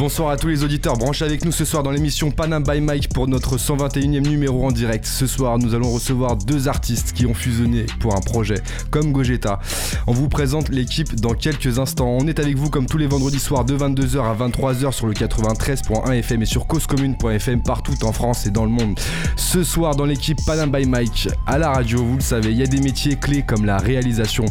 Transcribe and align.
Bonsoir 0.00 0.30
à 0.30 0.38
tous 0.38 0.48
les 0.48 0.64
auditeurs, 0.64 0.96
branchez 0.96 1.26
avec 1.26 1.44
nous 1.44 1.52
ce 1.52 1.66
soir 1.66 1.82
dans 1.82 1.90
l'émission 1.90 2.30
Panam 2.30 2.62
by 2.62 2.80
Mike 2.80 3.10
pour 3.10 3.28
notre 3.28 3.58
121e 3.58 4.26
numéro 4.26 4.64
en 4.64 4.72
direct. 4.72 5.04
Ce 5.04 5.26
soir, 5.26 5.58
nous 5.58 5.74
allons 5.74 5.92
recevoir 5.92 6.36
deux 6.36 6.68
artistes 6.68 7.12
qui 7.12 7.26
ont 7.26 7.34
fusionné 7.34 7.84
pour 8.00 8.16
un 8.16 8.22
projet 8.22 8.62
comme 8.90 9.12
Gogeta. 9.12 9.60
On 10.06 10.12
vous 10.12 10.30
présente 10.30 10.70
l'équipe 10.70 11.16
dans 11.16 11.34
quelques 11.34 11.78
instants. 11.78 12.16
On 12.18 12.26
est 12.28 12.38
avec 12.38 12.56
vous 12.56 12.70
comme 12.70 12.86
tous 12.86 12.96
les 12.96 13.06
vendredis 13.06 13.38
soirs 13.38 13.66
de 13.66 13.76
22h 13.76 14.22
à 14.22 14.34
23h 14.34 14.90
sur 14.92 15.06
le 15.06 15.12
93.1 15.12 16.14
FM 16.14 16.40
et 16.40 16.46
sur 16.46 16.66
causecommune.fm 16.66 17.62
partout 17.62 18.02
en 18.02 18.12
France 18.12 18.46
et 18.46 18.50
dans 18.50 18.64
le 18.64 18.70
monde. 18.70 18.98
Ce 19.36 19.62
soir, 19.62 19.96
dans 19.96 20.06
l'équipe 20.06 20.38
Panam 20.46 20.72
by 20.72 20.86
Mike, 20.86 21.28
à 21.46 21.58
la 21.58 21.72
radio, 21.72 22.02
vous 22.02 22.16
le 22.16 22.22
savez, 22.22 22.52
il 22.52 22.56
y 22.56 22.62
a 22.62 22.66
des 22.66 22.80
métiers 22.80 23.16
clés 23.16 23.42
comme 23.46 23.66
la 23.66 23.76
réalisation. 23.76 24.46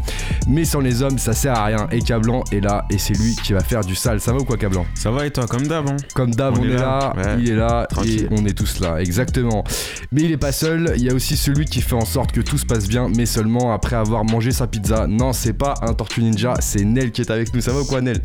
Mais 0.47 0.63
sans 0.63 0.80
les 0.80 1.02
hommes, 1.02 1.17
ça 1.17 1.34
sert 1.34 1.55
à 1.55 1.66
rien. 1.66 1.88
Et 1.91 2.03
Cablan 2.03 2.44
est 2.52 2.59
là 2.59 2.86
et 2.91 3.00
c'est 3.00 3.16
lui 3.16 3.36
qui 3.36 3.53
va 3.53 3.61
faire 3.61 3.84
du 3.84 3.95
sale. 3.95 4.22
Ça 4.22 4.31
va 4.31 4.38
ou 4.38 4.44
quoi, 4.44 4.55
Cablan? 4.55 4.86
Ça 4.94 5.09
va 5.09 5.25
et 5.25 5.31
toi, 5.31 5.38
comme 5.48 5.67
d'hab. 5.67 5.88
Hein 5.89 5.98
Comme 6.16 6.34
d'hab, 6.34 6.57
on, 6.57 6.63
est 6.63 6.67
là, 6.70 7.13
il 7.39 7.49
est 7.49 7.55
là 7.55 7.88
Tranquille. 7.89 8.23
et 8.23 8.27
on 8.31 8.45
est 8.45 8.57
tous 8.57 8.80
là, 8.80 8.99
exactement. 8.99 9.63
Mais 10.11 10.23
il 10.23 10.31
est 10.31 10.38
pas 10.38 10.52
seul, 10.52 10.93
il 10.95 11.03
y 11.03 11.09
a 11.09 11.13
aussi 11.13 11.38
celui 11.38 11.66
qui 11.66 11.81
fait 11.81 11.95
en 11.95 12.05
sorte 12.05 12.31
que 12.31 12.41
tout 12.41 12.57
se 12.57 12.66
passe 12.66 12.88
bien, 12.88 13.09
mais 13.16 13.25
seulement 13.25 13.73
après 13.73 13.95
avoir 13.95 14.25
mangé 14.25 14.52
sa 14.52 14.67
pizza. 14.67 15.07
Non, 15.07 15.33
c'est 15.33 15.53
pas 15.53 15.75
un 15.81 15.94
Tortue 15.94 16.21
Ninja, 16.21 16.55
c'est 16.59 16.83
Nel 16.83 17.11
qui 17.11 17.21
est 17.21 17.31
avec 17.31 17.53
nous. 17.53 17.61
Ça 17.61 17.71
va 17.71 17.81
ou 17.81 17.85
quoi, 17.85 18.02
Nel? 18.02 18.21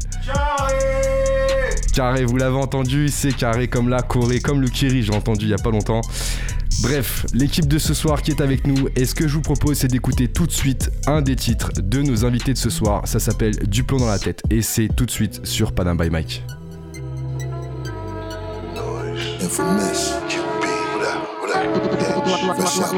Carré, 1.94 2.24
vous 2.24 2.36
l'avez 2.36 2.56
entendu, 2.56 3.08
c'est 3.08 3.32
carré 3.32 3.68
comme 3.68 3.88
la 3.88 4.02
Corée, 4.02 4.40
comme 4.40 4.60
le 4.60 4.68
Kiri, 4.68 5.04
j'ai 5.04 5.14
entendu 5.14 5.44
il 5.44 5.50
y 5.50 5.54
a 5.54 5.58
pas 5.58 5.70
longtemps. 5.70 6.00
Bref, 6.82 7.24
l'équipe 7.32 7.68
de 7.68 7.78
ce 7.78 7.94
soir 7.94 8.20
qui 8.20 8.32
est 8.32 8.40
avec 8.40 8.66
nous, 8.66 8.88
et 8.96 9.04
ce 9.04 9.14
que 9.14 9.28
je 9.28 9.34
vous 9.34 9.42
propose, 9.42 9.78
c'est 9.78 9.88
d'écouter 9.88 10.28
tout 10.28 10.46
de 10.46 10.52
suite 10.52 10.90
un 11.06 11.22
des 11.22 11.36
titres 11.36 11.70
de 11.76 12.02
nos 12.02 12.24
invités 12.24 12.52
de 12.52 12.58
ce 12.58 12.68
soir. 12.68 13.06
Ça 13.06 13.20
s'appelle 13.20 13.54
Du 13.68 13.84
plomb 13.84 13.98
dans 13.98 14.08
la 14.08 14.18
tête, 14.18 14.42
et 14.50 14.60
c'est 14.60 14.88
tout 14.88 15.06
de 15.06 15.10
suite 15.10 15.46
sur 15.46 15.72
Panam 15.72 15.96
by 15.96 16.10
Mike. 16.10 16.42
What 19.44 19.60
up? 19.60 21.42
What 21.42 21.50
up? 21.50 22.56
Fresh 22.56 22.78
out 22.80 22.88
the 22.90 22.96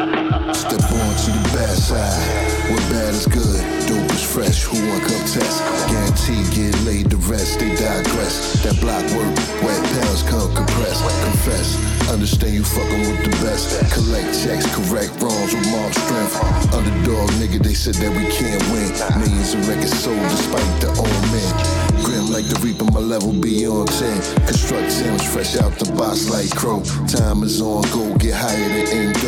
box. 0.00 0.13
Step 0.54 0.80
on 0.86 1.12
to 1.18 1.30
the 1.34 1.44
bad 1.52 1.76
side. 1.76 2.54
What 2.70 2.80
bad 2.88 3.12
is 3.12 3.26
good, 3.26 3.60
dope 3.90 4.10
is 4.14 4.22
fresh. 4.22 4.62
Who 4.62 4.78
want 4.88 5.02
come 5.02 5.26
test? 5.26 5.58
Guarantee 5.90 6.42
get 6.54 6.74
laid 6.86 7.10
the 7.10 7.18
rest. 7.26 7.58
They 7.58 7.74
digress. 7.74 8.62
That 8.62 8.78
block 8.80 9.02
work, 9.18 9.34
wet 9.66 9.82
pounds 9.98 10.22
come 10.22 10.54
compressed. 10.54 11.02
Confess. 11.26 11.94
Understand 12.10 12.54
you 12.54 12.62
fucking 12.62 13.00
with 13.00 13.24
the 13.24 13.34
best. 13.42 13.74
Collect 13.92 14.30
checks, 14.42 14.66
correct 14.76 15.10
wrongs 15.20 15.54
with 15.54 15.66
mob 15.72 15.92
strength. 15.92 16.38
Underdog 16.72 17.30
nigga, 17.42 17.58
they 17.58 17.74
said 17.74 17.94
that 17.98 18.12
we 18.14 18.24
can't 18.30 18.62
win. 18.70 18.88
Millions 19.18 19.54
of 19.54 19.66
records 19.68 19.98
sold 19.98 20.22
despite 20.30 20.80
the 20.80 20.88
old 20.94 21.20
men. 21.34 21.52
Grim 22.04 22.30
like 22.30 22.44
the 22.46 22.60
reaper, 22.60 22.84
my 22.92 23.00
level 23.00 23.32
beyond 23.32 23.88
10. 23.88 24.46
Construct 24.46 24.92
Sims 24.92 25.24
fresh 25.32 25.56
out 25.56 25.72
the 25.78 25.90
box 25.92 26.28
like 26.30 26.50
crow. 26.54 26.82
Time 27.08 27.42
is 27.42 27.60
on, 27.60 27.82
go 27.90 28.14
get 28.18 28.34
higher 28.34 28.68
than 28.68 28.86
Indo. 28.92 29.23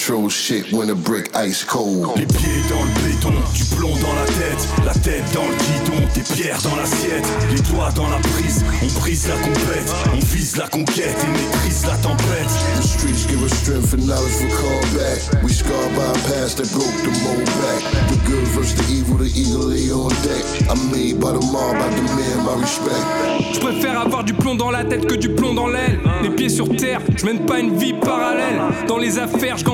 Snow 0.00 0.16
patrol 0.16 0.30
shit 0.30 0.72
when 0.72 0.88
a 0.88 0.94
brick 0.94 1.30
ice 1.36 1.62
cold. 1.62 2.16
Les 2.16 2.26
pieds 2.26 2.62
dans 2.70 2.82
le 2.82 2.90
béton, 3.04 3.34
du 3.54 3.64
plomb 3.76 3.94
dans 4.00 4.14
la 4.14 4.24
tête, 4.24 4.68
la 4.84 4.94
tête 4.94 5.24
dans 5.34 5.44
le 5.44 5.54
guidon, 5.54 6.08
des 6.14 6.22
pierres 6.22 6.58
dans 6.62 6.74
l'assiette, 6.76 7.26
les 7.50 7.60
doigts 7.70 7.90
dans 7.94 8.08
la 8.08 8.16
prise, 8.16 8.64
on 8.82 9.00
brise 9.00 9.28
la 9.28 9.36
compète, 9.36 9.92
on 10.12 10.18
vise 10.34 10.56
la 10.56 10.68
conquête 10.68 11.16
et 11.22 11.30
maîtrise 11.30 11.84
la 11.86 11.96
tempête. 11.96 12.48
The 12.80 12.82
streets 12.82 13.26
give 13.28 13.42
us 13.42 13.52
strength 13.52 13.92
and 13.92 14.06
knowledge 14.06 14.32
for 14.32 14.48
callback. 14.48 15.44
We 15.44 15.52
scarred 15.52 15.94
by 15.94 16.08
a 16.08 16.18
past 16.32 16.56
that 16.56 16.72
broke 16.72 16.96
the 17.04 17.12
mold 17.22 17.44
back. 17.60 17.82
The 18.08 18.16
good 18.26 18.46
versus 18.48 18.74
the 18.74 18.92
evil, 18.92 19.18
the 19.18 19.30
eagle 19.36 19.68
lay 19.68 19.92
on 19.92 20.10
deck. 20.24 20.44
I'm 20.70 20.90
made 20.90 21.20
by 21.20 21.32
the 21.32 21.44
mob, 21.52 21.76
by 21.76 21.88
the 21.90 22.02
man, 22.16 22.44
my 22.46 22.60
respect. 22.60 23.20
Je 23.52 23.60
préfère 23.60 24.00
avoir 24.00 24.24
du 24.24 24.32
plomb 24.32 24.54
dans 24.54 24.70
la 24.70 24.84
tête 24.84 25.06
que 25.06 25.14
du 25.14 25.28
plomb 25.28 25.52
dans 25.52 25.68
l'aile. 25.68 26.00
Les 26.22 26.30
pieds 26.30 26.48
sur 26.48 26.68
terre, 26.76 27.00
je 27.16 27.26
mène 27.26 27.44
pas 27.44 27.60
une 27.60 27.76
vie 27.76 27.92
parallèle. 27.92 28.60
Dans 28.88 28.98
les 28.98 29.18
affaires, 29.18 29.56
je 29.58 29.64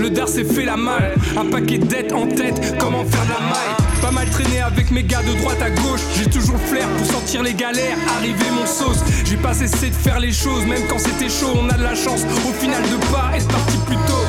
le 0.00 0.10
dar 0.10 0.28
s'est 0.28 0.44
fait 0.44 0.64
la 0.64 0.76
malle. 0.76 1.14
Un 1.36 1.46
paquet 1.46 1.78
de 1.78 1.86
dettes 1.86 2.12
en 2.12 2.26
tête, 2.26 2.76
comment 2.78 3.04
faire 3.04 3.24
de 3.24 3.30
la 3.30 3.40
maille 3.40 4.00
Pas 4.00 4.10
mal 4.10 4.28
traîné 4.30 4.60
avec 4.60 4.90
mes 4.90 5.02
gars 5.02 5.22
de 5.22 5.36
droite 5.40 5.60
à 5.60 5.70
gauche. 5.70 6.00
J'ai 6.16 6.30
toujours 6.30 6.54
le 6.54 6.60
flair 6.60 6.88
pour 6.96 7.06
sentir 7.06 7.42
les 7.42 7.54
galères, 7.54 7.96
arriver 8.16 8.50
mon 8.54 8.66
sauce. 8.66 9.02
J'ai 9.24 9.36
pas 9.36 9.54
cessé 9.54 9.90
de 9.90 9.94
faire 9.94 10.20
les 10.20 10.32
choses, 10.32 10.64
même 10.66 10.82
quand 10.88 10.98
c'était 10.98 11.28
chaud. 11.28 11.54
On 11.56 11.68
a 11.68 11.76
de 11.76 11.82
la 11.82 11.94
chance 11.94 12.22
au 12.48 12.52
final 12.52 12.82
de 12.82 12.96
pas 13.12 13.36
être 13.36 13.48
parti 13.48 13.76
plus 13.86 13.96
tôt. 14.06 14.23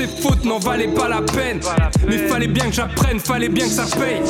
Ces 0.00 0.06
fautes 0.06 0.46
n'en 0.46 0.58
valaient 0.58 0.94
pas 0.94 1.10
la 1.10 1.20
peine. 1.20 1.60
Mais 2.08 2.16
fallait 2.26 2.48
bien 2.48 2.70
que 2.70 2.72
j'apprenne, 2.72 3.20
fallait 3.20 3.50
bien 3.50 3.66
que 3.66 3.72
ça 3.74 3.84
paye. 3.84 4.22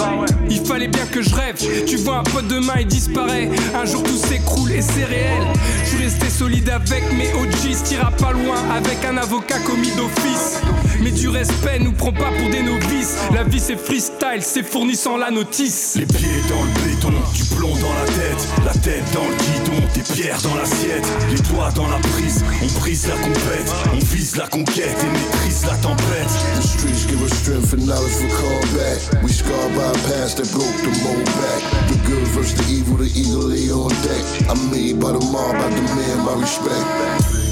Il 0.51 0.67
fallait 0.67 0.89
bien 0.89 1.07
que 1.07 1.23
je 1.23 1.33
rêve. 1.33 1.55
Tu 1.87 1.95
vois 1.95 2.19
un 2.19 2.23
pote 2.25 2.49
demain, 2.49 2.73
il 2.81 2.89
disparaît. 2.89 3.49
Un 3.73 3.85
jour 3.85 4.03
tout 4.03 4.17
s'écroule 4.17 4.73
et 4.73 4.83
c'est 4.83 5.05
réel. 5.05 5.45
Je 5.85 5.91
suis 5.91 6.03
resté 6.03 6.29
solide 6.29 6.69
avec 6.71 7.05
mes 7.13 7.33
OGs, 7.35 7.85
tira 7.85 8.11
pas 8.11 8.33
loin 8.33 8.57
avec 8.75 9.05
un 9.05 9.17
avocat 9.17 9.61
commis 9.61 9.93
d'office. 9.93 10.61
Mais 11.03 11.13
du 11.13 11.29
respect 11.29 11.79
nous 11.79 11.93
prend 11.93 12.13
pas 12.13 12.33
pour 12.37 12.51
des 12.51 12.65
novices. 12.65 13.17
La 13.33 13.45
vie 13.45 13.61
c'est 13.61 13.79
freestyle, 13.79 14.41
c'est 14.41 14.65
fourni 14.65 14.97
sans 14.97 15.19
la 15.19 15.31
notice. 15.31 15.95
Les 16.01 16.07
pieds 16.07 16.43
dans 16.49 16.65
le 16.65 16.90
du 17.09 17.45
plomb 17.57 17.75
dans 17.77 17.95
la 17.95 18.05
tête, 18.05 18.49
la 18.65 18.73
tête 18.73 19.05
dans 19.15 19.25
le 19.25 19.35
guidon, 19.35 19.87
des 19.95 20.03
pierres 20.03 20.41
dans 20.43 20.55
l'assiette, 20.55 21.07
les 21.31 21.41
doigts 21.49 21.71
dans 21.75 21.89
la 21.89 21.99
prise, 21.99 22.45
on 22.63 22.81
brise 22.81 23.07
la 23.07 23.17
compète, 23.17 23.73
on 23.93 23.99
vise 23.99 24.37
la 24.37 24.47
conquête 24.47 24.97
et 25.01 25.11
maîtrise 25.11 25.65
la 25.67 25.77
tempête. 25.77 26.29
The 26.57 26.63
streets 26.63 27.07
give 27.09 27.23
us 27.23 27.33
strength 27.33 27.73
and 27.73 27.87
knowledge 27.87 28.13
for 28.13 28.29
callback. 28.29 29.23
We 29.23 29.33
scarred 29.33 29.75
by 29.75 29.93
past 30.09 30.37
that 30.37 30.51
broke 30.53 30.77
the 30.83 30.93
mold 31.03 31.25
back. 31.25 31.63
The 31.89 31.97
good 32.07 32.27
versus 32.29 32.55
the 32.55 32.71
evil, 32.71 32.97
the 32.97 33.11
eagle 33.19 33.49
lay 33.49 33.71
on 33.71 33.89
deck. 34.05 34.25
I'm 34.51 34.71
made 34.71 35.01
by 35.01 35.13
the 35.13 35.25
mob, 35.33 35.57
the 35.57 35.83
man, 35.97 36.25
my 36.25 36.41
respect. 36.41 37.50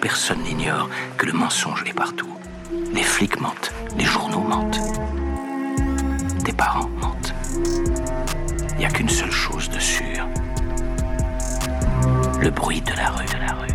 Personne 0.00 0.42
n'ignore 0.42 0.88
que 1.18 1.26
le 1.26 1.32
mensonge 1.32 1.84
est 1.86 1.92
partout. 1.92 2.28
Les 2.94 3.02
flics 3.02 3.38
mentent, 3.38 3.72
les 3.98 4.04
journaux 4.04 4.40
mentent, 4.40 4.80
tes 6.42 6.52
parents 6.52 6.88
mentent. 7.00 7.34
Il 8.72 8.78
n'y 8.78 8.86
a 8.86 8.90
qu'une 8.90 9.08
seule 9.10 9.30
chose 9.30 9.68
de 9.68 9.78
sûre. 9.78 10.26
Le 12.40 12.50
bruit 12.50 12.80
de 12.80 12.92
la 12.92 13.10
rue, 13.10 13.26
de 13.26 13.46
la 13.46 13.52
rue. 13.52 13.68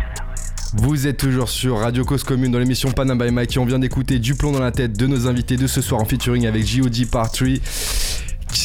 Vous 0.74 1.06
êtes 1.06 1.16
toujours 1.16 1.48
sur 1.48 1.78
Radio 1.78 2.04
Cause 2.04 2.24
Commune 2.24 2.50
dans 2.50 2.58
l'émission 2.58 2.90
Panam 2.90 3.16
by 3.16 3.30
Mike 3.30 3.56
et 3.56 3.60
on 3.60 3.64
vient 3.64 3.78
d'écouter 3.78 4.18
Du 4.18 4.34
plomb 4.34 4.50
dans 4.50 4.60
la 4.60 4.72
tête 4.72 4.98
de 4.98 5.06
nos 5.06 5.28
invités 5.28 5.56
de 5.56 5.68
ce 5.68 5.80
soir 5.80 6.00
en 6.00 6.04
featuring 6.04 6.46
avec 6.46 6.66
G.O.D. 6.66 7.06
Part 7.06 7.30
3. 7.30 7.48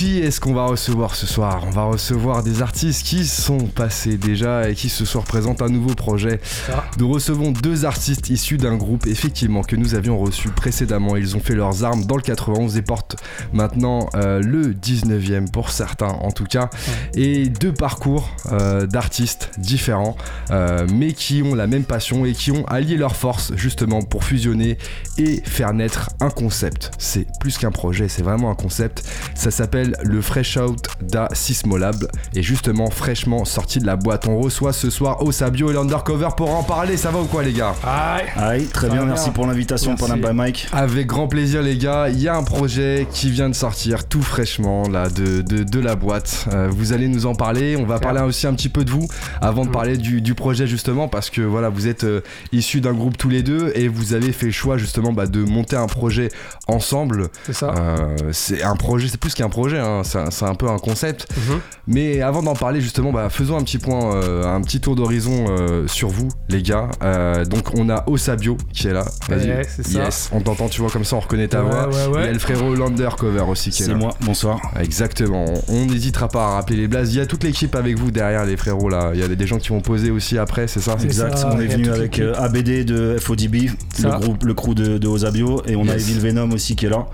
Qui 0.01 0.17
est-ce 0.17 0.41
qu'on 0.41 0.55
va 0.55 0.65
recevoir 0.65 1.13
ce 1.13 1.27
soir? 1.27 1.63
On 1.67 1.69
va 1.69 1.83
recevoir 1.83 2.41
des 2.41 2.63
artistes 2.63 3.05
qui 3.05 3.23
sont 3.23 3.59
passés 3.67 4.17
déjà 4.17 4.67
et 4.67 4.73
qui 4.73 4.89
ce 4.89 5.05
soir 5.05 5.25
présentent 5.25 5.61
un 5.61 5.69
nouveau 5.69 5.93
projet. 5.93 6.39
Nous 6.97 7.07
recevons 7.07 7.51
deux 7.51 7.85
artistes 7.85 8.31
issus 8.31 8.57
d'un 8.57 8.77
groupe 8.77 9.05
effectivement 9.05 9.61
que 9.61 9.75
nous 9.75 9.93
avions 9.93 10.17
reçu 10.17 10.49
précédemment. 10.49 11.17
Ils 11.17 11.37
ont 11.37 11.39
fait 11.39 11.53
leurs 11.53 11.83
armes 11.83 12.03
dans 12.05 12.15
le 12.15 12.23
91 12.23 12.77
et 12.77 12.81
portent 12.81 13.15
maintenant 13.53 14.09
euh, 14.15 14.41
le 14.41 14.73
19e 14.73 15.51
pour 15.51 15.69
certains 15.69 16.07
en 16.07 16.31
tout 16.31 16.45
cas. 16.45 16.71
Et 17.13 17.49
deux 17.49 17.71
parcours 17.71 18.27
euh, 18.51 18.87
d'artistes 18.87 19.51
différents 19.59 20.17
euh, 20.49 20.87
mais 20.91 21.13
qui 21.13 21.43
ont 21.43 21.53
la 21.53 21.67
même 21.67 21.83
passion 21.83 22.25
et 22.25 22.33
qui 22.33 22.49
ont 22.49 22.65
allié 22.65 22.97
leurs 22.97 23.15
forces 23.15 23.53
justement 23.55 24.01
pour 24.01 24.23
fusionner 24.23 24.79
et 25.19 25.43
faire 25.45 25.75
naître 25.75 26.09
un 26.21 26.31
concept. 26.31 26.89
C'est 26.97 27.27
plus 27.39 27.59
qu'un 27.59 27.69
projet, 27.69 28.07
c'est 28.07 28.23
vraiment 28.23 28.49
un 28.49 28.55
concept. 28.55 29.07
Ça 29.35 29.51
s'appelle 29.51 29.90
le 30.03 30.21
Fresh 30.21 30.57
Out 30.57 30.87
da 31.01 31.27
Sismolab 31.33 32.07
et 32.33 32.43
justement 32.43 32.89
fraîchement 32.89 33.45
sorti 33.45 33.79
de 33.79 33.85
la 33.85 33.95
boîte. 33.95 34.27
On 34.27 34.39
reçoit 34.39 34.73
ce 34.73 34.89
soir 34.89 35.23
Osabio 35.23 35.69
et 35.71 35.73
l'Undercover 35.73 36.29
pour 36.35 36.53
en 36.55 36.63
parler. 36.63 36.97
Ça 36.97 37.11
va 37.11 37.19
ou 37.19 37.25
quoi 37.25 37.43
les 37.43 37.53
gars 37.53 37.73
Aïe, 37.83 38.65
très 38.67 38.87
Ça 38.87 38.93
bien, 38.93 39.05
merci 39.05 39.31
pour 39.31 39.45
l'invitation, 39.47 39.95
by 39.95 40.33
Mike. 40.33 40.67
Avec 40.71 41.07
grand 41.07 41.27
plaisir 41.27 41.61
les 41.61 41.77
gars, 41.77 42.09
il 42.09 42.21
y 42.21 42.27
a 42.27 42.35
un 42.35 42.43
projet 42.43 43.07
qui 43.11 43.29
vient 43.29 43.49
de 43.49 43.55
sortir 43.55 44.07
tout 44.07 44.21
fraîchement 44.21 44.87
là 44.87 45.09
de, 45.09 45.41
de, 45.41 45.63
de 45.63 45.79
la 45.79 45.95
boîte. 45.95 46.45
Euh, 46.53 46.69
vous 46.69 46.93
allez 46.93 47.07
nous 47.07 47.25
en 47.25 47.35
parler, 47.35 47.75
on 47.77 47.85
va 47.85 47.99
parler 47.99 48.21
aussi 48.21 48.47
un 48.47 48.53
petit 48.53 48.69
peu 48.69 48.83
de 48.83 48.91
vous 48.91 49.07
avant 49.41 49.65
de 49.65 49.69
parler 49.71 49.97
du, 49.97 50.21
du 50.21 50.35
projet 50.35 50.67
justement 50.67 51.07
parce 51.07 51.29
que 51.29 51.41
voilà 51.41 51.69
vous 51.69 51.87
êtes 51.87 52.03
euh, 52.03 52.21
issus 52.51 52.81
d'un 52.81 52.93
groupe 52.93 53.17
tous 53.17 53.29
les 53.29 53.43
deux 53.43 53.71
et 53.75 53.87
vous 53.87 54.13
avez 54.13 54.31
fait 54.31 54.47
le 54.47 54.51
choix 54.51 54.77
justement 54.77 55.13
bah, 55.13 55.25
de 55.27 55.43
monter 55.43 55.75
un 55.75 55.87
projet 55.87 56.29
ensemble. 56.67 57.29
C'est 57.45 57.53
ça. 57.53 57.73
Euh, 57.77 58.15
c'est 58.31 58.63
un 58.63 58.75
projet, 58.75 59.07
c'est 59.07 59.19
plus 59.19 59.33
qu'un 59.33 59.49
projet, 59.49 59.79
hein, 59.81 60.01
c'est 60.03 60.17
un- 60.19 60.31
c'est 60.31 60.45
un 60.45 60.55
peu 60.55 60.67
un 60.69 60.77
concept. 60.77 61.27
Mhm. 61.35 61.59
Mais 61.87 62.21
avant 62.21 62.41
d'en 62.43 62.53
parler 62.55 62.79
justement, 62.81 63.11
bah, 63.11 63.29
faisons 63.29 63.57
un 63.57 63.63
petit 63.63 63.77
point, 63.77 64.15
euh, 64.15 64.45
un 64.45 64.61
petit 64.61 64.79
tour 64.79 64.95
d'horizon 64.95 65.45
euh, 65.49 65.87
sur 65.87 66.09
vous, 66.09 66.29
les 66.49 66.61
gars. 66.61 66.89
Euh, 67.03 67.43
donc 67.45 67.69
on 67.75 67.89
a 67.89 68.03
Osabio 68.07 68.57
qui 68.73 68.87
est 68.87 68.93
là. 68.93 69.03
Vas-y. 69.29 69.47
Ouais, 69.49 69.65
c'est 69.67 69.85
ça. 69.85 70.03
Yes, 70.05 70.29
on 70.33 70.41
t'entend, 70.41 70.69
tu 70.69 70.81
vois 70.81 70.89
comme 70.89 71.03
ça, 71.05 71.15
on 71.15 71.19
reconnaît 71.19 71.47
ta 71.47 71.63
Ouais, 71.63 71.69
voix. 71.69 71.87
ouais, 71.87 72.21
Il 72.21 72.25
y 72.25 72.29
a 72.29 72.31
le 72.33 72.39
frérot 72.39 72.75
Landercover 72.75 73.41
aussi 73.49 73.69
qui 73.71 73.83
est, 73.83 73.85
C'est 73.87 73.91
là. 73.91 73.97
moi, 73.97 74.13
bonsoir. 74.21 74.59
Exactement. 74.79 75.45
On 75.67 75.85
n'hésitera 75.85 76.27
pas 76.27 76.45
à 76.45 76.49
rappeler 76.55 76.77
les 76.77 76.87
blazes. 76.87 77.13
Il 77.13 77.17
y 77.17 77.21
a 77.21 77.25
toute 77.25 77.43
l'équipe 77.43 77.75
avec 77.75 77.97
vous 77.97 78.11
derrière 78.11 78.45
les 78.45 78.57
frérots 78.57 78.89
là. 78.89 79.11
Il 79.13 79.19
y 79.19 79.23
a 79.23 79.27
des 79.27 79.47
gens 79.47 79.57
qui 79.57 79.69
vont 79.69 79.81
poser 79.81 80.11
aussi 80.11 80.37
après, 80.37 80.67
c'est 80.67 80.79
ça? 80.81 80.95
C'est 80.97 81.05
Exact, 81.05 81.37
ça, 81.37 81.51
on 81.53 81.59
est 81.59 81.67
venu 81.67 81.89
avec 81.89 82.19
euh, 82.19 82.33
ABD 82.37 82.85
de 82.85 83.17
FODB, 83.19 83.69
le 84.03 84.19
groupe, 84.19 84.43
le 84.43 84.53
crew 84.53 84.73
de, 84.75 84.97
de 84.97 85.07
Osabio, 85.07 85.61
et 85.67 85.75
on 85.75 85.87
a. 85.87 85.95
Evil 85.95 86.19
Venom 86.19 86.51
aussi 86.51 86.75
qui 86.75 86.85
est 86.85 86.89
là. 86.89 87.05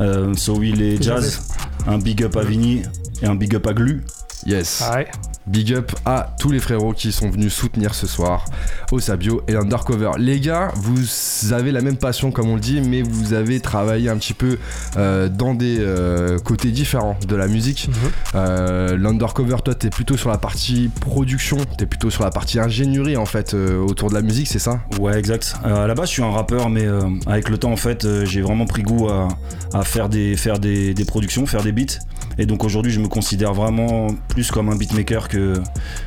Euh, 0.00 0.34
So 0.34 0.56
Will 0.58 0.80
et 0.82 1.00
Jazz, 1.00 1.40
un 1.86 1.98
big 1.98 2.22
up 2.22 2.36
à 2.36 2.42
Vini 2.42 2.82
et 3.22 3.26
un 3.26 3.34
big 3.34 3.54
up 3.56 3.66
à 3.66 3.72
Glu. 3.72 4.04
Yes. 4.46 4.84
Ouais. 4.94 5.08
Big 5.48 5.72
up 5.72 5.92
à 6.04 6.34
tous 6.38 6.50
les 6.50 6.60
frérots 6.60 6.92
qui 6.92 7.10
sont 7.10 7.30
venus 7.30 7.52
soutenir 7.52 7.94
ce 7.94 8.06
soir 8.06 8.44
Osabio 8.92 9.42
et 9.48 9.56
Undercover. 9.56 10.12
Les 10.18 10.40
gars, 10.40 10.72
vous 10.76 11.52
avez 11.52 11.72
la 11.72 11.80
même 11.80 11.96
passion 11.96 12.30
comme 12.30 12.48
on 12.48 12.54
le 12.54 12.60
dit, 12.60 12.80
mais 12.80 13.02
vous 13.02 13.32
avez 13.32 13.60
travaillé 13.60 14.10
un 14.10 14.16
petit 14.16 14.34
peu 14.34 14.58
euh, 14.96 15.28
dans 15.28 15.54
des 15.54 15.78
euh, 15.80 16.38
côtés 16.38 16.70
différents 16.70 17.16
de 17.26 17.36
la 17.36 17.48
musique. 17.48 17.88
Mhm. 17.88 17.94
Euh, 18.34 18.96
L'Undercover, 18.96 19.56
toi, 19.64 19.74
t'es 19.74 19.90
plutôt 19.90 20.16
sur 20.16 20.30
la 20.30 20.38
partie 20.38 20.90
production, 21.00 21.56
t'es 21.76 21.86
plutôt 21.86 22.10
sur 22.10 22.24
la 22.24 22.30
partie 22.30 22.60
ingénierie 22.60 23.16
en 23.16 23.26
fait 23.26 23.54
autour 23.54 24.10
de 24.10 24.14
la 24.14 24.22
musique, 24.22 24.48
c'est 24.48 24.58
ça? 24.58 24.80
Ouais, 25.00 25.18
exact. 25.18 25.56
À 25.64 25.86
la 25.86 25.94
base, 25.94 26.08
je 26.08 26.14
suis 26.14 26.22
un 26.22 26.30
rappeur, 26.30 26.68
mais 26.68 26.86
avec 27.26 27.48
le 27.48 27.58
temps, 27.58 27.72
en 27.72 27.76
fait, 27.76 28.06
j'ai 28.24 28.42
vraiment 28.42 28.66
pris 28.66 28.82
goût 28.82 29.08
à, 29.08 29.28
à 29.72 29.82
faire, 29.82 30.08
des, 30.08 30.36
faire 30.36 30.58
des, 30.58 30.94
des 30.94 31.04
productions, 31.04 31.46
faire 31.46 31.62
des 31.62 31.72
beats. 31.72 31.98
Et 32.40 32.46
donc 32.46 32.62
aujourd'hui, 32.64 32.92
je 32.92 33.00
me 33.00 33.08
considère 33.08 33.52
vraiment 33.52 34.08
plus 34.28 34.50
comme 34.50 34.68
un 34.68 34.76
beatmaker 34.76 35.28
que 35.28 35.37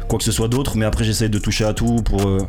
quoi 0.08 0.18
que 0.18 0.26
ce 0.26 0.32
soit 0.32 0.48
d'autre. 0.48 0.78
Mais 0.78 0.86
après, 0.86 1.04
j'essaye 1.04 1.30
de 1.30 1.40
toucher 1.40 1.66
à 1.66 1.74
tout 1.74 2.02
pour, 2.04 2.28
euh, 2.28 2.46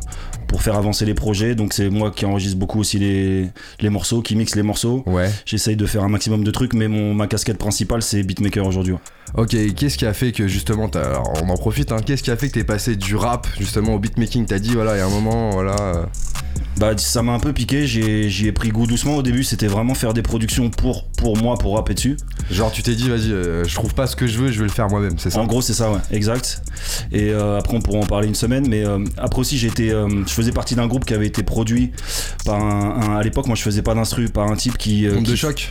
pour 0.47 0.61
faire 0.61 0.75
avancer 0.75 1.05
les 1.05 1.13
projets. 1.13 1.55
Donc 1.55 1.73
c'est 1.73 1.89
moi 1.89 2.11
qui 2.11 2.25
enregistre 2.25 2.57
beaucoup 2.57 2.79
aussi 2.79 2.99
les, 2.99 3.49
les 3.79 3.89
morceaux, 3.89 4.21
qui 4.21 4.35
mixe 4.35 4.55
les 4.55 4.63
morceaux. 4.63 5.03
Ouais. 5.05 5.31
J'essaye 5.45 5.75
de 5.75 5.85
faire 5.85 6.03
un 6.03 6.09
maximum 6.09 6.43
de 6.43 6.51
trucs, 6.51 6.73
mais 6.73 6.87
mon, 6.87 7.13
ma 7.13 7.27
casquette 7.27 7.57
principale, 7.57 8.01
c'est 8.01 8.23
beatmaker 8.23 8.65
aujourd'hui. 8.65 8.95
Ok, 9.35 9.55
qu'est-ce 9.75 9.97
qui 9.97 10.05
a 10.05 10.13
fait 10.13 10.31
que 10.31 10.47
justement, 10.47 10.87
alors, 10.87 11.33
on 11.41 11.49
en 11.49 11.57
profite, 11.57 11.91
hein, 11.91 11.97
qu'est-ce 12.05 12.21
qui 12.21 12.29
a 12.29 12.37
fait 12.37 12.49
que 12.49 12.53
t'es 12.53 12.63
passé 12.63 12.95
du 12.95 13.15
rap 13.15 13.47
justement 13.57 13.95
au 13.95 13.99
beatmaking? 13.99 14.45
T'as 14.45 14.59
dit, 14.59 14.73
voilà, 14.73 14.95
il 14.95 14.99
y 14.99 15.01
a 15.01 15.05
un 15.05 15.09
moment, 15.09 15.51
voilà. 15.51 16.07
Bah 16.77 16.93
ça 16.97 17.21
m'a 17.21 17.33
un 17.33 17.39
peu 17.39 17.53
piqué, 17.53 17.85
j'y 17.87 18.47
ai 18.47 18.51
pris 18.51 18.69
goût 18.69 18.87
doucement. 18.87 19.15
Au 19.17 19.21
début 19.21 19.43
c'était 19.43 19.67
vraiment 19.67 19.93
faire 19.93 20.13
des 20.13 20.21
productions 20.23 20.69
pour, 20.69 21.07
pour 21.09 21.37
moi, 21.37 21.57
pour 21.57 21.75
rapper 21.75 21.93
dessus. 21.93 22.17
genre, 22.49 22.71
tu 22.71 22.81
t'es 22.83 22.95
dit, 22.95 23.09
vas-y, 23.09 23.31
euh, 23.31 23.63
je 23.63 23.73
trouve 23.75 23.93
pas 23.93 24.07
ce 24.07 24.15
que 24.15 24.25
je 24.27 24.37
veux, 24.39 24.51
je 24.51 24.57
vais 24.59 24.65
le 24.65 24.71
faire 24.71 24.89
moi-même, 24.89 25.17
c'est 25.17 25.29
ça 25.29 25.39
En 25.39 25.45
gros 25.45 25.61
c'est 25.61 25.73
ça 25.73 25.91
ouais, 25.91 25.99
exact. 26.11 26.61
Et 27.11 27.29
euh, 27.29 27.59
après 27.59 27.77
on 27.77 27.81
pourra 27.81 27.99
en 27.99 28.05
parler 28.05 28.27
une 28.27 28.35
semaine, 28.35 28.67
mais 28.67 28.85
euh, 28.85 28.99
après 29.17 29.39
aussi 29.41 29.55
euh, 29.79 30.23
je 30.25 30.31
faisais 30.33 30.51
partie 30.51 30.75
d'un 30.75 30.87
groupe 30.87 31.05
qui 31.05 31.13
avait 31.13 31.27
été 31.27 31.43
produit 31.43 31.91
par 32.45 32.55
un, 32.63 33.01
un- 33.01 33.17
à 33.17 33.23
l'époque 33.23 33.45
moi 33.47 33.55
je 33.55 33.61
faisais 33.61 33.81
pas 33.83 33.93
d'instru, 33.93 34.29
par 34.29 34.51
un 34.51 34.55
type 34.55 34.77
qui, 34.77 35.07
Onde 35.07 35.23
de 35.23 35.31
qui- 35.31 35.37
choc 35.37 35.69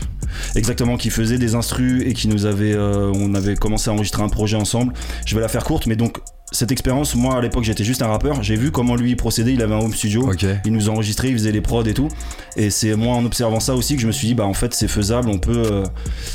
exactement 0.55 0.97
qui 0.97 1.11
faisait 1.11 1.37
des 1.39 1.55
instrus 1.55 2.03
et 2.07 2.15
qui 2.15 2.29
nous 2.29 2.47
avait, 2.47 2.77
on 2.79 3.35
avait 3.35 3.57
commencé 3.57 3.91
à 3.91 3.93
enregistrer 3.93 4.23
un 4.23 4.29
projet 4.29 4.57
ensemble. 4.57 4.93
Je 5.27 5.35
vais 5.35 5.41
la 5.41 5.49
faire 5.49 5.65
courte, 5.65 5.87
mais 5.87 5.97
donc 5.97 6.19
cette 6.53 6.71
expérience, 6.71 7.15
moi 7.15 7.37
à 7.37 7.41
l'époque 7.41 7.65
j'étais 7.65 7.83
juste 7.85 8.03
un 8.03 8.07
rappeur, 8.09 8.43
j'ai 8.43 8.55
vu 8.57 8.71
comment 8.71 8.95
lui 8.95 9.17
procédait, 9.17 9.55
il 9.55 9.63
avait 9.63 9.75
un 9.75 9.79
home 9.81 9.95
studio. 9.95 10.31
Il 10.65 10.73
nous 10.73 10.89
enregistrait, 10.89 11.29
il 11.31 11.35
faisait 11.35 11.51
les 11.53 11.61
prods 11.61 11.83
et 11.85 11.95
tout. 11.95 12.09
Et 12.57 12.71
c'est 12.71 12.95
moi 12.95 13.15
en 13.15 13.25
observant 13.25 13.59
ça 13.61 13.75
aussi 13.75 13.97
que 13.97 14.03
je 14.03 14.07
me 14.07 14.13
suis 14.13 14.29
dit 14.29 14.35
bah 14.35 14.45
en 14.45 14.55
fait 14.55 14.75
c'est 14.75 14.89
faisable, 14.89 15.29
on 15.31 15.39
peut, 15.39 15.63
euh, 15.65 15.85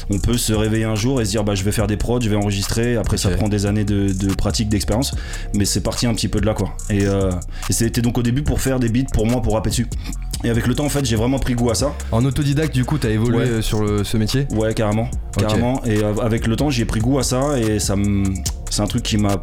on 0.10 0.18
peut 0.20 0.38
se 0.38 0.52
réveiller 0.54 0.86
un 0.86 0.96
jour 0.96 1.22
et 1.22 1.26
se 1.26 1.30
dire 1.32 1.44
bah 1.44 1.56
je 1.56 1.64
vais 1.64 1.72
faire 1.72 1.88
des 1.88 1.98
prods, 1.98 2.20
je 2.22 2.30
vais 2.30 2.36
enregistrer. 2.36 2.96
Après 2.98 3.18
ça 3.18 3.30
prend 3.30 3.48
des 3.48 3.66
années 3.66 3.86
de, 3.86 4.12
de 4.12 4.34
pratique, 4.34 4.70
d'expérience, 4.70 5.14
mais 5.56 5.66
c'est 5.66 5.82
parti 5.82 6.08
un 6.08 6.14
petit 6.14 6.28
peu 6.28 6.42
de 6.42 6.46
là 6.46 6.54
quoi. 6.54 6.76
Et, 6.90 7.06
euh, 7.06 7.32
et 7.70 7.74
c'était 7.74 8.02
donc 8.02 8.18
au 8.18 8.24
début 8.24 8.42
pour 8.42 8.60
faire 8.60 8.80
des 8.80 8.90
beats 8.90 9.10
pour 9.14 9.26
moi 9.28 9.42
pour 9.42 9.54
rapper 9.54 9.70
dessus. 9.70 9.88
Et 10.44 10.50
avec 10.50 10.68
le 10.68 10.76
temps 10.76 10.86
en 10.86 10.90
fait 10.90 11.06
j'ai 11.06 11.16
vraiment 11.16 11.40
pris 11.40 11.54
goût 11.56 11.70
à 11.70 11.76
ça. 11.76 11.94
En 12.12 12.24
autodidacte, 12.26 12.74
du 12.74 12.86
coup, 12.86 12.98
t'as 12.98 13.10
évolué 13.10 13.38
Ouais. 13.38 13.44
euh, 13.46 13.62
sur 13.62 13.82
le- 13.84 14.04
ce 14.04 14.18
métier? 14.18 14.48
Ouais 14.52 14.74
carrément, 14.74 15.10
carrément. 15.38 15.82
Et 15.86 16.04
avec 16.04 16.48
le 16.48 16.56
temps 16.56 16.70
j'ai 16.70 16.86
pris 16.86 17.00
goût 17.00 17.20
à 17.20 17.24
ça 17.24 17.60
et 17.60 17.80
ça 17.80 17.96
me, 17.96 18.24
c'est 18.70 18.82
un 18.82 18.88
truc 18.88 19.04
qui 19.04 19.18
m'a 19.18 19.38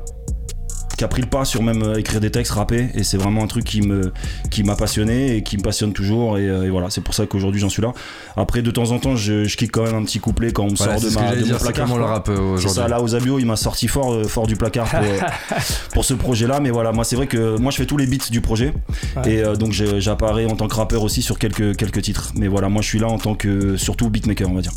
qui 0.96 1.04
a 1.04 1.08
pris 1.08 1.22
le 1.22 1.28
pas 1.28 1.44
sur 1.44 1.62
même 1.62 1.82
euh, 1.82 1.98
écrire 1.98 2.20
des 2.20 2.30
textes, 2.30 2.52
rapper, 2.52 2.88
et 2.94 3.02
c'est 3.04 3.16
vraiment 3.16 3.42
un 3.42 3.46
truc 3.46 3.64
qui 3.64 3.80
me 3.82 4.12
qui 4.50 4.62
m'a 4.62 4.76
passionné 4.76 5.36
et 5.36 5.42
qui 5.42 5.56
me 5.56 5.62
passionne 5.62 5.92
toujours, 5.92 6.38
et, 6.38 6.48
euh, 6.48 6.64
et 6.66 6.70
voilà, 6.70 6.90
c'est 6.90 7.00
pour 7.00 7.14
ça 7.14 7.26
qu'aujourd'hui 7.26 7.60
j'en 7.60 7.68
suis 7.68 7.82
là. 7.82 7.92
Après, 8.36 8.62
de 8.62 8.70
temps 8.70 8.90
en 8.92 8.98
temps, 8.98 9.16
je, 9.16 9.44
je 9.44 9.56
kick 9.56 9.72
quand 9.72 9.84
même 9.84 9.94
un 9.94 10.04
petit 10.04 10.20
couplet 10.20 10.52
quand 10.52 10.64
on 10.64 10.70
me 10.70 10.76
Voilà, 10.76 10.98
sort 10.98 11.10
c'est 11.10 11.16
de, 11.18 11.22
ma, 11.24 11.34
de 11.34 11.42
dire, 11.42 11.52
mon 11.54 11.58
c'est 11.58 11.64
placard. 11.64 11.84
comment 11.86 11.96
le 11.98 12.04
quoi. 12.04 12.12
rap 12.14 12.28
euh, 12.28 12.34
C'est 12.34 12.40
aujourd'hui 12.40 12.70
ça, 12.82 12.88
là, 12.88 13.02
aux 13.02 13.14
Abio, 13.14 13.38
il 13.38 13.46
m'a 13.46 13.56
sorti 13.56 13.88
fort, 13.88 14.12
euh, 14.12 14.24
fort 14.24 14.46
du 14.46 14.56
placard 14.56 14.88
pour, 14.88 15.00
euh, 15.00 15.18
pour 15.92 16.04
ce 16.04 16.14
projet-là, 16.14 16.60
mais 16.60 16.70
voilà, 16.70 16.92
moi 16.92 17.04
c'est 17.04 17.16
vrai 17.16 17.26
que 17.26 17.56
moi 17.58 17.70
je 17.70 17.76
fais 17.78 17.86
tous 17.86 17.96
les 17.96 18.06
beats 18.06 18.30
du 18.30 18.40
projet, 18.40 18.72
Ouais. 19.16 19.32
et 19.34 19.42
euh, 19.44 19.56
donc 19.56 19.72
j'apparais 19.72 20.46
en 20.46 20.56
tant 20.56 20.68
que 20.68 20.74
rappeur 20.74 21.02
aussi 21.02 21.22
sur 21.22 21.38
quelques, 21.38 21.76
quelques 21.76 22.02
titres, 22.02 22.32
mais 22.36 22.48
voilà, 22.48 22.68
moi 22.68 22.82
je 22.82 22.88
suis 22.88 22.98
là 22.98 23.08
en 23.08 23.18
tant 23.18 23.34
que 23.34 23.76
surtout 23.76 24.10
beatmaker, 24.10 24.48
on 24.50 24.54
va 24.54 24.60
dire. 24.62 24.72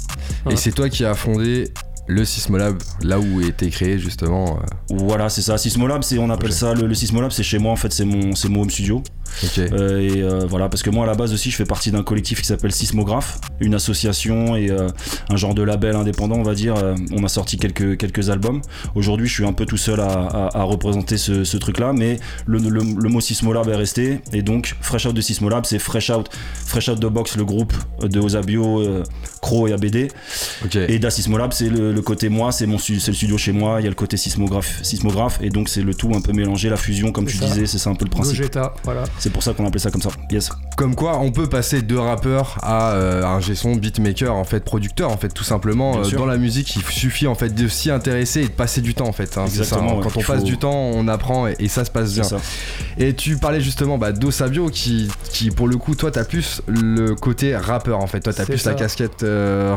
Et 0.49 0.55
c'est 0.55 0.71
toi 0.71 0.89
qui 0.89 1.05
as 1.05 1.13
fondé 1.13 1.71
le 2.07 2.23
Sismolab, 2.25 2.77
là 3.03 3.19
où 3.19 3.41
était 3.41 3.69
créé 3.69 3.99
justement. 3.99 4.57
euh, 4.57 4.95
Voilà, 4.95 5.29
c'est 5.29 5.41
ça. 5.41 5.57
Sismolab, 5.57 6.03
c'est 6.03 6.17
on 6.17 6.29
appelle 6.29 6.53
ça 6.53 6.73
le, 6.73 6.87
le 6.87 6.93
Sismolab, 6.93 7.31
c'est 7.31 7.43
chez 7.43 7.59
moi 7.59 7.71
en 7.71 7.75
fait, 7.75 7.91
c'est 7.91 8.05
mon 8.05 8.33
c'est 8.35 8.49
mon 8.49 8.61
home 8.61 8.69
studio. 8.69 9.03
Ok. 9.43 9.57
Euh, 9.59 9.99
et 9.99 10.21
euh, 10.23 10.45
voilà, 10.47 10.69
parce 10.69 10.81
que 10.83 10.89
moi 10.89 11.03
à 11.03 11.07
la 11.07 11.13
base 11.13 11.33
aussi, 11.33 11.51
je 11.51 11.55
fais 11.57 11.65
partie 11.65 11.91
d'un 11.91 12.01
collectif 12.03 12.39
qui 12.41 12.47
s'appelle 12.47 12.71
Sismographe, 12.71 13.39
une 13.59 13.75
association 13.75 14.55
et 14.55 14.71
euh, 14.71 14.87
un 15.29 15.35
genre 15.35 15.53
de 15.53 15.61
label 15.63 15.95
indépendant, 15.97 16.37
on 16.37 16.43
va 16.43 16.55
dire. 16.55 16.75
Euh, 16.77 16.95
on 17.11 17.23
a 17.23 17.27
sorti 17.27 17.57
quelques 17.57 17.97
quelques 17.97 18.29
albums. 18.29 18.61
Aujourd'hui, 18.95 19.27
je 19.27 19.33
suis 19.33 19.45
un 19.45 19.53
peu 19.53 19.65
tout 19.65 19.77
seul 19.77 19.99
à, 19.99 20.05
à- 20.07 20.57
à 20.59 20.63
représenter 20.63 21.17
ce, 21.17 21.43
ce 21.43 21.57
truc-là, 21.57 21.91
mais 21.93 22.19
le, 22.45 22.57
le, 22.59 22.69
le 22.79 23.09
mot 23.09 23.19
Sismolab 23.21 23.67
est 23.67 23.75
resté. 23.75 24.21
Et 24.31 24.41
donc, 24.41 24.75
Fresh 24.81 25.05
Out 25.07 25.13
de 25.13 25.21
Sismolab, 25.21 25.65
c'est 25.65 25.79
Fresh 25.79 26.09
Out, 26.09 26.29
Fresh 26.65 26.87
Out 26.87 26.99
de 26.99 27.07
Box, 27.09 27.35
le 27.35 27.43
groupe 27.45 27.73
de 28.01 28.19
Osabio, 28.19 28.81
Crow 29.41 29.67
et 29.67 29.73
ABD. 29.73 30.07
Et 30.87 30.99
d'Asismolab, 30.99 31.53
c'est 31.53 31.69
le, 31.69 31.91
le 31.93 32.01
côté 32.01 32.29
moi, 32.29 32.51
c'est 32.51 32.65
mon 32.65 32.77
c'est 32.77 32.93
le 33.07 33.13
studio 33.13 33.37
chez 33.37 33.51
moi, 33.51 33.77
il 33.79 33.83
y 33.83 33.87
a 33.87 33.89
le 33.89 33.95
côté 33.95 34.17
sismographe, 34.17 34.79
sismographe 34.83 35.39
et 35.41 35.49
donc 35.49 35.69
c'est 35.69 35.81
le 35.81 35.93
tout 35.93 36.11
un 36.15 36.21
peu 36.21 36.31
mélangé, 36.33 36.69
la 36.69 36.77
fusion 36.77 37.11
comme 37.11 37.25
tu 37.25 37.37
ça. 37.37 37.45
disais, 37.45 37.65
c'est 37.65 37.77
ça 37.77 37.89
un 37.89 37.95
peu 37.95 38.05
le 38.05 38.11
principe. 38.11 38.37
Gogeta, 38.37 38.73
voilà. 38.83 39.03
C'est 39.19 39.31
pour 39.31 39.43
ça 39.43 39.53
qu'on 39.53 39.65
appelait 39.65 39.79
ça 39.79 39.91
comme 39.91 40.01
ça. 40.01 40.09
Yes. 40.31 40.49
Comme 40.75 40.95
quoi, 40.95 41.19
on 41.19 41.31
peut 41.31 41.47
passer 41.47 41.81
de 41.81 41.95
rappeur 41.95 42.57
à 42.61 42.91
euh, 42.93 43.23
un 43.25 43.39
gesson, 43.39 43.75
beatmaker, 43.75 44.33
en 44.35 44.43
fait, 44.43 44.63
producteur, 44.63 45.11
en 45.11 45.17
fait, 45.17 45.29
tout 45.29 45.43
simplement. 45.43 45.91
Bien 45.93 46.01
Euh, 46.01 46.03
sûr. 46.05 46.19
dans 46.19 46.25
la 46.25 46.37
musique, 46.37 46.75
il 46.75 46.83
suffit 46.83 47.27
en 47.27 47.35
fait 47.35 47.49
de 47.53 47.67
s'y 47.67 47.89
intéresser 47.89 48.41
et 48.41 48.47
de 48.47 48.51
passer 48.53 48.81
du 48.81 48.93
temps, 48.93 49.07
en 49.07 49.11
fait. 49.13 49.37
hein, 49.37 49.47
ça, 49.47 49.59
Exactement, 49.61 49.91
hein. 49.93 49.95
ouais. 49.97 50.03
Quand 50.03 50.17
on 50.17 50.23
passe 50.23 50.39
faut- 50.39 50.45
du 50.45 50.57
temps, 50.57 50.71
on 50.93 51.07
apprend 51.07 51.47
et, 51.47 51.55
et 51.59 51.67
ça 51.67 51.83
se 51.85 51.91
passe 51.91 52.13
bien. 52.13 52.23
ça. 52.23 52.37
Et 52.97 53.13
tu 53.13 53.37
parlais 53.37 53.61
justement 53.61 53.97
bah, 53.97 54.11
d'Osabio 54.11 54.69
qui, 54.69 55.09
qui, 55.31 55.49
pour 55.51 55.67
le 55.67 55.77
coup, 55.77 55.95
toi, 55.95 56.11
t'as 56.11 56.23
plus 56.25 56.61
le 56.67 57.15
côté 57.15 57.55
rappeur, 57.55 57.99
en 57.99 58.07
fait. 58.07 58.19
Toi, 58.19 58.33
t'as 58.33 58.45
plus 58.45 58.63
la 58.65 58.73
casquette 58.73 59.23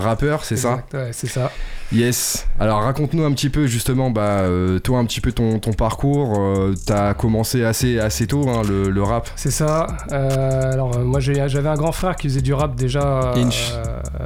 rappeur, 0.01 0.45
c'est 0.45 0.57
ça 0.57 0.83
Ouais, 0.93 1.11
c'est 1.13 1.27
ça. 1.29 1.51
Yes. 1.93 2.47
Alors 2.61 2.83
raconte-nous 2.83 3.25
un 3.25 3.33
petit 3.33 3.49
peu 3.51 3.67
justement, 3.67 4.11
bah, 4.11 4.41
euh, 4.43 4.79
toi 4.79 4.99
un 4.99 5.05
petit 5.07 5.21
peu 5.21 5.33
ton, 5.33 5.59
ton 5.59 5.73
parcours. 5.73 6.35
euh, 6.39 6.75
T'as 6.87 7.15
commencé 7.15 7.65
assez, 7.65 7.99
assez 7.99 8.27
tôt 8.27 8.49
hein, 8.49 8.63
le, 8.69 8.91
le 8.91 9.03
rap. 9.03 9.29
C'est 9.35 9.51
ça. 9.51 9.87
Euh, 10.13 10.73
alors, 10.73 10.97
euh, 10.97 11.05
moi, 11.05 11.19
j'avais 11.21 11.69
un 11.69 11.75
grand 11.75 11.91
frère 11.93 12.15
qui 12.17 12.29
faisait 12.29 12.43
du 12.43 12.55
rap 12.55 12.77
déjà. 12.77 13.33
Inch. 13.37 13.73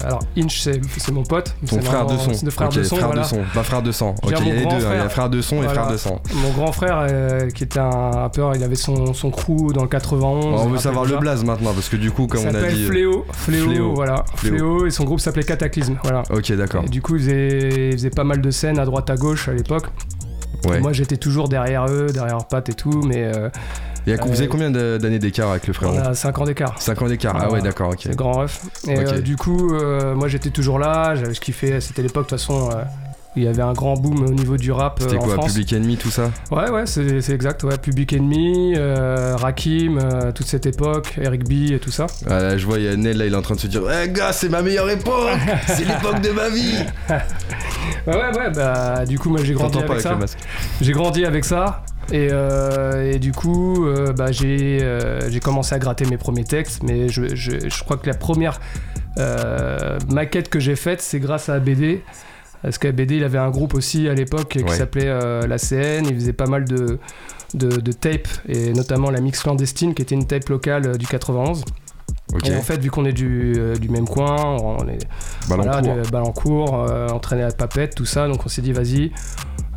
alors, 0.04 0.20
Inch, 0.36 0.58
c'est 0.60 1.12
mon 1.12 1.22
pote. 1.22 1.54
Ton 1.66 1.80
frère 1.80 2.06
de 2.06 2.16
son. 2.18 2.32
le 2.44 2.50
frère 2.50 2.68
Ok, 2.68 2.74
de 2.74 2.82
son, 2.82 2.96
frère 2.96 3.06
voilà. 3.06 3.22
de 3.22 3.26
son. 3.28 3.40
Pas 3.54 3.62
frère 3.62 3.82
de 3.82 3.92
sang. 3.92 4.14
Ok, 4.22 4.34
il 4.40 4.46
y 4.46 4.50
a 4.50 4.54
les 4.54 4.66
deux. 4.66 4.68
hein, 4.68 4.78
Il 4.78 4.82
y 4.82 4.84
a 4.84 4.88
frère. 4.90 5.12
frère 5.12 5.30
de 5.30 5.40
son 5.40 5.62
et 5.62 5.68
frère 5.68 5.86
de 5.88 5.96
sang. 5.96 6.20
Mon 6.34 6.50
grand 6.50 6.72
frère, 6.72 7.06
qui 7.54 7.64
était 7.64 7.78
un 7.80 8.10
rappeur, 8.10 8.54
il 8.56 8.62
avait 8.62 8.74
son, 8.74 9.14
son 9.14 9.30
crew 9.30 9.72
dans 9.72 9.82
le 9.82 9.88
91. 9.88 10.44
on 10.60 10.68
veut 10.68 10.78
savoir 10.78 11.04
le 11.06 11.16
blaze 11.16 11.44
maintenant 11.44 11.72
parce 11.72 11.88
que 11.88 11.96
du 11.96 12.10
coup, 12.10 12.26
comme 12.26 12.44
on 12.44 12.54
a 12.54 12.62
dit. 12.68 12.84
Fléau. 12.84 13.24
Fléau, 13.32 13.70
Fléau. 13.70 13.94
voilà. 13.94 14.24
Fléau. 14.34 14.54
Fléau. 14.54 14.86
et 14.86 14.90
son 14.90 15.04
groupe 15.04 15.20
s'appelait 15.20 15.44
Cataclysme. 15.44 15.96
Voilà. 16.02 16.22
Ok, 16.30 16.52
d'accord. 16.52 16.82
Et 16.84 16.88
du 16.88 17.00
coup, 17.00 17.16
ils 17.16 17.30
ils 17.58 17.92
faisaient 17.92 18.10
pas 18.10 18.24
mal 18.24 18.40
de 18.40 18.50
scènes 18.50 18.78
à 18.78 18.84
droite 18.84 19.10
à 19.10 19.16
gauche 19.16 19.48
à 19.48 19.52
l'époque. 19.52 19.86
Ouais. 20.66 20.80
Moi, 20.80 20.92
j'étais 20.92 21.16
toujours 21.16 21.48
derrière 21.48 21.86
eux, 21.86 22.06
derrière 22.12 22.36
leurs 22.36 22.48
pattes 22.48 22.70
et 22.70 22.74
tout, 22.74 23.02
mais 23.02 23.24
euh, 23.24 23.50
vous 24.06 24.12
avez 24.12 24.44
euh, 24.44 24.48
combien 24.48 24.70
d'années 24.70 25.18
d'écart 25.18 25.50
avec 25.50 25.66
le 25.66 25.74
on 25.82 25.98
a 25.98 26.14
5 26.14 26.38
ans 26.38 26.44
d'écart. 26.44 26.80
5 26.80 27.02
ans 27.02 27.08
d'écart. 27.08 27.36
Ah 27.38 27.50
ouais, 27.50 27.62
d'accord, 27.62 27.90
ok. 27.90 28.00
C'est 28.02 28.16
grand 28.16 28.32
ref. 28.32 28.62
Et 28.86 28.98
euh, 28.98 29.20
du 29.20 29.36
coup, 29.36 29.74
moi 30.14 30.28
j'étais 30.28 30.50
toujours 30.50 30.78
là, 30.78 31.14
j'avais 31.14 31.34
fait. 31.34 31.80
C'était 31.80 32.02
l'époque, 32.02 32.26
de 32.26 32.30
toute 32.30 32.38
façon, 32.38 32.70
il 33.36 33.42
y 33.42 33.48
avait 33.48 33.62
un 33.62 33.72
grand 33.72 33.94
boom 33.94 34.24
au 34.24 34.30
niveau 34.30 34.56
du 34.56 34.70
rap 34.72 35.00
euh, 35.00 35.04
C'était 35.04 35.18
en 35.18 35.24
quoi, 35.24 35.34
France. 35.34 35.52
Public 35.52 35.72
Enemy, 35.72 35.96
tout 35.96 36.10
ça? 36.10 36.30
Ouais, 36.50 36.70
ouais, 36.70 36.86
c'est 36.86 37.30
exact. 37.30 37.64
Ouais. 37.64 37.76
Public 37.78 38.12
Enemy, 38.12 38.74
euh, 38.76 39.34
Rakim, 39.36 39.98
euh, 39.98 40.32
toute 40.32 40.46
cette 40.46 40.66
époque, 40.66 41.14
Eric 41.20 41.44
B 41.48 41.72
et 41.72 41.78
tout 41.78 41.90
ça. 41.90 42.06
Ah, 42.28 42.56
Je 42.56 42.64
vois, 42.66 42.78
il 42.78 42.84
y 42.84 42.88
a 42.88 42.96
Nel 42.96 43.16
là, 43.18 43.26
il 43.26 43.32
est 43.32 43.36
en 43.36 43.42
train 43.42 43.54
de 43.56 43.60
se 43.60 43.66
dire 43.66 43.82
Eh 44.02 44.08
gars, 44.10 44.32
c'est 44.32 44.48
ma 44.48 44.62
meilleure 44.62 44.88
époque 44.90 45.30
C'est 45.66 45.84
l'époque 45.84 46.20
de 46.20 46.30
ma 46.30 46.48
vie 46.48 46.74
Ouais, 48.06 48.14
ouais, 48.16 48.36
ouais, 48.38 48.50
bah 48.54 49.04
du 49.06 49.18
coup, 49.18 49.30
moi 49.30 49.40
j'ai 49.42 49.54
grandi 49.54 49.78
avec 49.78 49.90
avec 49.90 50.02
ça. 50.02 50.18
J'ai 50.80 50.92
grandi 50.92 51.24
avec 51.24 51.44
ça. 51.44 51.82
Et, 52.12 52.28
euh, 52.30 53.12
et 53.12 53.18
du 53.18 53.32
coup, 53.32 53.86
euh, 53.86 54.12
bah, 54.12 54.30
j'ai 54.30 54.78
euh, 54.82 55.20
commencé 55.42 55.74
à 55.74 55.78
gratter 55.78 56.04
mes 56.04 56.18
premiers 56.18 56.44
textes, 56.44 56.82
mais 56.82 57.08
je, 57.08 57.34
je- 57.34 57.68
je 57.68 57.84
crois 57.84 57.96
que 57.96 58.06
la 58.06 58.14
première 58.14 58.60
euh, 59.18 59.98
maquette 60.10 60.48
que 60.50 60.60
j'ai 60.60 60.76
faite, 60.76 61.00
c'est 61.00 61.18
grâce 61.20 61.48
à 61.48 61.54
ABD. 61.54 62.00
Parce 62.64 62.78
qu'ABD, 62.78 63.12
il 63.12 63.24
avait 63.24 63.38
un 63.38 63.50
groupe 63.50 63.74
aussi 63.74 64.08
à 64.08 64.14
l'époque 64.14 64.48
qui 64.48 64.74
s'appelait 64.74 65.06
euh, 65.06 65.46
la 65.46 65.58
CN. 65.58 66.06
Il 66.08 66.14
faisait 66.14 66.32
pas 66.32 66.46
mal 66.46 66.64
de, 66.64 66.98
de, 67.52 67.68
de 67.68 67.92
tapes, 67.92 68.28
et 68.48 68.72
notamment 68.72 69.10
la 69.10 69.20
Mix 69.20 69.42
Clandestine, 69.42 69.94
qui 69.94 70.02
était 70.02 70.14
une 70.14 70.26
tape 70.26 70.48
locale 70.48 70.86
euh, 70.86 70.94
du 70.96 71.06
91. 71.06 71.62
Ok. 72.32 72.48
Et 72.48 72.56
en 72.56 72.62
fait, 72.62 72.80
vu 72.80 72.90
qu'on 72.90 73.04
est 73.04 73.12
du, 73.12 73.54
euh, 73.56 73.76
du 73.76 73.88
même 73.88 74.08
coin, 74.08 74.56
on 74.56 74.88
est 74.88 74.98
Ballon 75.48 75.62
voilà, 75.62 75.82
de 75.82 76.10
Balancourt, 76.10 76.86
euh, 76.88 77.08
entraîné 77.08 77.42
à 77.42 77.50
Papette, 77.50 77.94
tout 77.94 78.06
ça. 78.06 78.26
Donc 78.28 78.44
on 78.44 78.48
s'est 78.48 78.62
dit, 78.62 78.72
vas-y, 78.72 79.12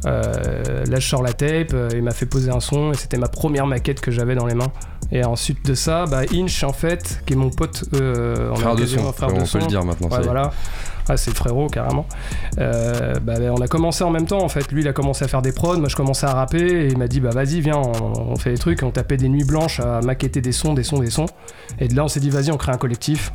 euh, 0.06 0.86
là 0.86 1.00
je 1.00 1.08
sors 1.08 1.24
la 1.24 1.34
tape. 1.34 1.74
euh, 1.74 1.90
il 1.94 2.04
m'a 2.04 2.12
fait 2.12 2.26
poser 2.26 2.52
un 2.52 2.60
son 2.60 2.92
et 2.92 2.96
c'était 2.96 3.18
ma 3.18 3.28
première 3.28 3.66
maquette 3.66 4.00
que 4.02 4.12
j'avais 4.12 4.36
dans 4.36 4.46
les 4.46 4.54
mains. 4.56 4.72
Et 5.12 5.24
ensuite 5.24 5.66
de 5.66 5.74
ça, 5.74 6.06
bah, 6.06 6.22
Inch 6.34 6.64
en 6.64 6.74
fait, 6.74 7.22
qui 7.26 7.34
est 7.34 7.36
mon 7.38 7.50
pote, 7.50 7.86
euh, 7.94 8.54
Frère 8.56 8.76
de 8.76 8.86
son, 8.86 9.12
frère 9.14 9.30
on 9.34 9.46
peut 9.46 9.60
le 9.60 9.68
dire 9.68 9.84
maintenant. 9.86 10.10
Ouais, 10.10 10.22
voilà. 10.22 10.52
Ah, 11.10 11.16
c'est 11.16 11.32
le 11.32 11.36
frérot 11.38 11.68
carrément. 11.68 12.06
Euh, 12.60 13.14
bah, 13.22 13.36
on 13.52 13.62
a 13.62 13.68
commencé 13.68 14.04
en 14.04 14.10
même 14.10 14.26
temps 14.26 14.44
en 14.44 14.50
fait. 14.50 14.70
Lui 14.72 14.82
il 14.82 14.88
a 14.90 14.94
commencé 14.94 15.24
à 15.24 15.30
faire 15.30 15.42
des 15.42 15.54
prods, 15.54 15.78
moi 15.78 15.88
je 15.88 15.96
commençais 15.96 16.26
à 16.26 16.34
rapper 16.34 16.60
et 16.62 16.88
il 16.88 16.98
m'a 16.98 17.08
dit 17.08 17.22
bah 17.22 17.30
vas-y 17.30 17.62
viens 17.62 17.78
on, 17.78 18.32
on 18.32 18.36
fait 18.36 18.52
des 18.52 18.58
trucs. 18.58 18.84
On 18.84 18.92
tapait 18.92 19.16
des 19.18 19.30
nuits 19.30 19.46
blanches 19.46 19.80
à 19.80 20.02
maqueter 20.02 20.42
des 20.42 20.52
sons, 20.52 20.74
des 20.74 20.84
sons, 20.84 21.00
des 21.00 21.10
sons. 21.10 21.28
Et 21.80 21.88
de 21.88 21.96
là 21.96 22.04
on 22.04 22.08
s'est 22.10 22.20
dit 22.20 22.30
vas-y 22.30 22.52
on 22.52 22.58
crée 22.58 22.74
un 22.74 22.78
collectif. 22.78 23.32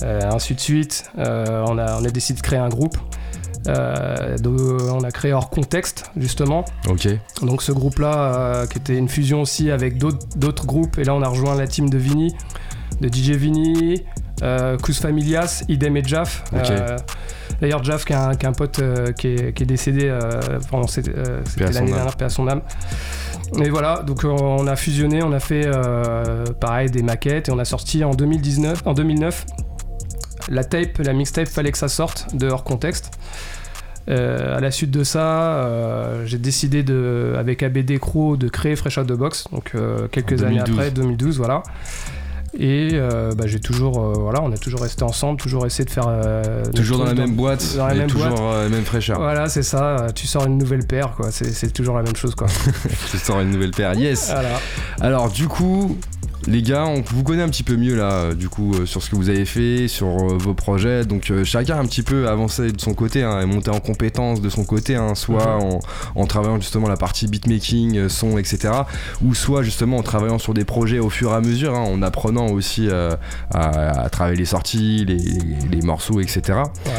Ainsi 0.00 0.54
de 0.54 0.60
suite. 0.60 1.10
On, 1.16 1.76
a, 1.76 2.00
on 2.00 2.04
a 2.04 2.10
décidé 2.10 2.38
de 2.40 2.42
créer 2.42 2.60
un 2.60 2.68
groupe. 2.68 2.96
Euh, 3.68 4.38
donc, 4.38 4.58
on 4.58 5.04
a 5.04 5.10
créé 5.10 5.32
hors 5.32 5.50
contexte 5.50 6.10
justement. 6.16 6.64
Ok. 6.88 7.08
Donc 7.42 7.62
ce 7.62 7.72
groupe-là, 7.72 8.14
euh, 8.14 8.66
qui 8.66 8.78
était 8.78 8.96
une 8.96 9.08
fusion 9.08 9.42
aussi 9.42 9.70
avec 9.70 9.98
d'autres 9.98 10.66
groupes, 10.66 10.98
et 10.98 11.04
là 11.04 11.14
on 11.14 11.22
a 11.22 11.28
rejoint 11.28 11.54
la 11.54 11.66
team 11.66 11.90
de 11.90 11.98
Vini, 11.98 12.34
de 13.00 13.08
DJ 13.08 13.30
Vini, 13.32 14.04
euh, 14.42 14.76
Kus 14.78 14.94
Familias, 14.94 15.64
Idem 15.68 15.96
et 15.96 16.04
Jaff. 16.04 16.44
Euh, 16.54 16.96
D'ailleurs 17.60 17.82
Jaff 17.82 18.04
qui 18.04 18.12
est 18.12 18.16
un, 18.16 18.34
qui 18.36 18.46
est 18.46 18.48
un 18.48 18.52
pote 18.52 18.78
euh, 18.78 19.12
qui, 19.12 19.28
est, 19.28 19.52
qui 19.52 19.64
est 19.64 19.66
décédé 19.66 20.02
euh, 20.04 20.40
pendant 20.70 20.84
euh, 20.86 21.40
c'était 21.44 21.72
l'année 21.72 21.92
dernière, 21.92 22.16
paix 22.16 22.26
à 22.26 22.28
son 22.28 22.46
âme. 22.46 22.62
Et 23.60 23.70
voilà, 23.70 24.02
donc 24.06 24.24
euh, 24.24 24.28
on 24.28 24.66
a 24.66 24.76
fusionné, 24.76 25.22
on 25.22 25.32
a 25.32 25.40
fait 25.40 25.64
euh, 25.66 26.44
pareil 26.60 26.90
des 26.90 27.02
maquettes 27.02 27.48
et 27.48 27.52
on 27.52 27.58
a 27.58 27.64
sorti 27.64 28.04
en 28.04 28.10
2019, 28.10 28.82
en 28.86 28.92
2009 28.94 29.46
la 30.50 30.64
tape, 30.64 30.98
la 30.98 31.12
mixtape, 31.12 31.48
fallait 31.48 31.72
que 31.72 31.78
ça 31.78 31.88
sorte 31.88 32.34
de 32.34 32.48
hors 32.48 32.64
contexte. 32.64 33.10
Euh, 34.08 34.56
à 34.56 34.60
la 34.60 34.70
suite 34.70 34.90
de 34.90 35.04
ça, 35.04 35.20
euh, 35.64 36.24
j'ai 36.24 36.38
décidé 36.38 36.82
de, 36.82 37.34
avec 37.38 37.62
ABD 37.62 37.98
Crew 37.98 38.36
de 38.38 38.48
créer 38.48 38.74
Fresh 38.74 38.96
Out 38.98 39.06
the 39.06 39.12
Box, 39.12 39.44
donc 39.52 39.72
euh, 39.74 40.08
quelques 40.10 40.42
années 40.42 40.62
2012. 40.64 40.70
après, 40.78 40.90
2012, 40.90 41.36
voilà. 41.36 41.62
Et 42.58 42.90
euh, 42.94 43.32
bah, 43.36 43.44
j'ai 43.46 43.60
toujours, 43.60 44.00
voilà, 44.18 44.40
on 44.42 44.50
a 44.50 44.56
toujours 44.56 44.80
resté 44.80 45.02
ensemble, 45.02 45.38
toujours 45.38 45.66
essayé 45.66 45.84
de 45.84 45.90
faire. 45.90 46.08
Toujours 46.74 46.98
dans 46.98 47.04
la 47.04 47.12
même 47.14 47.36
boîte 47.36 47.76
dans 47.76 47.86
la 47.86 47.94
même 47.94 48.08
toujours 48.08 48.28
boîte. 48.30 48.40
euh, 48.40 48.68
même 48.70 48.84
fraîcheur. 48.84 49.18
Voilà, 49.18 49.50
c'est 49.50 49.62
ça. 49.62 50.06
Tu 50.14 50.26
sors 50.26 50.46
une 50.46 50.56
nouvelle 50.56 50.86
paire, 50.86 51.12
quoi. 51.14 51.30
C'est 51.30 51.70
toujours 51.72 51.96
la 51.98 52.02
même 52.02 52.16
chose, 52.16 52.34
quoi. 52.34 52.46
Je 53.12 53.18
sors 53.18 53.40
une 53.40 53.50
nouvelle 53.50 53.72
paire. 53.72 53.92
Yes. 53.94 54.30
voilà. 54.32 54.48
Alors 55.00 55.30
du 55.30 55.46
coup, 55.46 55.98
les 56.48 56.62
gars, 56.62 56.86
on 56.86 57.02
vous 57.02 57.22
connaît 57.22 57.42
un 57.42 57.48
petit 57.48 57.62
peu 57.62 57.76
mieux 57.76 57.94
là, 57.96 58.10
euh, 58.12 58.34
du 58.34 58.48
coup, 58.48 58.72
euh, 58.74 58.86
sur 58.86 59.02
ce 59.02 59.10
que 59.10 59.16
vous 59.16 59.28
avez 59.28 59.44
fait, 59.44 59.86
sur 59.86 60.06
euh, 60.08 60.36
vos 60.38 60.54
projets. 60.54 61.04
Donc 61.04 61.30
chacun 61.44 61.76
a 61.76 61.80
un 61.80 61.84
petit 61.86 62.02
peu 62.02 62.28
avancé 62.28 62.72
de 62.72 62.80
son 62.80 62.94
côté, 62.94 63.22
hein, 63.22 63.40
et 63.40 63.46
monté 63.46 63.70
en 63.70 63.80
compétences 63.80 64.40
de 64.40 64.48
son 64.48 64.64
côté, 64.64 64.96
hein, 64.96 65.14
soit 65.14 65.56
en, 65.62 65.80
en 66.14 66.26
travaillant 66.26 66.60
justement 66.60 66.88
la 66.88 66.96
partie 66.96 67.26
beatmaking, 67.28 68.08
son, 68.08 68.38
etc. 68.38 68.72
Ou 69.22 69.34
soit 69.34 69.62
justement 69.62 69.98
en 69.98 70.02
travaillant 70.02 70.38
sur 70.38 70.54
des 70.54 70.64
projets 70.64 70.98
au 70.98 71.10
fur 71.10 71.32
et 71.32 71.34
à 71.34 71.40
mesure, 71.40 71.74
hein, 71.74 71.84
en 71.84 72.00
apprenant 72.02 72.48
aussi 72.48 72.88
euh, 72.88 73.14
à, 73.52 74.02
à 74.04 74.08
travailler 74.08 74.36
les 74.36 74.44
sorties, 74.46 75.04
les, 75.06 75.16
les- 75.16 75.68
les 75.70 75.82
morceaux, 75.82 76.20
etc. 76.20 76.40
Ouais. 76.86 76.92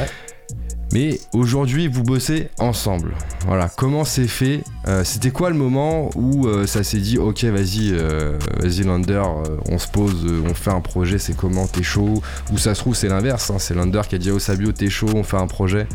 Mais 0.91 1.19
aujourd'hui, 1.34 1.88
vous 1.88 2.03
bossez 2.03 2.50
ensemble. 2.58 3.13
Voilà, 3.46 3.69
comment 3.69 4.03
c'est 4.03 4.27
fait 4.27 4.63
Euh, 4.88 5.03
C'était 5.03 5.29
quoi 5.29 5.50
le 5.51 5.55
moment 5.55 6.10
où 6.15 6.48
euh, 6.48 6.65
ça 6.65 6.84
s'est 6.84 6.98
dit, 6.98 7.17
ok, 7.19 7.43
vas-y, 7.43 7.91
euh, 7.91 8.38
vas-y 8.60 8.84
Lander, 8.84 9.22
on 9.69 9.77
se 9.77 9.88
pose, 9.88 10.25
on 10.50 10.53
fait 10.55 10.72
un 10.72 10.81
projet, 10.81 11.19
c'est 11.19 11.36
comment, 11.36 11.67
t'es 11.67 11.84
chaud? 11.84 12.24
Ou 12.51 12.58
ça 12.58 12.74
se 12.74 12.79
trouve, 12.79 12.96
c'est 12.96 13.08
l'inverse, 13.10 13.51
hein, 13.51 13.58
c'est 13.60 13.75
Lander 13.75 14.01
qui 14.10 14.15
a 14.15 14.17
dit, 14.17 14.31
oh 14.31 14.39
Sabio, 14.39 14.72
t'es 14.72 14.89
chaud, 14.89 15.10
on 15.13 15.24
fait 15.24 15.38
un 15.38 15.48
projet. 15.48 15.86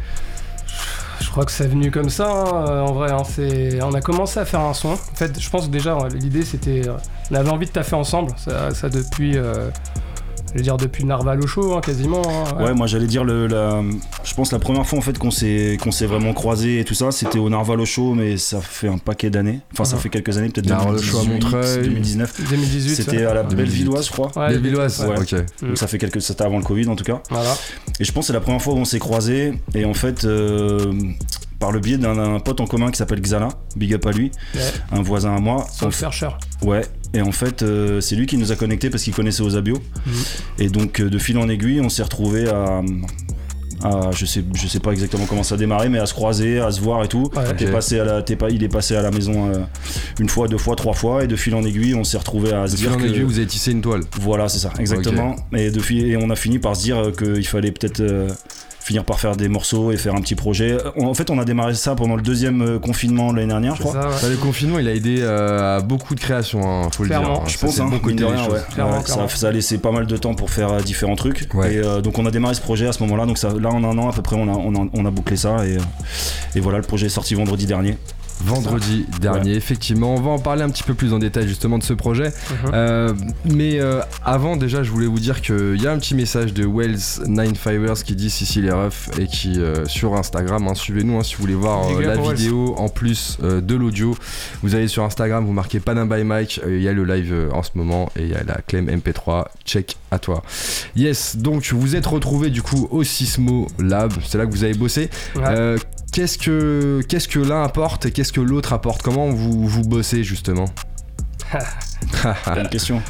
Je 1.21 1.29
crois 1.31 1.45
que 1.45 1.53
c'est 1.53 1.67
venu 1.67 1.91
comme 1.91 2.11
ça, 2.11 2.29
hein, 2.31 2.83
en 2.83 2.93
vrai. 2.93 3.11
hein, 3.11 3.23
on 3.83 3.95
a 3.95 4.01
commencé 4.01 4.39
à 4.39 4.45
faire 4.45 4.61
un 4.61 4.75
son. 4.75 4.91
En 4.91 4.97
fait, 4.97 5.41
je 5.41 5.51
pense 5.51 5.67
que 5.67 5.71
déjà, 5.73 5.97
l'idée, 6.15 6.45
c'était. 6.45 6.83
on 7.31 7.35
avait 7.35 7.51
envie 7.51 7.67
de 7.67 7.71
taffer 7.73 7.97
ensemble. 7.97 8.33
Ça 8.37 8.89
depuis. 8.89 9.37
Je 10.55 10.59
veux 10.59 10.63
dire, 10.63 10.77
depuis 10.77 11.05
Narval 11.05 11.41
au 11.43 11.47
show, 11.47 11.75
hein, 11.75 11.81
quasiment. 11.81 12.23
hein, 12.27 12.63
Ouais, 12.65 12.73
moi 12.75 12.87
j'allais 12.87 13.07
dire 13.07 13.25
le, 13.25 13.47
la, 13.47 13.83
je 14.25 14.35
pense 14.35 14.53
la 14.53 14.59
première 14.59 14.87
fois 14.87 14.99
en 14.99 15.03
fait 15.03 15.19
qu'on 15.19 15.31
s'est 15.31 15.77
qu'on 15.83 15.91
s'est 15.91 16.07
vraiment 16.07 16.33
croisé 16.33 16.79
et 16.81 16.85
tout 16.85 16.95
ça, 16.95 17.11
c'était 17.11 17.39
au 17.39 17.51
Narval 17.51 17.81
au 17.81 17.85
show, 17.87 18.15
mais 18.15 18.37
ça 18.37 18.61
fait 18.61 18.89
un 18.89 18.99
paquet 18.99 19.31
d'années. 19.31 19.61
Enfin, 19.73 19.85
ça 19.85 19.97
fait 19.97 20.09
quelques 20.09 20.39
années, 20.39 20.49
peut-être 20.49 20.69
Narval 20.69 20.95
au 20.95 20.99
show 21.03 21.19
à 21.19 21.25
2018, 21.25 21.45
Montreuil. 21.45 21.83
2019. 21.89 22.41
2018. 22.51 22.95
C'était 22.95 23.25
à 23.25 23.35
la 23.35 23.43
2018. 23.43 23.57
Bellevilloise, 23.57 24.07
je 24.07 24.13
crois. 24.13 24.31
Ouais, 24.37 24.53
les 24.53 24.59
Villoises, 24.59 25.05
ouais. 25.05 25.19
ok. 25.19 25.33
Mm. 25.63 25.67
Donc 25.69 25.79
ça 25.79 25.87
fait 25.87 25.99
quelques, 25.99 26.23
c'était 26.23 26.43
avant 26.45 26.59
le 26.59 26.65
Covid 26.65 26.89
en 26.89 26.97
tout 26.97 27.05
cas. 27.05 27.21
Voilà. 27.31 27.55
Et 28.01 28.05
je 28.05 28.13
pense 28.13 28.23
que 28.25 28.27
c'est 28.29 28.33
la 28.33 28.41
première 28.41 28.63
fois 28.63 28.75
où 28.75 28.79
on 28.79 28.85
s'est 28.85 28.99
croisés 28.99 29.53
et 29.75 29.85
en 29.85 29.95
fait. 29.95 30.25
euh, 30.25 30.93
par 31.65 31.73
le 31.73 31.81
biais 31.81 31.97
d'un 31.97 32.39
pote 32.41 32.61
en 32.61 32.67
commun 32.67 32.91
qui 32.91 32.99
s'appelle 32.99 33.23
Xala, 33.23 33.49
big 33.75 33.95
up 33.95 34.05
à 34.05 34.11
lui, 34.13 34.31
Ouais. 34.55 34.61
un 34.93 35.01
voisin 35.01 35.35
à 35.35 35.41
moi. 35.41 35.65
Sans 35.73 35.87
On 35.87 35.89
le 35.89 35.95
faire 35.95 36.13
cher. 36.13 36.37
Ouais, 36.61 36.83
et 37.15 37.23
en 37.23 37.33
fait, 37.33 37.63
euh, 37.63 38.03
c'est 38.03 38.17
lui 38.17 38.27
qui 38.27 38.37
nous 38.37 38.53
a 38.53 38.57
connectés 38.57 38.91
parce 38.91 39.03
qu'il 39.03 39.15
connaissait 39.15 39.41
Osabio. 39.41 39.77
Mhm. 40.07 40.13
Et 40.59 40.69
donc, 40.69 41.01
euh, 41.01 41.09
de 41.09 41.19
fil 41.19 41.39
en 41.39 41.49
aiguille, 41.49 41.81
on 41.81 41.89
s'est 41.89 42.03
retrouvés 42.03 42.47
à. 42.51 42.83
à- 43.83 44.11
je, 44.13 44.27
sais, 44.27 44.45
je 44.55 44.67
sais 44.69 44.79
pas 44.79 44.93
exactement 44.93 45.25
comment 45.27 45.43
ça 45.43 45.55
a 45.55 45.59
démarré, 45.59 45.89
mais 45.89 45.99
à 45.99 46.05
se 46.05 46.13
croiser, 46.13 46.61
à 46.61 46.71
se 46.71 46.83
voir 46.83 47.03
et 47.03 47.09
tout. 47.09 47.31
Ouais. 47.35 47.71
Passé 47.73 47.99
à 47.99 48.05
la, 48.05 48.23
pas, 48.23 48.51
il 48.51 48.63
est 48.63 48.69
passé 48.69 48.95
à 48.95 49.01
la 49.01 49.11
maison 49.11 49.51
euh, 49.51 49.59
une 50.21 50.29
fois, 50.29 50.49
deux 50.49 50.59
fois, 50.59 50.77
trois 50.77 50.93
fois, 50.95 51.25
et 51.25 51.27
de 51.27 51.37
fil 51.37 51.55
en 51.55 51.65
aiguille, 51.65 51.95
on 51.95 52.05
s'est 52.05 52.19
retrouvés 52.19 52.53
à 52.53 52.67
se 52.67 52.73
De 52.73 52.77
fil 52.77 52.89
dire 52.89 52.97
en 52.99 53.01
que. 53.01 53.07
aiguille, 53.07 53.23
vous 53.23 53.39
avez 53.39 53.47
tissé 53.47 53.73
une 53.73 53.81
toile. 53.81 54.03
Voilà, 54.21 54.51
c'est 54.51 54.59
ça, 54.59 54.71
exactement. 54.79 55.35
Et, 55.57 55.71
de 55.71 55.81
fil- 55.81 56.05
et 56.11 56.17
on 56.19 56.29
a 56.29 56.37
fini 56.37 56.59
par 56.59 56.77
se 56.77 56.83
dire 56.83 57.11
qu'il 57.19 57.47
fallait 57.47 57.73
peut-être 57.73 58.01
euh, 58.01 58.29
finir 58.85 59.05
par 59.05 59.19
faire 59.19 59.35
des 59.35 59.49
morceaux 59.49 59.91
et 59.93 59.97
faire 59.97 60.15
un 60.15 60.21
petit 60.21 60.35
projet. 60.35 60.77
On- 60.97 61.07
En 61.07 61.15
fait, 61.15 61.31
on 61.31 61.39
a 61.39 61.45
démarré 61.45 61.75
ça 61.75 61.95
pendant 61.95 62.17
le 62.17 62.23
deuxième 62.23 62.61
euh, 62.63 62.79
confinement 62.79 63.33
de 63.33 63.37
l'année 63.39 63.49
dernière, 63.49 63.75
je 63.77 63.81
crois. 63.83 63.93
ça, 63.95 64.09
ouais. 64.11 64.17
Ça, 64.19 64.29
le 64.29 64.37
confinement, 64.37 64.79
il 64.79 64.87
a 64.89 64.93
aidé 64.95 65.19
euh, 65.21 65.79
à 65.79 65.81
beaucoup 65.81 66.15
de 66.15 66.21
créations, 66.21 66.61
hein, 66.63 66.89
faut 66.93 67.03
le 67.05 67.09
dire. 67.09 67.19
Clairement. 67.21 67.41
hein. 67.41 67.45
Je 67.47 67.57
Ça, 67.57 67.67
pense, 67.67 67.81
hein, 67.81 67.85
bon 67.91 67.99
côté 67.99 68.07
mine 68.09 68.17
de 68.17 68.21
des 68.25 68.33
rien, 68.33 68.45
choses. 68.45 68.53
ouais. 68.55 68.61
Clairement, 68.75 68.99
Ouais, 68.99 69.03
clairement. 69.05 69.29
Ça, 69.29 69.37
ça 69.37 69.49
a 69.49 69.53
laissé 69.53 69.79
pas 69.79 69.91
mal 69.91 70.07
de 70.07 70.17
temps 70.17 70.35
pour 70.35 70.51
faire 70.51 70.71
euh, 70.73 70.81
différents 70.81 71.17
trucs. 71.17 71.49
Ouais. 71.55 71.75
Et 71.75 71.79
euh, 71.79 72.01
donc 72.03 72.19
on 72.19 72.27
a 72.27 72.31
démarré 72.31 72.55
ce 72.55 72.61
projet 72.61 72.87
à 72.87 72.93
ce 72.93 73.03
moment-là. 73.05 73.25
Donc 73.27 73.39
ça, 73.39 73.53
là 73.59 73.71
en 73.71 73.83
un 73.85 73.97
an 73.97 74.11
à 74.11 74.13
peu 74.13 74.23
près, 74.23 74.37
on 74.37 74.49
a, 74.49 74.53
on 74.57 74.75
a, 74.75 74.87
on 74.93 75.07
a 75.07 75.11
bouclé 75.11 75.37
ça 75.37 75.67
et, 75.67 75.79
et 76.55 76.61
voilà, 76.61 76.79
le 76.79 76.85
projet 76.85 77.07
est 77.07 77.11
sorti 77.11 77.35
vendredi 77.35 77.65
dernier. 77.67 77.97
Vendredi 78.41 79.07
dernier, 79.21 79.55
effectivement. 79.55 80.15
On 80.15 80.21
va 80.21 80.31
en 80.31 80.39
parler 80.39 80.63
un 80.63 80.71
petit 80.71 80.83
peu 80.83 80.95
plus 80.95 81.13
en 81.13 81.19
détail 81.19 81.49
justement 81.49 81.79
de 81.79 81.83
ce 81.83 81.93
projet. 81.93 82.29
Mhm. 82.29 82.71
Euh, 82.75 83.13
mais 83.45 83.81
euh, 83.81 84.01
avant, 84.25 84.57
déjà, 84.57 84.83
je 84.83 84.91
voulais 84.91 85.07
vous 85.07 85.21
dire 85.21 85.41
qu'il 85.41 85.81
y 85.81 85.87
a 85.87 85.93
un 85.93 85.99
petit 85.99 86.15
message 86.15 86.53
de 86.53 86.67
Wells 86.67 87.27
9 87.27 87.57
Fibers 87.57 88.03
qui 88.05 88.15
dit 88.15 88.31
si 88.31 88.45
si 88.45 88.61
les 88.61 88.71
refs 88.71 89.09
et 89.19 89.27
qui 89.27 89.61
euh, 89.61 89.87
sur 89.87 90.15
Instagram, 90.17 90.67
hein, 90.69 90.75
suivez-nous 90.75 91.19
hein, 91.19 91.23
si 91.23 91.37
vous 91.37 91.43
voulez 91.43 91.55
voir 91.55 91.89
la 91.91 92.17
Wells. 92.17 92.35
vidéo 92.35 92.75
en 92.77 92.89
plus 92.89 93.39
de 93.41 93.75
l'audio. 93.75 94.17
Vous 94.63 94.75
allez 94.75 94.89
sur 94.89 95.05
Instagram, 95.05 95.45
vous 95.45 95.53
marquez 95.53 95.81
Panam 95.81 96.09
by 96.09 96.25
Mike, 96.25 96.61
il 96.67 96.83
y 96.83 96.89
a 96.89 96.93
le 96.93 97.05
live 97.05 97.49
en 97.53 97.63
ce 97.63 97.71
moment 97.75 98.11
et 98.17 98.23
il 98.23 98.29
y 98.29 98.35
a 98.35 98.43
la 98.43 98.61
Clem 98.67 98.89
MP3. 98.89 99.47
Check 99.65 99.97
à 100.11 100.19
toi. 100.19 100.43
Yes, 100.97 101.37
donc 101.37 101.73
vous 101.73 101.97
êtes 101.97 102.07
retrouvés 102.07 102.51
du 102.51 102.63
coup 102.63 102.89
au 102.91 103.05
Sismo 103.05 103.67
Lab, 103.79 104.13
c'est 104.27 104.39
là 104.39 104.47
que 104.47 104.51
vous 104.51 104.65
avez 104.65 104.75
bossé. 104.75 105.09
Ouais. 105.37 105.77
Qu'est-ce 106.15 106.39
que, 106.39 107.01
qu'est-ce 107.09 107.27
que 107.27 107.41
l'un 107.41 107.65
apporte 107.65 108.07
et 108.07 108.13
qu'est-ce 108.13 108.33
que 108.33 108.41
l'autre 108.41 108.73
apporte? 108.73 109.03
Comment 109.03 109.31
vous, 109.31 109.67
vous 109.67 109.83
bossez 109.83 110.23
justement? 110.23 110.67
Bonne 112.55 112.69
question. 112.69 113.03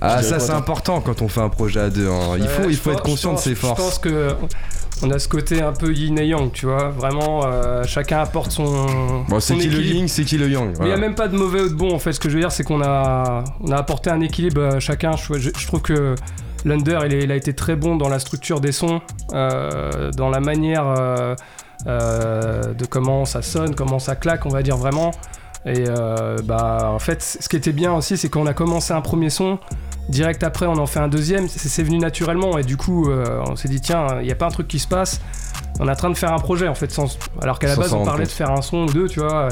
Ah 0.00 0.22
ça 0.22 0.38
c'est 0.38 0.52
important 0.52 1.00
quand 1.00 1.22
on 1.22 1.28
fait 1.28 1.40
un 1.40 1.48
projet 1.48 1.80
à 1.80 1.90
deux. 1.90 2.08
hein. 2.08 2.34
Il 2.36 2.42
Ouais, 2.42 2.48
faut, 2.48 2.68
il 2.70 2.76
faut 2.76 2.92
être 2.92 3.02
conscient 3.02 3.32
de 3.34 3.38
ses 3.38 3.54
forces. 3.54 3.78
Je 3.80 3.84
pense 3.84 3.98
que 3.98 4.34
on 5.02 5.10
a 5.12 5.18
ce 5.20 5.28
côté 5.28 5.62
un 5.62 5.72
peu 5.72 5.92
yin 5.92 6.18
et 6.18 6.26
yang, 6.26 6.50
tu 6.52 6.66
vois. 6.66 6.88
Vraiment, 6.90 7.42
euh, 7.46 7.84
chacun 7.84 8.18
apporte 8.20 8.50
son. 8.52 9.24
Bon, 9.28 9.38
c'est 9.40 9.56
qui 9.56 9.68
le 9.68 9.80
yin, 9.82 10.08
c'est 10.08 10.24
qui 10.24 10.36
le 10.38 10.48
yang. 10.48 10.70
Mais 10.78 10.86
il 10.86 10.88
n'y 10.88 10.92
a 10.94 10.96
même 10.98 11.14
pas 11.14 11.28
de 11.28 11.36
mauvais 11.36 11.60
ou 11.62 11.68
de 11.68 11.74
bon 11.74 11.92
en 11.94 11.98
fait. 11.98 12.12
Ce 12.12 12.20
que 12.20 12.28
je 12.28 12.34
veux 12.34 12.40
dire, 12.40 12.50
c'est 12.52 12.64
qu'on 12.64 12.80
a, 12.82 13.44
on 13.60 13.70
a 13.72 13.76
apporté 13.76 14.10
un 14.10 14.20
équilibre 14.20 14.62
à 14.64 14.80
chacun. 14.80 15.12
Je, 15.16 15.34
je- 15.38 15.50
je 15.56 15.66
trouve 15.66 15.82
que 15.82 16.14
l'Under, 16.64 17.00
il, 17.06 17.32
a 17.32 17.36
été 17.36 17.54
très 17.54 17.76
bon 17.76 17.96
dans 17.96 18.08
la 18.08 18.18
structure 18.18 18.60
des 18.60 18.72
sons, 18.72 19.00
euh, 19.32 20.10
dans 20.12 20.28
la 20.28 20.40
manière 20.40 20.86
euh, 20.86 21.34
euh, 21.86 22.74
de 22.74 22.84
comment 22.86 23.24
ça 23.24 23.42
sonne, 23.42 23.74
comment 23.74 23.98
ça 23.98 24.16
claque, 24.16 24.46
on 24.46 24.50
va 24.50 24.62
dire 24.62 24.76
vraiment. 24.76 25.12
Et 25.66 25.84
bah, 26.44 26.90
en 26.94 26.98
fait, 26.98 27.20
ce 27.22 27.46
qui 27.46 27.56
était 27.56 27.72
bien 27.72 27.92
aussi, 27.92 28.16
c'est 28.16 28.30
qu'on 28.30 28.46
a 28.46 28.54
commencé 28.54 28.94
un 28.94 29.02
premier 29.02 29.28
son. 29.28 29.58
Direct 30.08 30.42
après, 30.42 30.64
on 30.64 30.78
en 30.78 30.86
fait 30.86 31.00
un 31.00 31.08
deuxième. 31.08 31.46
C'est 31.48 31.82
venu 31.82 31.98
naturellement. 31.98 32.56
Et 32.56 32.62
du 32.62 32.78
coup, 32.78 33.10
on 33.10 33.54
s'est 33.54 33.68
dit, 33.68 33.80
tiens, 33.80 34.06
il 34.20 34.24
n'y 34.24 34.32
a 34.32 34.36
pas 34.36 34.46
un 34.46 34.50
truc 34.50 34.68
qui 34.68 34.78
se 34.78 34.88
passe. 34.88 35.20
On 35.78 35.88
est 35.88 35.90
en 35.90 35.96
train 35.96 36.10
de 36.10 36.16
faire 36.16 36.32
un 36.32 36.38
projet, 36.38 36.68
en 36.68 36.74
fait. 36.74 36.90
Sans... 36.90 37.18
Alors 37.42 37.58
qu'à 37.58 37.66
la 37.66 37.76
base, 37.76 37.92
on 37.92 38.04
parlait 38.04 38.24
de 38.24 38.30
faire 38.30 38.50
un 38.50 38.62
son 38.62 38.84
ou 38.84 38.92
deux, 38.92 39.08
tu 39.08 39.20
vois. 39.20 39.50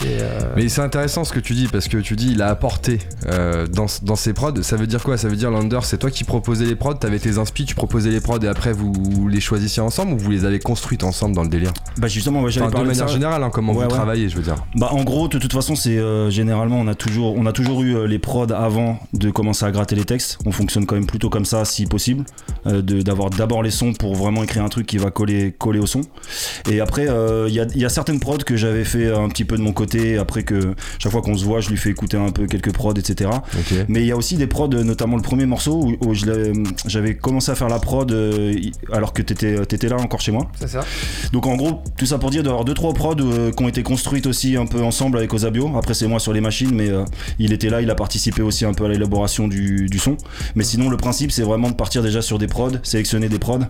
Et, 0.00 0.18
euh, 0.20 0.40
Mais 0.56 0.68
c'est 0.68 0.80
intéressant 0.80 1.22
ce 1.24 1.32
que 1.32 1.38
tu 1.38 1.52
dis 1.52 1.68
parce 1.68 1.86
que 1.86 1.98
tu 1.98 2.16
dis 2.16 2.32
il 2.32 2.42
a 2.42 2.48
apporté 2.48 2.98
euh, 3.26 3.66
dans, 3.66 3.86
dans 4.02 4.16
ses 4.16 4.32
prods. 4.32 4.62
Ça 4.62 4.76
veut 4.76 4.86
dire 4.86 5.02
quoi? 5.02 5.16
Ça 5.16 5.28
veut 5.28 5.36
dire 5.36 5.50
Lander, 5.50 5.78
c'est 5.82 5.98
toi 5.98 6.10
qui 6.10 6.24
proposais 6.24 6.64
les 6.64 6.74
prods, 6.74 6.94
t'avais 6.94 7.18
tes 7.18 7.38
inspi, 7.38 7.64
tu 7.66 7.74
proposais 7.74 8.10
les 8.10 8.20
prods 8.20 8.40
et 8.40 8.48
après 8.48 8.72
vous 8.72 9.28
les 9.28 9.40
choisissiez 9.40 9.82
ensemble 9.82 10.14
ou 10.14 10.18
vous 10.18 10.30
les 10.30 10.44
avez 10.44 10.58
construites 10.58 11.04
ensemble 11.04 11.34
dans 11.36 11.42
le 11.42 11.48
délire? 11.50 11.72
Bah 11.98 12.08
justement, 12.08 12.42
ouais, 12.42 12.50
j'avais 12.50 12.66
Enfin, 12.66 12.80
de 12.82 12.86
manière 12.88 13.08
ça. 13.08 13.12
générale, 13.14 13.42
hein, 13.44 13.50
comment 13.52 13.72
Ouais, 13.72 13.78
vous 13.84 13.90
ouais. 13.90 13.96
travaillez, 13.96 14.28
je 14.28 14.36
veux 14.36 14.42
dire. 14.42 14.56
Bah 14.76 14.88
en 14.92 15.04
gros 15.04 15.28
de 15.28 15.38
toute 15.38 15.52
façon 15.52 15.76
c'est 15.76 15.98
euh, 15.98 16.30
généralement 16.30 16.80
on 16.80 16.88
a 16.88 16.94
toujours 16.94 17.34
on 17.36 17.46
a 17.46 17.52
toujours 17.52 17.82
eu 17.82 17.94
euh, 17.96 18.06
les 18.06 18.18
prods 18.18 18.50
avant 18.52 18.98
de 19.12 19.30
commencer 19.30 19.64
à 19.66 19.70
gratter 19.70 19.94
les 19.94 20.04
textes. 20.04 20.38
On 20.46 20.52
fonctionne 20.52 20.86
quand 20.86 20.94
même 20.96 21.06
plutôt 21.06 21.28
comme 21.28 21.44
ça 21.44 21.64
si 21.64 21.86
possible, 21.86 22.24
euh, 22.66 22.82
d'avoir 22.82 23.30
d'abord 23.30 23.62
les 23.62 23.70
sons 23.70 23.92
pour 23.92 24.14
vraiment 24.16 24.42
écrire 24.42 24.64
un 24.64 24.68
truc 24.68 24.86
qui 24.86 24.96
va 24.98 25.10
coller 25.10 25.52
coller 25.52 25.78
au 25.78 25.86
son. 25.86 26.00
Et 26.70 26.80
après 26.80 27.08
euh, 27.08 27.46
il 27.48 27.54
y, 27.54 27.60
a, 27.60 27.66
y 27.74 27.84
a 27.84 27.88
certaines 27.88 28.20
prods 28.20 28.38
que 28.38 28.56
j'avais 28.56 28.84
fait 28.84 29.12
un 29.14 29.28
petit 29.28 29.44
peu 29.44 29.56
de 29.56 29.62
mon 29.62 29.72
côté 29.72 29.81
après 30.18 30.42
que 30.42 30.74
chaque 30.98 31.12
fois 31.12 31.22
qu'on 31.22 31.36
se 31.36 31.44
voit 31.44 31.60
je 31.60 31.70
lui 31.70 31.76
fais 31.76 31.90
écouter 31.90 32.16
un 32.16 32.30
peu 32.30 32.46
quelques 32.46 32.72
prods 32.72 32.94
etc. 32.94 33.30
Mais 33.88 34.00
il 34.00 34.06
y 34.06 34.12
a 34.12 34.16
aussi 34.16 34.36
des 34.36 34.46
prods, 34.46 34.68
notamment 34.68 35.16
le 35.16 35.22
premier 35.22 35.46
morceau 35.46 35.96
où, 36.00 36.14
j'avais 36.86 37.16
commencé 37.16 37.50
à 37.50 37.54
faire 37.54 37.68
la 37.68 37.78
prod 37.78 38.10
euh, 38.12 38.54
alors 38.92 39.12
que 39.12 39.22
t'étais 39.22 39.54
étais 39.54 39.88
là 39.88 39.96
encore 39.96 40.20
chez 40.20 40.32
moi. 40.32 40.50
c'est 40.58 40.68
ça. 40.68 40.84
Donc 41.32 41.46
en 41.46 41.56
gros, 41.56 41.82
tout 41.96 42.06
ça 42.06 42.18
pour 42.18 42.30
dire 42.30 42.42
d'avoir 42.42 42.64
deux 42.64 42.74
trois 42.74 42.92
prods 42.92 43.16
euh, 43.20 43.50
qui 43.50 43.62
ont 43.62 43.68
été 43.68 43.82
construites 43.82 44.26
aussi 44.26 44.56
un 44.56 44.66
peu 44.66 44.82
ensemble 44.82 45.18
avec 45.18 45.32
Ozabio. 45.32 45.76
Après 45.76 45.94
c'est 45.94 46.06
moi 46.06 46.20
sur 46.20 46.32
les 46.32 46.40
machines, 46.40 46.74
mais 46.74 46.90
euh, 46.90 47.04
il 47.38 47.52
était 47.52 47.70
là, 47.70 47.80
il 47.80 47.90
a 47.90 47.94
participé 47.94 48.42
aussi 48.42 48.64
un 48.64 48.74
peu 48.74 48.84
à 48.84 48.88
l'élaboration 48.88 49.48
du, 49.48 49.86
du 49.86 49.98
son. 49.98 50.16
Mais 50.54 50.64
sinon 50.64 50.88
le 50.90 50.96
principe 50.96 51.32
c'est 51.32 51.42
vraiment 51.42 51.70
de 51.70 51.74
partir 51.74 52.02
déjà 52.02 52.22
sur 52.22 52.38
des 52.38 52.46
prods, 52.46 52.70
sélectionner 52.82 53.28
des 53.28 53.38
prods 53.38 53.60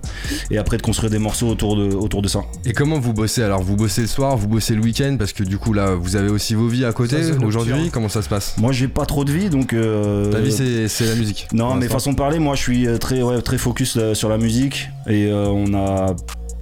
et 0.50 0.59
après 0.59 0.76
de 0.76 0.83
construire 0.83 1.11
des 1.11 1.19
morceaux 1.19 1.49
autour 1.49 1.76
de, 1.76 1.95
autour 1.95 2.23
de 2.23 2.28
ça. 2.28 2.42
Et 2.64 2.73
comment 2.73 2.99
vous 2.99 3.12
bossez? 3.12 3.42
Alors 3.42 3.62
Vous 3.62 3.76
bossez 3.76 4.02
le 4.02 4.07
soir, 4.07 4.37
vous 4.37 4.49
bossez 4.49 4.75
le 4.75 4.83
week-end 4.83 5.16
parce 5.19 5.33
que 5.33 5.45
du 5.45 5.59
coup 5.59 5.73
là 5.73 5.95
vous 6.02 6.16
avez 6.16 6.28
aussi 6.28 6.54
vos 6.54 6.66
vies 6.68 6.85
à 6.85 6.92
côté 6.92 7.16
aujourd'hui. 7.44 7.90
Comment 7.92 8.09
ça 8.09 8.23
se 8.23 8.28
passe? 8.28 8.56
Moi 8.59 8.73
j'ai 8.73 8.88
pas 8.88 9.06
trop 9.06 9.25
de 9.25 9.32
vie 9.32 9.49
donc. 9.50 9.73
euh, 9.73 10.30
Ta 10.30 10.40
vie 10.40 10.52
c'est 10.88 11.06
la 11.06 11.14
musique. 11.14 11.49
Non, 11.52 11.75
mais 11.75 11.88
façon 11.88 12.12
de 12.12 12.16
parler, 12.16 12.38
moi 12.38 12.54
je 12.54 12.61
suis 12.62 12.87
euh, 12.87 12.99
très, 12.99 13.23
ouais, 13.23 13.40
très 13.42 13.59
focus 13.59 13.97
euh, 13.97 14.14
sur 14.14 14.28
la 14.28 14.38
musique 14.38 14.88
et 15.06 15.26
euh, 15.30 15.47
on 15.49 15.73
a. 15.75 16.14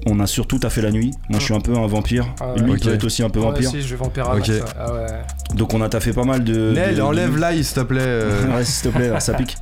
On 0.06 0.18
a 0.18 0.26
surtout 0.26 0.58
taffé 0.58 0.80
la 0.80 0.90
nuit. 0.90 1.10
Moi, 1.28 1.38
je 1.40 1.44
suis 1.44 1.52
un 1.52 1.60
peu 1.60 1.76
un 1.76 1.86
vampire. 1.86 2.34
Ah 2.40 2.54
ouais. 2.54 2.62
Lui, 2.62 2.78
peut 2.78 2.94
être 2.94 3.04
aussi 3.04 3.22
un 3.22 3.28
peu 3.28 3.38
Moi 3.38 3.50
vampire. 3.50 3.68
aussi, 3.68 3.82
je 3.82 3.88
vais 3.88 3.96
vampire 3.96 4.30
à 4.30 4.34
Ok. 4.34 4.48
max, 4.48 4.48
ouais. 4.48 4.60
Ah 4.78 4.94
ouais. 4.94 5.06
Donc, 5.54 5.74
on 5.74 5.82
a 5.82 5.90
taffé 5.90 6.14
pas 6.14 6.24
mal 6.24 6.42
de. 6.42 6.72
Nel, 6.72 6.94
de- 6.96 7.02
enlève 7.02 7.36
l'ail 7.36 7.62
s'il 7.62 7.74
te 7.74 7.80
plaît. 7.80 8.00
euh. 8.02 8.46
ouais, 8.56 8.64
s'il 8.64 8.90
te 8.90 8.96
plaît, 8.96 9.10
ça 9.20 9.34
pique. 9.34 9.58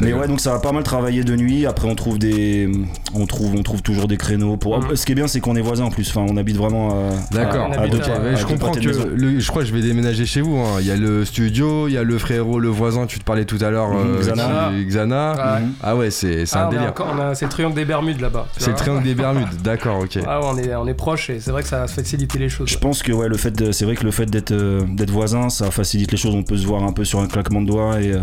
Mais 0.00 0.12
ouais, 0.12 0.26
donc 0.28 0.40
ça 0.40 0.52
va 0.52 0.58
pas 0.58 0.72
mal 0.72 0.82
travailler 0.82 1.24
de 1.24 1.36
nuit. 1.36 1.66
Après, 1.66 1.88
on 1.88 1.94
trouve 1.94 2.18
des, 2.18 2.70
on 3.14 3.26
trouve, 3.26 3.54
on 3.56 3.62
trouve 3.62 3.82
toujours 3.82 4.08
des 4.08 4.16
créneaux. 4.16 4.56
Pour. 4.56 4.78
Mhm. 4.80 4.96
Ce 4.96 5.06
qui 5.06 5.12
est 5.12 5.14
bien, 5.14 5.26
c'est 5.28 5.40
qu'on 5.40 5.56
est 5.56 5.60
voisins 5.60 5.84
en 5.84 5.90
plus. 5.90 6.08
Enfin, 6.10 6.26
on 6.28 6.36
habite 6.36 6.56
vraiment. 6.56 6.90
à- 6.90 7.34
D'accord. 7.34 7.66
on 7.68 7.72
à, 7.72 7.76
à 7.76 7.80
habite 7.80 7.92
deux 7.94 8.00
à- 8.02 8.06
pas- 8.08 8.20
Ouais, 8.22 8.28
à 8.30 8.34
je 8.34 8.42
deux 8.42 8.46
comprends 8.52 8.72
que 8.72 8.80
le- 8.80 9.40
je 9.40 9.48
crois 9.48 9.62
que 9.62 9.68
je 9.68 9.74
vais 9.74 9.80
déménager 9.82 10.26
chez 10.26 10.40
vous. 10.40 10.56
hein. 10.56 10.76
Il 10.80 10.86
y 10.86 10.90
a 10.90 10.96
le 10.96 11.24
studio, 11.24 11.88
il 11.88 11.94
y 11.94 11.98
a 11.98 12.02
le 12.02 12.18
frérot, 12.18 12.58
le 12.58 12.68
voisin. 12.68 13.06
Tu 13.06 13.18
te 13.18 13.24
parlais 13.24 13.44
tout 13.44 13.58
à 13.60 13.70
l'heure, 13.70 13.90
Mhm, 13.90 13.96
euh, 14.16 14.20
Xana. 14.20 14.70
qui- 14.76 14.84
Xana. 14.86 15.32
Ouais. 15.32 15.66
Ah 15.82 15.96
ouais, 15.96 16.10
c'est 16.10 16.46
c'est 16.46 16.56
Ah, 16.56 16.66
un 16.66 16.70
délire. 16.70 16.88
encore- 16.88 17.12
on 17.14 17.20
a- 17.20 17.34
c'est 17.34 17.44
le 17.46 17.50
triangle 17.50 17.74
des 17.74 17.84
Bermudes 17.84 18.20
là-bas. 18.20 18.46
C'est 18.56 18.70
le 18.70 18.76
triangle 18.76 19.02
des 19.04 19.14
Bermudes. 19.14 19.62
D'accord, 19.62 20.00
ok. 20.00 20.18
Ah 20.26 20.40
ouais, 20.40 20.46
on 20.52 20.58
est, 20.58 20.74
on 20.74 20.86
est 20.86 20.94
proche 20.94 21.30
et 21.30 21.40
c'est 21.40 21.50
vrai 21.50 21.62
que 21.62 21.68
ça 21.68 21.82
a 21.82 21.86
facilité 21.86 22.38
les 22.38 22.48
choses. 22.48 22.68
Je 22.68 22.78
pense 22.78 23.02
que 23.02 23.12
ouais, 23.12 23.28
le 23.28 23.36
fait 23.36 23.50
de- 23.52 23.72
c'est 23.72 23.84
vrai 23.84 23.94
que 23.96 24.04
le 24.04 24.10
fait 24.10 24.26
d'être 24.26 24.52
euh, 24.52 24.80
d'être 24.88 25.10
voisin, 25.10 25.48
ça 25.48 25.70
facilite 25.70 26.10
les 26.12 26.18
choses. 26.18 26.34
On 26.34 26.42
peut 26.42 26.56
se 26.56 26.66
voir 26.66 26.82
un 26.82 26.92
peu 26.92 27.04
sur 27.04 27.20
un 27.20 27.26
claquement 27.26 27.60
de 27.60 27.66
doigts 27.66 28.00
et, 28.00 28.12
euh, 28.12 28.20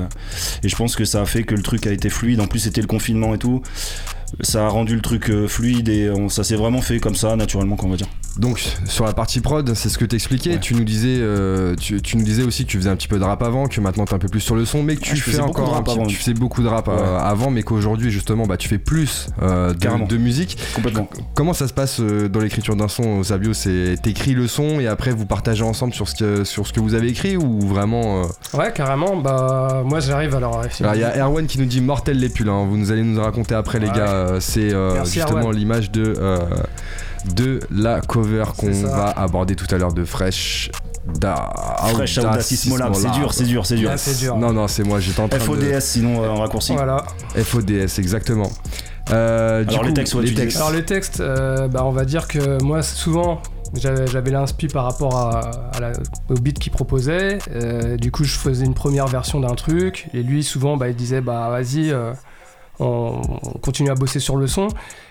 et 0.64 0.70
je 0.70 0.76
pense 0.76 0.96
que 0.96 1.06
ça 1.06 1.19
fait 1.26 1.44
que 1.44 1.56
le 1.56 1.62
truc 1.62 1.86
a 1.88 1.92
été 1.92 2.10
fluide. 2.10 2.40
En 2.42 2.48
plus, 2.48 2.60
c'était 2.60 2.82
le 2.82 2.88
confinement 2.88 3.34
et 3.34 3.38
tout. 3.38 3.62
Ça 4.42 4.66
a 4.66 4.70
rendu 4.70 4.96
le 4.96 5.02
truc 5.02 5.30
euh, 5.30 5.48
fluide 5.48 5.90
et 5.90 6.10
on- 6.10 6.30
ça 6.30 6.44
s'est 6.44 6.56
vraiment 6.56 6.82
fait 6.82 7.00
comme 7.00 7.16
ça, 7.16 7.36
naturellement, 7.36 7.76
qu'on 7.76 7.90
va 7.90 7.98
dire. 7.98 8.08
Donc 8.40 8.64
sur 8.86 9.06
la 9.06 9.14
partie 9.14 9.42
prod, 9.42 9.74
c'est 9.76 9.90
ce 9.90 9.98
que 9.98 10.06
t'expliquais. 10.06 10.54
Ouais. 10.54 10.60
Tu 10.60 10.74
nous 10.76 10.84
disais, 10.84 11.18
euh, 11.20 11.76
tu, 11.76 12.02
tu 12.02 12.18
nous 12.18 12.24
disais 12.24 12.44
aussi 12.44 12.66
que 12.66 12.72
tu 12.72 12.78
faisais 12.78 12.90
un 12.90 12.96
petit 12.96 13.08
peu 13.08 13.20
de 13.20 13.24
rap 13.24 13.44
avant, 13.44 13.68
que 13.68 13.80
maintenant 13.82 14.06
t'es 14.06 14.14
un 14.16 14.20
peu 14.20 14.30
plus 14.30 14.40
sur 14.40 14.56
le 14.56 14.66
son, 14.66 14.82
mais 14.82 14.96
que 14.96 15.02
tu 15.02 15.12
Ah, 15.12 15.16
je 15.16 15.22
fais 15.24 15.40
encore 15.42 15.76
un 15.76 15.84
petit, 15.84 15.98
tu 16.08 16.16
faisais 16.16 16.34
beaucoup 16.34 16.64
de 16.64 16.68
rap 16.68 16.88
euh, 16.88 17.20
avant, 17.20 17.52
mais 17.52 17.64
qu'aujourd'hui 17.64 18.10
justement, 18.12 18.46
bah 18.46 18.58
tu 18.58 18.68
fais 18.70 18.78
plus 18.78 19.28
euh, 19.42 19.74
Carrément. 19.74 20.06
de, 20.06 20.16
de 20.16 20.18
musique. 20.18 20.58
Complètement. 20.74 21.10
Comment 21.36 21.54
ça 21.54 21.68
se 21.68 21.74
passe 21.74 22.00
euh, 22.00 22.30
dans 22.30 22.40
l'écriture 22.40 22.76
d'un 22.76 22.88
son, 22.88 23.24
Sabio? 23.24 23.54
C'est 23.54 23.96
t'écris 24.02 24.34
le 24.34 24.48
son 24.48 24.80
et 24.80 24.88
après 24.88 25.12
vous 25.12 25.26
partagez 25.26 25.64
ensemble 25.64 25.94
sur 25.94 26.08
ce 26.08 26.16
que 26.16 26.44
sur 26.46 26.66
ce 26.66 26.74
que 26.74 26.80
vous 26.80 26.94
avez 26.94 27.10
écrit 27.10 27.36
ou 27.38 27.60
vraiment 27.68 28.24
euh, 28.24 28.58
Ouais, 28.58 28.72
carrément. 28.74 29.18
Bah, 29.18 29.84
moi 29.86 30.00
j'arrive 30.00 30.36
alors. 30.36 30.62
Alors 30.80 30.96
il 30.96 31.02
y 31.02 31.04
a 31.04 31.26
Erwan 31.26 31.46
qui 31.46 31.60
nous 31.60 31.66
dit 31.66 31.82
mortel 31.82 32.18
les 32.20 32.30
pulls. 32.30 32.48
hein. 32.50 32.66
Vous 32.70 32.78
nous 32.78 32.92
allez 32.92 33.04
nous 33.04 33.22
raconter 33.22 33.54
après 33.56 33.80
les 33.80 33.88
gars. 33.90 34.36
C'est 34.40 34.74
euh, 34.74 35.04
justement 35.04 35.52
l'image 35.52 35.92
de 35.92 36.14
euh, 36.18 36.38
de 37.36 37.60
la 37.72 38.02
cover 38.02 38.46
qu'on 38.58 38.72
va 38.72 39.10
aborder 39.12 39.56
tout 39.56 39.68
à 39.74 39.78
l'heure 39.78 39.94
de 39.94 40.06
Fresh. 40.06 40.72
Da, 41.20 41.52
Fresh 41.96 42.18
Lab, 42.18 42.40
c'est 42.42 43.12
dur, 43.12 43.34
c'est 43.34 43.44
dur, 43.46 43.66
c'est 43.66 43.76
dur. 43.76 43.90
Ah, 43.94 43.98
c'est 43.98 44.18
dur. 44.20 44.38
Non 44.38 44.54
non 44.54 44.68
c'est 44.68 44.84
moi 44.84 45.00
j'étais 45.00 45.20
en 45.22 45.28
train 45.28 45.40
FODS, 45.40 45.80
sinon 45.80 46.24
euh, 46.24 46.30
en 46.30 46.36
raccourci. 46.42 46.74
Voilà. 46.74 47.04
de 47.36 47.42
FODS 47.42 47.98
exactement. 48.00 48.50
Euh, 49.12 49.64
du 49.64 49.70
Alors, 49.70 49.82
coup, 49.82 49.88
les 49.88 49.94
textes, 49.96 50.14
ouais, 50.14 50.26
tu 50.26 50.34
disais. 50.36 50.58
Alors 50.58 50.72
les 50.72 50.86
textes, 50.86 51.20
euh, 51.20 51.68
bah, 51.68 51.84
on 51.86 51.92
va 51.92 52.06
dire 52.06 52.28
que 52.28 52.62
moi 52.64 52.84
souvent 52.84 53.42
j'avais 53.74 54.06
j'avais 54.08 54.30
l'inspi 54.32 54.68
par 54.68 54.84
rapport 54.84 55.16
à, 55.16 55.40
à 55.74 55.80
la- 55.80 55.94
au 56.30 56.36
beat 56.36 56.60
qu'il 56.60 56.72
proposait. 56.72 57.40
Euh, 57.56 57.98
du 57.98 58.12
coup 58.12 58.24
je 58.24 58.38
faisais 58.38 58.66
une 58.66 58.76
première 58.76 59.08
version 59.08 59.40
d'un 59.40 59.56
truc 59.56 60.10
et 60.14 60.22
lui 60.22 60.44
souvent 60.44 60.78
bah, 60.78 60.90
il 60.90 60.96
disait 60.96 61.22
bah 61.22 61.48
vas-y 61.50 61.92
euh, 61.92 62.12
on, 62.80 63.22
on 63.44 63.58
continue 63.60 63.90
à 63.90 63.96
bosser 63.96 64.20
sur 64.20 64.36
le 64.38 64.48
son. 64.48 64.68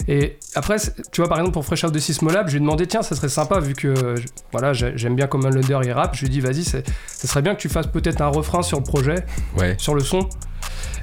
Et 0.09 0.39
après 0.55 0.77
tu 1.13 1.21
vois 1.21 1.29
par 1.29 1.39
exemple 1.39 1.55
pour 1.55 1.65
Fresh 1.65 1.85
Out 1.85 1.93
de 1.93 1.99
Sismolab 1.99 2.47
je 2.49 2.53
lui 2.53 2.57
ai 2.59 2.61
demandé 2.61 2.87
tiens 2.87 3.03
ça 3.03 3.15
serait 3.15 3.29
sympa 3.29 3.61
vu 3.61 3.75
que 3.75 4.15
voilà 4.53 4.73
j'ai- 4.73 4.93
j'aime 4.97 5.15
bien 5.17 5.27
comment 5.27 5.49
Lunder 5.49 5.79
il 5.85 5.93
rappe. 5.93 6.15
Je 6.15 6.21
lui 6.21 6.27
ai 6.27 6.31
dit 6.31 6.41
vas-y 6.41 6.65
ça 6.65 6.79
serait 7.07 7.43
bien 7.43 7.55
que 7.55 7.61
tu 7.61 7.69
fasses 7.69 7.87
peut-être 7.89 8.21
un 8.21 8.29
refrain 8.29 8.63
sur 8.63 8.79
le 8.79 8.85
projet 8.85 9.17
Ouais. 9.57 9.75
sur 9.79 9.95
le 9.95 10.01
son. 10.01 10.29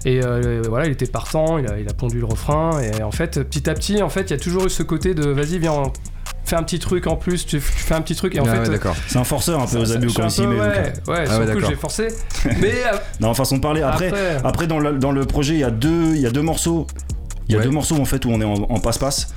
Et 0.06 0.23
euh, 0.23 0.62
voilà, 0.69 0.86
il 0.86 0.91
était 0.91 1.08
partant, 1.08 1.58
il 1.58 1.67
a, 1.67 1.80
il 1.80 1.89
a 1.89 1.93
pondu 1.93 2.19
le 2.19 2.25
refrain. 2.25 2.80
Et 2.80 3.01
en 3.01 3.10
fait, 3.12 3.41
petit 3.43 3.67
à 3.69 3.73
petit, 3.73 4.04
en 4.04 4.10
fait, 4.10 4.21
il 4.21 4.30
y 4.30 4.34
a 4.34 4.38
toujours 4.38 4.65
eu 4.67 4.69
ce 4.69 4.84
côté 4.84 5.15
de 5.15 5.28
vas-y, 5.30 5.58
viens, 5.58 5.91
fais 6.45 6.55
un 6.55 6.63
petit 6.63 6.79
truc 6.79 7.08
en 7.08 7.15
plus, 7.15 7.45
tu, 7.45 7.58
tu 7.58 7.62
fais 7.62 7.93
un 7.95 8.01
petit 8.01 8.15
truc. 8.15 8.36
Et 8.36 8.39
en 8.39 8.45
Ah 8.47 8.51
fait, 8.53 8.60
ouais, 8.62 8.69
d'accord. 8.69 8.95
C'est 9.08 9.17
un 9.17 9.23
forceur 9.23 9.62
un 9.62 9.65
peu 9.67 9.77
aux 9.79 9.91
abus 9.91 10.08
peu- 10.08 10.13
met. 10.47 10.55
donc, 10.58 10.65
Ouais, 10.65 10.93
euh, 11.08 11.12
ouais, 11.12 11.19
ouais, 11.19 11.25
sur 11.27 11.39
le 11.39 11.45
coup, 11.47 11.53
d'accord. 11.53 11.69
j'ai 11.69 11.75
forcé. 11.75 12.08
Mais 12.62 12.71
euh, 12.86 12.97
Non, 13.19 13.34
façon 13.34 13.58
de 13.58 13.62
parler. 13.62 13.81
Après, 13.81 14.08
après, 14.08 14.38
après 14.43 14.67
dans, 14.67 14.79
le, 14.79 14.93
dans 14.97 15.12
le 15.12 15.25
projet, 15.25 15.53
il 15.55 15.60
y 15.60 15.63
a 15.63 15.71
deux, 15.71 16.15
il 16.15 16.21
y 16.21 16.25
a 16.27 16.31
deux 16.31 16.41
morceaux. 16.41 16.88
Il 17.47 17.51
y 17.51 17.55
a 17.55 17.60
Ouais. 17.60 17.65
deux 17.65 17.71
morceaux 17.71 17.97
en 17.97 18.05
fait 18.05 18.25
où 18.25 18.29
on 18.31 18.41
est 18.41 18.45
en, 18.45 18.53
en 18.55 18.79
passe-passe. 18.79 19.27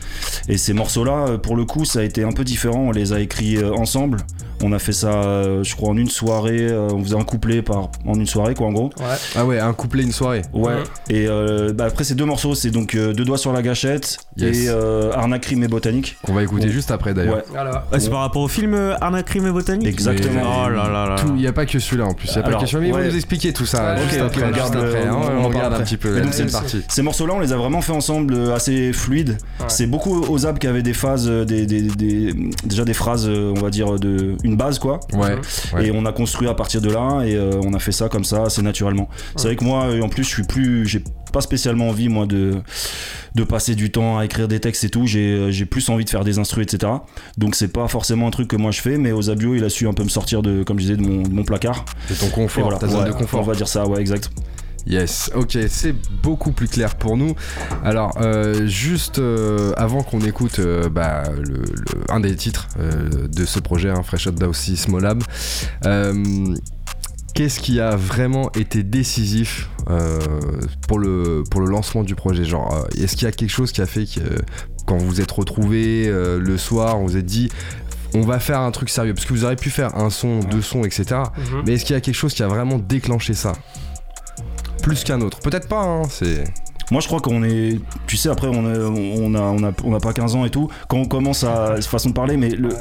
Et 0.48 0.56
ces 0.56 0.72
morceaux-là, 0.72 1.26
euh, 1.28 1.38
pour 1.38 1.56
le 1.56 1.64
coup, 1.66 1.84
ça 1.84 1.98
a 2.00 2.02
été 2.02 2.24
un 2.24 2.32
peu 2.32 2.42
différent. 2.44 2.78
On 2.88 2.90
les 2.90 3.12
a 3.12 3.20
écrits 3.20 3.58
euh, 3.58 3.72
ensemble. 3.74 4.18
On 4.62 4.72
a 4.72 4.78
fait 4.78 4.92
ça, 4.92 5.08
euh, 5.22 5.62
je 5.62 5.74
crois, 5.76 5.90
en 5.90 5.96
une 5.96 6.08
soirée. 6.08 6.66
euh, 6.68 6.88
on 6.92 7.02
faisait 7.02 7.16
un 7.16 7.24
couplet 7.24 7.62
par, 7.62 7.90
en 8.06 8.14
une 8.14 8.26
soirée, 8.26 8.54
quoi, 8.54 8.66
en 8.66 8.72
gros. 8.72 8.90
ouais. 8.98 9.04
Ah 9.36 9.44
ouais 9.44 9.58
un 9.60 9.72
couplet 9.72 10.02
une 10.02 10.12
soirée. 10.12 10.42
Ouais. 10.52 10.74
Et 11.10 11.26
euh, 11.28 11.72
bah, 11.72 11.84
après, 11.86 12.04
ces 12.04 12.14
deux 12.14 12.24
morceaux, 12.24 12.54
c'est 12.54 12.70
donc 12.70 12.94
euh, 12.94 13.12
Deux 13.12 13.24
doigts 13.24 13.38
sur 13.38 13.52
la 13.52 13.62
gâchette 13.62 14.18
Yes. 14.36 14.56
et 14.56 14.68
euh, 14.68 15.10
Arnaque, 15.12 15.42
crime 15.42 15.64
et 15.64 15.68
botanique. 15.68 16.16
Qu'on 16.22 16.32
va 16.34 16.42
écouter 16.44 16.68
juste 16.70 16.90
après 16.90 17.12
d'ailleurs. 17.14 17.36
Ouais. 17.36 17.44
Voilà. 17.50 17.86
Ah, 17.90 17.98
c'est 17.98 18.10
par 18.10 18.20
rapport 18.20 18.42
au 18.42 18.48
film 18.48 18.72
euh, 18.74 18.94
Arnaque, 19.00 19.26
crime 19.26 19.46
et 19.46 19.50
botanique 19.50 19.88
Exactement. 19.88 20.42
Oh 20.66 20.68
là 20.68 20.88
là 20.88 21.06
là. 21.08 21.16
Il 21.28 21.34
n'y 21.34 21.46
a 21.46 21.52
pas 21.52 21.66
que 21.66 21.78
celui-là 21.78 22.06
en 22.06 22.14
plus, 22.14 22.28
il 22.28 22.32
n'y 22.34 22.38
a 22.38 22.42
pas 22.42 22.48
Alors, 22.48 22.60
que 22.60 22.66
celui-là, 22.66 22.80
mais 22.82 22.88
ils 22.88 22.92
vont 22.92 22.98
ouais. 22.98 23.08
nous 23.08 23.16
expliquer 23.16 23.52
tout 23.52 23.66
ça 23.66 23.94
Ouais, 23.94 24.02
juste 24.02 24.20
ok, 24.20 24.26
après, 24.26 24.40
ok, 24.42 24.46
on 24.50 24.54
juste 24.54 24.58
garde, 24.74 24.76
après, 24.86 25.06
hein, 25.06 25.16
on 25.40 25.48
regarde 25.48 25.74
un 25.74 25.80
petit 25.80 25.96
peu, 25.96 26.12
allez, 26.12 26.22
donc, 26.22 26.34
c'est 26.34 26.46
c'est- 26.46 26.52
parti. 26.52 26.82
Ces 26.88 27.02
morceaux-là, 27.02 27.34
on 27.34 27.40
les 27.40 27.52
a 27.52 27.56
vraiment 27.56 27.80
fait 27.80 27.92
ensemble, 27.92 28.36
assez 28.54 28.92
fluides. 28.92 29.38
Ouais. 29.60 29.66
C'est 29.68 29.86
beaucoup 29.86 30.20
Ozab 30.28 30.58
qui 30.58 30.66
avait 30.66 30.82
des 30.82 30.94
phases, 30.94 31.28
des, 31.28 31.66
déjà 32.64 32.84
des 32.84 32.94
phrases, 32.94 33.28
on 33.28 33.54
va 33.60 33.70
dire, 33.70 33.98
de 33.98 34.36
une 34.48 34.56
base, 34.56 34.78
quoi. 34.78 35.00
Ouais, 35.12 35.37
ouais. 35.74 35.87
Et 35.87 35.90
on 35.92 36.04
a 36.06 36.12
construit 36.12 36.48
à 36.48 36.54
partir 36.54 36.80
de 36.80 36.90
là, 36.90 37.22
et 37.24 37.34
euh, 37.34 37.61
on 37.64 37.74
a 37.74 37.78
fait 37.78 37.92
ça 37.92 38.08
comme 38.08 38.24
ça, 38.24 38.44
assez 38.44 38.62
naturellement. 38.62 39.08
C'est 39.37 39.48
vrai 39.48 39.56
que 39.56 39.64
moi, 39.64 39.84
euh, 39.84 40.02
en 40.02 40.08
plus, 40.08 40.24
je 40.24 40.28
suis 40.28 40.42
plus, 40.42 40.87
j'ai 40.87 41.02
pas 41.32 41.40
spécialement 41.40 41.88
envie, 41.88 42.08
moi, 42.08 42.26
de 42.26 42.56
de 43.34 43.44
passer 43.44 43.74
du 43.74 43.90
temps 43.90 44.18
à 44.18 44.24
écrire 44.24 44.48
des 44.48 44.58
textes 44.58 44.84
et 44.84 44.88
tout. 44.88 45.06
J'ai 45.06 45.20
euh, 45.32 45.50
j'ai 45.50 45.66
plus 45.66 45.88
envie 45.90 46.04
de 46.04 46.11
faire 46.11 46.24
des 46.24 46.38
instrus, 46.38 46.64
etc. 46.64 46.92
Donc 47.37 47.54
c'est 47.54 47.68
pas 47.68 47.87
forcément 47.87 48.26
un 48.26 48.30
truc 48.30 48.48
que 48.48 48.56
moi 48.56 48.70
je 48.70 48.80
fais, 48.80 48.98
mais 48.98 49.12
Ozabio, 49.12 49.54
il 49.54 49.62
a 49.64 49.68
su 49.68 49.87
un 49.87 49.92
peu 49.92 50.02
me 50.02 50.08
sortir 50.08 50.42
de, 50.42 50.62
comme 50.64 50.78
je 50.78 50.84
disais, 50.84 50.96
de 50.96 51.02
mon, 51.02 51.22
de 51.22 51.32
mon 51.32 51.44
placard. 51.44 51.84
C'est 52.08 52.18
ton 52.18 52.30
confort, 52.30 52.64
voilà, 52.64 52.78
ta 52.78 52.88
zone 52.88 53.02
Ouais, 53.02 53.08
de 53.08 53.12
confort. 53.12 53.40
On 53.40 53.44
va 53.44 53.54
dire 53.54 53.68
ça, 53.68 53.87
ouais, 53.87 54.00
exact. 54.00 54.30
Yes, 54.88 55.31
ok, 55.35 55.59
c'est 55.68 55.94
beaucoup 56.22 56.51
plus 56.51 56.66
clair 56.66 56.94
pour 56.96 57.18
nous. 57.18 57.35
Alors, 57.85 58.16
euh, 58.22 58.66
juste 58.66 59.18
euh, 59.18 59.72
avant 59.77 60.03
qu'on 60.03 60.20
écoute 60.20 60.61
euh, 60.61 60.88
bah, 60.88 61.24
le, 61.37 61.42
le- 61.57 62.05
un 62.11 62.20
des 62.20 62.35
titres 62.35 62.68
de 62.79 63.44
ce 63.44 63.59
projet, 63.61 63.90
hein, 63.90 64.03
Fresh 64.03 64.29
Out 64.29 64.37
Dowsy 64.37 64.79
Small 64.79 65.03
Lab, 65.03 65.22
euh, 65.85 66.55
qu'est-ce 67.35 67.61
qui 67.61 67.81
a 67.81 67.96
vraiment 67.96 68.51
été 68.53 68.83
décisif 68.83 69.68
pour, 70.87 70.98
le, 70.98 71.44
pour 71.51 71.61
le 71.61 71.68
lancement 71.68 72.03
du 72.03 72.14
projet? 72.14 72.44
Genre, 72.44 72.87
est-ce 72.96 73.14
qu'il 73.14 73.24
y 73.27 73.29
a 73.29 73.33
quelque 73.33 73.51
chose 73.51 73.72
qui 73.72 73.83
a 73.83 73.87
fait 73.87 74.07
que 74.07 74.20
quand 74.87 74.96
vous 74.96 75.07
vous 75.07 75.20
êtes 75.20 75.31
retrouvés 75.33 76.11
le 76.11 76.57
soir, 76.57 76.98
on 76.98 77.05
vous 77.05 77.16
êtes 77.18 77.27
dit 77.27 77.51
on 78.14 78.22
va 78.22 78.38
faire 78.38 78.61
un 78.61 78.70
truc 78.70 78.88
sérieux? 78.88 79.12
Parce 79.12 79.27
que 79.27 79.35
vous 79.35 79.44
auriez 79.44 79.57
pu 79.57 79.68
faire 79.68 79.94
un 79.96 80.09
son, 80.09 80.40
deux 80.40 80.62
sons, 80.62 80.83
etc. 80.85 81.05
Mhm. 81.37 81.62
Mais 81.66 81.74
est-ce 81.74 81.85
qu'il 81.85 81.92
y 81.94 81.96
a 81.96 82.01
quelque 82.01 82.14
chose 82.14 82.33
qui 82.33 82.42
a 82.42 82.48
vraiment 82.48 82.79
déclenché 82.79 83.35
ça? 83.35 83.53
Plus 84.82 85.04
qu'un 85.04 85.20
autre 85.20 85.38
Peut-être 85.40 85.68
pas, 85.68 85.82
hein, 85.82 86.02
c'est. 86.10 86.44
Moi, 86.90 87.00
je 87.02 87.06
crois 87.06 87.20
qu'on 87.20 87.42
est. 87.44 87.78
Tu 88.06 88.16
sais, 88.16 88.28
après, 88.30 88.46
on, 88.48 88.64
est- 88.72 88.78
on, 89.20 89.34
a, 89.34 89.40
on, 89.40 89.62
a, 89.64 89.72
on 89.84 89.94
a 89.94 90.00
pas 90.00 90.12
15 90.12 90.34
ans 90.36 90.44
et 90.46 90.50
tout. 90.50 90.68
Quand 90.88 90.96
on 90.98 91.04
commence 91.04 91.44
à. 91.44 91.76
C'est 91.76 91.88
façon 91.88 92.08
de 92.10 92.14
parler, 92.14 92.36
mais 92.38 92.48
le. 92.48 92.68
Ouais. 92.68 92.74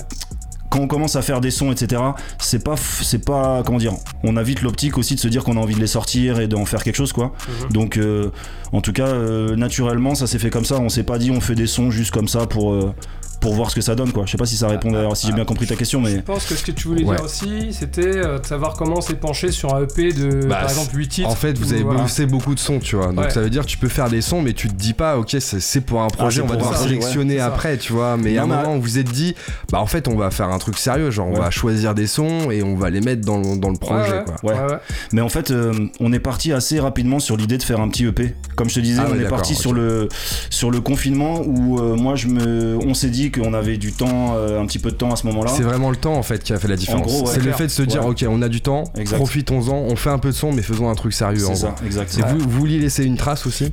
quand 0.70 0.80
on 0.80 0.88
commence 0.88 1.16
à 1.18 1.22
faire 1.22 1.42
des 1.42 1.52
sons, 1.52 1.72
etc., 1.72 2.02
c'est 2.40 2.64
pas, 2.64 2.76
c'est 2.78 3.24
pas, 3.26 3.64
comment 3.66 3.78
dire, 3.80 3.94
on 4.24 4.38
a 4.38 4.44
vite 4.44 4.62
l'optique 4.62 4.98
aussi 4.98 5.16
de 5.16 5.20
se 5.20 5.28
dire 5.28 5.44
qu'on 5.44 5.58
a 5.58 5.60
envie 5.60 5.76
de 5.76 5.80
les 5.82 5.88
sortir 5.88 6.40
et 6.40 6.48
d'en 6.48 6.66
faire 6.66 6.84
quelque 6.84 6.96
chose, 6.96 7.12
quoi. 7.14 7.34
Mhm. 7.66 7.70
Donc, 7.74 7.98
euh, 7.98 8.32
en 8.72 8.80
tout 8.82 8.94
cas, 8.94 9.08
euh, 9.08 9.56
naturellement, 9.58 10.14
ça 10.16 10.28
s'est 10.28 10.40
fait 10.40 10.50
comme 10.52 10.66
ça. 10.66 10.80
On 10.80 10.90
s'est 10.90 11.04
pas 11.04 11.18
dit 11.18 11.32
on 11.32 11.42
fait 11.42 11.56
des 11.56 11.68
sons 11.68 11.90
juste 11.92 12.12
comme 12.12 12.28
ça 12.30 12.46
pour. 12.48 12.74
euh, 12.74 12.94
pour 13.40 13.54
voir 13.54 13.70
ce 13.70 13.76
que 13.76 13.82
ça 13.82 13.96
donne 13.96 14.12
quoi. 14.12 14.24
Je 14.26 14.32
sais 14.32 14.38
pas 14.38 14.46
si 14.46 14.58
ça 14.58 14.68
répond 14.68 14.92
d'ailleurs 14.92 15.16
si 15.16 15.28
j'ai 15.28 15.34
bien 15.34 15.46
compris 15.46 15.68
ta 15.68 15.76
question 15.76 16.02
mais 16.02 16.12
Je 16.16 16.20
pense 16.22 16.46
que 16.46 16.56
ce 16.56 16.64
que 16.64 16.72
tu 16.72 16.88
voulais 16.88 17.04
Ouais. 17.04 17.16
dire 17.16 17.26
aussi, 17.26 17.72
c'était 17.72 18.02
euh, 18.18 18.40
de 18.40 18.46
savoir 18.46 18.74
comment 18.74 18.98
on 18.98 19.02
s'est 19.02 19.14
penché 19.16 19.52
sur 19.52 19.74
un 19.76 19.84
EP 19.84 20.12
de, 20.12 20.46
Bah, 20.48 20.56
par 20.62 20.70
exemple, 20.70 20.96
8 20.96 21.08
titres. 21.08 21.30
En 21.30 21.36
fait, 21.36 21.58
vous 21.58 21.70
ou 21.72 21.74
avez 21.74 21.84
voilà. 21.84 22.02
bossé 22.02 22.26
beaucoup 22.26 22.56
de 22.56 22.60
sons, 22.60 22.80
tu 22.80 22.96
vois. 22.96 23.08
Donc 23.08 23.20
Ouais. 23.26 23.30
ça 23.30 23.42
veut 23.42 23.50
dire 23.50 23.62
que 23.64 23.68
tu 23.68 23.78
peux 23.78 23.88
faire 23.88 24.10
des 24.10 24.22
sons, 24.22 24.42
mais 24.42 24.54
tu 24.54 24.68
te 24.68 24.74
dis 24.74 24.94
pas, 24.94 25.18
ok, 25.18 25.36
c'est 25.40 25.60
c'est 25.60 25.82
pour 25.82 26.02
un 26.02 26.08
projet, 26.08 26.38
c'est 26.38 26.42
on 26.42 26.48
va 26.48 26.56
devoir 26.56 26.74
ouais, 26.82 26.88
sélectionner 26.88 27.40
après, 27.40 27.78
tu 27.78 27.94
vois. 27.94 28.18
Mais 28.18 28.38
à 28.38 28.44
un 28.44 28.48
moment, 28.48 28.76
vous 28.76 28.82
vous 28.82 28.98
êtes 28.98 29.12
dit, 29.12 29.36
bah 29.72 29.80
en 29.82 29.86
fait, 29.86 30.08
on 30.08 30.16
va 30.16 30.32
faire 30.32 30.50
un 30.50 30.58
truc 30.58 30.78
sérieux, 30.78 31.12
genre 31.12 31.28
on 31.28 31.40
va 31.40 31.50
choisir 31.52 31.94
des 31.94 32.08
sons 32.08 32.50
et 32.52 32.64
on 32.64 32.76
va 32.76 32.90
les 32.90 33.02
mettre 33.02 33.22
dans, 33.26 33.38
le- 33.38 33.58
dans 33.58 33.70
le 33.70 33.78
projet, 33.78 34.12
ouais. 34.12 34.24
quoi. 34.26 34.36
Ouais. 34.52 34.58
Ouais, 34.60 34.72
ouais. 34.74 34.78
Mais 35.14 35.22
en 35.22 35.30
fait, 35.30 35.52
euh, 35.52 35.74
on 36.00 36.12
est 36.14 36.20
parti 36.20 36.52
assez 36.54 36.80
rapidement 36.80 37.20
sur 37.20 37.38
l'idée 37.38 37.58
de 37.58 37.64
faire 37.64 37.80
un 37.80 37.90
petit 37.90 38.06
EP. 38.06 38.34
Comme 38.56 38.70
je 38.70 38.76
te 38.76 38.80
disais, 38.80 39.02
Ah 39.04 39.10
on 39.10 39.16
ouais, 39.18 39.24
est 39.24 39.28
parti 39.30 39.54
sur 39.56 39.74
le 39.74 40.08
sur 40.50 40.72
le 40.72 40.82
confinement 40.82 41.42
où 41.46 41.80
euh, 41.80 41.96
moi 41.96 42.16
je 42.16 42.28
me, 42.28 42.78
on 42.86 42.94
s'est 42.94 43.10
dit 43.10 43.27
qu'on 43.32 43.54
avait 43.54 43.78
du 43.78 43.92
temps, 43.94 44.36
euh, 44.36 44.60
un 44.62 44.66
petit 44.66 44.80
peu 44.80 44.92
de 44.92 44.96
temps 44.96 45.12
à 45.12 45.16
ce 45.16 45.26
moment-là. 45.28 45.52
C'est 45.56 45.64
vraiment 45.64 45.90
le 45.90 45.96
temps 45.98 46.16
en 46.16 46.24
fait 46.24 46.44
qui 46.44 46.54
a 46.54 46.60
fait 46.60 46.68
la 46.68 46.76
différence. 46.76 47.22
ouais, 47.22 47.28
c'est 47.28 47.42
le 47.44 47.52
fait 47.54 47.66
de 47.66 47.72
se 47.72 47.82
dire, 47.84 48.04
Ouais. 48.06 48.12
ok, 48.12 48.26
on 48.30 48.42
a 48.42 48.50
du 48.50 48.62
temps, 48.62 48.86
profitons-en, 49.14 49.74
on 49.76 49.96
fait 49.96 50.10
un 50.10 50.20
peu 50.20 50.30
de 50.30 50.36
son, 50.36 50.52
mais 50.52 50.62
faisons 50.62 50.90
un 50.90 50.96
truc 50.96 51.14
sérieux 51.14 51.46
en 51.48 51.56
C'est 51.56 51.62
ça, 51.62 51.76
gros. 51.78 51.86
exact. 51.86 52.18
Et 52.18 52.22
vous, 52.34 52.40
vous 52.40 52.50
vouliez 52.60 52.80
laisser 52.80 53.04
une 53.06 53.18
trace 53.18 53.46
aussi? 53.46 53.72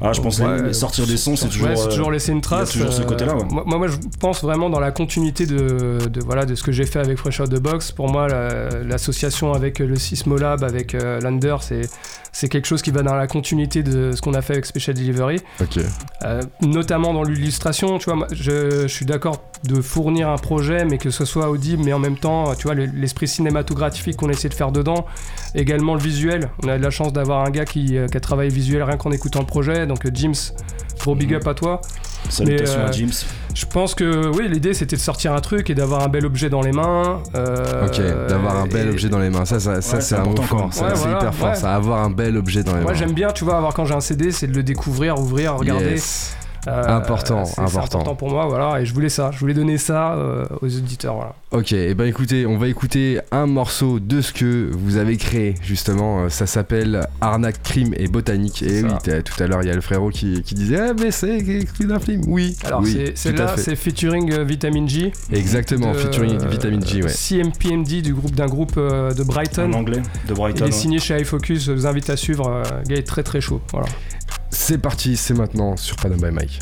Ah, 0.00 0.12
je 0.12 0.20
pense 0.20 0.38
Ouais, 0.40 0.58
que 0.60 0.72
sortir 0.72 1.06
des 1.06 1.16
sons, 1.16 1.36
c'est 1.36 1.48
toujours. 1.48 1.68
Ouais, 1.68 1.76
c'est 1.76 1.86
euh, 1.86 1.90
toujours 1.90 2.10
laisser 2.10 2.32
une 2.32 2.38
il 2.38 2.42
y 2.42 2.46
a 2.46 2.48
trace. 2.58 2.70
toujours 2.72 2.92
ce 2.92 3.02
euh, 3.02 3.04
côté-là, 3.04 3.34
ouais. 3.36 3.44
moi, 3.50 3.64
moi, 3.78 3.88
je 3.88 3.96
pense 4.18 4.42
vraiment 4.42 4.68
dans 4.70 4.80
la 4.80 4.90
continuité 4.90 5.46
de, 5.46 5.98
de, 6.08 6.20
voilà, 6.24 6.44
de 6.46 6.54
ce 6.54 6.62
que 6.62 6.72
j'ai 6.72 6.84
fait 6.86 6.98
avec 6.98 7.16
Fresh 7.18 7.40
Out 7.40 7.50
the 7.50 7.60
Box. 7.60 7.92
Pour 7.92 8.08
moi, 8.10 8.26
la- 8.28 8.82
l'association 8.82 9.52
avec 9.52 9.78
le 9.78 9.96
Sismolab, 9.96 10.64
avec 10.64 10.94
euh, 10.94 11.20
Lander, 11.20 11.56
c'est 11.60 11.82
c'est 12.36 12.48
quelque 12.48 12.66
chose 12.66 12.82
qui 12.82 12.90
va 12.90 13.02
dans 13.02 13.14
la 13.14 13.28
continuité 13.28 13.84
de 13.84 14.10
ce 14.10 14.20
qu'on 14.20 14.34
a 14.34 14.42
fait 14.42 14.54
avec 14.54 14.66
Special 14.66 14.92
Delivery. 14.96 15.36
Ok. 15.60 15.78
Euh, 16.24 16.42
notamment 16.62 17.14
dans 17.14 17.22
l'illustration, 17.22 17.96
tu 17.98 18.06
vois, 18.06 18.16
moi, 18.16 18.26
je, 18.32 18.82
je 18.82 18.86
suis 18.88 19.06
d'accord 19.06 19.44
de 19.62 19.80
fournir 19.80 20.28
un 20.28 20.36
projet, 20.36 20.84
mais 20.84 20.98
que 20.98 21.10
ce 21.10 21.24
soit 21.24 21.48
audible, 21.48 21.84
mais 21.84 21.92
en 21.92 22.00
même 22.00 22.16
temps, 22.18 22.52
tu 22.56 22.64
vois, 22.64 22.74
le- 22.74 22.86
l'esprit 22.86 23.28
cinématographique 23.28 24.16
qu'on 24.16 24.30
essaie 24.30 24.48
de 24.48 24.54
faire 24.54 24.72
dedans, 24.72 25.06
également 25.54 25.94
le 25.94 26.00
visuel. 26.00 26.50
On 26.64 26.68
a 26.68 26.76
de 26.76 26.82
la 26.82 26.90
chance 26.90 27.12
d'avoir 27.12 27.44
un 27.44 27.50
gars 27.50 27.64
qui, 27.66 27.96
euh, 27.96 28.08
qui 28.08 28.16
a 28.16 28.20
travaillé 28.20 28.50
visuel 28.50 28.82
rien 28.82 28.96
qu'en 28.96 29.12
écoutant 29.12 29.38
le 29.38 29.46
projet, 29.46 29.83
donc 29.86 30.04
euh, 30.06 30.10
James, 30.14 30.34
gros 31.00 31.14
big 31.14 31.30
Mhm. 31.30 31.36
up 31.36 31.46
à 31.48 31.54
toi. 31.54 31.80
Salutations 32.30 32.78
Mais, 32.78 32.84
euh, 32.84 32.88
à 32.88 32.92
James. 32.92 33.10
Je 33.54 33.66
pense 33.66 33.94
que 33.94 34.30
oui, 34.34 34.48
l'idée 34.48 34.72
c'était 34.74 34.96
de 34.96 35.00
sortir 35.00 35.32
un 35.34 35.40
truc 35.40 35.68
et 35.70 35.74
d'avoir 35.74 36.02
un 36.02 36.08
bel 36.08 36.24
objet 36.24 36.48
dans 36.48 36.62
les 36.62 36.72
mains. 36.72 37.22
euh, 37.34 37.86
Ok, 37.86 38.00
d'avoir 38.28 38.56
un 38.56 38.66
bel 38.66 38.86
et- 38.88 38.90
objet 38.90 39.08
dans 39.10 39.18
les 39.18 39.30
mains, 39.30 39.44
ça, 39.44 39.60
ça, 39.60 39.74
Ouais, 39.74 39.80
c'est 39.82 40.00
c'est 40.00 40.14
un 40.16 40.24
mot 40.24 40.34
fort, 40.42 40.64
Ouais, 40.64 40.68
c'est 40.72 40.80
voilà, 40.94 41.18
hyper 41.18 41.34
fort, 41.34 41.48
ouais. 41.50 41.54
ça, 41.54 41.74
avoir 41.74 42.00
un 42.02 42.10
bel 42.10 42.36
objet 42.36 42.62
dans 42.64 42.74
les 42.74 42.82
Moi 42.82 42.92
mains. 42.92 42.98
j'aime 42.98 43.12
bien, 43.12 43.30
tu 43.30 43.44
vois, 43.44 43.56
avoir 43.58 43.74
quand 43.74 43.84
j'ai 43.84 43.94
un 43.94 44.00
CD, 44.00 44.32
c'est 44.32 44.46
de 44.46 44.54
le 44.54 44.62
découvrir, 44.62 45.18
ouvrir, 45.20 45.54
regarder. 45.56 45.90
Yes. 45.90 46.34
Euh, 46.66 46.96
Important, 46.96 47.44
c'est- 47.44 47.54
c'est 47.54 47.60
important. 47.60 48.14
pour 48.14 48.30
moi, 48.30 48.46
voilà. 48.46 48.80
Et 48.80 48.86
je 48.86 48.94
voulais 48.94 49.08
ça, 49.08 49.30
je 49.32 49.38
voulais 49.38 49.54
donner 49.54 49.76
ça 49.78 50.14
euh, 50.14 50.44
aux 50.62 50.66
auditeurs, 50.76 51.14
voilà. 51.14 51.34
Ok, 51.52 51.72
et 51.72 51.94
ben 51.94 52.04
écoutez, 52.06 52.46
on 52.46 52.56
va 52.58 52.68
écouter 52.68 53.20
un 53.30 53.46
morceau 53.46 54.00
de 54.00 54.20
ce 54.20 54.32
que 54.32 54.70
vous 54.72 54.96
avez 54.96 55.16
créé 55.16 55.54
justement. 55.62 56.24
euh, 56.24 56.28
Ça 56.28 56.46
s'appelle 56.46 57.06
Arnaque, 57.20 57.62
Crime 57.62 57.94
et 57.96 58.08
Botanique. 58.08 58.62
Et 58.62 58.80
Ça. 58.80 58.86
oui, 59.06 59.22
tout 59.22 59.42
à 59.42 59.46
l'heure 59.46 59.62
il 59.62 59.68
y 59.68 59.70
a 59.70 59.74
le 59.74 59.80
frérot 59.80 60.10
qui, 60.10 60.42
qui 60.42 60.54
disait 60.54 60.78
Ah, 60.80 60.92
mais 60.98 61.10
c'est 61.10 61.36
exclu 61.38 61.86
d'un 61.86 62.00
film. 62.00 62.22
Oui, 62.26 62.56
Alors 62.64 62.80
oui, 62.80 62.92
c'est- 62.92 63.04
tout 63.04 63.10
à 63.12 63.16
celle-là, 63.16 63.48
fait. 63.48 63.60
c'est 63.62 63.76
featuring 63.76 64.32
euh, 64.32 64.44
Vitamin 64.44 64.86
G. 64.86 65.12
Exactement, 65.32 65.92
de, 65.92 65.98
featuring 65.98 66.38
euh, 66.42 66.48
Vitamin 66.48 66.80
G, 66.80 67.02
ouais. 67.02 67.08
CMPMD 67.08 68.02
du 68.02 68.14
groupe 68.14 68.34
d'un 68.34 68.46
groupe 68.46 68.74
euh, 68.76 69.12
de 69.14 69.22
Brighton. 69.22 69.70
En 69.72 69.78
anglais, 69.78 69.98
de 69.98 70.02
Il 70.30 70.34
Brighton. 70.34 70.64
est 70.64 70.68
ouais. 70.68 70.72
signé 70.72 70.98
chez 70.98 71.20
iFocus, 71.20 71.64
je 71.66 71.72
vous 71.72 71.86
invite 71.86 72.10
à 72.10 72.16
suivre. 72.16 72.48
euh, 72.48 72.62
le 72.82 72.88
gars 72.88 72.96
est 72.96 73.06
très 73.06 73.22
très 73.22 73.40
chaud. 73.40 73.60
Voilà. 73.72 73.86
C'est 74.54 74.78
parti, 74.78 75.16
c'est 75.16 75.34
maintenant 75.34 75.76
sur 75.76 75.96
Panam 75.96 76.20
by 76.20 76.30
Mike. 76.30 76.60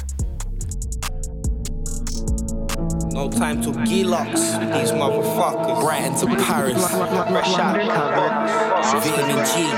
No 3.13 3.29
time 3.29 3.61
to 3.61 3.71
Gilox, 3.85 4.59
these 4.73 4.93
motherfuckers. 4.93 5.81
Brighton 5.83 6.15
to 6.19 6.27
Paris. 6.43 6.73
Fresh 6.73 7.59
out 7.59 7.77
Vitamin 9.05 9.45
G. 9.45 9.69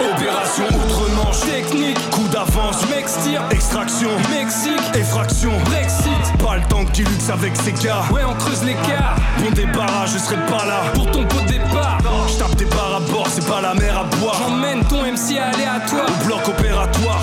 Opération 0.00 1.07
technique, 1.36 1.98
coup 2.10 2.26
d'avance, 2.32 2.76
m'extire, 2.88 3.42
extraction, 3.50 4.08
Mexique, 4.30 4.80
effraction, 4.94 5.50
Brexit. 5.66 6.38
Pas 6.44 6.56
le 6.56 6.62
temps 6.64 6.84
que 6.84 6.92
tu 6.92 7.02
luttes 7.04 7.30
avec 7.32 7.54
ces 7.56 7.72
gars. 7.72 8.02
Ouais, 8.10 8.22
on 8.28 8.34
creuse 8.34 8.62
l'écart 8.64 9.16
Bon 9.38 9.50
débarras, 9.50 10.06
je 10.06 10.18
serai 10.18 10.36
pas 10.46 10.64
là. 10.66 10.80
pour 10.94 11.10
ton 11.10 11.24
pot 11.24 11.40
de 11.42 11.48
départ. 11.48 11.98
Je 12.28 12.34
tape 12.38 12.54
des 12.56 12.64
barres 12.66 12.96
à 12.96 13.00
bord, 13.12 13.26
c'est 13.28 13.46
pas 13.46 13.60
la 13.60 13.74
mer 13.74 13.98
à 13.98 14.04
boire. 14.16 14.36
J'emmène 14.38 14.84
ton 14.84 15.02
MC 15.02 15.38
aléatoire. 15.38 16.06
Au 16.08 16.24
bloc 16.26 16.48
opératoire, 16.48 17.20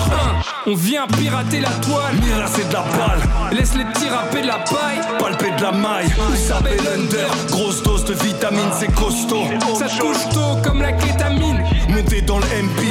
on 0.66 0.74
vient 0.74 1.06
pirater 1.08 1.60
la 1.60 1.70
toile. 1.70 2.14
Mira 2.24 2.46
c'est 2.46 2.68
de 2.68 2.72
la 2.72 2.80
balle, 2.80 3.20
Laisse 3.52 3.74
les 3.74 3.84
petits 3.84 4.08
rapper 4.08 4.42
de 4.42 4.46
la 4.46 4.58
paille. 4.58 5.00
palper 5.18 5.50
de 5.58 5.62
la 5.62 5.72
maille. 5.72 6.08
Isabelle 6.34 6.80
Under, 6.96 7.28
grosse 7.50 7.82
dose 7.82 8.04
de 8.04 8.14
vitamine, 8.14 8.70
c'est 8.78 8.92
costaud. 8.94 9.44
Ça 9.78 9.86
te 9.88 10.00
couche 10.00 10.28
tôt 10.32 10.56
comme 10.64 10.80
la 10.82 10.92
kétamine. 10.92 11.62
Monter 11.88 12.20
dans 12.22 12.38
le 12.38 12.44
MPV, 12.46 12.85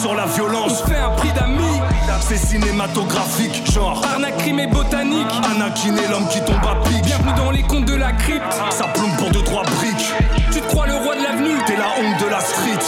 sur 0.00 0.14
la 0.14 0.24
on 0.24 0.28
violence. 0.28 0.78
se 0.78 0.84
fait 0.86 0.98
un 0.98 1.10
prix 1.10 1.30
d'amis. 1.32 1.80
C'est 2.20 2.36
cinématographique, 2.36 3.70
genre 3.70 4.02
Arnaque, 4.04 4.38
crime 4.38 4.60
et 4.60 4.66
botanique. 4.66 5.26
Anakin 5.54 5.96
et 5.96 6.08
l'homme 6.10 6.26
qui 6.28 6.40
tombe 6.40 6.64
à 6.64 6.76
pic. 6.88 7.02
Bienvenue 7.02 7.32
dans 7.36 7.50
les 7.50 7.62
contes 7.62 7.84
de 7.84 7.94
la 7.94 8.12
crypte. 8.12 8.52
Ça 8.70 8.84
plombe 8.94 9.14
pour 9.18 9.30
deux 9.30 9.42
trois 9.42 9.62
briques. 9.64 10.12
Tu 10.52 10.60
te 10.60 10.66
crois 10.68 10.86
le 10.86 10.94
roi 10.94 11.16
de 11.16 11.22
l'avenue. 11.22 11.58
T'es 11.66 11.76
la 11.76 11.88
honte 11.98 12.20
de 12.22 12.30
la 12.30 12.40
street. 12.40 12.84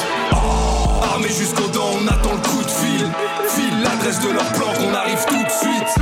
Armé 1.13 1.29
jusqu'aux 1.29 1.69
dents, 1.69 1.91
on 2.01 2.09
attend 2.09 2.33
le 2.33 2.49
coup 2.49 2.63
de 2.65 2.71
fil. 2.71 3.07
File 3.49 3.83
l'adresse 3.83 4.21
de 4.21 4.31
leur 4.33 4.51
plan 4.53 4.73
qu'on 4.79 4.95
arrive 4.95 5.25
tout 5.27 5.43
de 5.43 5.51
suite. 5.51 5.95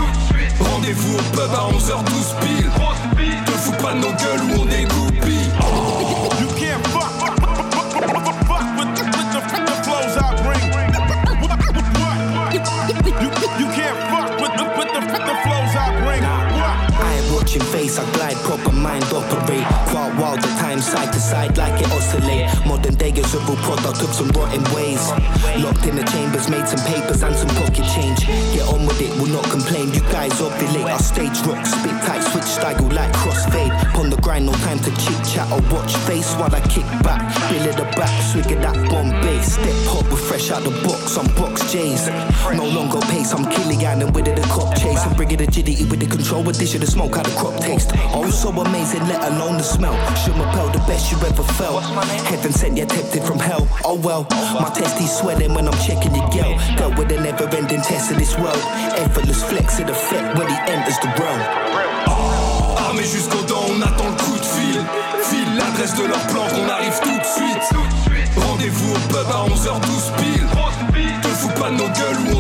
Rendez-vous 0.61 1.15
au 1.15 1.23
pub 1.33 1.51
à 1.55 1.65
11h12 1.75 2.20
I 18.01 18.13
glide, 18.13 18.37
proper 18.49 18.73
mind 18.73 19.05
operate. 19.13 19.67
Quite 19.93 20.17
wild, 20.17 20.41
the 20.41 20.49
time 20.57 20.70
side 20.81 21.13
to 21.13 21.21
side 21.21 21.57
like 21.57 21.81
it 21.81 21.91
oscillate. 21.93 22.49
Modern 22.67 22.95
day 22.95 23.11
is 23.11 23.35
a 23.35 23.39
real 23.41 23.57
product 23.65 24.03
of 24.03 24.13
some 24.15 24.29
rotten 24.29 24.63
ways. 24.75 25.03
Locked 25.63 25.87
in 25.87 25.97
the 25.97 26.05
chambers, 26.05 26.49
made 26.49 26.67
some 26.67 26.81
papers 26.87 27.23
and 27.23 27.35
some 27.35 27.49
pocket 27.61 27.87
change. 27.95 28.27
Get 28.55 28.67
on 28.69 28.87
with 28.87 29.01
it, 29.01 29.11
will 29.21 29.33
not 29.33 29.45
complain. 29.51 29.93
You 29.93 30.01
guys 30.13 30.33
ovulate. 30.41 30.91
Our 30.91 30.99
stage 30.99 31.39
rock, 31.47 31.65
spit 31.67 31.97
tight, 32.07 32.23
switch 32.33 32.45
style 32.45 32.89
like 32.91 33.13
crossfade. 33.13 33.73
On 33.99 34.11
the 34.11 34.17
grind, 34.17 34.47
no 34.47 34.53
time 34.65 34.79
to 34.81 34.91
chit 34.97 35.21
chat 35.25 35.51
or 35.53 35.61
watch 35.73 35.95
face 36.09 36.33
while 36.35 36.55
I 36.55 36.61
kick 36.69 36.87
back. 37.03 37.21
Bill 37.51 37.69
at 37.69 37.77
the 37.77 37.85
back, 37.97 38.15
swig 38.33 38.51
of 38.53 38.63
that 38.63 38.77
Bombay. 38.89 39.41
Step 39.43 39.77
hop 39.91 40.09
with 40.11 40.21
fresh 40.21 40.51
out 40.51 40.63
the 40.63 40.71
box 40.87 41.17
on 41.19 41.27
box 41.35 41.73
J's. 41.73 42.09
No 42.55 42.65
longer 42.65 43.01
pace, 43.13 43.33
I'm 43.33 43.45
Killian 43.51 44.03
and 44.03 44.15
with 44.15 44.29
it 44.29 44.39
a 44.39 44.43
cop 44.49 44.77
chase. 44.77 45.05
And 45.05 45.17
bring 45.17 45.31
it 45.31 45.41
agility 45.41 45.85
with 45.85 46.01
the 46.01 46.07
control, 46.07 46.49
a 46.49 46.53
dish 46.53 46.75
of 46.75 46.81
the 46.81 46.87
smoke, 46.87 47.17
how 47.17 47.23
the 47.23 47.31
crop 47.37 47.61
taste. 47.61 47.91
Oh, 48.15 48.31
so 48.31 48.51
amazing, 48.51 49.07
let 49.09 49.23
alone 49.33 49.59
the 49.59 49.63
smell. 49.63 49.95
Shumapel, 50.17 50.70
the 50.73 50.79
best 50.87 51.11
you 51.11 51.19
ever 51.19 51.43
felt. 51.55 51.83
Heaven 52.31 52.53
sent 52.53 52.77
you 52.79 52.87
tempted 52.87 53.23
from 53.23 53.39
hell. 53.39 53.67
Oh 53.85 53.95
well, 53.95 54.27
my 54.61 54.71
testes 54.71 55.19
swelling 55.19 55.55
when 55.55 55.67
I'm 55.67 55.79
checking 55.87 56.15
your 56.15 56.29
girl. 56.31 56.55
Dealt 56.77 56.99
with 56.99 57.13
a 57.13 57.21
never 57.21 57.49
ending 57.57 57.83
test 57.83 58.11
of 58.11 58.19
this 58.19 58.37
world. 58.39 58.63
Effortless 58.99 59.43
flex 59.45 59.79
in 59.81 59.89
effect 59.89 60.39
when 60.39 60.49
he 60.49 60.57
enters 60.71 60.99
the 60.99 61.09
realm. 61.19 61.41
Armé 62.79 63.05
jusqu'aux 63.05 63.43
dents, 63.47 63.67
on 63.69 63.83
attend 63.83 64.09
le 64.09 64.17
coup 64.25 64.39
de 64.39 64.45
fil. 64.45 64.81
File 65.23 65.57
l'adresse 65.57 65.95
de 65.97 66.07
leur 66.07 66.21
plan 66.29 66.45
qu'on 66.49 66.69
arrive 66.69 66.99
tout 67.03 67.19
de 67.19 67.25
suite. 67.25 67.67
Rendez-vous 68.37 68.93
au 68.95 68.99
pub 69.09 69.29
à 69.31 69.47
11h12 69.49 70.17
pile. 70.19 70.47
Te 71.23 71.29
fous 71.29 71.61
pas 71.61 71.71
de 71.71 71.77
nos 71.77 71.89
gueules 71.89 72.21
où 72.27 72.39
on 72.39 72.40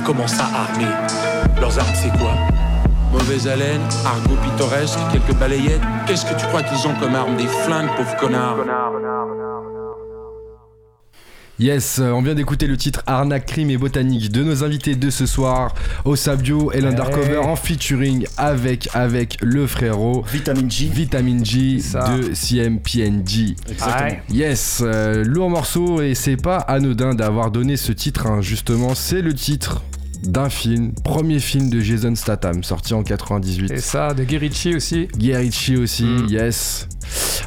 Mais 0.00 0.06
comment 0.06 0.26
ça 0.26 0.44
armés 0.44 0.86
Leurs 1.60 1.78
armes 1.78 1.94
c'est 1.94 2.16
quoi? 2.18 2.32
Mauvaise 3.12 3.46
haleine, 3.48 3.80
argot 4.06 4.36
pittoresque, 4.42 4.98
quelques 5.12 5.34
balayettes. 5.38 5.80
Qu'est-ce 6.06 6.24
que 6.24 6.34
tu 6.38 6.46
crois 6.46 6.62
qu'ils 6.62 6.86
ont 6.86 6.94
comme 7.00 7.14
arme? 7.14 7.36
Des 7.36 7.46
flingues, 7.46 7.88
pauvres 7.96 8.16
connards. 8.16 8.56
Yes, 11.60 11.98
euh, 11.98 12.12
on 12.12 12.22
vient 12.22 12.34
d'écouter 12.34 12.66
le 12.66 12.78
titre 12.78 13.02
Arnaque, 13.04 13.44
crime 13.44 13.68
et 13.68 13.76
botanique 13.76 14.32
de 14.32 14.42
nos 14.42 14.64
invités 14.64 14.94
de 14.94 15.10
ce 15.10 15.26
soir, 15.26 15.74
Osabio 16.06 16.72
et 16.72 16.80
l'Undercover 16.80 17.36
en 17.36 17.54
featuring 17.54 18.26
avec, 18.38 18.88
avec 18.94 19.36
le 19.42 19.66
frérot 19.66 20.24
Vitamine 20.26 20.70
G. 20.70 20.88
Vitamine 20.90 21.44
G 21.44 21.80
ça. 21.80 22.16
de 22.16 22.32
CMPNG. 22.32 23.56
Exactement. 23.70 24.22
Yes, 24.30 24.80
euh, 24.82 25.22
lourd 25.22 25.50
morceau 25.50 26.00
et 26.00 26.14
c'est 26.14 26.38
pas 26.38 26.56
anodin 26.56 27.14
d'avoir 27.14 27.50
donné 27.50 27.76
ce 27.76 27.92
titre, 27.92 28.26
hein, 28.26 28.40
justement, 28.40 28.94
c'est 28.94 29.20
le 29.20 29.34
titre 29.34 29.82
d'un 30.22 30.48
film, 30.50 30.92
premier 31.04 31.38
film 31.38 31.70
de 31.70 31.80
Jason 31.80 32.14
Statham, 32.14 32.62
sorti 32.64 32.94
en 32.94 33.02
98. 33.02 33.70
Et 33.72 33.78
ça, 33.78 34.14
de 34.14 34.24
Guerrici 34.24 34.74
aussi. 34.74 35.08
Guy 35.16 35.34
Ritchie 35.34 35.76
aussi, 35.76 36.04
Mm. 36.04 36.26
yes. 36.28 36.88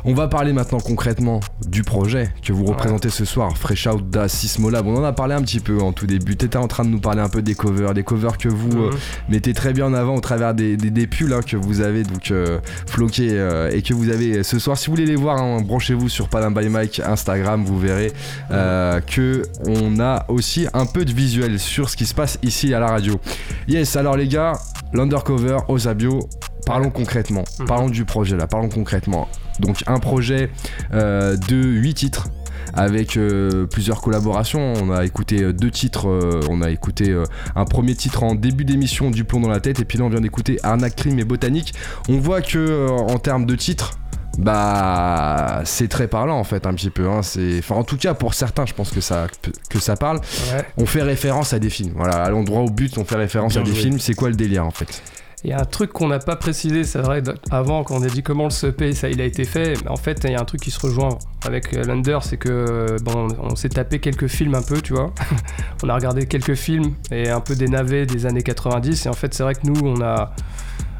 On 0.06 0.14
va 0.14 0.28
parler 0.28 0.52
maintenant 0.52 0.80
concrètement 0.82 1.40
du 1.66 1.84
projet 1.84 2.30
que 2.44 2.52
vous 2.52 2.66
représentez 2.66 3.10
ce 3.10 3.24
soir, 3.24 3.58
Fresh 3.58 3.88
Out 3.88 4.10
da 4.10 4.28
Sismolab. 4.28 4.86
On 4.86 4.98
en 4.98 5.04
a 5.06 5.14
parlé 5.14 5.34
un 5.34 5.42
petit 5.42 5.62
peu 5.62 5.80
en 5.82 5.94
tout 5.94 6.06
début. 6.08 6.36
T'étais 6.36 6.58
en 6.58 6.68
train 6.68 6.84
de 6.84 6.90
nous 6.90 7.00
parler 7.00 7.22
un 7.22 7.30
peu 7.30 7.42
des 7.42 7.56
covers, 7.56 7.94
des 7.94 8.04
covers 8.04 8.38
que 8.38 8.50
vous 8.50 8.72
euh, 8.78 8.90
Mhm. 8.92 8.98
mettez 9.30 9.54
très 9.54 9.72
bien 9.72 9.86
en 9.86 9.94
avant 9.94 10.16
au 10.16 10.20
travers 10.20 10.54
des, 10.54 10.76
des, 10.76 10.90
des 10.90 11.08
pulls 11.08 11.32
hein, 11.32 11.40
que 11.48 11.56
vous 11.56 11.80
avez 11.80 12.04
donc 12.04 12.32
euh, 12.32 12.60
floqués 12.88 13.30
euh, 13.32 13.72
et 13.72 13.82
que 13.82 13.94
vous 13.94 14.10
avez 14.10 14.44
ce 14.44 14.60
soir. 14.60 14.78
Si 14.78 14.88
vous 14.88 14.94
voulez 14.94 15.06
les 15.06 15.16
voir, 15.16 15.38
hein, 15.42 15.62
branchez-vous 15.62 16.10
sur 16.10 16.28
Panam 16.28 16.54
by 16.54 16.68
Mike 16.68 17.00
Instagram, 17.06 17.64
vous 17.64 17.80
verrez 17.80 18.12
euh, 18.52 19.00
que 19.00 19.44
on 19.66 20.00
a 20.02 20.26
aussi 20.28 20.68
un 20.74 20.86
peu 20.86 21.06
de 21.06 21.14
visuel 21.14 21.60
sur 21.60 21.90
ce 21.90 21.96
qui 21.96 22.06
se 22.06 22.14
passe 22.14 22.38
ici 22.44 22.63
à 22.72 22.80
la 22.80 22.88
radio. 22.88 23.20
Yes, 23.68 23.96
alors 23.96 24.16
les 24.16 24.28
gars, 24.28 24.54
l'undercover, 24.94 25.58
Osabio, 25.68 26.20
parlons 26.66 26.92
concrètement, 26.92 27.44
Mhm. 27.60 27.66
parlons 27.68 27.90
du 27.90 28.06
projet 28.06 28.38
là, 28.38 28.46
parlons 28.48 28.70
concrètement. 28.70 29.28
Donc 29.60 29.84
un 29.88 30.00
projet 30.00 30.50
euh, 30.94 31.36
de 31.50 31.56
8 31.56 31.94
titres 31.96 32.28
avec 32.76 33.18
euh, 33.18 33.66
plusieurs 33.68 34.02
collaborations. 34.02 34.74
On 34.82 34.90
a 34.92 35.06
écouté 35.06 35.44
euh, 35.44 35.54
deux 35.54 35.70
titres, 35.70 36.08
euh, 36.10 36.40
on 36.50 36.62
a 36.62 36.70
écouté 36.72 37.10
euh, 37.12 37.24
un 37.56 37.66
premier 37.66 37.94
titre 37.96 38.24
en 38.24 38.34
début 38.36 38.66
d'émission 38.66 39.12
du 39.12 39.26
plomb 39.26 39.42
dans 39.42 39.50
la 39.50 39.60
tête 39.60 39.80
et 39.80 39.86
puis 39.86 39.98
là 40.00 40.06
on 40.06 40.10
vient 40.10 40.22
d'écouter 40.22 40.60
Arnaque 40.64 40.96
Crime 40.96 41.20
et 41.20 41.24
Botanique. 41.26 41.74
On 42.10 42.18
voit 42.18 42.42
que 42.42 42.90
en 42.90 43.20
termes 43.20 43.46
de 43.46 43.56
titres, 43.56 44.00
bah 44.38 45.62
c'est 45.66 45.88
très 45.88 46.08
parlant 46.08 46.40
en 46.40 46.44
fait 46.44 46.66
un 46.66 46.74
petit 46.74 46.90
peu. 46.90 47.08
hein. 47.08 47.22
C'est, 47.22 47.60
enfin 47.60 47.76
en 47.76 47.84
tout 47.84 47.98
cas 47.98 48.14
pour 48.14 48.34
certains, 48.34 48.66
je 48.66 48.74
pense 48.74 48.92
que 48.92 49.02
ça 49.02 49.28
que 49.70 49.80
ça 49.80 49.96
parle. 49.96 50.18
Ouais. 50.54 50.66
On 50.78 50.86
fait 50.86 51.04
référence 51.04 51.54
à 51.54 51.60
des 51.60 51.70
films. 51.70 51.94
Voilà, 51.96 52.24
allons 52.24 52.44
droit 52.44 52.62
au 52.62 52.70
but. 52.70 52.98
On 52.98 53.06
fait 53.06 53.16
référence 53.16 53.54
Bien 53.54 53.62
à 53.62 53.66
des 53.66 53.74
films. 53.74 54.00
C'est 54.00 54.16
quoi 54.16 54.30
le 54.30 54.36
délire 54.36 54.66
en 54.66 54.72
fait? 54.72 55.02
Il 55.46 55.50
y 55.50 55.54
a 55.54 55.60
un 55.60 55.66
truc 55.66 55.92
qu'on 55.92 56.08
n'a 56.08 56.20
pas 56.20 56.38
précisé, 56.38 56.86
c'est 56.86 57.00
vrai, 57.00 57.22
avant 57.52 57.84
quand 57.84 57.98
on 57.98 58.02
a 58.04 58.08
dit 58.08 58.24
comment 58.24 58.46
le 58.46 58.50
CP, 58.50 58.94
ça 58.94 59.10
il 59.10 59.20
a 59.20 59.26
été 59.26 59.44
fait, 59.44 59.74
en 59.90 59.98
fait 59.98 60.22
il 60.24 60.32
y 60.32 60.36
a 60.36 60.40
un 60.40 60.46
truc 60.46 60.62
qui 60.62 60.72
se 60.72 60.80
rejoint 60.80 61.20
avec 61.46 61.74
euh, 61.74 61.84
l'Under, 61.84 62.20
c'est 62.22 62.38
que 62.38 62.96
bon, 63.04 63.28
on 63.42 63.54
s'est 63.58 63.68
tapé 63.68 64.00
quelques 64.00 64.28
films 64.28 64.56
un 64.56 64.62
peu, 64.62 64.80
tu 64.80 64.94
vois. 64.94 65.14
on 65.84 65.90
a 65.90 65.96
regardé 65.96 66.28
quelques 66.28 66.56
films 66.56 66.94
et 67.12 67.30
un 67.30 67.42
peu 67.42 67.56
des 67.58 67.68
navets 67.68 68.06
des 68.06 68.26
années 68.26 68.42
90 68.42 69.06
et 69.06 69.10
en 69.10 69.14
fait 69.14 69.34
c'est 69.34 69.44
vrai 69.44 69.54
que 69.56 69.68
nous 69.68 69.82
on 69.84 70.02
a 70.02 70.32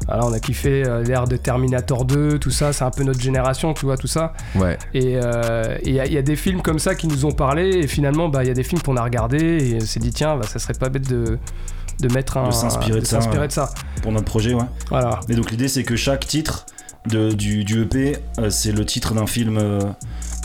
voilà, 0.06 0.26
on 0.26 0.32
a 0.32 0.40
kiffé 0.40 0.84
euh, 0.86 1.02
l'ère 1.02 1.26
de 1.26 1.36
Terminator 1.36 2.04
2, 2.04 2.38
tout 2.38 2.50
ça, 2.50 2.72
c'est 2.72 2.84
un 2.84 2.90
peu 2.90 3.04
notre 3.04 3.20
génération, 3.20 3.72
tu 3.74 3.86
vois, 3.86 3.96
tout 3.96 4.06
ça. 4.06 4.32
Ouais. 4.54 4.76
Et 4.92 5.16
euh, 5.16 5.76
et 5.82 5.88
il 5.90 5.94
y, 5.94 6.00
a- 6.00 6.06
il 6.06 6.12
y 6.12 6.18
a 6.18 6.22
des 6.22 6.36
films 6.36 6.60
comme 6.62 6.78
ça 6.78 6.94
qui 6.94 7.06
nous 7.08 7.24
ont 7.24 7.32
parlé, 7.32 7.68
et 7.70 7.86
finalement, 7.86 8.28
bah, 8.28 8.44
il 8.44 8.48
y 8.48 8.50
a 8.50 8.54
des 8.54 8.62
films 8.64 8.82
qu'on 8.82 8.96
a 8.96 9.02
regardés, 9.02 9.70
et 9.70 9.78
on 9.80 9.86
s'est 9.86 10.00
dit, 10.00 10.10
tiens, 10.12 10.36
bah, 10.36 10.46
ça 10.46 10.58
serait 10.58 10.74
pas 10.74 10.88
bête 10.88 11.08
de, 11.08 11.38
de 12.00 12.12
mettre 12.14 12.36
un. 12.36 12.48
De 12.48 12.52
s'inspirer 12.52 13.00
de 13.00 13.04
ça, 13.06 13.20
s'inspirer 13.20 13.40
ouais. 13.42 13.48
de 13.48 13.52
ça. 13.52 13.70
Pour 14.02 14.12
notre 14.12 14.26
projet, 14.26 14.54
ouais. 14.54 14.64
Voilà. 14.90 15.20
Et 15.28 15.34
donc 15.34 15.50
l'idée 15.50 15.68
c'est 15.68 15.84
que 15.84 15.96
chaque 15.96 16.26
titre 16.26 16.66
de, 17.06 17.32
du, 17.32 17.64
du 17.64 17.82
EP, 17.82 18.16
euh, 18.38 18.50
c'est 18.50 18.72
le 18.72 18.84
titre 18.84 19.14
d'un 19.14 19.26
film 19.26 19.56
euh, 19.58 19.78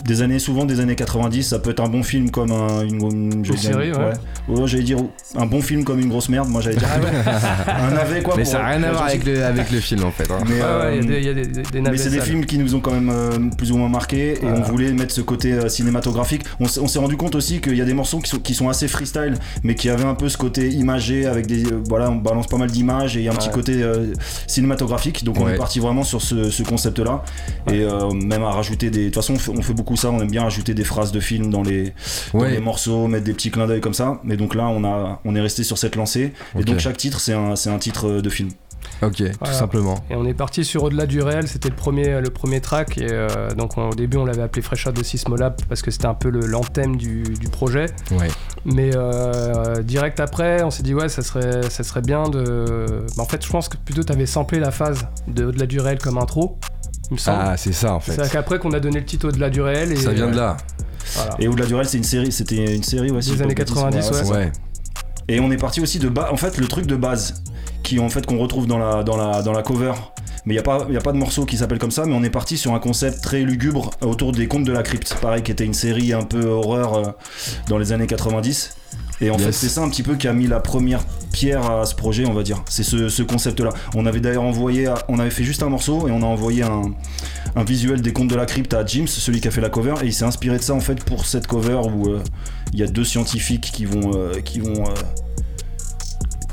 des 0.06 0.22
années, 0.22 0.40
souvent 0.40 0.66
des 0.66 0.80
années 0.80 0.96
90. 0.96 1.44
Ça 1.44 1.60
peut 1.60 1.72
être 1.72 1.82
un 1.82 1.88
bon 1.90 2.04
film 2.04 2.32
comme 2.32 2.52
un, 2.52 2.84
une, 2.84 3.42
une- 3.46 3.58
série, 3.58 3.92
ouais. 3.92 4.14
Ouais, 4.48 4.68
j'allais 4.68 4.84
dire 4.84 4.98
un 5.36 5.46
bon 5.46 5.62
film 5.62 5.84
comme 5.84 6.00
une 6.00 6.10
grosse 6.10 6.30
merde. 6.30 6.50
Moi 6.50 6.62
j'allais 6.62 6.78
dire 6.78 6.88
un 7.68 7.92
navet 7.92 8.22
quoi. 8.22 8.36
Mais 8.38 8.44
pour- 8.44 8.52
ça 8.52 8.60
n'a 8.60 8.68
rien 8.70 8.84
à 8.84 8.92
voir 8.92 9.04
avec 9.06 9.26
le, 9.26 9.44
avec 9.44 9.72
le 9.72 9.80
film 9.80 10.04
en 10.04 10.12
fait. 10.12 10.30
hein. 10.32 10.40
Mais, 10.48 10.56
Ouais, 10.56 10.62
euh, 10.62 11.20
y 11.22 11.30
a 11.30 11.34
des- 11.34 11.46
des, 11.46 11.62
des, 11.62 11.82
mais 11.82 11.98
c'est 11.98 12.10
des 12.10 12.22
films 12.22 12.46
qui 12.46 12.58
nous 12.58 12.76
ont 12.76 12.80
quand 12.80 12.92
même 12.92 13.10
euh, 13.12 13.38
plus 13.58 13.72
ou 13.72 13.78
moins 13.78 13.90
marqués 13.90 14.34
et 14.34 14.46
on 14.46 14.62
voulait 14.62 14.92
mettre 14.94 15.14
ce 15.14 15.22
côté 15.22 15.54
euh, 15.54 15.70
cinématographique. 15.70 16.44
On, 16.60 16.66
s'est- 16.68 16.80
on 16.80 16.88
s'est 16.88 17.00
rendu 17.00 17.18
compte 17.18 17.36
aussi 17.36 17.60
qu'il 17.62 17.76
y 17.76 17.82
a 17.82 17.86
des 17.86 17.94
morceaux 17.94 18.20
qui 18.20 18.30
sont, 18.30 18.40
qui 18.40 18.54
sont 18.54 18.70
assez 18.70 18.88
freestyle 18.88 19.36
mais 19.64 19.76
qui 19.76 19.90
avaient 19.90 20.04
un 20.06 20.16
peu 20.16 20.30
ce 20.30 20.38
côté 20.38 20.70
imagé 20.70 21.26
avec 21.26 21.46
des 21.48 21.66
euh, 21.66 21.82
voilà 21.88 22.10
on 22.10 22.16
balance 22.16 22.48
pas 22.48 22.58
mal 22.58 22.70
d'images 22.72 23.16
et 23.18 23.20
il 23.20 23.26
y 23.26 23.30
a 23.30 23.32
un 23.32 23.36
petit 23.36 23.50
côté 23.50 23.82
euh, 23.84 24.08
cinématographique 24.48 25.24
donc 25.24 25.40
on 25.40 25.46
Ouais. 25.46 25.54
est 25.54 25.58
parti 25.58 25.80
vraiment 25.80 26.04
sur 26.04 26.22
ce, 26.22 26.50
ce 26.50 26.64
concept 26.64 27.00
là 27.00 27.24
et 27.72 27.82
euh, 27.84 28.12
même 28.12 28.44
à 28.44 28.50
rajouter 28.52 28.90
des 28.90 29.00
de 29.00 29.06
toute 29.06 29.16
façon 29.16 29.34
on 29.36 29.40
fait, 29.40 29.52
on 29.58 29.62
fait 29.62 29.74
beaucoup 29.74 29.89
ça 29.98 30.10
on 30.12 30.20
aime 30.22 30.30
bien 30.32 30.44
rajouter 30.44 30.74
des 30.74 30.84
phrases 30.84 31.12
de 31.12 31.20
films 31.20 31.50
dans 31.50 31.64
les, 31.64 31.94
dans 32.34 32.40
Ouais. 32.40 32.52
les 32.52 32.60
morceaux 32.60 33.08
mettre 33.08 33.26
des 33.26 33.34
petits 33.34 33.52
clins 33.52 33.68
d'œil 33.68 33.82
comme 33.82 33.94
ça 33.94 34.20
mais 34.24 34.38
donc 34.38 34.56
là 34.56 34.68
on 34.68 34.84
a 34.84 35.20
on 35.26 35.36
est 35.36 35.42
resté 35.42 35.64
sur 35.64 35.78
cette 35.78 35.96
lancée 35.96 36.34
et 36.58 36.64
donc 36.64 36.80
chaque 36.80 36.98
titre 36.98 37.20
c'est 37.20 37.34
un, 37.34 37.56
c'est 37.56 37.70
un 37.70 37.80
titre 37.80 38.08
euh, 38.08 38.22
de 38.22 38.30
film 38.30 38.50
Ok, 39.02 39.16
tout 39.18 39.52
simplement. 39.54 39.96
Et 40.10 40.16
on 40.16 40.26
est 40.26 40.34
parti 40.34 40.66
sur 40.66 40.84
Au-delà 40.84 41.06
du 41.06 41.22
réel, 41.22 41.48
c'était 41.48 41.70
le 41.70 41.76
premier, 41.76 42.20
le 42.20 42.30
premier 42.30 42.60
track. 42.60 42.98
Et 42.98 43.08
euh, 43.10 43.50
donc 43.52 43.78
on- 43.78 43.90
au 43.90 43.94
début, 43.96 44.18
on 44.18 44.26
l'avait 44.26 44.42
appelé 44.42 44.62
Fresh 44.62 44.88
Out 44.88 44.96
de 44.96 45.04
Sismolab 45.04 45.56
parce 45.70 45.82
que 45.82 45.90
c'était 45.92 46.08
un 46.08 46.14
peu 46.14 46.30
le- 46.30 46.46
l'anthème 46.46 46.98
du, 46.98 47.24
du 47.24 47.48
projet. 47.50 47.86
Ouais. 48.12 48.28
Mais 48.66 48.92
euh, 48.96 49.82
direct 49.84 50.20
après, 50.20 50.64
on 50.64 50.72
s'est 50.72 50.84
dit, 50.84 50.94
ouais, 50.94 51.08
ça 51.08 51.22
serait, 51.22 51.70
ça 51.70 51.84
serait 51.84 52.02
bien 52.02 52.24
de. 52.30 53.06
Bah, 53.16 53.24
en 53.24 53.26
fait, 53.26 53.46
je 53.46 53.50
pense 53.50 53.70
que 53.70 53.78
plutôt 53.78 54.04
tu 54.04 54.12
avais 54.12 54.26
samplé 54.26 54.60
la 54.60 54.72
phase 54.72 55.08
de 55.28 55.46
Au-delà 55.46 55.66
du 55.66 55.80
réel 55.80 56.00
comme 56.00 56.18
intro, 56.18 56.58
il 57.10 57.14
me 57.14 57.18
semble. 57.18 57.38
Ah, 57.42 57.58
c'est 57.58 57.74
ça 57.74 57.94
en 57.94 58.00
fait. 58.00 58.14
c'est 58.24 58.32
qu'après 58.32 58.60
qu'on 58.60 58.72
a 58.72 58.80
donné 58.80 59.00
le 59.00 59.06
titre 59.06 59.28
Au-delà 59.30 59.50
du 59.50 59.62
réel. 59.62 59.92
Et, 59.92 59.96
Ça 59.96 60.12
vient 60.12 60.30
de 60.30 60.36
là. 60.38 60.58
Voilà. 61.16 61.36
et 61.40 61.48
au-delà 61.48 61.66
du 61.66 61.74
réel 61.74 61.88
c'est 61.88 61.98
une 61.98 62.04
série 62.04 62.32
c'était 62.32 62.76
une 62.76 62.84
série 62.84 63.10
ouais, 63.10 63.20
Des 63.22 63.42
années 63.42 63.56
pas 63.56 63.64
de 63.64 63.70
bêtises. 63.72 63.74
90, 63.76 64.10
c'est 64.12 64.26
ouais. 64.32 64.52
Et 65.28 65.40
on 65.40 65.52
est 65.52 65.58
parti 65.58 65.80
aussi 65.82 66.00
de 66.00 66.10
bas. 66.10 66.30
En 66.32 66.38
fait, 66.38 66.58
le 66.58 66.68
truc 66.68 66.88
de 66.88 66.96
base, 66.96 67.44
qui 67.84 68.00
en 68.00 68.10
fait 68.10 68.26
qu'on 68.26 68.40
retrouve 68.40 68.66
dans 68.66 68.80
la, 68.80 69.04
dans 69.04 69.16
la, 69.16 69.44
dans 69.44 69.52
la 69.54 69.62
cover. 69.62 69.94
Mais 70.46 70.54
il 70.54 70.58
n'y 70.58 70.60
a, 70.60 70.64
pas- 70.64 70.88
y 70.90 70.98
a 70.98 71.02
pas 71.02 71.12
de 71.12 71.18
morceau 71.18 71.46
qui 71.46 71.58
s'appelle 71.58 71.78
comme 71.78 71.92
ça, 71.92 72.06
mais 72.06 72.14
on 72.16 72.24
est 72.24 72.30
parti 72.32 72.58
sur 72.58 72.74
un 72.74 72.80
concept 72.80 73.22
très 73.22 73.42
lugubre 73.42 73.92
autour 74.02 74.32
des 74.32 74.48
contes 74.48 74.64
de 74.64 74.72
la 74.72 74.82
crypte. 74.82 75.14
Pareil, 75.22 75.44
qui 75.44 75.52
était 75.52 75.66
une 75.66 75.74
série 75.76 76.14
un 76.14 76.24
peu 76.24 76.46
horreur 76.46 76.94
euh, 76.96 77.12
dans 77.68 77.78
les 77.78 77.92
années 77.92 78.08
90. 78.08 78.76
Et 79.22 79.30
en 79.30 79.36
Yes. 79.38 79.46
fait, 79.48 79.52
c'est 79.52 79.70
ça 79.70 79.82
un 79.82 79.90
petit 79.90 80.04
peu 80.04 80.16
qui 80.16 80.28
a 80.28 80.34
mis 80.34 80.48
la 80.48 80.60
première 80.60 81.02
pierre 81.34 81.70
à 81.70 81.86
ce 81.86 81.94
projet, 81.94 82.26
on 82.26 82.34
va 82.34 82.42
dire. 82.44 82.64
C'est 82.70 82.84
ce, 82.84 83.10
ce 83.10 83.22
concept-là. 83.22 83.70
On 83.96 84.06
avait 84.06 84.20
d'ailleurs 84.22 84.44
envoyé, 84.44 84.88
à- 84.88 85.04
on 85.10 85.20
avait 85.20 85.30
fait 85.30 85.44
juste 85.44 85.62
un 85.62 85.70
morceau 85.70 86.08
et 86.08 86.12
on 86.12 86.22
a 86.22 86.26
envoyé 86.26 86.64
un, 86.64 86.84
un 87.56 87.64
visuel 87.64 88.02
des 88.02 88.14
contes 88.14 88.30
de 88.30 88.36
la 88.36 88.46
crypte 88.46 88.74
à 88.74 88.86
James, 88.86 89.08
celui 89.08 89.42
qui 89.42 89.48
a 89.48 89.52
fait 89.52 89.62
la 89.62 89.70
cover, 89.70 89.96
et 90.04 90.06
il 90.06 90.14
s'est 90.14 90.24
inspiré 90.26 90.58
de 90.58 90.64
ça 90.64 90.74
en 90.74 90.80
fait 90.80 91.04
pour 91.04 91.26
cette 91.26 91.48
cover 91.48 91.82
où 91.94 92.08
euh, 92.10 92.20
il 92.74 92.80
y 92.80 92.84
a 92.84 92.88
deux 92.88 93.04
scientifiques 93.04 93.72
qui 93.74 93.86
vont, 93.86 94.12
euh, 94.16 94.40
qui 94.42 94.60
vont 94.60 94.84
euh, 94.86 94.94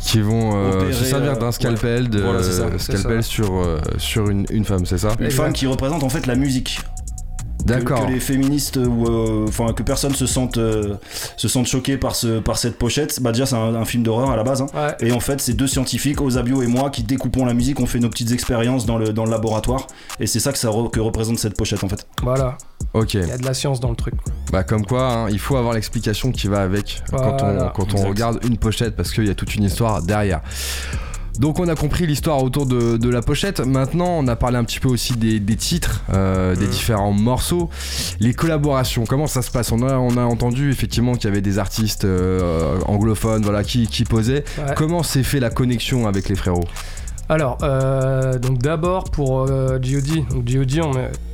Qui 0.05 0.21
vont 0.21 0.57
euh, 0.57 0.73
Opérer, 0.73 0.93
se 0.93 1.05
servir 1.05 1.39
d'un 1.39 1.53
scalpel, 1.53 2.09
de, 2.11 2.21
Voilà, 2.21 2.43
ça, 2.43 2.79
scalpel 2.79 3.23
sur, 3.23 3.55
euh, 3.57 3.81
sur 3.99 4.29
une, 4.29 4.45
une 4.51 4.65
femme, 4.65 4.87
c'est 4.87 4.99
ça 4.99 5.11
Une 5.21 5.31
femme 5.31 5.53
qui 5.53 5.67
représente 5.67 6.03
en 6.03 6.09
fait 6.09 6.27
la 6.27 6.35
musique. 6.35 6.81
Que- 7.67 7.73
D'accord. 7.73 8.07
Que, 8.07 8.13
les 8.13 8.21
féministes 8.21 8.77
ou 8.77 9.07
euh, 9.07 9.47
enfin 9.49 9.73
que 9.73 9.83
personne 9.83 10.15
se 10.15 10.27
sente 10.27 10.57
euh, 10.57 10.95
se 11.37 11.49
sente 11.49 11.67
choqué 11.67 11.97
par 11.97 12.15
ce 12.15 12.39
par 12.39 12.59
cette 12.59 12.79
pochette. 12.79 13.21
Bah 13.21 13.33
déjà 13.33 13.47
c'est 13.47 13.57
un, 13.57 13.75
un 13.75 13.85
film 13.85 14.03
d'horreur 14.03 14.31
à 14.31 14.37
la 14.37 14.45
base. 14.45 14.63
hein. 14.63 14.67
Ouais. 14.75 14.95
Et 15.01 15.13
en 15.13 15.21
fait 15.21 15.41
c'est 15.41 15.55
deux 15.55 15.67
scientifiques, 15.67 16.21
Osabio 16.21 16.63
et 16.63 16.67
moi, 16.67 16.91
qui 16.91 17.03
découpons 17.03 17.45
la 17.45 17.55
musique. 17.55 17.81
On 17.81 17.87
fait 17.87 17.99
nos 17.99 18.09
petites 18.09 18.31
expériences 18.33 18.87
dans 18.87 18.99
le 18.99 19.13
dans 19.13 19.25
le 19.25 19.31
laboratoire. 19.31 19.87
Et 20.21 20.27
c'est 20.27 20.41
ça 20.41 20.53
que 20.53 20.59
ça 20.59 20.69
re- 20.69 20.91
que 20.91 21.01
représente 21.01 21.39
cette 21.39 21.57
pochette 21.57 21.83
en 21.85 21.89
fait. 21.89 22.07
Voilà, 22.23 22.57
Ok. 22.95 23.15
il 23.15 23.27
y 23.27 23.31
a 23.33 23.39
de 23.39 23.45
la 23.45 23.55
science 23.55 23.81
dans 23.81 23.91
le 23.91 23.97
truc. 23.97 24.15
Bah 24.53 24.63
comme 24.63 24.87
quoi, 24.87 25.13
hein, 25.13 25.29
il 25.31 25.39
faut 25.39 25.57
avoir 25.57 25.75
l'explication 25.75 26.31
qui 26.33 26.47
va 26.47 26.63
avec 26.63 27.03
quand 27.11 27.43
on, 27.43 27.69
quand 27.75 27.93
on 27.95 27.97
Exact. 27.97 28.09
regarde 28.09 28.39
une 28.45 28.59
pochette 28.59 28.95
parce 28.97 29.11
qu'il 29.13 29.27
y 29.27 29.31
a 29.31 29.35
toute 29.35 29.55
une 29.57 29.65
histoire 29.65 30.03
derrière. 30.03 30.41
Donc 31.39 31.59
on 31.61 31.69
a 31.69 31.75
compris 31.75 32.07
l'histoire 32.07 32.43
autour 32.43 32.67
de, 32.67 32.97
de 32.97 33.09
la 33.09 33.23
pochette. 33.23 33.61
Maintenant, 33.61 34.09
on 34.19 34.27
a 34.29 34.37
parlé 34.37 34.57
un 34.57 34.65
petit 34.65 34.81
peu 34.81 34.89
aussi 34.89 35.15
des, 35.15 35.39
des 35.41 35.57
titres, 35.57 36.03
euh, 36.13 36.55
des 36.57 36.65
Mhm. 36.67 36.71
différents 36.71 37.13
morceaux, 37.13 37.69
les 38.21 38.35
collaborations. 38.35 39.05
Comment 39.05 39.27
ça 39.27 39.43
se 39.43 39.51
passe? 39.51 39.73
On 39.73 39.83
a, 39.87 39.95
on 39.99 40.17
a 40.17 40.23
entendu 40.25 40.71
effectivement 40.71 41.15
qu'il 41.15 41.25
y 41.25 41.33
avait 41.33 41.41
des 41.43 41.59
artistes 41.59 42.05
euh, 42.05 42.79
anglophones, 42.87 43.43
voilà, 43.43 43.65
qui, 43.65 43.87
qui 43.87 44.05
posaient. 44.05 44.45
Ouais. 44.59 44.75
Comment 44.77 45.03
s'est 45.03 45.23
fait 45.23 45.41
la 45.41 45.51
connexion 45.51 46.07
avec 46.07 46.29
les 46.29 46.35
frérots? 46.37 46.65
Alors, 47.29 47.59
euh, 47.63 48.39
donc 48.39 48.59
d'abord 48.59 49.05
pour 49.05 49.41
euh, 49.43 49.79
G.O.D. 49.83 50.25
Donc 50.31 50.45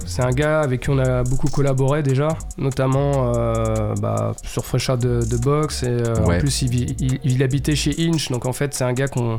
c'est 0.06 0.22
un 0.22 0.30
gars 0.30 0.60
avec 0.60 0.80
qui 0.82 0.90
on 0.90 0.98
a 0.98 1.22
beaucoup 1.22 1.48
collaboré 1.48 2.02
déjà, 2.02 2.28
notamment 2.58 3.34
euh, 3.36 3.94
bah, 4.00 4.32
sur 4.42 4.64
Fresh 4.64 4.88
Out 4.88 5.00
de, 5.00 5.20
de 5.24 5.36
Box. 5.36 5.82
Et 5.82 5.88
euh, 5.88 6.14
Ouais. 6.24 6.36
en 6.36 6.38
plus, 6.40 6.62
il, 6.62 6.74
il- 7.02 7.20
il 7.24 7.42
habitait 7.42 7.76
chez 7.76 7.94
Inch, 7.98 8.30
donc 8.30 8.46
en 8.46 8.52
fait, 8.52 8.72
c'est 8.74 8.84
un 8.84 8.92
gars 8.94 9.08
qu'on 9.08 9.36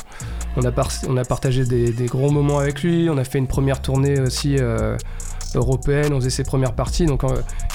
on 0.56 0.64
a, 0.64 0.72
par- 0.72 0.90
on 1.10 1.18
a 1.18 1.24
partagé 1.26 1.66
des, 1.66 1.92
des 1.92 2.06
gros 2.06 2.30
moments 2.30 2.60
avec 2.60 2.84
lui. 2.84 3.10
On 3.10 3.18
a 3.18 3.24
fait 3.24 3.40
une 3.40 3.48
première 3.48 3.82
tournée 3.82 4.20
aussi. 4.20 4.58
européenne, 5.56 6.14
on 6.14 6.16
faisait 6.16 6.30
ses 6.32 6.44
premières 6.44 6.74
parties, 6.74 7.06
donc 7.06 7.24
euh, 7.24 7.28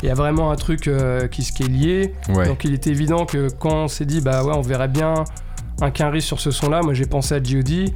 il 0.03 0.09
y 0.09 0.11
a 0.11 0.15
vraiment 0.15 0.51
un 0.51 0.57
truc 0.57 0.89
euh, 0.89 1.29
qui, 1.29 1.43
qui 1.45 1.63
est 1.63 1.69
lié. 1.69 2.13
Ouais. 2.29 2.47
Donc 2.49 2.65
il 2.65 2.75
était 2.75 2.91
évident 2.91 3.25
que 3.25 3.49
quand 3.57 3.85
on 3.85 3.89
s'est 3.89 4.05
dit 4.05 4.21
bah 4.21 4.43
ouais 4.43 4.53
on 4.53 4.63
verrait 4.63 4.89
bien 4.89 5.15
un 5.81 5.91
Quinry 5.91 6.23
sur 6.23 6.41
ce 6.41 6.51
son 6.51 6.71
là, 6.71 6.81
moi 6.83 6.95
j'ai 6.95 7.07
pensé 7.07 7.35
à 7.35 7.43
G.O.D. 7.43 7.93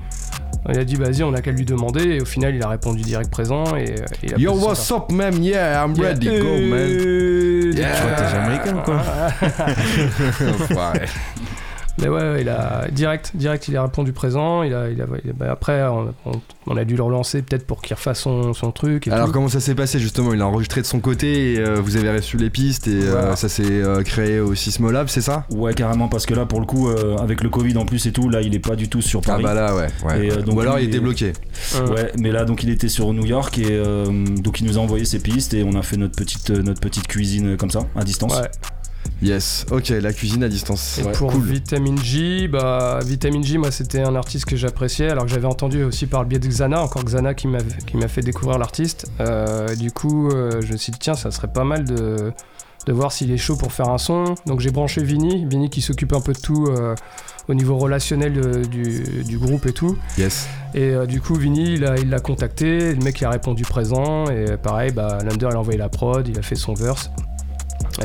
Il 0.68 0.78
a 0.78 0.84
dit 0.84 0.94
vas-y, 0.94 1.24
on 1.24 1.34
a 1.34 1.40
qu'à 1.40 1.50
lui 1.50 1.64
demander. 1.64 2.04
Et 2.04 2.20
au 2.20 2.24
final, 2.24 2.54
il 2.54 2.62
a 2.62 2.68
répondu 2.68 3.02
direct 3.02 3.28
présent. 3.30 3.64
Et, 3.76 3.90
euh, 3.90 4.04
il 4.22 4.34
a 4.34 4.38
Yo, 4.38 4.52
what's 4.52 4.88
up, 4.92 5.10
man? 5.10 5.42
Yeah, 5.42 5.84
I'm 5.84 5.92
ready, 6.00 6.26
go, 6.26 6.32
man. 6.32 6.78
Euh, 6.78 7.72
Yeah. 7.74 7.96
Tu 7.96 8.02
vois, 8.02 8.12
t'es 8.12 8.28
jamaïcain 8.30 8.76
ou 8.76 8.82
quoi? 8.82 9.00
Mais 11.98 12.08
ouais, 12.08 12.20
ouais, 12.22 12.40
il 12.40 12.48
a 12.48 12.86
direct, 12.90 13.32
direct, 13.34 13.68
il 13.68 13.76
a 13.76 13.82
répondu 13.82 14.12
présent. 14.12 14.62
Il 14.62 14.72
a, 14.74 14.88
il 14.88 15.00
a, 15.02 15.04
il 15.24 15.30
a- 15.30 15.32
bah, 15.34 15.50
après, 15.52 15.82
on, 15.84 16.14
on- 16.24 16.40
on 16.66 16.76
a 16.76 16.84
dû 16.84 16.96
le 16.96 17.02
relancer 17.02 17.42
peut-être 17.42 17.66
pour 17.66 17.82
qu'il 17.82 17.94
refasse 17.94 18.20
son, 18.20 18.54
son 18.54 18.70
truc. 18.72 19.06
Et 19.06 19.10
Alors 19.10 19.26
tout. 19.26 19.32
comment 19.32 19.48
ça 19.48 19.60
s'est 19.60 19.74
passé 19.74 19.98
justement? 19.98 20.32
Il 20.32 20.40
a 20.40 20.46
enregistré 20.46 20.80
de 20.80 20.86
son 20.86 21.00
côté 21.00 21.54
et 21.54 21.58
euh, 21.58 21.80
vous 21.82 21.96
avez 21.96 22.10
reçu 22.10 22.36
les 22.38 22.48
pistes 22.50 22.86
et 22.88 23.02
euh, 23.02 23.36
ça 23.36 23.48
s'est 23.48 23.64
euh, 23.68 24.02
créé 24.02 24.40
au 24.40 24.54
Sismolab, 24.54 25.08
c'est 25.08 25.20
ça? 25.20 25.44
Ouais, 25.50 25.74
carrément, 25.74 26.08
parce 26.08 26.24
que 26.24 26.34
là, 26.34 26.46
pour 26.46 26.60
le 26.60 26.66
coup, 26.66 26.88
euh, 26.88 27.16
avec 27.18 27.42
le 27.42 27.50
Covid 27.50 27.76
en 27.76 27.84
plus 27.84 28.06
et 28.06 28.12
tout, 28.12 28.28
là, 28.30 28.40
il 28.40 28.54
est 28.54 28.58
pas 28.66 28.74
du 28.76 28.88
tout 28.88 29.02
sur 29.02 29.20
Ah 29.24 29.28
Paris. 29.32 29.42
bah 29.42 29.54
là 29.54 29.74
ouais. 29.76 29.88
ouais. 30.06 30.26
Et, 30.26 30.32
euh, 30.32 30.36
donc, 30.42 30.56
Ou 30.56 30.60
alors 30.60 30.78
il 30.78 30.84
il 30.84 30.88
était 30.88 30.96
est- 30.98 31.00
bloqué. 31.00 31.32
Euh, 31.76 31.88
Ouais, 31.88 32.10
mais 32.18 32.30
là, 32.30 32.44
donc, 32.44 32.62
il 32.62 32.70
était 32.70 32.88
sur 32.88 33.12
New 33.12 33.26
York 33.26 33.58
et 33.58 33.66
euh, 33.68 34.06
donc, 34.06 34.60
il 34.60 34.66
nous 34.66 34.78
a 34.78 34.80
envoyé 34.80 35.04
ses 35.04 35.18
pistes 35.18 35.52
et 35.52 35.62
on 35.62 35.74
a 35.74 35.82
fait 35.82 35.96
notre 35.98 36.16
petite, 36.16 36.50
notre 36.50 36.80
petite 36.80 37.06
cuisine 37.06 37.56
comme 37.58 37.70
ça, 37.70 37.80
à 37.96 38.02
distance. 38.04 38.34
ouais. 38.34 38.48
Yes. 39.22 39.66
Ok, 39.70 39.90
la 39.90 40.12
cuisine 40.12 40.42
à 40.42 40.48
distance. 40.48 40.98
Et 40.98 41.04
Ouais, 41.04 41.12
pour 41.12 41.30
cool. 41.32 41.42
Vitamine 41.42 41.98
J, 41.98 42.48
bah 42.48 42.98
Vitamine 43.04 43.44
J, 43.44 43.58
moi 43.58 43.70
c'était 43.70 44.00
un 44.00 44.16
artiste 44.16 44.46
que 44.46 44.56
j'appréciais, 44.56 45.10
alors 45.10 45.24
que 45.24 45.30
j'avais 45.30 45.46
entendu 45.46 45.84
aussi 45.84 46.06
par 46.06 46.22
le 46.22 46.28
biais 46.28 46.40
de 46.40 46.48
Xana, 46.48 46.82
encore 46.82 47.04
Xana 47.04 47.34
qui 47.34 47.46
m'a 47.46 48.08
fait 48.08 48.22
découvrir 48.22 48.58
l'artiste. 48.58 49.06
Euh, 49.20 49.74
du 49.76 49.92
coup, 49.92 50.28
euh, 50.30 50.60
je 50.60 50.72
me 50.72 50.76
suis 50.76 50.90
dit 50.92 50.98
tiens, 50.98 51.14
ça 51.14 51.30
serait 51.30 51.52
pas 51.52 51.64
mal 51.64 51.84
de 51.84 52.32
de 52.86 52.92
voir 52.92 53.12
s'il 53.12 53.30
est 53.30 53.36
chaud 53.36 53.56
pour 53.56 53.72
faire 53.72 53.88
un 53.90 53.98
son. 53.98 54.34
Donc 54.46 54.58
j'ai 54.58 54.70
branché 54.70 55.02
Vini, 55.04 55.46
Vini 55.46 55.70
qui 55.70 55.80
s'occupe 55.80 56.12
un 56.12 56.20
peu 56.20 56.32
de 56.32 56.40
tout 56.40 56.66
euh, 56.66 56.96
au 57.48 57.54
niveau 57.54 57.76
relationnel 57.78 58.66
du, 58.68 59.04
du 59.24 59.38
groupe 59.38 59.66
et 59.66 59.72
tout. 59.72 59.96
Yes. 60.18 60.48
Et 60.74 60.90
euh, 60.90 61.06
du 61.06 61.20
coup, 61.20 61.34
Vini, 61.34 61.74
il 61.74 62.10
l'a 62.10 62.20
contacté, 62.20 62.94
le 62.94 63.02
mec 63.04 63.20
il 63.20 63.24
a 63.24 63.30
répondu 63.30 63.62
présent, 63.62 64.26
et 64.30 64.56
pareil, 64.56 64.90
bah, 64.90 65.18
Lander 65.24 65.48
il 65.50 65.56
a 65.56 65.60
envoyé 65.60 65.78
la 65.78 65.88
prod, 65.88 66.26
il 66.26 66.38
a 66.38 66.42
fait 66.42 66.56
son 66.56 66.74
verse. 66.74 67.10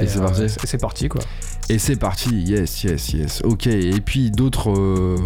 Et 0.02 0.08
c'est 0.08 0.20
parti. 0.20 0.50
c'est- 0.50 0.66
c'est 0.66 0.78
parti 0.82 1.10
quoi. 1.10 1.22
Et 1.70 1.80
c'est 1.80 1.98
parti. 1.98 2.30
Yes, 2.44 2.84
yes, 2.86 3.10
yes. 3.14 3.42
Ok. 3.44 3.68
Et 3.68 4.00
puis 4.00 4.32
d'autres 4.32 4.72
euh, 4.72 5.18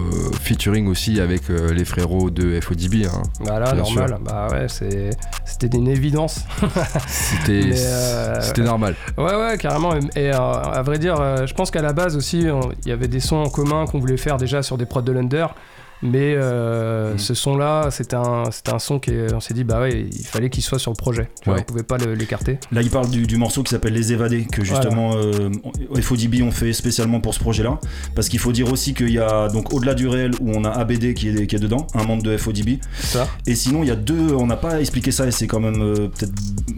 featuring 0.41 0.87
aussi 0.87 1.19
avec 1.19 1.49
euh, 1.51 1.71
les 1.71 1.85
frérots 1.85 2.31
de 2.31 2.59
FODB. 2.59 3.05
Hein. 3.05 3.21
Bah 3.45 3.59
normal, 3.75 4.07
sûr. 4.09 4.19
bah 4.19 4.47
ouais, 4.51 4.65
c'était 4.67 5.77
une 5.77 5.87
évidence. 5.87 6.45
C'était 7.07 7.71
euh, 7.75 8.39
normal. 8.63 8.95
Ouais, 9.17 9.35
ouais, 9.35 9.57
carrément. 9.59 9.93
Et 10.15 10.33
euh, 10.33 10.37
à 10.37 10.81
vrai 10.81 10.97
dire, 10.97 11.19
euh, 11.19 11.45
je 11.45 11.53
pense 11.53 11.69
qu'à 11.69 11.81
la 11.81 11.93
base 11.93 12.15
aussi, 12.15 12.39
il 12.41 12.89
y 12.89 12.91
avait 12.91 13.07
des 13.07 13.19
sons 13.19 13.37
en 13.37 13.49
commun 13.49 13.85
qu'on 13.85 13.99
voulait 13.99 14.17
faire 14.17 14.37
déjà 14.37 14.63
sur 14.63 14.77
des 14.77 14.85
prods 14.85 15.01
de 15.01 15.11
l'Under. 15.11 15.47
Mais 16.03 16.33
euh, 16.35 17.17
ce 17.17 17.33
son-là, 17.33 17.89
c'était 17.91 18.15
un, 18.15 18.43
un 18.71 18.79
son 18.79 18.99
qu'on 18.99 19.39
s'est 19.39 19.53
dit, 19.53 19.63
bah 19.63 19.79
ouais, 19.81 20.07
il 20.11 20.25
fallait 20.25 20.49
qu'il 20.49 20.63
soit 20.63 20.79
sur 20.79 20.91
le 20.91 20.95
projet. 20.97 21.29
Tu 21.41 21.45
vois, 21.45 21.55
Ouais. 21.55 21.59
on 21.61 21.63
pouvait 21.63 21.83
pas 21.83 21.97
l'écarter. 21.97 22.57
Là, 22.71 22.81
il 22.81 22.89
parle 22.89 23.09
du, 23.09 23.27
du 23.27 23.37
morceau 23.37 23.61
qui 23.63 23.69
s'appelle 23.71 23.93
Les 23.93 24.11
Évadés, 24.13 24.45
que 24.51 24.63
justement 24.63 25.13
euh, 25.15 25.49
FODB 26.01 26.41
ont 26.43 26.51
fait 26.51 26.73
spécialement 26.73 27.19
pour 27.19 27.33
ce 27.33 27.39
projet-là. 27.39 27.79
Parce 28.15 28.29
qu'il 28.29 28.39
faut 28.39 28.51
dire 28.51 28.71
aussi 28.71 28.93
qu'il 28.93 29.11
y 29.11 29.19
a, 29.19 29.47
donc 29.49 29.73
au-delà 29.73 29.93
du 29.93 30.07
réel, 30.07 30.31
où 30.41 30.51
on 30.51 30.63
a 30.65 30.69
ABD 30.71 31.13
qui 31.13 31.29
est, 31.29 31.45
qui 31.47 31.55
est 31.55 31.59
dedans, 31.59 31.85
un 31.93 32.03
membre 32.03 32.23
de 32.23 32.35
FODB. 32.35 32.79
Ça. 32.99 33.27
Et 33.45 33.55
sinon, 33.55 33.83
il 33.83 33.87
y 33.89 33.91
a 33.91 33.95
deux, 33.95 34.33
on 34.33 34.47
n'a 34.47 34.57
pas 34.57 34.79
expliqué 34.79 35.11
ça 35.11 35.27
et 35.27 35.31
c'est 35.31 35.47
quand 35.47 35.59
même 35.59 35.81
euh, 35.81 36.07
peut-être 36.07 36.33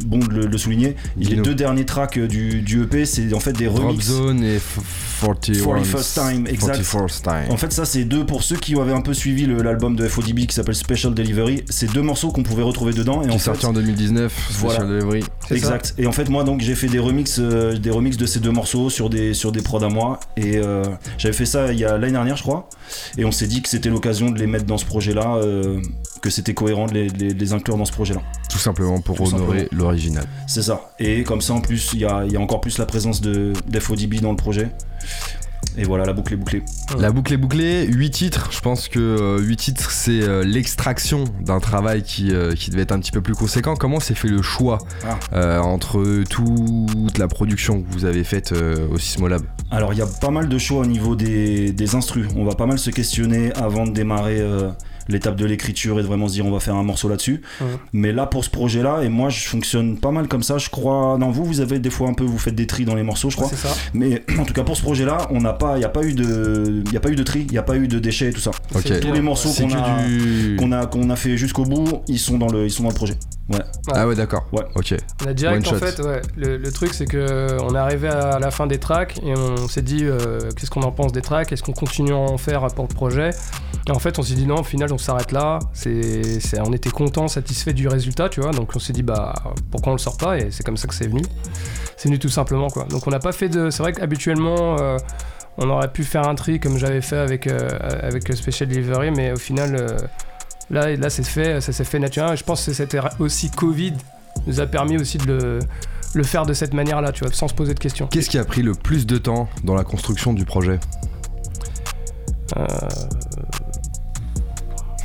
bon 0.06 0.20
de 0.20 0.34
le, 0.34 0.46
le 0.48 0.58
souligner. 0.58 0.96
Les 1.18 1.28
Dis-nous. 1.28 1.44
deux 1.44 1.56
derniers 1.56 1.86
tracks 1.86 2.20
du, 2.20 2.62
du 2.62 2.84
EP, 2.84 3.06
c'est 3.06 3.34
en 3.34 3.40
fait 3.40 3.54
des 3.54 3.66
Drop 3.68 3.80
remixes. 3.88 4.06
Zone 4.08 4.44
et 4.44 4.58
f- 4.58 4.82
41 5.22 5.82
41st 5.82 6.14
Time, 6.32 6.48
exact. 6.48 6.82
41st 6.82 7.22
Time. 7.22 7.52
En 7.54 7.58
fait, 7.58 7.72
ça, 7.72 7.86
c'est 7.86 8.04
deux 8.04 8.26
pour 8.26 8.44
ceux 8.44 8.58
qui 8.58 8.76
avaient 8.78 8.92
un 8.94 9.02
peu 9.02 9.13
suivi 9.14 9.46
le- 9.46 9.62
l'album 9.62 9.96
de 9.96 10.08
FODB 10.08 10.46
qui 10.48 10.56
s'appelle 10.56 10.76
Special 10.76 11.14
Delivery. 11.14 11.64
C'est 11.70 11.92
deux 11.92 12.02
morceaux 12.02 12.32
qu'on 12.32 12.44
pouvait 12.44 12.64
retrouver 12.64 12.94
dedans. 12.94 13.22
Et 13.22 13.26
qui 13.28 13.32
en 13.32 13.36
est 13.36 13.40
fait, 13.40 13.46
sorti 13.46 13.66
en 13.66 13.74
2019. 13.74 14.34
Voilà. 14.60 14.80
Special 14.80 14.90
Delivery. 15.00 15.24
Exact. 15.52 15.94
Et 15.98 16.08
en 16.08 16.12
fait, 16.12 16.30
moi, 16.30 16.44
donc, 16.44 16.62
j'ai 16.62 16.76
fait 16.76 16.88
des 16.88 17.00
remixes, 17.00 17.38
euh, 17.40 17.78
des 17.78 17.90
remixes 17.92 18.18
de 18.18 18.26
ces 18.26 18.40
deux 18.40 18.52
morceaux 18.52 18.90
sur 18.90 19.10
des 19.10 19.34
sur 19.34 19.52
des 19.52 19.62
prods 19.62 19.84
à 19.84 19.90
moi. 19.90 20.20
Et 20.38 20.58
euh, 20.58 20.84
j'avais 21.18 21.34
fait 21.34 21.46
ça 21.46 21.72
il 21.72 21.80
y 21.80 21.86
a 21.86 21.98
l'année 21.98 22.14
dernière, 22.14 22.38
je 22.38 22.44
crois. 22.44 22.70
Et 23.18 23.26
on 23.26 23.32
s'est 23.32 23.48
dit 23.48 23.62
que 23.62 23.70
c'était 23.70 23.90
l'occasion 23.90 24.30
de 24.32 24.40
les 24.40 24.48
mettre 24.48 24.66
dans 24.66 24.78
ce 24.78 24.86
projet-là, 24.86 25.36
euh, 25.38 25.82
que 26.22 26.30
c'était 26.30 26.54
cohérent 26.54 26.86
de 26.88 26.94
les, 26.94 27.54
inclure 27.54 27.78
dans 27.78 27.86
ce 27.86 27.92
projet-là. 27.92 28.22
Tout 28.50 28.58
simplement 28.58 29.00
pour 29.02 29.18
Tout 29.18 29.34
honorer 29.36 29.68
l'original. 29.72 30.26
C'est 30.48 30.62
ça. 30.64 30.94
Et 31.00 31.24
comme 31.24 31.42
ça, 31.42 31.54
en 31.54 31.62
plus, 31.62 31.92
il 31.94 32.00
y 32.00 32.06
a, 32.06 32.24
il 32.26 32.32
y 32.32 32.38
a 32.38 32.40
encore 32.40 32.62
plus 32.62 32.78
la 32.78 32.86
présence 32.86 33.22
de 33.22 33.54
d'FODB 33.68 34.22
dans 34.22 34.32
le 34.32 34.38
projet. 34.38 34.70
Et 35.78 35.84
voilà, 35.86 36.06
la 36.06 36.14
boucle 36.14 36.34
est 36.34 36.38
bouclée. 36.38 36.62
La 37.00 37.12
boucle 37.12 37.34
est 37.34 37.38
bouclée, 37.38 37.86
8 37.88 38.12
titres, 38.12 38.50
je 38.52 38.60
pense 38.60 38.88
que 38.88 39.40
8 39.42 39.56
titres 39.58 39.90
c'est 39.92 40.22
euh, 40.22 40.44
l'extraction 40.44 41.24
d'un 41.42 41.60
travail 41.60 42.04
qui, 42.04 42.32
euh, 42.34 42.54
qui 42.54 42.70
devait 42.70 42.84
être 42.84 42.92
un 42.92 43.00
petit 43.00 43.12
peu 43.12 43.22
plus 43.22 43.34
conséquent. 43.34 43.76
Comment 43.76 44.00
s'est 44.00 44.14
fait 44.14 44.28
le 44.28 44.42
choix 44.42 44.78
Ah. 45.04 45.18
euh, 45.34 45.60
entre 45.60 46.24
toute 46.30 47.18
la 47.18 47.28
production 47.28 47.82
que 47.82 47.88
vous 47.92 48.06
avez 48.06 48.24
faite 48.24 48.52
euh, 48.52 48.88
au 48.92 48.98
Sismolab? 49.00 49.42
Alors 49.72 49.94
il 49.94 50.00
y 50.00 50.04
a 50.04 50.08
pas 50.22 50.30
mal 50.30 50.48
de 50.48 50.58
choix 50.58 50.82
au 50.82 50.86
niveau 50.86 51.16
des, 51.16 51.72
des 51.72 51.96
instrus. 51.96 52.28
On 52.36 52.46
va 52.46 52.54
pas 52.56 52.66
mal 52.68 52.78
se 52.78 52.90
questionner 52.92 53.52
avant 53.56 53.86
de 53.88 53.92
démarrer 53.94 54.40
euh, 54.40 54.70
l'étape 55.08 55.36
de 55.36 55.46
l'écriture 55.46 56.00
et 56.00 56.02
de 56.02 56.08
vraiment 56.08 56.28
se 56.28 56.34
dire 56.34 56.46
on 56.46 56.52
va 56.52 56.60
faire 56.60 56.76
un 56.76 56.84
morceau 56.84 57.10
là-dessus. 57.10 57.42
Mais 57.92 58.12
là 58.12 58.26
pour 58.26 58.44
ce 58.44 58.50
projet-là, 58.50 59.02
et 59.04 59.10
moi 59.10 59.30
je 59.30 59.48
fonctionne 59.48 59.98
pas 59.98 60.12
mal 60.12 60.28
comme 60.28 60.44
ça, 60.44 60.58
je 60.58 60.70
crois. 60.70 61.18
Non, 61.20 61.32
vous, 61.32 61.46
vous 61.46 61.62
avez 61.62 61.80
des 61.80 61.90
fois 61.90 62.08
un 62.10 62.14
peu, 62.14 62.24
vous 62.24 62.38
faites 62.38 62.56
des 62.56 62.68
tris 62.68 62.86
dans 62.86 62.96
les 62.96 63.04
morceaux, 63.04 63.30
je 63.30 63.36
crois. 63.36 63.50
C'est 63.50 63.56
ça. 63.68 63.74
Mais 63.94 64.24
en 64.40 64.46
tout 64.46 64.54
cas 64.54 64.64
pour 64.64 64.78
ce 64.78 64.82
projet-là, 64.82 65.28
on 65.32 65.42
n'a 65.42 65.54
pas, 65.54 65.78
il 65.78 65.82
y 65.82 65.86
a 65.86 65.90
pas 65.90 66.04
eu 66.04 66.14
de, 66.14 66.84
il 66.86 66.94
y 66.94 66.98
a 66.98 67.00
pas 67.00 67.10
eu 67.10 67.16
de 67.16 67.24
tri, 67.24 67.46
il 67.48 67.54
y 67.54 67.58
a 67.58 67.64
pas 67.64 67.76
eu 67.76 67.88
de 67.88 68.00
déchets 68.00 68.30
et 68.30 68.34
tout 68.34 68.42
ça. 68.42 68.52
Tous 69.02 69.12
les 69.12 69.22
morceaux 69.22 69.50
qu'on 69.50 69.74
a, 69.74 70.04
du. 70.04 70.56
qu'on 70.58 70.72
a, 70.72 70.86
qu'on 70.86 71.10
a 71.10 71.16
fait 71.16 71.38
jusqu'au 71.38 71.64
bout, 71.64 72.02
ils 72.08 72.20
sont 72.20 72.38
dans 72.38 72.48
le, 72.48 72.66
ils 72.66 72.72
sont 72.72 72.84
dans 72.84 72.90
le 72.90 72.96
projet. 72.96 73.16
Ouais. 73.50 73.60
Ah 73.94 74.08
ouais, 74.08 74.16
d'accord. 74.16 74.46
Ouais. 74.54 74.64
Ok. 74.76 74.96
On 75.24 75.28
a 75.28 75.34
direct 75.34 75.68
One 75.68 75.76
en 75.76 75.80
shot. 75.80 75.86
fait, 75.86 76.02
ouais. 76.02 76.22
Le, 76.38 76.58
le 76.58 76.72
truc 76.72 76.94
c'est 76.94 77.06
que 77.06 77.58
on 77.62 77.76
est 77.76 77.78
arrivé 77.78 78.08
à 78.08 78.40
la 78.40 78.52
fin 78.52 78.68
des 78.68 78.78
tracks 78.78 79.20
et 79.24 79.34
on 79.36 79.68
s'est 79.68 79.82
dit 79.82 80.06
euh, 80.06 80.40
qu'est-ce 80.56 80.72
qu'on 80.72 80.84
en 80.84 80.92
pense 80.92 81.12
des 81.12 81.22
tracks, 81.22 81.52
est-ce 81.52 81.62
qu'on 81.64 81.74
continue 81.74 82.14
à 82.14 82.18
en 82.18 82.38
faire 82.38 82.66
pour 82.68 82.88
le 82.90 82.94
projet? 82.94 83.32
Et 83.32 83.73
en 83.92 84.00
fait 84.00 84.18
on 84.18 84.22
s'est 84.24 84.36
dit 84.36 84.46
non, 84.48 84.60
au 84.60 84.64
final 84.64 84.92
on 84.94 84.98
s'arrête 84.98 85.32
là. 85.32 85.60
C'est, 85.74 86.40
c'est- 86.40 86.60
on 86.62 86.72
était 86.72 86.90
content, 86.90 87.28
satisfait 87.28 87.74
du 87.74 87.88
résultat, 87.88 88.30
tu 88.30 88.40
vois. 88.42 88.52
Donc 88.52 88.72
on 88.76 88.80
s'est 88.80 88.94
dit 88.94 89.04
bah 89.04 89.34
pourquoi 89.72 89.92
on 89.92 89.96
le 89.96 90.00
sort 90.02 90.18
pas? 90.18 90.38
Et 90.38 90.52
c'est 90.52 90.64
comme 90.64 90.78
ça 90.78 90.88
que 90.88 90.94
c'est 90.94 91.08
venu. 91.08 91.22
C'est 91.98 92.08
venu 92.10 92.20
tout 92.20 92.30
simplement 92.30 92.70
quoi. 92.70 92.86
Donc 92.86 93.06
on 93.08 93.12
n'a 93.12 93.20
pas 93.20 93.32
fait 93.34 93.50
de. 93.50 93.70
C'est 93.70 93.84
vrai 93.84 93.94
qu'habituellement 93.94 94.78
euh, 94.80 94.98
on 95.58 95.70
aurait 95.70 95.92
pu 95.92 96.04
faire 96.04 96.28
un 96.28 96.36
tri 96.36 96.60
comme 96.60 96.78
j'avais 96.78 97.02
fait 97.02 97.18
avec 97.18 97.48
euh, 97.48 97.70
avec 98.02 98.32
Special 98.36 98.70
Delivery, 98.70 99.12
mais 99.12 99.32
au 99.34 99.38
final 99.38 99.76
euh, 99.76 99.98
là 100.70 100.96
là 100.96 101.10
c'est 101.10 101.26
fait, 101.26 101.60
ça 101.62 101.72
s'est 101.74 101.84
fait 101.84 102.00
naturellement. 102.00 102.34
Et 102.34 102.38
je 102.38 102.44
pense 102.44 102.66
que 102.66 102.74
c'était 102.74 103.00
aussi 103.20 103.52
Covid 103.52 103.94
nous 104.48 104.60
a 104.60 104.66
permis 104.66 104.98
aussi 104.98 105.18
de 105.20 105.26
le, 105.28 105.60
le 106.16 106.24
faire 106.24 106.46
de 106.46 106.54
cette 106.54 106.74
manière-là, 106.74 107.12
tu 107.12 107.24
vois, 107.24 107.34
sans 107.34 107.48
se 107.48 107.54
poser 107.54 107.74
de 107.74 107.80
questions. 107.80 108.08
Qu'est-ce 108.08 108.30
qui 108.30 108.38
a 108.40 108.44
pris 108.46 108.64
le 108.64 108.74
plus 108.74 109.06
de 109.06 109.18
temps 109.18 109.48
dans 109.64 109.76
la 109.76 109.84
construction 109.84 110.34
du 110.34 110.44
projet? 110.46 110.80
Euh, 112.58 112.66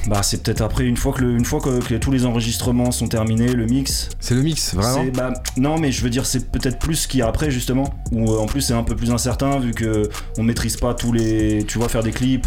Bah 0.06 0.22
c'est 0.22 0.42
peut-être 0.42 0.62
après 0.62 0.84
une 0.84 0.96
fois 0.96 1.12
que, 1.12 1.20
le- 1.22 1.36
une 1.36 1.44
fois 1.44 1.60
que, 1.60 1.80
que 1.84 1.94
tous 1.96 2.10
les 2.10 2.24
enregistrements 2.24 2.92
sont 2.92 3.08
terminés, 3.08 3.52
le 3.52 3.66
mix, 3.66 4.08
C'est 4.20 4.34
le 4.34 4.42
mix, 4.42 4.74
vraiment 4.74 5.04
bah, 5.12 5.32
non, 5.56 5.78
mais 5.78 5.92
je 5.92 6.02
veux 6.02 6.08
dire, 6.08 6.24
c'est 6.24 6.50
peut-être 6.50 6.78
plus 6.78 6.94
ce 6.94 7.08
qu'il 7.08 7.20
y 7.20 7.22
a 7.22 7.26
après, 7.26 7.50
justement. 7.50 7.92
Où 8.12 8.30
euh, 8.32 8.38
en 8.38 8.46
plus, 8.46 8.62
c'est 8.62 8.72
un 8.74 8.84
peu 8.84 8.96
plus 8.96 9.10
incertain, 9.10 9.58
vu 9.58 9.72
que 9.72 10.08
on 10.38 10.42
maîtrise 10.44 10.76
pas 10.76 10.94
tous 10.94 11.12
les. 11.12 11.64
Tu 11.66 11.78
vois, 11.78 11.88
faire 11.90 12.02
des 12.02 12.12
clips, 12.12 12.46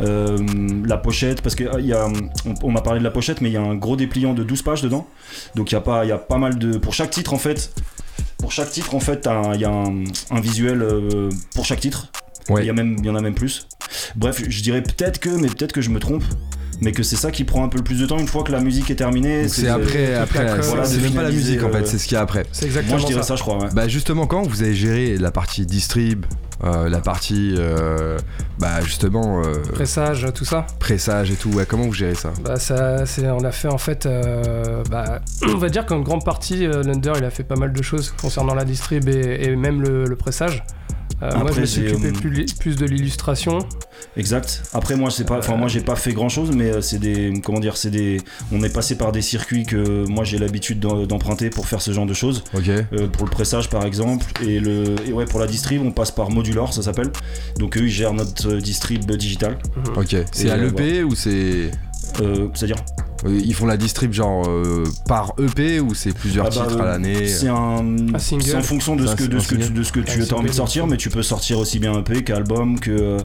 euh, 0.00 0.36
la 0.84 0.98
pochette, 0.98 1.40
parce 1.40 1.54
que 1.54 1.64
il 1.78 1.86
y 1.86 1.92
a, 1.94 2.06
on, 2.44 2.54
on 2.62 2.70
m'a 2.70 2.82
parlé 2.82 2.98
de 2.98 3.04
la 3.04 3.10
pochette, 3.10 3.40
mais 3.40 3.48
il 3.48 3.52
y 3.54 3.56
a 3.56 3.62
un 3.62 3.76
gros 3.76 3.96
dépliant 3.96 4.34
de 4.34 4.42
12 4.44 4.60
pages 4.62 4.82
dedans. 4.82 5.06
Donc 5.54 5.70
il 5.70 5.74
y, 5.74 5.78
a 5.78 5.80
pas- 5.80 6.04
il 6.04 6.08
y 6.08 6.12
a 6.12 6.18
pas 6.18 6.36
mal 6.38 6.58
de. 6.58 6.76
Pour 6.78 6.92
chaque 6.94 7.10
titre, 7.10 7.32
en 7.32 7.38
fait. 7.38 7.72
Pour 8.38 8.52
chaque 8.52 8.70
titre, 8.70 8.94
en 8.94 9.00
fait, 9.00 9.26
il 9.54 9.60
y 9.60 9.64
a 9.64 9.70
un, 9.70 10.04
un 10.30 10.40
visuel 10.40 10.82
euh, 10.82 11.30
pour 11.54 11.64
chaque 11.64 11.80
titre. 11.80 12.08
Ouais. 12.50 12.62
Il 12.62 12.66
y, 12.66 12.70
a 12.70 12.72
même- 12.72 12.96
il 12.98 13.06
y 13.06 13.10
en 13.10 13.14
a 13.14 13.20
même 13.20 13.34
plus. 13.34 13.66
Bref, 14.16 14.42
je 14.48 14.62
dirais 14.62 14.82
peut-être 14.82 15.18
que, 15.20 15.28
mais 15.30 15.48
peut-être 15.48 15.72
que 15.72 15.80
je 15.80 15.90
me 15.90 15.98
trompe. 16.00 16.24
Mais 16.80 16.92
que 16.92 17.02
c'est 17.02 17.16
ça 17.16 17.30
qui 17.32 17.42
prend 17.44 17.64
un 17.64 17.68
peu 17.68 17.82
plus 17.82 17.98
de 18.00 18.06
temps 18.06 18.18
une 18.18 18.28
fois 18.28 18.44
que 18.44 18.52
la 18.52 18.60
musique 18.60 18.90
est 18.90 18.94
terminée. 18.96 19.48
C'est 19.48 19.66
après, 19.68 20.14
après, 20.14 20.44
la 20.44 20.62
c'est- 20.62 20.70
com, 20.70 20.80
c'est 20.84 21.00
même 21.00 21.12
pas 21.12 21.22
la 21.24 21.30
musique 21.30 21.62
en 21.62 21.68
euh, 21.68 21.72
fait, 21.72 21.86
c'est 21.86 21.98
ce 21.98 22.04
qu'il 22.06 22.14
y 22.14 22.18
a 22.18 22.20
après. 22.22 22.44
c'est 22.52 22.66
exactement 22.66 22.94
Moi 22.96 23.00
je 23.02 23.06
dirais 23.06 23.22
ça. 23.22 23.28
ça, 23.28 23.36
je 23.36 23.42
crois, 23.42 23.58
ouais. 23.58 23.68
Bah 23.72 23.88
justement, 23.88 24.26
quand 24.26 24.42
vous 24.42 24.62
avez 24.62 24.74
géré 24.74 25.16
la 25.18 25.30
partie 25.32 25.66
distrib, 25.66 26.24
euh, 26.64 26.88
la 26.88 27.00
partie, 27.00 27.54
euh, 27.56 28.16
bah 28.60 28.80
justement, 28.82 29.42
euh, 29.44 29.54
Pressage, 29.72 30.26
tout 30.34 30.44
ça. 30.44 30.66
pressage 30.78 31.30
et 31.32 31.34
tout, 31.34 31.50
ouais, 31.50 31.66
comment 31.66 31.84
vous 31.84 31.92
gérez 31.92 32.14
ça? 32.14 32.32
Bah 32.44 32.56
ça, 32.56 33.06
c'est, 33.06 33.28
on 33.28 33.44
a 33.44 33.50
fait 33.52 33.68
en 33.68 33.78
fait, 33.78 34.06
euh, 34.06 34.82
bah, 34.90 35.20
on 35.52 35.56
va 35.56 35.68
dire 35.70 35.84
qu'en 35.86 36.00
grande 36.00 36.24
partie, 36.24 36.64
euh, 36.66 36.82
Lunder, 36.84 37.12
il 37.16 37.24
a 37.24 37.30
fait 37.30 37.44
pas 37.44 37.56
mal 37.56 37.72
de 37.72 37.82
choses 37.82 38.12
concernant 38.20 38.54
la 38.54 38.64
distrib 38.64 39.08
et, 39.08 39.38
et 39.48 39.56
même 39.56 39.82
le, 39.82 40.04
le 40.04 40.16
pressage. 40.16 40.62
Euh, 41.20 41.30
moi, 41.30 41.38
je 41.38 41.46
Après, 41.48 41.60
me 41.62 41.66
suis 41.66 41.82
j'ai, 41.82 41.92
occupé 41.92 42.08
euh, 42.08 42.12
plus, 42.12 42.46
plus 42.54 42.76
de 42.76 42.86
l'illustration. 42.86 43.58
Exact. 44.16 44.62
Après 44.72 44.94
moi 44.96 45.10
c'est 45.10 45.24
pas, 45.24 45.38
enfin 45.38 45.56
moi 45.56 45.68
j'ai 45.68 45.80
pas 45.80 45.96
fait 45.96 46.12
grand 46.12 46.28
chose, 46.28 46.50
mais 46.54 46.70
euh, 46.70 46.80
c'est 46.80 46.98
des, 46.98 47.32
comment 47.44 47.58
dire, 47.60 47.76
c'est 47.76 47.90
des, 47.90 48.20
on 48.52 48.62
est 48.62 48.72
passé 48.72 48.96
par 48.96 49.10
des 49.12 49.22
circuits 49.22 49.64
que 49.64 50.06
moi 50.08 50.24
j'ai 50.24 50.38
l'habitude 50.38 50.78
d'emprunter 50.80 51.50
pour 51.50 51.66
faire 51.66 51.82
ce 51.82 51.92
genre 51.92 52.06
de 52.06 52.14
choses. 52.14 52.44
Ok. 52.54 52.68
Euh, 52.68 53.08
pour 53.08 53.24
le 53.24 53.30
pressage 53.30 53.68
par 53.68 53.84
exemple, 53.84 54.26
et 54.46 54.60
le, 54.60 54.94
et 55.06 55.12
ouais 55.12 55.24
pour 55.24 55.40
la 55.40 55.46
distrib 55.46 55.82
on 55.84 55.90
passe 55.90 56.10
par 56.12 56.30
Modular, 56.30 56.72
ça 56.72 56.82
s'appelle. 56.82 57.10
Donc 57.58 57.76
eux 57.76 57.82
ils 57.84 57.90
gèrent 57.90 58.14
notre 58.14 58.54
distrib 58.56 59.04
digital. 59.10 59.58
Ok. 59.96 60.16
C'est 60.32 60.50
à 60.50 60.56
l'EP 60.56 61.02
ou 61.02 61.14
c'est 61.14 61.70
Euh, 62.20 62.48
C'est-à-dire 62.54 62.76
Ils 63.26 63.54
font 63.54 63.66
la 63.66 63.76
distrib 63.76 64.12
genre 64.12 64.46
euh, 64.48 64.84
par 65.06 65.32
EP 65.38 65.80
ou 65.80 65.94
c'est 65.94 66.12
plusieurs 66.12 66.46
Ah 66.46 66.50
bah, 66.50 66.66
titres 66.68 66.80
à 66.80 66.84
euh, 66.84 66.90
l'année 66.92 67.26
C'est 67.26 67.48
un, 67.48 67.84
c'est 68.18 68.54
en 68.54 68.62
fonction 68.62 68.94
de 68.96 69.06
ce 69.06 69.16
que, 69.16 69.24
de 69.24 69.40
ce 69.40 69.48
que, 69.48 69.54
tu, 69.56 69.62
single. 69.62 69.74
de 69.78 69.82
ce 69.82 69.92
que 69.92 70.00
tu 70.00 70.10
as 70.10 70.14
envie 70.14 70.26
single, 70.28 70.46
de 70.46 70.52
sortir, 70.52 70.86
mais 70.86 70.96
tu 70.96 71.10
peux 71.10 71.22
sortir 71.22 71.58
aussi 71.58 71.78
bien 71.80 71.98
EP 71.98 72.22
qu'album, 72.22 72.78
que, 72.78 73.16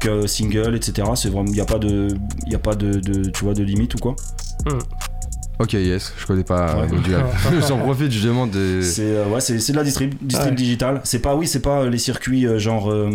que 0.00 0.26
single, 0.26 0.74
etc. 0.74 1.08
C'est 1.14 1.28
vraiment, 1.28 1.46
il 1.46 1.52
n'y 1.52 1.60
a 1.60 1.64
pas 1.66 1.78
de, 1.78 2.08
y 2.46 2.54
a 2.54 2.58
pas 2.58 2.74
de, 2.74 2.94
de- 3.00 3.30
tu 3.30 3.44
vois, 3.44 3.54
de 3.54 3.62
limite 3.62 3.94
ou 3.94 3.98
quoi? 3.98 4.16
Ok, 5.60 5.72
yes, 5.72 6.12
je 6.16 6.24
connais 6.26 6.44
pas 6.44 6.76
Ouais. 6.76 6.82
euh, 6.84 6.94
Modulab. 6.96 7.26
J'en 7.68 7.78
profite 7.78 8.12
justement 8.12 8.46
de. 8.46 8.80
C'est 8.80 9.02
euh, 9.02 9.26
ouais, 9.26 9.40
c'est 9.40 9.58
c'est 9.58 9.72
de 9.72 9.76
la 9.78 9.82
distrib, 9.84 10.14
distrib 10.22 10.50
Ouais. 10.50 10.54
digital. 10.56 11.00
C'est 11.02 11.18
pas, 11.18 11.34
oui, 11.34 11.48
c'est 11.48 11.58
pas 11.60 11.86
les 11.88 11.98
circuits 11.98 12.46
euh, 12.46 12.58
genre, 12.60 12.90
euh, 12.92 13.10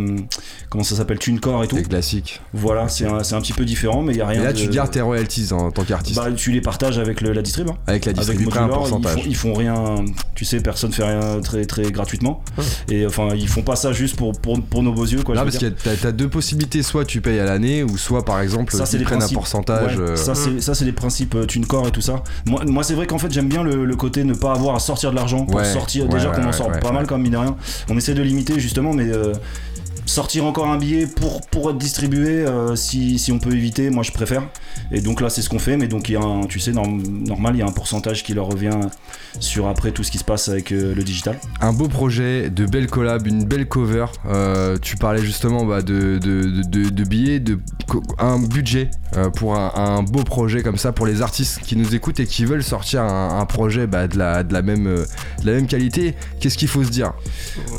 comment 0.69 0.83
ça 0.83 0.95
s'appelle, 0.95 1.19
TuneCore 1.19 1.63
et 1.63 1.67
tout. 1.69 1.77
Les 1.77 1.83
classiques. 1.83 2.41
Voilà, 2.53 2.89
c'est 2.89 3.05
un, 3.05 3.23
c'est 3.23 3.35
un 3.35 3.41
petit 3.41 3.53
peu 3.53 3.63
différent, 3.63 4.01
mais 4.01 4.13
il 4.13 4.17
y 4.17 4.21
a 4.21 4.27
rien. 4.27 4.41
Et 4.41 4.43
là, 4.43 4.51
de- 4.53 4.57
tu 4.57 4.67
gardes 4.67 4.91
tes 4.91 4.99
royalties 4.99 5.53
en 5.53 5.71
tant 5.71 5.83
qu'artiste. 5.85 6.17
Bah, 6.17 6.31
tu 6.35 6.51
les 6.51 6.59
partages 6.59 6.97
avec 6.99 7.21
le- 7.21 7.31
la 7.31 7.41
distrib. 7.41 7.69
hein. 7.69 7.77
avec 7.87 8.03
la 8.05 8.11
Avec 8.11 8.19
distrib, 8.37 8.39
un 8.41 8.43
Modular, 8.43 8.67
ils 8.67 8.73
pourcentage. 8.89 9.13
font, 9.13 9.21
ils 9.25 9.35
font 9.37 9.53
rien, 9.53 9.95
tu 10.35 10.43
sais, 10.43 10.59
personne 10.59 10.91
fait 10.91 11.03
rien 11.05 11.39
très 11.41 11.65
très 11.65 11.91
gratuitement. 11.91 12.43
Et 12.89 13.05
enfin, 13.05 13.29
ils 13.35 13.47
font 13.47 13.61
pas 13.61 13.77
ça 13.77 13.93
juste 13.93 14.17
pour, 14.17 14.33
pour, 14.33 14.61
pour 14.61 14.83
nos 14.83 14.91
beaux 14.91 15.05
yeux, 15.05 15.23
quoi. 15.23 15.35
Non, 15.35 15.41
je 15.41 15.45
parce 15.45 15.57
que 15.59 15.67
t'as 15.67 15.95
t'as 15.95 16.11
deux 16.11 16.27
possibilités, 16.29 16.83
soit 16.83 17.05
tu 17.05 17.21
payes 17.21 17.39
à 17.39 17.45
l'année, 17.45 17.83
ou 17.83 17.97
soit 17.97 18.25
par 18.25 18.41
exemple, 18.41 18.73
Ça, 18.75 18.85
c'est 18.85 18.97
ils 18.97 18.99
des 18.99 19.05
prennent 19.05 19.19
principes. 19.19 19.37
un 19.37 19.39
pourcentage. 19.39 19.95
Ouais, 19.97 20.01
euh, 20.09 20.15
Ça, 20.17 20.35
c'est 20.35 20.59
ça, 20.61 20.75
c'est 20.75 20.83
les 20.85 20.91
principes 20.91 21.35
euh, 21.35 21.45
TuneCore 21.45 21.87
et 21.87 21.91
tout 21.91 22.01
ça. 22.01 22.21
Moi, 22.45 22.63
moi 22.65 22.83
c'est 22.83 22.93
vrai 22.93 23.07
qu'en 23.07 23.17
fait, 23.17 23.31
j'aime 23.31 23.47
bien 23.47 23.63
le, 23.63 23.85
le 23.85 23.95
côté 23.95 24.23
ne 24.23 24.33
pas 24.33 24.53
avoir 24.53 24.75
à 24.75 24.79
sortir 24.79 25.11
de 25.11 25.15
l'argent 25.15 25.45
pour 25.45 25.55
Ouais, 25.57 25.65
sortir. 25.65 26.07
Déjà 26.07 26.29
qu'on 26.31 26.43
en 26.45 26.51
sort 26.51 26.71
pas 26.79 26.91
mal, 26.91 27.07
comme 27.07 27.21
mine 27.21 27.33
de 27.33 27.37
rien. 27.37 27.55
On 27.89 27.97
essaie 27.97 28.13
de 28.13 28.21
limiter 28.21 28.59
justement, 28.59 28.93
mais. 28.93 29.07
Sortir 30.05 30.45
encore 30.45 30.67
un 30.67 30.77
billet 30.77 31.07
pour, 31.07 31.41
pour 31.47 31.69
être 31.69 31.77
distribué, 31.77 32.45
euh, 32.45 32.75
si, 32.75 33.17
si 33.17 33.31
on 33.31 33.39
peut 33.39 33.53
éviter, 33.53 33.89
moi 33.89 34.03
je 34.03 34.11
préfère. 34.11 34.43
Et 34.91 35.01
donc 35.01 35.21
là, 35.21 35.29
c'est 35.29 35.41
ce 35.41 35.49
qu'on 35.49 35.59
fait, 35.59 35.77
mais 35.77 35.87
donc 35.87 36.09
il 36.09 36.13
y 36.13 36.15
a 36.15 36.21
un, 36.21 36.41
tu 36.45 36.59
sais, 36.59 36.71
norm- 36.71 37.01
normal, 37.25 37.55
il 37.55 37.59
y 37.59 37.61
a 37.61 37.65
un 37.65 37.71
pourcentage 37.71 38.23
qui 38.23 38.33
leur 38.33 38.47
revient 38.47 38.77
sur 39.39 39.67
après 39.67 39.91
tout 39.91 40.03
ce 40.03 40.11
qui 40.11 40.17
se 40.17 40.23
passe 40.23 40.49
avec 40.49 40.71
euh, 40.71 40.93
le 40.93 41.03
digital. 41.03 41.39
Un 41.61 41.73
beau 41.73 41.87
projet, 41.87 42.49
de 42.49 42.65
belles 42.65 42.87
collabs, 42.87 43.25
une 43.27 43.45
belle 43.45 43.67
cover. 43.67 44.05
Euh, 44.27 44.77
tu 44.81 44.97
parlais 44.97 45.21
justement 45.23 45.65
bah, 45.65 45.81
de, 45.81 46.17
de, 46.17 46.43
de- 46.43 46.63
de- 46.63 46.89
de 46.89 47.03
billets, 47.03 47.39
de 47.39 47.59
un 48.19 48.39
budget 48.39 48.89
pour 49.35 49.55
un, 49.55 49.71
un 49.75 50.03
beau 50.03 50.23
projet 50.23 50.63
comme 50.63 50.77
ça 50.77 50.91
pour 50.91 51.05
les 51.05 51.21
artistes 51.21 51.59
qui 51.61 51.75
nous 51.75 51.95
écoutent 51.95 52.19
et 52.19 52.25
qui 52.25 52.45
veulent 52.45 52.63
sortir 52.63 53.01
un, 53.03 53.39
un 53.39 53.45
projet 53.45 53.87
bah, 53.87 54.07
de, 54.07 54.17
la, 54.17 54.43
de, 54.43 54.53
la 54.53 54.61
même, 54.61 54.83
de 54.85 55.05
la 55.45 55.53
même 55.53 55.67
qualité. 55.67 56.15
Qu'est-ce 56.39 56.57
qu'il 56.57 56.67
faut 56.67 56.83
se 56.83 56.89
dire? 56.89 57.13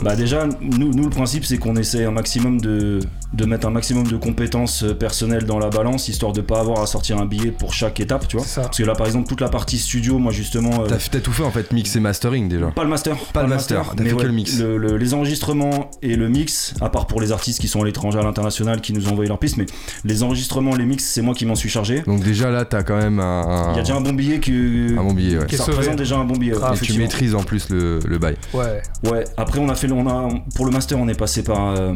Bah 0.03 0.17
déjà, 0.17 0.49
nous, 0.61 0.93
nous 0.95 1.05
le 1.05 1.11
principe 1.11 1.45
c'est 1.45 1.59
qu'on 1.59 1.77
essaie 1.77 2.07
maximum 2.15 2.57
de, 2.57 3.01
de 3.35 3.45
mettre 3.45 3.67
un 3.67 3.71
maximum 3.71 4.07
de 4.07 4.17
compétences 4.17 4.85
euh, 4.85 4.95
personnelles 4.95 5.45
dans 5.45 5.59
la 5.59 5.69
balance, 5.69 6.09
histoire 6.09 6.33
de 6.33 6.41
pas 6.41 6.61
avoir 6.61 6.81
à 6.83 6.87
sortir 6.87 7.19
un 7.19 7.27
billet 7.27 7.51
pour 7.51 7.75
chaque 7.75 8.01
étape, 8.01 8.29
tu 8.29 8.37
vois. 8.37 8.47
Parce 8.55 8.77
que 8.79 8.83
là 8.85 8.95
par 8.95 9.07
exemple 9.07 9.29
toute 9.29 9.41
la 9.41 9.49
partie 9.49 9.79
studio, 9.79 10.19
moi 10.19 10.33
justement... 10.33 10.83
euh, 10.83 10.87
T'as 10.89 10.97
t'as 11.11 11.21
tout 11.21 11.33
fait 11.33 11.43
en 11.43 11.51
fait, 11.51 11.73
mix 11.73 11.95
et 11.97 12.01
mastering 12.01 12.49
déjà. 12.49 12.67
pas 12.69 12.85
le 12.85 12.91
master. 12.91 13.17
Pas 13.33 13.43
le 13.43 13.49
master, 13.49 13.93
t'as 13.97 14.03
mais 14.03 14.11
fait 14.11 14.17
que 14.17 14.23
le 14.23 14.33
mix. 14.33 14.59
le- 14.59 14.97
les 14.97 15.15
enregistrements 15.15 15.91
et 16.03 16.17
le 16.17 16.29
mix, 16.29 16.75
à 16.81 16.89
part 16.91 17.07
pour 17.07 17.21
les 17.21 17.33
artistes 17.33 17.61
qui 17.61 17.69
sont 17.69 17.83
à 17.83 17.85
l'étranger, 17.85 18.19
à 18.19 18.23
l'international, 18.23 18.81
qui 18.81 18.93
nous 18.93 19.09
ont 19.09 19.13
envoyé 19.13 19.29
leurs 19.29 19.39
pistes, 19.39 19.57
mais 19.57 19.67
les 20.05 20.23
enregistrements, 20.23 20.75
les 20.77 20.85
mix, 20.87 21.05
c'est 21.05 21.23
moi 21.23 21.35
qui 21.35 21.45
m'en 21.47 21.55
suis 21.57 21.69
chargé. 21.69 22.03
Donc 22.07 22.23
déjà 22.23 22.51
là, 22.51 22.65
t'as 22.65 22.83
quand 22.83 22.97
même 22.97 23.19
un, 23.21 23.73
Il 23.73 23.77
y 23.77 23.79
a 23.81 23.83
déjà 23.83 23.97
un 23.97 24.01
bon 24.01 24.13
billet 24.13 24.39
que... 24.41 24.97
un 24.99 25.03
bon 25.03 25.13
billet. 25.13 25.39
Ouais. 25.39 25.47
Qui 25.47 25.57
Ça 25.57 25.65
représente 25.65 25.97
déjà 25.97 26.17
un 26.17 26.25
bon 26.25 26.37
billet. 26.37 26.53
ouais, 26.55 26.59
Grave. 26.61 26.79
Et 26.81 26.87
tu 26.87 26.99
maîtrises 26.99 27.35
en 27.35 27.43
plus 27.43 27.69
le, 27.71 27.99
le 28.07 28.19
bail. 28.19 28.37
Ouais. 28.53 28.83
Ouais, 29.11 29.25
après 29.37 29.59
on 29.59 29.69
a 29.69 29.75
fait, 29.75 29.87
le- 29.89 29.95
on 29.95 30.07
a, 30.09 30.29
pour 30.55 30.67
le 30.67 30.71
master 30.73 30.99
on 30.99 31.09
est 31.09 31.19
passé 31.19 31.43
par 31.43 31.71
euh, 31.71 31.93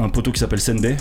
un 0.00 0.08
poteau 0.08 0.32
qui 0.32 0.40
s'appelle 0.40 0.60
grande. 0.80 0.96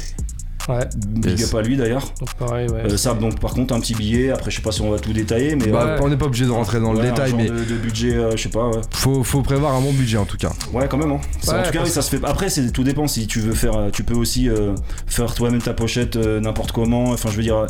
Ouais. 0.69 0.87
big 1.07 1.39
Yes. 1.39 1.49
up 1.53 1.59
à 1.59 1.61
lui 1.63 1.75
d'ailleurs. 1.77 2.05
Donc 2.19 2.33
pareil, 2.35 2.69
ouais. 2.69 2.83
Euh, 2.85 2.97
ça 2.97 3.13
donc 3.13 3.39
par 3.39 3.53
contre 3.53 3.73
un 3.73 3.79
petit 3.79 3.95
billet, 3.95 4.29
après 4.31 4.51
je 4.51 4.57
sais 4.57 4.61
pas 4.61 4.71
si 4.71 4.81
on 4.81 4.91
va 4.91 4.99
tout 4.99 5.11
détailler, 5.13 5.55
mais 5.55 5.67
Bah, 5.67 5.83
euh, 5.85 5.99
On 6.01 6.09
n'est 6.09 6.17
pas 6.17 6.25
obligé 6.27 6.45
de 6.45 6.51
rentrer 6.51 6.79
dans 6.79 6.93
le 6.93 6.99
ouais, 6.99 7.09
détail, 7.09 7.31
genre 7.31 7.39
mais 7.39 7.49
de, 7.49 7.63
de 7.63 7.75
budget, 7.75 8.13
euh, 8.15 8.31
je 8.37 8.43
sais 8.43 8.49
pas, 8.49 8.67
ouais. 8.69 8.81
faut, 8.93 9.23
faut 9.23 9.41
prévoir 9.41 9.73
un 9.75 9.81
bon 9.81 9.91
budget 9.91 10.17
en 10.17 10.25
tout 10.25 10.37
cas. 10.37 10.51
Ouais, 10.73 10.87
quand 10.89 10.97
même. 10.97 11.11
Hein. 11.11 11.19
En 11.47 11.63
tout 11.63 11.71
cas, 11.71 11.81
oui, 11.83 11.89
ça 11.89 12.01
se 12.01 12.15
fait. 12.15 12.23
Après, 12.25 12.49
c'est 12.49 12.71
tout 12.71 12.83
dépend. 12.83 13.07
Si 13.07 13.25
tu 13.27 13.39
veux 13.39 13.53
faire, 13.53 13.89
tu 13.91 14.03
peux 14.03 14.13
aussi 14.13 14.47
euh, 14.47 14.75
faire 15.07 15.33
toi-même 15.33 15.61
ta 15.61 15.73
pochette 15.73 16.15
euh, 16.15 16.39
n'importe 16.39 16.71
comment. 16.71 17.05
Enfin, 17.11 17.29
je 17.31 17.37
veux 17.37 17.43
dire, 17.43 17.65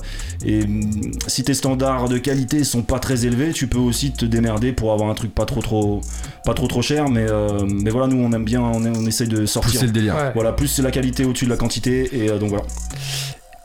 et 0.46 0.64
hum, 0.64 0.92
si 1.28 1.44
tes 1.44 1.54
standards 1.54 2.10
de 2.10 2.18
qualité 2.18 2.64
sont 2.64 2.82
pas 2.82 3.00
très 3.00 3.26
élevés, 3.26 3.52
tu 3.54 3.68
peux 3.68 3.78
aussi 3.80 4.12
te 4.12 4.26
démerder 4.26 4.74
pour 4.74 4.92
avoir 4.92 5.10
un 5.10 5.14
truc 5.14 5.34
pas 5.34 5.46
trop 5.46 5.62
trop, 5.62 6.02
pas 6.46 6.54
trop 6.54 6.68
trop 6.68 6.82
cher. 6.82 7.10
Mais 7.10 7.26
euh, 7.30 7.66
mais 7.68 7.92
voilà, 7.92 8.08
nous 8.08 8.18
on 8.18 8.32
aime 8.34 8.44
bien, 8.46 8.62
on, 8.62 8.84
on 8.86 9.06
essaye 9.06 9.28
de 9.28 9.46
sortir. 9.46 9.72
Pousser 9.72 9.86
le 9.86 9.92
délire. 9.94 10.16
Ouais. 10.16 10.32
Voilà, 10.34 10.52
plus 10.52 10.68
c'est 10.68 10.82
la 10.82 10.92
qualité 10.92 11.24
au-dessus 11.26 11.46
de 11.46 11.50
la 11.52 11.58
quantité. 11.58 12.10
Et 12.14 12.30
euh, 12.30 12.38
donc 12.40 12.50
voilà. 12.50 12.66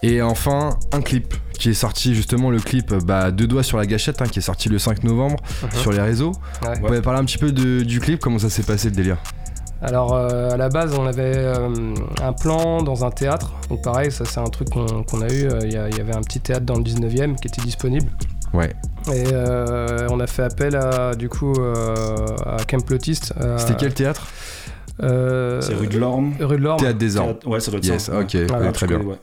Et 0.03 0.20
enfin, 0.20 0.70
un 0.93 1.01
clip 1.01 1.35
qui 1.59 1.70
est 1.70 1.75
sorti 1.75 2.14
justement, 2.14 2.51
le 2.51 2.59
clip 2.61 2.93
bah, 2.93 3.31
Deux 3.31 3.47
doigts 3.47 3.62
sur 3.62 3.79
la 3.79 3.87
gâchette, 3.87 4.20
hein, 4.20 4.27
qui 4.27 4.41
est 4.41 4.43
sorti 4.43 4.68
le 4.68 4.79
5 4.79 5.03
novembre 5.05 5.37
Mhm. 5.62 5.70
sur 5.81 5.93
les 5.93 6.01
réseaux. 6.01 6.33
Ouais. 6.62 6.75
Vous 6.81 6.87
pouvez 6.87 7.01
parler 7.01 7.20
un 7.20 7.25
petit 7.25 7.39
peu 7.39 7.53
de- 7.53 7.83
du 7.83 8.01
clip, 8.01 8.20
comment 8.20 8.39
ça 8.39 8.51
s'est 8.51 8.64
passé 8.64 8.91
le 8.91 8.97
délire? 8.97 9.16
Alors 9.83 10.14
euh, 10.14 10.51
à 10.51 10.57
la 10.57 10.68
base 10.70 10.95
on 10.99 11.07
avait 11.07 11.35
euh, 11.37 11.68
un 12.22 12.33
plan 12.33 12.83
dans 12.83 13.05
un 13.05 13.11
théâtre, 13.11 13.53
donc 13.68 13.83
pareil 13.83 14.11
ça 14.11 14.25
c'est 14.25 14.41
un 14.41 14.45
truc 14.45 14.68
qu'on 14.70 15.20
a 15.20 15.29
eu, 15.31 15.45
euh, 15.47 15.59
il 15.64 15.72
y, 15.72 15.77
avait 15.77 16.14
un 16.14 16.22
petit 16.22 16.41
théâtre 16.41 16.64
dans 16.64 16.77
le 16.77 16.83
19e 16.83 17.37
qui 17.37 17.49
était 17.49 17.61
disponible. 17.61 18.07
Ouais. 18.55 18.72
Et 19.12 19.25
on 20.11 20.20
a 20.20 20.27
fait 20.27 20.45
appel 20.45 20.77
à 20.77 21.14
du 21.14 21.29
coup 21.29 21.53
à 21.59 21.62
euh, 22.62 23.59
C'était 23.59 23.75
quel 23.77 23.93
théâtre? 23.95 24.27
Euh, 25.03 25.61
C'est 25.61 25.75
rue 25.75 25.87
de 25.89 25.99
l'Orme. 25.99 26.33
Rue 26.41 26.57
de 26.57 26.63
l'Orme. 26.63 26.79
Théâtre 26.81 26.99
des 26.99 27.17
Ormes. 27.17 27.35
Ouais, 27.47 27.61
ça 27.61 27.71
doit 27.71 27.79
être 27.79 27.87
Yes, 27.87 28.05
ça. 28.05 28.19
ok, 28.21 28.35
ouais. 28.35 28.73
très 28.73 28.87
bien. 28.87 29.01
ouais. 29.01 29.17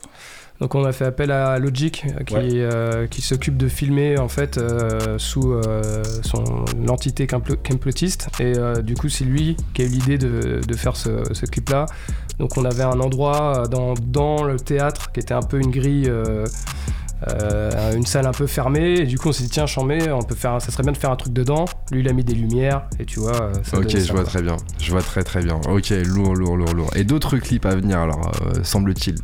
Donc 0.60 0.76
on 0.76 0.84
a 0.86 0.92
fait 0.92 1.06
appel 1.06 1.32
à 1.32 1.58
Logic 1.58 2.06
euh, 2.06 2.24
qui, 2.24 2.36
euh, 2.60 3.08
qui 3.08 3.24
s'occupe 3.24 3.58
de 3.58 3.68
filmer 3.68 4.20
en 4.20 4.28
fait 4.28 4.60
euh, 4.60 5.18
sous 5.18 5.54
euh, 5.54 6.04
son 6.22 6.44
l'entité 6.86 7.26
Kemplo- 7.26 7.56
Kemplotiste 7.64 8.28
et 8.40 8.54
euh, 8.56 8.84
du 8.84 8.94
coup 8.94 9.10
c'est 9.10 9.24
lui 9.26 9.58
qui 9.74 9.82
a 9.82 9.86
eu 9.86 9.88
l'idée 9.88 10.20
de, 10.20 10.62
de 10.62 10.74
faire 10.76 10.96
ce, 10.96 11.10
ce 11.34 11.48
clip 11.48 11.68
là. 11.70 11.88
Donc 12.38 12.58
on 12.58 12.66
avait 12.66 12.84
un 12.84 13.00
endroit 13.00 13.64
dans, 13.72 13.96
dans 13.96 14.44
le 14.44 14.58
théâtre 14.58 15.12
qui 15.12 15.20
était 15.20 15.34
un 15.34 15.42
peu 15.42 15.58
une 15.60 15.72
grille 15.72 16.12
euh, 17.30 17.96
une 17.96 18.06
salle 18.06 18.26
un 18.26 18.32
peu 18.32 18.48
fermée 18.48 18.94
et 19.02 19.06
du 19.06 19.18
coup 19.20 19.30
on 19.30 19.32
s'est 19.32 19.44
dit 19.44 19.50
tiens 19.50 19.68
chambé 19.68 20.12
on 20.12 20.24
peut 20.24 20.34
faire 20.36 20.62
ça 20.62 20.72
serait 20.72 20.84
bien 20.84 20.92
de 20.92 20.98
faire 20.98 21.12
un 21.12 21.16
truc 21.16 21.34
dedans 21.34 21.66
lui 21.92 22.00
il 22.02 22.10
a 22.10 22.14
mis 22.14 22.24
des 22.24 22.34
lumières 22.34 22.84
et 23.00 23.06
tu 23.06 23.20
vois 23.20 23.40
euh, 23.42 23.54
ça 23.64 23.78
Ok, 23.78 23.96
je 23.96 24.12
vois 24.12 24.24
très 24.24 24.42
bien. 24.42 24.58
Je 24.80 24.92
vois 24.92 25.02
très 25.04 25.24
très 25.24 25.42
bien. 25.44 25.60
Ok, 25.70 25.90
lourd, 26.06 26.36
lourd, 26.36 26.58
lourd, 26.58 26.74
lourd. 26.74 26.90
Et 26.96 27.04
d'autres 27.04 27.38
clips 27.38 27.66
à 27.66 27.76
venir 27.76 28.00
alors, 28.00 28.32
euh, 28.48 28.64
semble-t-il 28.64 29.16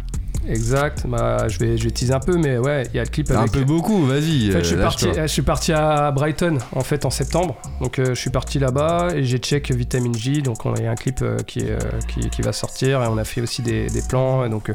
exact 0.49 1.05
bah, 1.05 1.49
je 1.49 1.59
vais 1.59 1.77
je 1.77 1.83
vais 1.83 1.91
teaser 1.91 2.13
un 2.13 2.21
peu 2.21 2.37
mais 2.37 2.57
ouais 2.57 2.83
il 2.93 2.95
y 2.95 2.99
a 2.99 3.03
le 3.03 3.09
clip 3.09 3.29
Un 3.31 3.39
avec 3.39 3.51
peu 3.51 3.65
beaucoup, 3.65 4.05
vas-y. 4.05 4.47
En 4.49 4.53
fait, 4.53 4.59
je, 4.59 4.63
suis 4.63 4.77
parti, 4.77 5.07
je 5.13 5.27
suis 5.27 5.41
parti 5.41 5.73
à 5.73 6.09
Brighton 6.11 6.57
en 6.73 6.81
fait 6.81 7.03
en 7.03 7.09
septembre. 7.09 7.57
Donc 7.81 7.99
euh, 7.99 8.09
je 8.09 8.19
suis 8.19 8.29
parti 8.29 8.57
là-bas 8.57 9.09
et 9.13 9.23
j'ai 9.25 9.39
check 9.39 9.69
Vitamine 9.71 10.15
J. 10.15 10.41
Donc 10.41 10.65
on- 10.65 10.73
il 10.75 10.83
y 10.83 10.87
a 10.87 10.91
un 10.91 10.95
clip 10.95 11.19
euh, 11.21 11.37
qui, 11.45 11.63
euh, 11.67 11.77
qui, 12.07 12.29
qui 12.29 12.41
va 12.41 12.53
sortir 12.53 13.03
et 13.03 13.07
on 13.07 13.17
a 13.17 13.25
fait 13.25 13.41
aussi 13.41 13.61
des, 13.61 13.87
des 13.87 14.01
plans. 14.07 14.45
Et 14.45 14.49
donc 14.49 14.71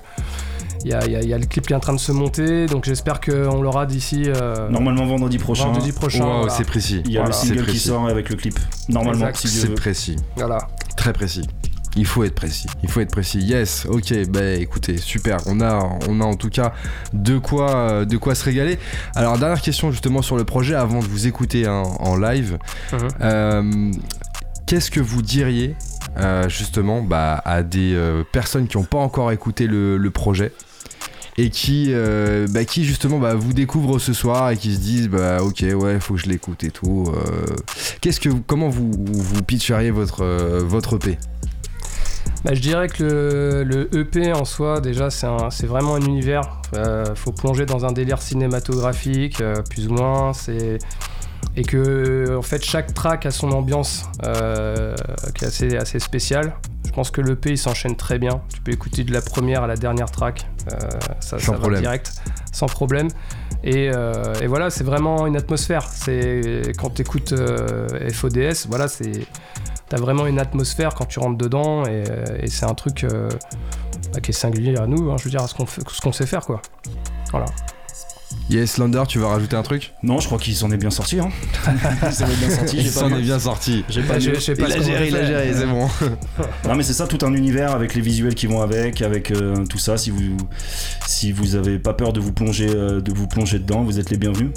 il 0.85 0.91
y, 0.91 0.95
a, 0.95 1.07
y 1.07 1.26
y 1.26 1.39
le 1.39 1.47
clip 1.47 1.66
qui 1.66 1.72
est 1.72 1.76
en 1.76 1.80
train 1.80 1.93
de 1.95 2.01
se 2.01 2.12
monter. 2.12 2.66
Donc 2.66 2.85
j'espère 2.85 3.20
qu'on 3.20 3.62
l'aura 3.62 3.87
d'ici 3.87 4.24
euh, 4.26 4.68
Normalement 4.68 5.07
vendredi 5.07 5.39
prochain. 5.39 5.66
vendredi 5.66 5.93
prochain. 5.93 6.24
Wow, 6.24 6.37
voilà. 6.39 6.53
c'est 6.53 6.64
précis. 6.64 7.03
Il 7.07 7.12
y 7.12 7.18
a 7.18 7.22
Voilà. 7.22 7.37
le 7.41 7.47
single 7.49 7.66
qui 7.66 7.78
sort 7.78 8.09
avec 8.09 8.28
le 8.30 8.37
clip. 8.37 8.59
Normalement, 8.89 9.28
si 9.35 9.49
C'est 9.49 9.74
précis. 9.74 10.16
Voilà. 10.37 10.59
Très 10.97 11.12
précis. 11.12 11.47
Il 11.95 12.07
faut 12.07 12.24
être 12.24 12.35
précis. 12.35 12.66
Il 12.83 12.89
faut 12.91 13.01
être 13.01 13.11
précis. 13.11 13.39
Yes. 13.41 13.87
Ok. 13.87 14.14
Bah 14.30 14.53
écoutez, 14.55 14.97
super. 14.97 15.37
On 15.47 15.61
a, 15.61 15.78
on 16.09 16.20
a 16.22 16.24
en 16.24 16.35
tout 16.37 16.49
cas 16.49 16.72
de 17.12 17.37
quoi, 17.37 18.07
de 18.07 18.16
quoi 18.16 18.35
se 18.35 18.45
régaler. 18.45 18.78
Alors 19.14 19.39
dernière 19.39 19.61
question 19.61 19.91
justement 19.91 20.22
sur 20.22 20.37
le 20.39 20.45
projet 20.45 20.74
avant 20.74 21.01
de 21.01 21.05
vous 21.07 21.26
écouter 21.26 21.66
hein, 21.66 21.83
en 22.01 22.16
live. 22.16 22.57
Mhm. 22.93 22.99
Euh, 23.20 23.93
Qu'est-ce 24.64 24.91
que 24.91 25.01
vous 25.01 25.20
diriez 25.20 25.76
euh, 26.16 26.49
justement 26.49 27.03
bah, 27.03 27.43
à 27.45 27.62
des 27.62 27.93
euh, 27.95 28.22
personnes 28.33 28.68
qui 28.68 28.78
n'ont 28.78 28.85
pas 28.85 28.99
encore 28.99 29.30
écouté 29.33 29.66
le, 29.66 29.99
le 29.99 30.11
projet? 30.11 30.53
Et 31.39 31.51
qui, 31.51 31.87
euh, 31.89 32.47
bah, 32.51 32.64
qui 32.64 32.85
justement 32.85 33.18
bah, 33.18 33.35
vous 33.35 33.53
découvrent 33.53 33.99
ce 33.99 34.12
soir 34.12 34.51
et 34.51 34.57
qui 34.57 34.74
se 34.74 34.80
disent 34.80 35.09
bah 35.09 35.43
ok 35.43 35.64
ouais 35.74 35.99
faut 35.99 36.14
que 36.14 36.20
je 36.20 36.26
l'écoute 36.26 36.62
et 36.64 36.70
tout. 36.70 37.07
euh, 37.09 37.57
Qu'est-ce 38.01 38.20
que 38.20 38.28
comment 38.47 38.68
vous 38.68 39.43
pitcheriez 39.47 39.91
votre 39.91 40.22
euh, 40.22 40.61
votre 40.62 40.97
EP 40.97 41.18
Bah, 42.45 42.53
je 42.55 42.61
dirais 42.61 42.89
que 42.89 43.64
le, 43.66 43.89
EP 43.97 44.33
en 44.33 44.45
soi, 44.45 44.80
déjà, 44.80 45.11
c'est 45.11 45.66
vraiment 45.66 45.95
un 45.95 46.01
univers. 46.01 46.61
Euh, 46.74 47.14
faut 47.14 47.33
plonger 47.33 47.66
dans 47.66 47.85
un 47.85 47.93
délire 47.93 48.20
cinématographique, 48.20 49.43
plus 49.70 49.89
ou 49.89 49.95
moins. 49.95 50.33
C'est 50.33 50.78
et 51.55 51.64
que 51.64 52.37
en 52.37 52.43
fait 52.43 52.64
chaque 52.64 52.95
track 52.95 53.26
a 53.26 53.30
son 53.30 53.51
ambiance 53.53 54.05
qui 54.22 55.45
est 55.45 55.49
assez, 55.49 55.76
assez 55.76 55.99
spéciale. 55.99 56.55
Je 56.93 56.97
pense 56.97 57.11
que 57.11 57.22
l'EP 57.22 57.51
il 57.53 57.57
s'enchaîne 57.59 57.97
très 57.97 58.18
bien. 58.18 58.43
Tu 58.53 58.61
peux 58.61 58.70
écouter 58.70 59.03
de 59.03 59.14
la 59.14 59.22
première 59.22 59.62
à 59.62 59.66
la 59.66 59.76
dernière 59.76 60.11
track, 60.11 60.47
euh, 60.70 60.76
ça, 61.20 61.38
Sans 61.38 61.53
ça 61.55 61.59
va 61.59 61.80
direct, 61.80 62.12
sans 62.53 62.66
problème. 62.66 63.09
Et, 63.64 63.90
euh, 63.90 64.34
et 64.43 64.47
voilà, 64.47 64.68
c'est 64.68 64.84
vraiment 64.84 65.26
une 65.26 65.36
atmosphère. 65.38 65.88
C'est 65.88 66.72
quand 66.78 66.90
tu 66.90 67.01
écoutes 67.01 67.32
FODS, 68.12 68.66
voilà, 68.68 68.88
c'est 68.88 69.26
T'as 69.88 69.99
vraiment 69.99 70.26
une 70.26 70.38
atmosphère 70.38 70.95
quand 70.95 71.05
tu 71.05 71.18
rentres 71.18 71.36
dedans 71.36 71.84
et, 71.84 72.05
euh, 72.11 72.24
et 72.40 72.47
c'est 72.49 72.64
un 72.64 72.72
truc 72.74 73.05
euh, 73.05 73.28
bah, 74.14 74.20
qui 74.20 74.30
est 74.30 74.34
singulier 74.34 74.74
à 74.78 74.86
nous, 74.86 75.11
hein, 75.11 75.16
je 75.18 75.24
veux 75.24 75.30
dire, 75.30 75.43
à 75.43 75.47
ce 75.49 75.55
qu'on 75.55 75.66
fait- 75.66 75.82
ce 75.86 76.01
qu'on 76.01 76.12
sait 76.12 76.24
faire 76.24 76.47
quoi. 76.47 76.62
Voilà. 77.30 77.45
Yes, 78.53 78.76
Lander, 78.76 79.05
tu 79.09 79.18
veux 79.18 79.24
rajouter 79.24 79.57
un 79.57 79.62
truc? 79.62 79.94
Non, 80.03 80.20
je 80.20 80.26
crois 80.26 80.38
qu'il 80.38 80.55
s'en 80.55 80.70
est 80.70 80.76
bien 80.76 80.90
sorti. 80.90 81.18
Hein. 81.18 81.30
il 82.07 82.12
s'en 82.12 82.26
est 82.26 82.36
bien 82.36 82.50
sorti. 82.50 82.76
Il 82.76 82.82
j'ai 82.82 82.90
pas 82.90 83.00
s'en 83.00 83.09
mieux. 83.09 83.18
est 83.18 83.22
bien 83.22 83.38
sorti. 83.38 83.84
J'ai 83.88 84.03
pas 84.03 84.18
je- 84.18 84.28
mieux. 84.28 84.34
je 84.34 84.40
sais 84.40 84.55
pas 84.55 84.66
Il 84.68 84.72
a 84.74 84.82
géré, 84.82 85.09
il 85.09 85.16
a 85.16 85.24
géré, 85.24 85.53
c'est 85.55 85.66
bon. 85.66 85.88
Non 86.68 86.74
mais 86.74 86.82
c'est 86.82 86.92
ça, 86.92 87.07
tout 87.07 87.24
un 87.24 87.32
univers 87.32 87.72
avec 87.72 87.94
les 87.94 88.03
visuels 88.03 88.34
qui 88.34 88.46
vont 88.46 88.61
avec, 88.61 89.00
avec 89.00 89.30
euh, 89.30 89.64
tout 89.66 89.78
ça. 89.78 89.96
Si 89.96 90.11
vous 90.11 90.36
si 91.07 91.32
vous 91.32 91.55
avez 91.57 91.78
pas 91.78 91.94
peur 91.94 92.12
de 92.12 92.20
vous 92.20 92.32
plonger 92.32 92.68
euh, 92.68 93.00
de 93.00 93.12
vous 93.12 93.26
plonger 93.26 93.59
dedans, 93.59 93.82
vous 93.84 93.98
êtes 93.98 94.11
les 94.11 94.18
bienvenus. 94.18 94.50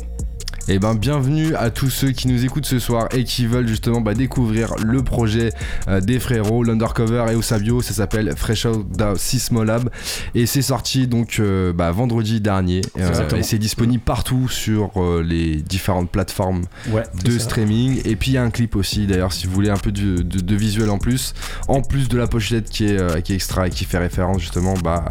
Et 0.68 0.80
ben 0.80 0.95
bienvenue 0.95 1.53
à 1.55 1.70
tous 1.70 1.91
ceux 1.91 2.09
qui 2.09 2.28
nous 2.28 2.43
écoutent 2.43 2.66
ce 2.66 2.80
soir 2.80 3.07
et 3.13 3.24
qui 3.24 3.45
veulent 3.45 3.68
justement 3.68 4.01
bah, 4.01 4.16
découvrir 4.16 4.74
le 4.84 5.03
projet 5.03 5.51
euh, 5.88 6.01
des 6.01 6.20
frérots, 6.20 6.63
l'Undercover 6.63 7.26
et 7.32 7.36
Osabio, 7.36 7.84
ça 7.84 7.93
s'appelle 7.93 8.34
Fresh 8.36 8.66
Out 8.66 8.88
Sismolab 9.16 9.91
et 10.34 10.47
c'est 10.47 10.63
sorti 10.63 11.05
donc 11.05 11.38
euh, 11.39 11.72
bah, 11.72 11.91
vendredi 11.91 12.41
dernier 12.41 12.82
Euh, 12.97 13.30
et 13.38 13.43
c'est 13.43 13.59
disponible 13.59 14.01
partout 14.03 14.49
sur 14.49 14.91
les 15.24 15.57
différentes 15.57 16.09
plateformes 16.09 16.63
Ouais. 16.91 17.03
de 17.24 17.38
streaming 17.38 18.01
et 18.05 18.16
puis 18.16 18.32
il 18.32 18.34
y 18.34 18.38
a 18.38 18.43
un 18.43 18.49
clip 18.49 18.76
aussi 18.76 19.05
d'ailleurs 19.05 19.34
si 19.34 19.45
vous 19.45 19.53
voulez 19.53 19.70
un 19.70 19.78
peu 19.78 19.91
de, 19.91 20.22
de- 20.24 20.39
de 20.39 20.55
visuel 20.55 20.89
en 20.89 20.97
plus 20.97 21.34
en 21.68 21.82
plus 21.82 22.07
de 22.09 22.18
la 22.18 22.26
pochette 22.28 22.70
qui 22.70 22.86
est, 22.86 23.22
qui 23.24 23.34
est 23.34 23.36
extra 23.36 23.68
et 23.68 23.70
qui 23.70 23.86
fait 23.86 23.97
référence 23.99 24.39
justement 24.41 24.74
bah, 24.84 25.05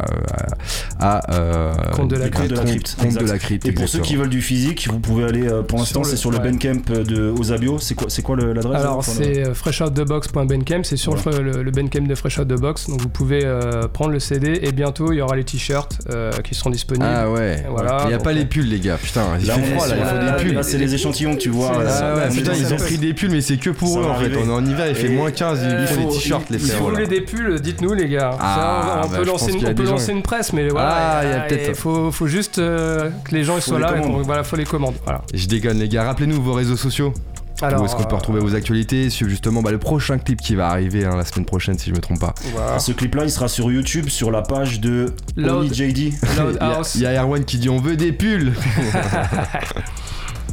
à, 0.99 1.19
à, 1.33 1.91
Conte 1.93 2.09
de 2.11 2.15
la 2.17 2.29
de 2.29 2.55
la 2.55 2.63
crypte. 2.63 2.95
Conte 2.99 3.13
de 3.13 3.19
exact. 3.21 3.27
la 3.31 3.39
crypte 3.39 3.65
Et 3.67 3.71
pour 3.71 3.87
ceux 3.87 3.99
qui 3.99 4.17
veulent 4.17 4.29
du 4.29 4.41
physique, 4.41 4.87
vous 4.91 4.99
pouvez 4.99 5.23
aller 5.23 5.44
euh, 5.47 5.61
pour 5.61 5.79
l'instant 5.79 6.03
c'est 6.03 6.11
le- 6.11 6.17
sur 6.17 6.31
le 6.31 6.37
ouais. 6.39 6.51
Bandcamp 6.51 7.03
de 7.03 7.29
Osabio. 7.37 7.77
C'est 7.79 7.95
quoi 7.95 8.07
c'est 8.09 8.21
quoi 8.21 8.35
le- 8.35 8.53
l'adresse 8.53 8.79
Alors 8.81 9.03
c'est 9.03 9.45
euh, 9.47 9.53
freshoutthebox.bandcamp, 9.53 10.81
c'est 10.83 10.97
sur 10.97 11.15
Voilà. 11.15 11.39
le, 11.39 11.51
le, 11.51 11.63
le 11.63 11.71
Bandcamp 11.71 12.05
de 12.07 12.15
Fresh 12.15 12.39
Out 12.39 12.47
the 12.47 12.59
Box, 12.59 12.89
donc 12.89 13.01
vous 13.01 13.09
pouvez 13.09 13.41
euh, 13.45 13.87
prendre 13.87 14.11
le 14.11 14.19
CD 14.19 14.59
et 14.61 14.71
bientôt 14.71 15.11
il 15.11 15.17
y 15.17 15.21
aura 15.21 15.35
les 15.35 15.43
t-shirts 15.43 15.99
euh, 16.09 16.31
qui 16.43 16.55
seront 16.55 16.69
disponibles. 16.69 17.05
Ah 17.07 17.29
ouais, 17.31 17.63
Voilà, 17.69 18.03
il 18.05 18.11
y 18.11 18.13
a 18.13 18.17
donc, 18.17 18.23
pas 18.23 18.33
les 18.33 18.45
pulls 18.45 18.67
les 18.67 18.79
gars, 18.79 18.97
putain, 19.01 19.23
il 19.39 19.47
Là, 19.47 19.53
fait 19.55 19.61
froid 19.75 19.87
là, 19.87 19.95
il 19.97 20.05
faut 20.05 20.25
des 20.37 20.43
pulls. 20.43 20.55
Là 20.55 20.63
c'est 20.63 20.77
les 20.77 20.93
échantillons 20.93 21.35
que 21.35 21.41
tu 21.41 21.49
vois. 21.49 21.71
Ah 21.87 22.27
putain, 22.31 22.53
ils 22.53 22.73
ont 22.73 22.77
pris 22.77 22.97
des 22.97 23.13
pulls, 23.13 23.31
mais 23.31 23.41
c'est 23.41 23.57
que 23.57 23.69
pour 23.69 23.99
eux 23.99 24.05
en 24.05 24.15
fait. 24.15 24.31
On 24.37 24.49
est 24.49 24.51
en 24.53 24.65
hiver, 24.65 24.87
il 24.89 24.95
fait 24.95 25.09
moins 25.09 25.31
15, 25.31 25.59
ils 25.63 25.81
il 25.81 25.87
font 25.87 26.01
faut- 26.03 26.09
des 26.09 26.15
t-shirts, 26.17 26.49
les 26.49 26.59
Si 26.59 26.65
frères. 26.67 26.77
vous 26.79 26.83
voilà. 26.89 27.05
voulez 27.05 27.19
des 27.19 27.25
pulls, 27.25 27.59
dites-nous 27.61 27.93
les 27.93 28.07
gars. 28.09 28.31
Ah, 28.39 29.01
on 29.03 29.07
bah, 29.07 29.17
peut 29.17 29.23
je 29.23 29.29
lancer, 29.29 30.11
une, 30.11 30.21
presse, 30.21 30.53
mais 30.53 30.67
voilà. 30.69 30.89
Ah, 30.95 31.23
il 31.23 31.29
y 31.29 31.33
a 31.33 31.39
peut-être- 31.41 31.75
faut, 31.77 32.11
faut 32.11 32.27
juste 32.27 32.59
euh, 32.59 33.09
que 33.23 33.33
les 33.35 33.43
gens 33.43 33.59
soient 33.61 33.79
là. 33.79 33.95
Et 33.97 34.01
qu'on- 34.01 34.21
voilà, 34.21 34.43
faut 34.43 34.55
les 34.55 34.63
commandes. 34.65 34.95
Voilà. 35.03 35.21
Je 35.35 35.47
déconne 35.47 35.77
les 35.79 35.89
gars, 35.89 36.03
rappelez-nous 36.05 36.41
vos 36.41 36.53
réseaux 36.53 36.77
sociaux. 36.77 37.13
Alors, 37.61 37.81
Où 37.81 37.85
est-ce 37.85 37.95
qu'on 37.95 38.03
peut 38.03 38.15
euh, 38.15 38.17
retrouver 38.17 38.39
vos 38.41 38.53
actualités 38.53 39.09
sur 39.09 39.29
justement 39.29 39.61
bah, 39.61 39.71
le 39.71 39.77
prochain 39.77 40.17
clip 40.17 40.41
qui 40.41 40.55
va 40.55 40.67
arriver 40.67 41.05
hein, 41.05 41.15
la 41.15 41.23
semaine 41.23 41.45
prochaine 41.45 41.79
si 41.79 41.89
je 41.89 41.95
me 41.95 42.01
trompe 42.01 42.19
pas. 42.19 42.33
Ce 42.79 42.91
clip 42.91 43.15
là 43.15 43.23
il 43.23 43.31
sera 43.31 43.47
sur 43.47 43.71
YouTube 43.71 44.09
sur 44.09 44.29
la 44.29 44.41
page 44.41 44.81
de 44.81 45.13
Loud- 45.37 45.73
JD. 45.73 46.11
Loud 46.37 46.51
Il 46.51 46.55
y 46.55 46.59
a- 46.59 46.75
House. 46.77 46.95
Il 46.95 47.01
y 47.01 47.05
a 47.05 47.21
Erwan 47.23 47.45
qui 47.45 47.57
dit 47.57 47.69
on 47.69 47.79
veut 47.79 47.95
des 47.95 48.11
pulls. 48.11 48.51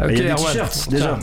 Ok, 0.00 0.10
Et 0.10 0.12
il 0.14 0.24
y 0.24 0.30
a 0.30 0.34
des 0.34 0.42
t-shirts 0.42 0.88
déjà. 0.90 1.18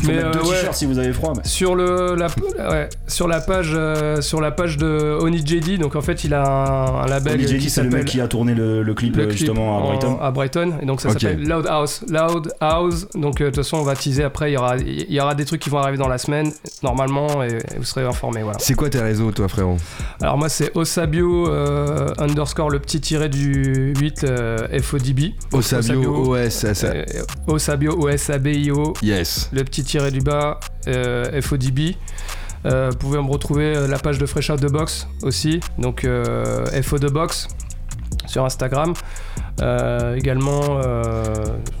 Faut 0.00 0.06
Mais, 0.08 0.14
mettre 0.14 0.30
deux 0.30 0.38
euh, 0.38 0.42
ouais. 0.42 0.48
t-shirts 0.56 0.74
si 0.74 0.86
vous 0.86 0.98
avez 0.98 1.12
froid. 1.12 1.32
mais- 1.36 1.42
Sur 1.48 1.74
le 1.74 2.14
la, 2.14 2.26
ouais, 2.70 2.88
sur 3.06 3.28
la 3.28 3.40
page 3.40 3.70
euh, 3.74 4.20
sur 4.22 4.40
la 4.40 4.50
page 4.50 4.76
de 4.78 5.18
Oni 5.20 5.44
JD 5.44 5.78
donc 5.78 5.94
en 5.96 6.00
fait 6.00 6.24
il 6.24 6.32
a 6.34 6.42
un, 6.42 7.02
un 7.02 7.06
label 7.06 7.34
Oni 7.34 7.46
JD 7.46 7.58
qui 7.58 7.70
c'est 7.70 7.82
le 7.82 7.90
mec 7.90 8.04
qui 8.06 8.20
a 8.20 8.28
tourné 8.28 8.54
le, 8.54 8.82
le 8.82 8.94
clip 8.94 9.16
le 9.16 9.24
euh, 9.24 9.26
clip 9.26 9.38
justement 9.38 9.76
à 9.76 9.80
en- 9.80 9.86
Brighton. 9.88 10.18
à 10.20 10.30
Brighton 10.30 10.72
et 10.80 10.86
donc 10.86 11.00
ça 11.00 11.10
s'appelle 11.10 11.42
Loud 11.46 11.66
House 11.66 12.02
Loud 12.08 12.52
House 12.60 13.08
donc 13.14 13.40
euh, 13.40 13.44
de 13.46 13.50
toute 13.50 13.56
façon 13.64 13.78
on 13.78 13.82
va 13.82 13.94
teaser 13.96 14.24
après 14.24 14.50
il 14.50 14.54
y 14.54 14.56
aura 14.56 14.76
il 14.78 15.12
y 15.12 15.20
aura 15.20 15.34
des 15.34 15.44
trucs 15.44 15.60
qui 15.60 15.68
vont 15.70 15.78
arriver 15.78 15.98
dans 15.98 16.08
la 16.08 16.18
semaine 16.18 16.50
normalement 16.82 17.42
et, 17.42 17.48
et 17.48 17.76
vous 17.78 17.84
serez 17.84 18.04
informés 18.04 18.42
voilà 18.42 18.58
C'est 18.60 18.74
quoi 18.74 18.88
tes 18.88 19.00
réseaux 19.00 19.30
toi 19.32 19.48
frérot? 19.48 19.76
Alors 20.22 20.38
moi 20.38 20.48
c'est 20.48 20.74
Osabio 20.76 21.48
euh, 21.48 22.08
underscore 22.18 22.70
le 22.70 22.78
petit 22.78 23.00
tiré 23.00 23.28
du 23.28 23.94
8 23.98 24.24
euh, 24.24 24.80
FODB 24.80 25.34
Osabio 25.52 26.34
OS. 26.34 26.64
euh, 26.84 27.04
Osabio 27.46 27.97
OSABIO 27.98 28.94
Yes. 29.02 29.50
le 29.52 29.64
petit 29.64 29.82
tiré 29.84 30.10
du 30.10 30.20
bas 30.20 30.58
euh, 30.86 31.40
FODB. 31.42 31.94
Euh, 32.66 32.88
vous 32.90 32.96
pouvez 32.96 33.18
me 33.18 33.30
retrouver 33.30 33.76
euh, 33.76 33.86
la 33.86 33.98
page 33.98 34.18
de 34.18 34.26
Fresh 34.26 34.50
Out 34.50 34.60
the 34.60 34.70
Box 34.70 35.06
aussi, 35.22 35.60
donc 35.78 36.04
euh, 36.04 36.66
FO 36.82 36.98
the 36.98 37.10
Box 37.10 37.48
sur 38.26 38.44
Instagram. 38.44 38.92
Euh, 39.60 40.14
également 40.16 40.80
euh, 40.84 41.22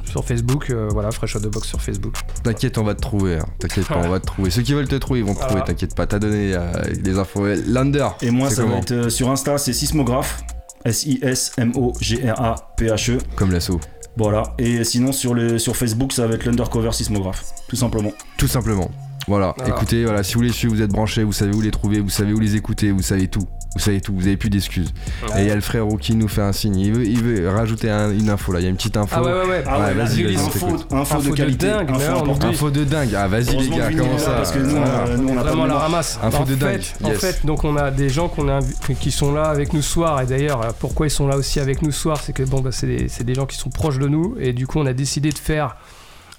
sur 0.04 0.24
Facebook, 0.24 0.70
euh, 0.70 0.88
voilà, 0.92 1.10
Fresh 1.10 1.34
Out 1.36 1.42
the 1.42 1.48
Box 1.48 1.66
sur 1.68 1.80
Facebook. 1.80 2.14
T'inquiète, 2.42 2.78
on 2.78 2.84
va 2.84 2.94
te 2.94 3.00
trouver. 3.00 3.36
hein. 3.38 3.44
T'inquiète 3.58 3.86
pas, 3.88 4.00
on 4.04 4.08
va 4.08 4.20
te 4.20 4.26
trouver. 4.26 4.50
Ceux 4.50 4.62
qui 4.62 4.72
veulent 4.74 4.88
te 4.88 4.94
trouver, 4.96 5.20
ils 5.20 5.26
vont 5.26 5.34
te 5.34 5.40
trouver. 5.40 5.60
Ah. 5.62 5.66
T'inquiète 5.66 5.94
pas, 5.94 6.06
t'as 6.06 6.18
donné 6.20 6.54
euh, 6.54 6.60
les 7.04 7.18
infos. 7.18 7.46
Lander. 7.66 8.08
Et 8.22 8.30
moi 8.30 8.48
ça 8.50 8.64
va 8.64 8.76
être 8.78 8.92
euh, 8.92 9.10
sur 9.10 9.28
Insta 9.30 9.58
c'est 9.58 9.72
Sismographe. 9.72 10.42
S-I-S-M-O-G-R-A-P-H-E. 10.84 13.18
Comme 13.36 13.52
l'assaut. 13.52 13.80
Voilà. 14.18 14.42
Et 14.58 14.84
sinon 14.84 15.12
sur, 15.12 15.32
le, 15.32 15.58
sur 15.58 15.76
Facebook 15.76 16.12
ça 16.12 16.26
va 16.26 16.34
être 16.34 16.44
l'undercover 16.44 16.92
Sismographe. 16.92 17.44
Tout 17.68 17.76
simplement. 17.76 18.12
Tout 18.36 18.48
simplement. 18.48 18.90
Voilà. 19.28 19.54
Voilà. 19.56 19.76
Écoutez, 19.76 20.04
voilà, 20.04 20.22
si 20.22 20.34
vous 20.34 20.40
les 20.40 20.52
suivez, 20.52 20.74
vous 20.74 20.82
êtes 20.82 20.90
branchés, 20.90 21.22
vous 21.22 21.32
savez 21.32 21.54
où 21.54 21.60
les 21.60 21.70
trouver, 21.70 22.00
vous 22.00 22.08
savez 22.08 22.32
où 22.32 22.40
les 22.40 22.56
écouter, 22.56 22.90
vous 22.90 23.02
savez 23.02 23.28
tout. 23.28 23.46
Vous 23.74 23.80
savez 23.80 24.00
tout, 24.00 24.14
vous 24.14 24.26
avez 24.26 24.36
plus 24.38 24.50
d'excuses. 24.50 24.92
Et 25.36 25.42
il 25.42 25.46
y 25.46 25.50
a 25.50 25.54
le 25.54 25.60
frérot 25.60 25.98
qui 25.98 26.14
nous 26.16 26.26
fait 26.26 26.40
un 26.40 26.52
signe. 26.52 26.76
Il 26.76 26.92
veut, 26.94 27.04
il 27.06 27.22
veut 27.22 27.48
rajouter 27.50 27.90
un- 27.90 28.10
une 28.10 28.28
info 28.30 28.52
là. 28.52 28.60
Il 28.60 28.62
y 28.64 28.66
a 28.66 28.70
une 28.70 28.76
petite 28.76 28.96
info. 28.96 29.14
Ah 29.16 29.22
ouais, 29.22 29.32
ouais, 29.32 29.46
ouais. 29.46 29.64
Ah 29.66 29.78
Ouais, 29.78 29.84
ouais, 29.86 29.94
vas-y, 29.94 30.36
on 30.36 30.40
info, 30.46 30.66
info, 30.66 30.96
Info 30.96 31.22
de 31.22 31.30
de 31.30 31.34
qualité, 31.36 31.66
dingue, 31.68 31.90
mais 31.90 32.04
info 32.46 32.66
là, 32.66 32.70
de 32.72 32.84
dingue. 32.84 33.14
Ah, 33.16 33.28
vas-y 33.28 33.56
les 33.56 33.68
gars, 33.76 33.90
comment 33.96 34.18
ça 34.18 34.30
parce 34.32 34.52
que 34.52 34.58
nous, 34.58 34.74
Ah. 34.76 35.04
euh, 35.08 35.16
nous, 35.18 35.28
on 35.28 35.32
a 35.32 35.42
pas 35.42 35.48
Vraiment 35.50 35.66
la 35.66 35.78
ramasse. 35.78 36.18
Info 36.22 36.38
en 36.38 36.44
de 36.46 36.54
dingue, 36.54 36.80
fait, 36.80 37.04
en 37.04 37.08
yes. 37.10 37.18
fait, 37.20 37.46
donc 37.46 37.62
on 37.62 37.76
a 37.76 37.90
des 37.90 38.08
gens 38.08 38.28
qu'on 38.28 38.48
a 38.48 38.60
invi- 38.60 38.94
qui 38.98 39.10
sont 39.12 39.32
là 39.32 39.44
avec 39.44 39.72
nous 39.74 39.82
ce 39.82 39.90
soir. 39.92 40.20
Et 40.22 40.26
d'ailleurs, 40.26 40.74
pourquoi 40.80 41.06
ils 41.06 41.10
sont 41.10 41.28
là 41.28 41.36
aussi 41.36 41.60
avec 41.60 41.82
nous 41.82 41.92
ce 41.92 42.00
soir, 42.00 42.20
c'est 42.24 42.32
que 42.32 42.42
bon, 42.42 42.60
bah, 42.60 42.70
c'est 42.72 42.86
des, 42.86 43.08
c'est 43.08 43.24
des 43.24 43.34
gens 43.34 43.46
qui 43.46 43.56
sont 43.58 43.70
proches 43.70 43.98
de 43.98 44.08
nous. 44.08 44.34
Et 44.40 44.52
du 44.54 44.66
coup, 44.66 44.78
on 44.80 44.86
a 44.86 44.92
décidé 44.94 45.30
de 45.30 45.38
faire 45.38 45.76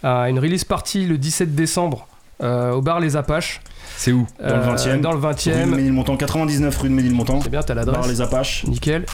euh, 0.04 0.26
une 0.26 0.40
release 0.40 0.64
party 0.66 1.06
le 1.06 1.18
17 1.18 1.54
décembre 1.56 2.08
euh, 2.42 2.72
au 2.72 2.82
bar 2.82 3.00
Les 3.00 3.16
Apaches. 3.16 3.62
C'est 3.98 4.12
où 4.12 4.26
Dans 4.40 4.48
le 4.48 4.54
Euh, 4.54 4.76
20e. 4.76 5.02
Dans 5.02 5.12
le 5.12 5.18
Rue 5.18 5.22
de 5.22 5.28
20e. 5.40 5.66
Ménilmontant, 5.76 6.16
99 6.18 6.78
rue 6.78 6.90
de 6.90 6.94
Ménilmontant. 6.94 7.42
C'est 7.42 7.50
bien, 7.50 7.62
t'as 7.62 7.76
Bar 7.76 7.86
l'adresse. 7.86 8.08
les 8.08 8.22
Apaches. 8.22 8.64
Nickel. 8.68 9.06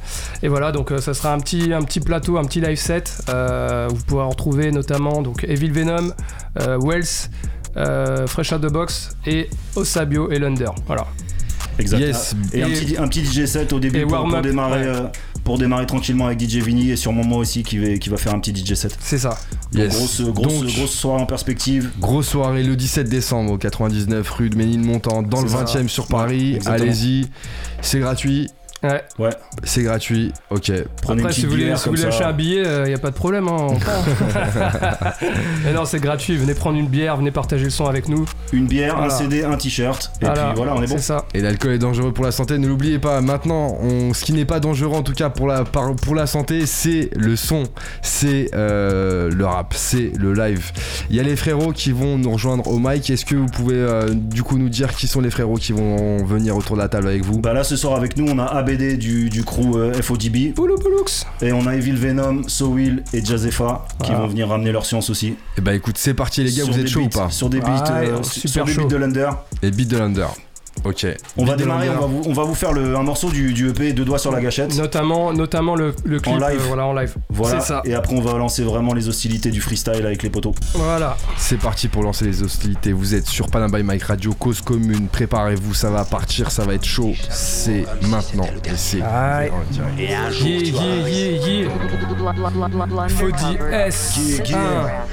Et 0.43 0.47
voilà, 0.47 0.71
donc 0.71 0.91
euh, 0.91 0.99
ça 0.99 1.13
sera 1.13 1.34
un 1.34 1.39
petit, 1.39 1.73
un 1.73 1.82
petit 1.82 1.99
plateau, 1.99 2.38
un 2.38 2.43
petit 2.45 2.61
live 2.61 2.78
set. 2.78 3.21
euh, 3.30 3.88
vous 3.89 4.03
pourrez 4.03 4.26
retrouver 4.26 4.71
notamment 4.71 5.21
donc 5.21 5.43
Evil 5.43 5.71
Venom, 5.71 6.13
euh, 6.61 6.78
Wells, 6.82 7.30
euh, 7.78 8.28
Fresh 8.28 8.51
Out 8.53 8.61
the 8.61 8.71
Box 8.71 9.15
et 9.26 9.49
Osabio 9.76 10.32
et 10.32 10.39
Lunder. 10.39 10.69
Voilà. 10.88 11.05
Exact. 11.78 11.99
Yes. 11.99 12.36
Et, 12.53 12.63
un, 12.63 12.67
Et- 12.67 12.71
petit, 12.73 12.97
un 12.97 13.07
petit 13.07 13.26
DJ 13.26 13.45
set 13.45 13.73
au 13.73 13.80
début 13.80 14.05
pour, 14.05 14.23
pour 14.30 14.41
démarrer, 14.41 14.82
ouais. 14.82 14.88
euh, 14.88 15.07
pour 15.46 15.58
démarrer 15.58 15.86
tranquillement 15.86 16.26
avec 16.26 16.39
DJ 16.41 16.58
Vinny 16.58 16.89
et 16.91 16.96
sûrement 16.98 17.24
moi 17.24 17.38
aussi 17.38 17.64
qui 17.64 17.78
va, 17.78 17.98
qui 17.98 18.10
va 18.10 18.18
faire 18.18 18.34
un 18.34 18.39
petit 18.39 18.52
DJ 18.54 18.74
set. 18.74 18.98
C'est 19.00 19.20
ça. 19.20 19.38
Donc, 19.72 19.84
Yes. 19.84 19.96
grosse, 19.96 20.22
grosse, 20.22 20.54
Donc- 20.64 20.74
grosse 20.74 20.91
soirée 20.91 21.22
en 21.22 21.26
perspective. 21.26 21.91
Grosse 22.00 22.28
soirée 22.28 22.64
le 22.64 22.76
17 22.76 23.08
décembre 23.08 23.54
au 23.54 23.58
99 23.58 24.28
rue 24.32 24.50
de 24.50 24.58
Ménilmontant 24.58 25.22
dans 25.22 25.41
le 25.41 25.48
C'est 25.48 25.54
ça. 25.56 25.64
20 25.66 25.86
e 25.86 25.88
sur 25.88 26.08
Paris. 26.08 26.58
Allez-y, 26.66 27.28
c'est 27.82 28.00
gratuit. 28.00 28.50
Ouais. 28.86 29.02
Ouais, 29.20 29.30
C'est 29.64 29.84
gratuit, 29.84 30.32
ok. 30.50 30.72
prenez 31.02 31.22
une 31.22 31.28
Après, 31.28 31.34
si 31.34 31.46
vous 31.46 31.52
voulez, 31.52 31.74
si 31.76 32.06
acheter 32.06 32.24
un 32.24 32.34
billet, 32.34 32.64
il 32.84 32.90
n'y 32.90 32.94
a 32.94 32.98
pas 32.98 33.10
de 33.12 33.16
problème. 33.16 33.48
Hein. 33.48 33.68
Mais 35.64 35.74
non, 35.74 35.86
c'est 35.86 36.00
gratuit. 36.00 36.38
Venez 36.38 36.54
prendre 36.54 36.78
une 36.78 36.88
bière, 36.88 37.18
venez 37.18 37.32
partager 37.32 37.66
le 37.66 37.70
son 37.70 37.86
avec 37.86 38.08
nous. 38.10 38.26
Une 38.54 38.68
bière, 38.68 38.96
Voilà. 38.98 39.14
un 39.14 39.18
CD, 39.18 39.44
un 39.44 39.56
t-shirt. 39.58 40.12
Et 40.22 40.26
puis 40.26 40.34
voilà, 40.56 40.74
on 40.76 40.82
est 40.84 40.88
bon. 40.88 40.96
C'est 40.98 41.04
ça. 41.04 41.26
Et 41.34 41.42
l'alcool 41.42 41.72
est 41.74 41.78
dangereux 41.80 42.12
pour 42.14 42.24
la 42.26 42.32
santé, 42.32 42.58
ne 42.58 42.68
l'oubliez 42.68 43.00
pas. 43.00 43.22
Maintenant, 43.22 43.78
on- 43.82 44.14
ce 44.14 44.24
qui 44.26 44.34
n'est 44.34 44.46
pas 44.46 44.60
dangereux 44.60 44.96
en 44.98 45.04
tout 45.04 45.14
cas 45.14 45.30
pour 45.30 45.48
la, 45.48 45.64
par- 45.64 45.96
pour 45.96 46.16
la 46.16 46.28
santé, 46.28 46.66
c'est 46.66 47.10
le 47.16 47.36
son, 47.36 47.64
c'est 48.02 48.50
euh, 48.54 49.30
le 49.32 49.46
rap, 49.46 49.74
c'est 49.76 50.12
le 50.18 50.34
live. 50.34 50.72
Il 51.10 51.16
y 51.16 51.20
a 51.20 51.24
les 51.24 51.36
frérots 51.36 51.72
qui 51.72 51.92
vont 51.92 52.18
nous 52.18 52.32
rejoindre 52.32 52.68
au 52.68 52.80
mic. 52.80 53.10
Est-ce 53.10 53.26
que 53.26 53.36
vous 53.36 53.48
pouvez 53.48 53.76
euh, 53.78 54.10
du 54.14 54.44
coup 54.44 54.58
nous 54.58 54.70
dire 54.70 54.94
qui 54.96 55.08
sont 55.08 55.22
les 55.22 55.30
frérots 55.32 55.56
qui 55.56 55.74
vont 55.74 56.24
venir 56.26 56.56
autour 56.56 56.76
de 56.76 56.82
la 56.82 56.88
table 56.90 57.08
avec 57.08 57.24
vous? 57.24 57.40
Bah 57.40 57.54
là 57.54 57.64
ce 57.64 57.76
soir 57.76 57.96
avec 57.96 58.18
nous 58.18 58.26
on 58.30 58.40
a 58.40 58.46
Du, 58.76 59.30
du 59.30 59.43
crew 59.43 59.76
euh, 59.78 59.93
FODB 60.01 60.53
et 61.41 61.53
on 61.53 61.65
a 61.65 61.76
Evil 61.76 61.93
Venom, 61.95 62.43
So 62.47 62.67
Will 62.67 63.03
et 63.13 63.23
Jazefa 63.23 63.86
qui 64.03 64.11
Ah. 64.11 64.19
vont 64.19 64.28
venir 64.28 64.49
ramener 64.49 64.71
leur 64.73 64.86
science 64.86 65.09
aussi. 65.09 65.36
Et 65.57 65.61
bah 65.61 65.73
écoute, 65.73 65.97
c'est 65.97 66.13
parti 66.13 66.43
les 66.43 66.51
gars, 66.51 66.63
Sur 66.65 66.73
vous 66.73 66.80
êtes 66.80 66.88
chaud 66.88 66.99
ou 67.01 67.07
beats- 67.07 67.19
pas? 67.26 67.30
Sur 67.30 67.49
des 67.49 67.61
beats, 67.61 67.84
Ah, 67.88 67.99
euh, 67.99 68.17
ouais, 68.17 68.23
sur 68.23 68.49
super 68.49 68.65
des 68.65 68.73
beats 68.76 68.84
de 68.88 68.95
Lunder. 68.97 69.30
Et 69.63 69.71
beat 69.71 69.88
de 69.89 69.97
l'under. 69.97 70.28
Ok. 70.84 71.07
On 71.38 71.45
va 71.45 71.55
démarrer, 71.55 71.89
on 71.89 71.99
va 72.01 72.05
vous, 72.05 72.21
on 72.26 72.34
va 72.34 72.43
vous 72.43 72.53
faire 72.53 72.71
le, 72.73 72.95
un 72.95 73.03
morceau 73.03 73.30
du, 73.30 73.53
du 73.53 73.69
EP 73.69 73.93
Deux 73.93 74.05
doigts 74.05 74.19
sur 74.19 74.32
la 74.32 74.41
gâchette. 74.41 74.76
Notamment, 74.78 75.34
notamment 75.34 75.76
le, 75.76 75.95
le 76.03 76.19
clip. 76.19 76.36
En 76.36 76.38
live. 76.38 76.59
euh, 76.59 76.67
voilà, 76.67 76.86
en 76.86 76.93
live. 76.93 77.15
Voilà. 77.30 77.59
Ça. 77.59 77.82
Et 77.86 77.93
après 77.95 78.15
on 78.15 78.21
va 78.21 78.38
lancer 78.38 78.63
vraiment 78.63 78.93
les 78.93 79.07
hostilités 79.07 79.49
du 79.51 79.61
freestyle 79.61 80.05
avec 80.05 80.21
les 80.21 80.30
poteaux. 80.30 80.53
Voilà. 80.73 81.17
C'est 81.38 81.59
parti 81.59 81.88
pour 81.88 82.03
lancer 82.03 82.26
les 82.26 82.43
hostilités. 82.43 82.91
Vous 82.93 83.15
êtes 83.15 83.28
sur 83.28 83.49
Panama 83.49 83.78
by 83.78 83.84
Mike 83.84 84.03
Radio, 84.03 84.34
cause 84.34 84.61
commune. 84.61 85.07
Préparez-vous, 85.07 85.73
ça 85.73 85.89
va 85.89 86.05
partir, 86.05 86.51
ça 86.51 86.63
va 86.65 86.73
être 86.76 86.86
chaud. 86.86 87.13
C'est 87.30 87.86
maintenant. 88.07 88.47
Et 88.65 88.76
c'est. 88.76 89.01
Aïe. 89.01 89.49
en 89.51 89.71
direct. 89.71 89.97
Yeah, 89.97 90.30
yeah, 90.32 91.07
yeah, 91.07 91.47
yeah. 91.47 91.69
Faut 93.09 93.32
dire 93.32 93.65
S. 93.73 94.17
Yeah, 94.17 94.43
yeah. 94.45 95.05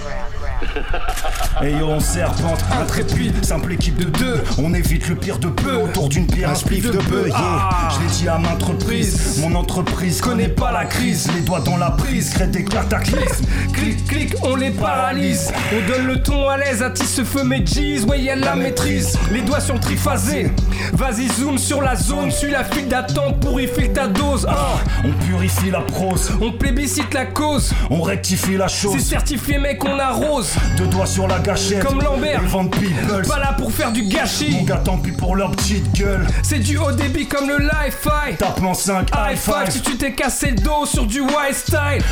Et 1.62 1.74
on 1.82 2.00
serpente, 2.00 2.58
intrépide, 2.80 3.44
simple 3.44 3.72
équipe 3.72 3.96
de 3.96 4.04
deux. 4.04 4.42
On 4.58 4.74
évite 4.74 5.08
le 5.08 5.14
pire 5.14 5.38
de 5.38 5.48
peu 5.48 5.74
autour 5.76 6.08
d'une 6.08 6.26
pierre, 6.26 6.50
un 6.50 6.54
spliff 6.54 6.90
de 6.90 6.98
peu. 6.98 7.26
Yeah. 7.28 7.36
Ah. 7.38 7.88
Je 7.94 8.00
l'ai 8.04 8.10
dit 8.12 8.28
à 8.28 8.38
maintes 8.38 8.62
reprises, 8.62 9.38
mon 9.40 9.54
entreprise 9.54 10.20
connaît 10.20 10.48
pas 10.48 10.72
la 10.72 10.84
crise. 10.86 11.28
Les 11.34 11.42
doigts 11.42 11.60
dans 11.60 11.76
la 11.76 11.90
prise, 11.90 12.30
crée 12.30 12.46
des 12.48 12.64
cataclysmes. 12.64 13.46
Clic, 13.72 14.04
clic, 14.06 14.34
on 14.42 14.56
les 14.56 14.70
paralyse. 14.70 15.52
On 15.72 15.88
donne 15.92 16.06
le 16.06 16.22
ton 16.22 16.48
à 16.48 16.56
l'aise, 16.56 16.82
attise 16.82 17.10
ce 17.10 17.24
feu, 17.24 17.42
mais 17.44 17.64
jeez, 17.64 18.02
ouais, 18.04 18.24
elle 18.24 18.40
la 18.40 18.56
maîtrise. 18.56 19.16
Les 19.30 19.42
doigts 19.42 19.60
sur 19.60 19.74
le 19.74 19.80
triphasé. 19.80 20.50
Vas-y, 20.92 21.28
zoom 21.28 21.58
sur 21.58 21.80
la 21.82 21.94
zone, 21.96 22.30
suis 22.30 22.50
la 22.50 22.64
file 22.64 22.88
d'attente 22.88 23.40
pour 23.40 23.60
y 23.60 23.66
filer 23.68 23.92
ta 23.92 24.08
dose. 24.08 24.46
Ah. 24.48 24.74
On 25.04 25.12
purifie 25.26 25.70
la 25.70 25.80
prose, 25.80 26.30
On 26.40 26.52
plébiscite 26.52 27.14
la 27.14 27.26
cause. 27.26 27.72
on 27.90 28.02
rectifie 28.02 28.56
la 28.56 28.68
C'est 28.68 28.88
chose. 28.88 28.98
certifié, 29.00 29.58
mec, 29.58 29.84
on 29.84 29.98
arrose. 29.98 30.51
Deux 30.76 30.86
doigts 30.86 31.07
sur 31.07 31.26
la 31.28 31.38
gâchette, 31.38 31.84
Comme 31.84 32.00
Lambert. 32.03 32.40
People. 32.80 33.22
Pas 33.28 33.38
là 33.38 33.55
pour 33.59 33.72
faire 33.72 33.92
du 33.92 34.03
Mon 34.03 34.09
gâchis. 34.09 34.64
gars, 34.64 34.76
tant 34.84 34.96
pis 34.98 35.12
pour 35.12 35.36
leur 35.36 35.50
petite 35.53 35.92
gueule. 35.94 36.26
C'est 36.42 36.59
du 36.59 36.76
haut 36.78 36.92
débit 36.92 37.26
comme 37.26 37.48
le 37.48 37.59
Li-Fi. 37.59 38.36
Tapement 38.38 38.74
5, 38.74 39.09
High 39.14 39.36
five 39.36 39.70
si 39.70 39.80
tu 39.82 39.96
t'es 39.96 40.12
cassé 40.12 40.50
le 40.50 40.57
dos 40.57 40.86
sur 40.86 41.07
du 41.07 41.20
wild 41.20 41.55
style. 41.55 42.03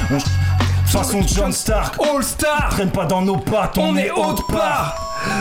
Façon 0.86 1.20
John 1.26 1.52
Stark, 1.52 1.94
All 2.00 2.22
star. 2.24 2.68
traîne 2.70 2.90
pas 2.90 3.04
dans 3.06 3.22
nos 3.22 3.36
pattes, 3.36 3.78
On 3.78 3.96
est 3.96 4.10
haut 4.10 4.32
de 4.34 4.52
part. 4.52 4.96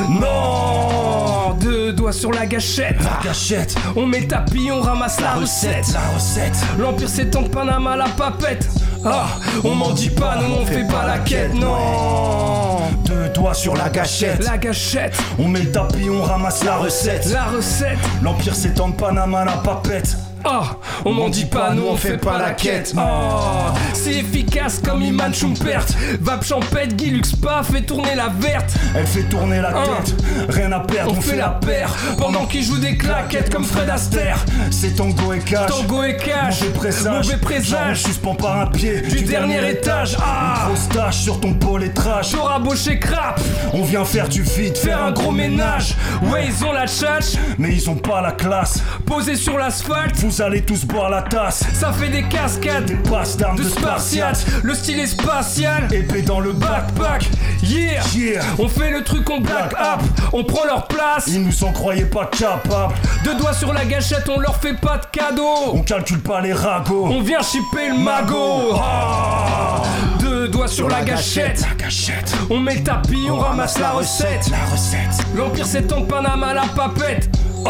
Non, 0.10 1.54
deux 1.60 1.93
doigts 1.93 2.12
sur 2.12 2.32
la 2.32 2.45
gâchette. 2.45 2.97
La 3.02 3.24
gâchette, 3.30 3.76
On 3.95 4.06
met 4.06 4.28
tapis, 4.28 4.70
on 4.72 4.82
ramasse 4.82 5.20
la 5.22 5.34
recette. 5.34 5.88
la 5.93 6.02
recette. 6.16 6.56
L'empire 6.78 7.10
s'étend 7.10 7.41
de 7.43 7.47
Panama 7.47 7.95
la 7.95 8.10
papette. 8.10 8.68
Ah, 9.06 9.28
on 9.64 9.74
m'en 9.76 9.91
dit 9.91 10.10
pas, 10.10 10.36
non, 10.36 10.60
on 10.62 10.66
fait 10.66 10.86
pas 10.88 11.06
la 11.08 11.18
quête, 11.20 11.54
non. 11.56 12.69
Deux 13.06 13.30
doigts 13.30 13.54
sur 13.54 13.76
la 13.76 13.90
gâchette. 13.90 14.44
La 14.44 14.58
gâchette, 14.58 15.16
On 15.38 15.48
met 15.48 15.62
le 15.62 15.72
tapis, 15.72 16.10
on 16.10 16.22
ramasse 16.22 16.64
la 16.64 16.78
recette. 16.78 17.26
la 17.32 17.46
recette. 17.46 17.98
L'empire 18.22 18.56
s'étend 18.56 18.90
de 18.90 18.96
Panama, 18.96 19.46
la 19.46 19.54
papette. 19.54 20.18
Ah, 20.46 20.78
on 21.06 21.12
m'en 21.14 21.30
dit 21.30 21.46
pas, 21.46 21.74
nous 21.74 21.84
on 21.90 21.96
fait 21.96 22.18
pas 22.18 22.38
la 22.38 22.52
quête. 22.52 22.94
Oh, 22.98 23.72
c'est 23.94 24.14
efficace 24.16 24.80
comme 24.84 25.02
Iman 25.02 25.34
Schumpert. 25.34 25.86
Vape 26.22 26.46
champette, 26.46 26.96
Guy 26.96 27.10
Lux 27.12 27.36
pas, 27.36 27.62
fait 27.64 27.82
tourner 27.82 28.16
la 28.16 28.30
verte. 28.40 28.74
Elle 28.96 29.06
fait 29.06 29.24
tourner 29.24 29.62
la 29.62 29.70
Ah. 29.76 29.84
tête, 30.04 30.16
rien 30.50 30.72
à 30.72 30.80
perdre, 30.80 31.14
On 31.18 31.22
fait 31.22 31.36
la 31.36 31.50
paire 31.50 31.94
pendant 32.18 32.46
qu'il 32.46 32.64
joue 32.64 32.78
des 32.80 32.96
claquettes 32.98 33.52
comme 33.52 33.66
Fred 33.66 33.90
Astaire. 33.90 34.44
C'est 34.72 34.96
tango 34.96 35.34
et 35.34 35.40
cash. 35.40 35.70
Tango 35.70 36.04
et 36.04 36.16
cash, 36.18 36.62
Mauvais 36.62 36.74
présage, 36.74 37.26
mauvais 37.26 37.38
présage. 37.38 38.04
suspend 38.04 38.36
par 38.36 38.60
un 38.62 38.68
pied 38.68 39.02
Du 39.02 39.22
dernier 39.24 39.70
étage, 39.70 40.16
ah. 40.24 40.66
Grosse 40.68 40.88
tache 40.90 41.18
sur 41.18 41.40
ton 41.42 41.54
pôle 41.54 41.84
et 41.84 41.92
trash. 41.94 42.32
T'auras 42.32 42.60
bouché 42.60 42.98
crap, 43.00 43.40
On 43.74 43.84
vient 43.84 44.06
faire 44.06 44.30
du 44.30 44.44
feed, 44.46 44.78
faire 44.78 45.04
un 45.04 45.12
gros 45.12 45.32
ménage. 45.32 45.96
Ouais, 46.32 46.46
ils 46.48 46.66
ont 46.66 46.72
la 46.72 46.88
tchatch, 46.88 47.34
Mais 47.58 47.74
ils 47.74 47.90
ont 47.90 47.96
pas 47.96 48.22
la 48.22 48.32
classe. 48.32 48.82
posé 49.06 49.36
sur 49.36 49.58
l'asphalte. 49.58 50.16
Vous 50.30 50.44
allez 50.44 50.62
tous 50.62 50.86
boire 50.86 51.10
la 51.10 51.24
tasse. 51.24 51.64
Ça 51.74 51.92
fait 51.92 52.08
des 52.10 52.22
cascades 52.22 52.86
Des 52.86 52.94
passes 52.94 53.36
d'armes 53.36 53.58
de 53.58 53.64
de 53.64 53.68
spartiates. 53.70 54.36
spartiates. 54.36 54.64
Le 54.64 54.76
style 54.76 55.00
est 55.00 55.08
spatial. 55.08 55.88
Épée 55.92 56.22
dans 56.22 56.40
le 56.40 56.54
backpack. 56.54 57.28
Yeah. 57.64 58.04
Yeah. 58.16 58.44
On 58.60 58.68
fait 58.68 58.92
le 58.92 59.04
truc, 59.04 59.28
on 59.32 59.42
black 59.42 59.74
up, 59.74 60.02
on 60.32 60.44
prend 60.44 60.66
leur 60.66 60.86
place. 60.88 61.26
Ils 61.30 61.42
nous 61.42 61.64
en 61.64 61.72
croyaient 61.72 62.06
pas 62.06 62.28
capables. 62.28 62.94
Deux 63.24 63.34
doigts 63.40 63.54
sur 63.54 63.74
la 63.74 63.86
gâchette, 63.86 64.30
on 64.30 64.40
leur 64.40 64.58
fait 64.58 64.76
pas 64.76 65.00
de 65.00 65.06
cadeau. 65.12 65.72
On 65.74 65.82
calcule 65.82 66.22
pas 66.22 66.42
les 66.42 66.54
ragots. 66.54 67.08
On 67.08 67.22
vient 67.22 67.42
chipper 67.42 67.90
le 67.90 67.98
magot. 67.98 68.76
Ah. 68.76 69.82
Deux 70.20 70.48
doigts 70.48 70.68
sur 70.68 70.88
la 70.90 71.02
gâchette. 71.02 71.66
La 71.68 71.86
gâchette. 71.86 72.36
On 72.52 72.60
met 72.60 72.76
le 72.76 72.84
tapis, 72.84 73.28
on 73.32 73.38
ramasse 73.40 73.80
la 73.80 73.90
recette. 73.94 74.48
La 74.52 74.72
recette. 74.72 75.26
L'Empire 75.36 75.66
s'étend 75.66 76.04
Panama 76.04 76.54
la 76.54 76.66
papette. 76.76 77.30
Oh, 77.66 77.70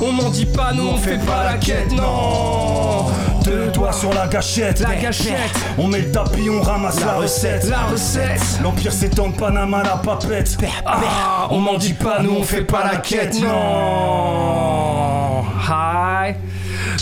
on 0.00 0.12
m'en 0.12 0.30
dit 0.30 0.46
pas, 0.46 0.72
nous 0.72 0.86
on 0.86 0.96
fait 0.96 1.18
pas 1.18 1.44
la 1.44 1.54
quête, 1.54 1.92
non. 1.92 3.06
Deux 3.44 3.68
doigts 3.68 3.92
sur 3.92 4.12
la 4.12 4.26
gâchette. 4.26 4.80
La 4.80 4.96
gâchette, 4.96 5.34
On 5.78 5.88
met 5.88 6.00
le 6.00 6.12
tapis, 6.12 6.50
on 6.50 6.60
ramasse 6.60 7.00
la, 7.00 7.14
recette. 7.14 7.68
la 7.68 7.84
recette. 7.84 8.60
L'Empire 8.62 8.92
s'étend 8.92 9.28
de 9.28 9.36
Panama, 9.36 9.82
la 9.82 9.96
papette. 9.96 10.58
Ah, 10.84 11.46
on 11.50 11.58
m'en 11.58 11.78
dit 11.78 11.94
pas, 11.94 12.20
nous 12.22 12.34
on 12.38 12.42
fait 12.42 12.62
pas 12.62 12.84
la 12.84 12.98
quête, 12.98 13.40
non. 13.40 15.44
Hi. 15.68 16.34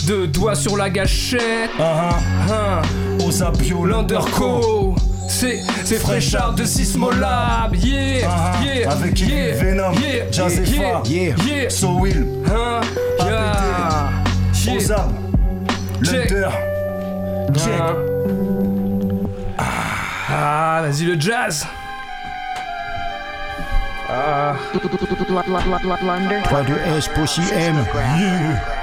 Deux 0.05 0.27
doigts 0.27 0.55
sur 0.55 0.77
la 0.77 0.89
gâchette. 0.89 1.71
Aux 3.19 3.85
L'Underco. 3.85 4.95
C'est, 5.27 5.61
c'est 5.83 5.97
fraîcheur 5.97 6.53
de 6.53 6.63
Sismolab, 6.63 7.75
yeah, 7.75 8.27
Ah, 8.29 8.53
ah. 8.55 8.63
yeah, 8.63 8.91
Avec 8.91 9.19
yeah, 9.19 9.53
Venom, 9.55 9.93
yeah, 9.93 10.31
Jazz 10.31 10.59
yeah, 10.69 11.01
yeah, 11.05 11.35
Yeah. 11.35 11.35
yeah, 11.45 11.69
So 11.69 11.89
Will, 11.99 12.25
hein, 12.47 12.81
yeah, 13.19 14.11
yeah. 14.65 14.75
Ozab, 14.75 15.11
Check. 16.03 16.29
Lunder. 16.31 16.49
Check. 17.55 17.79
Hein. 17.79 17.95
Ah, 20.29 20.81
vas-y 20.83 21.05
le 21.05 21.19
jazz. 21.19 21.65
Ah. 24.09 24.55
3 26.43 26.61
de 26.63 26.73
S 26.97 27.07
Pussy 27.09 27.41
M. 27.53 27.75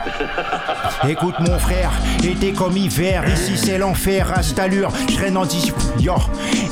Écoute 1.09 1.34
mon 1.40 1.59
frère, 1.59 1.90
été 2.22 2.52
comme 2.52 2.76
hiver, 2.76 3.24
ici 3.28 3.57
c'est 3.57 3.78
l'enfer, 3.78 4.32
à 4.36 4.42
cette 4.42 4.59
allure, 4.59 4.90
je 5.09 5.14
traîne 5.16 5.36
en 5.36 5.44
dis... 5.44 5.72
Yo, 6.00 6.14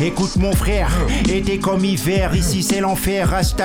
écoute 0.01 0.37
mon 0.37 0.53
frère, 0.53 0.91
été 1.29 1.59
comme 1.59 1.85
hiver, 1.85 2.35
ici 2.35 2.63
c'est 2.63 2.81
l'enfer, 2.81 3.33
à 3.35 3.43
cette 3.43 3.63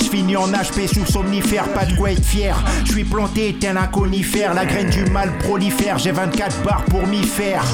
je 0.00 0.08
finis 0.08 0.36
en 0.36 0.48
HP 0.48 0.86
sous 0.86 1.06
somnifère, 1.06 1.64
pas 1.68 1.84
de 1.84 1.94
quoi 1.96 2.12
être 2.12 2.24
fier, 2.24 2.56
je 2.84 2.92
suis 2.92 3.04
planté 3.04 3.56
tel 3.58 3.76
un 3.76 3.86
conifère, 3.86 4.54
la 4.54 4.66
graine 4.66 4.90
du 4.90 5.04
mal 5.06 5.30
prolifère, 5.38 5.98
j'ai 5.98 6.12
24 6.12 6.62
barres 6.62 6.84
pour 6.84 7.06
m'y 7.06 7.22
faire. 7.22 7.64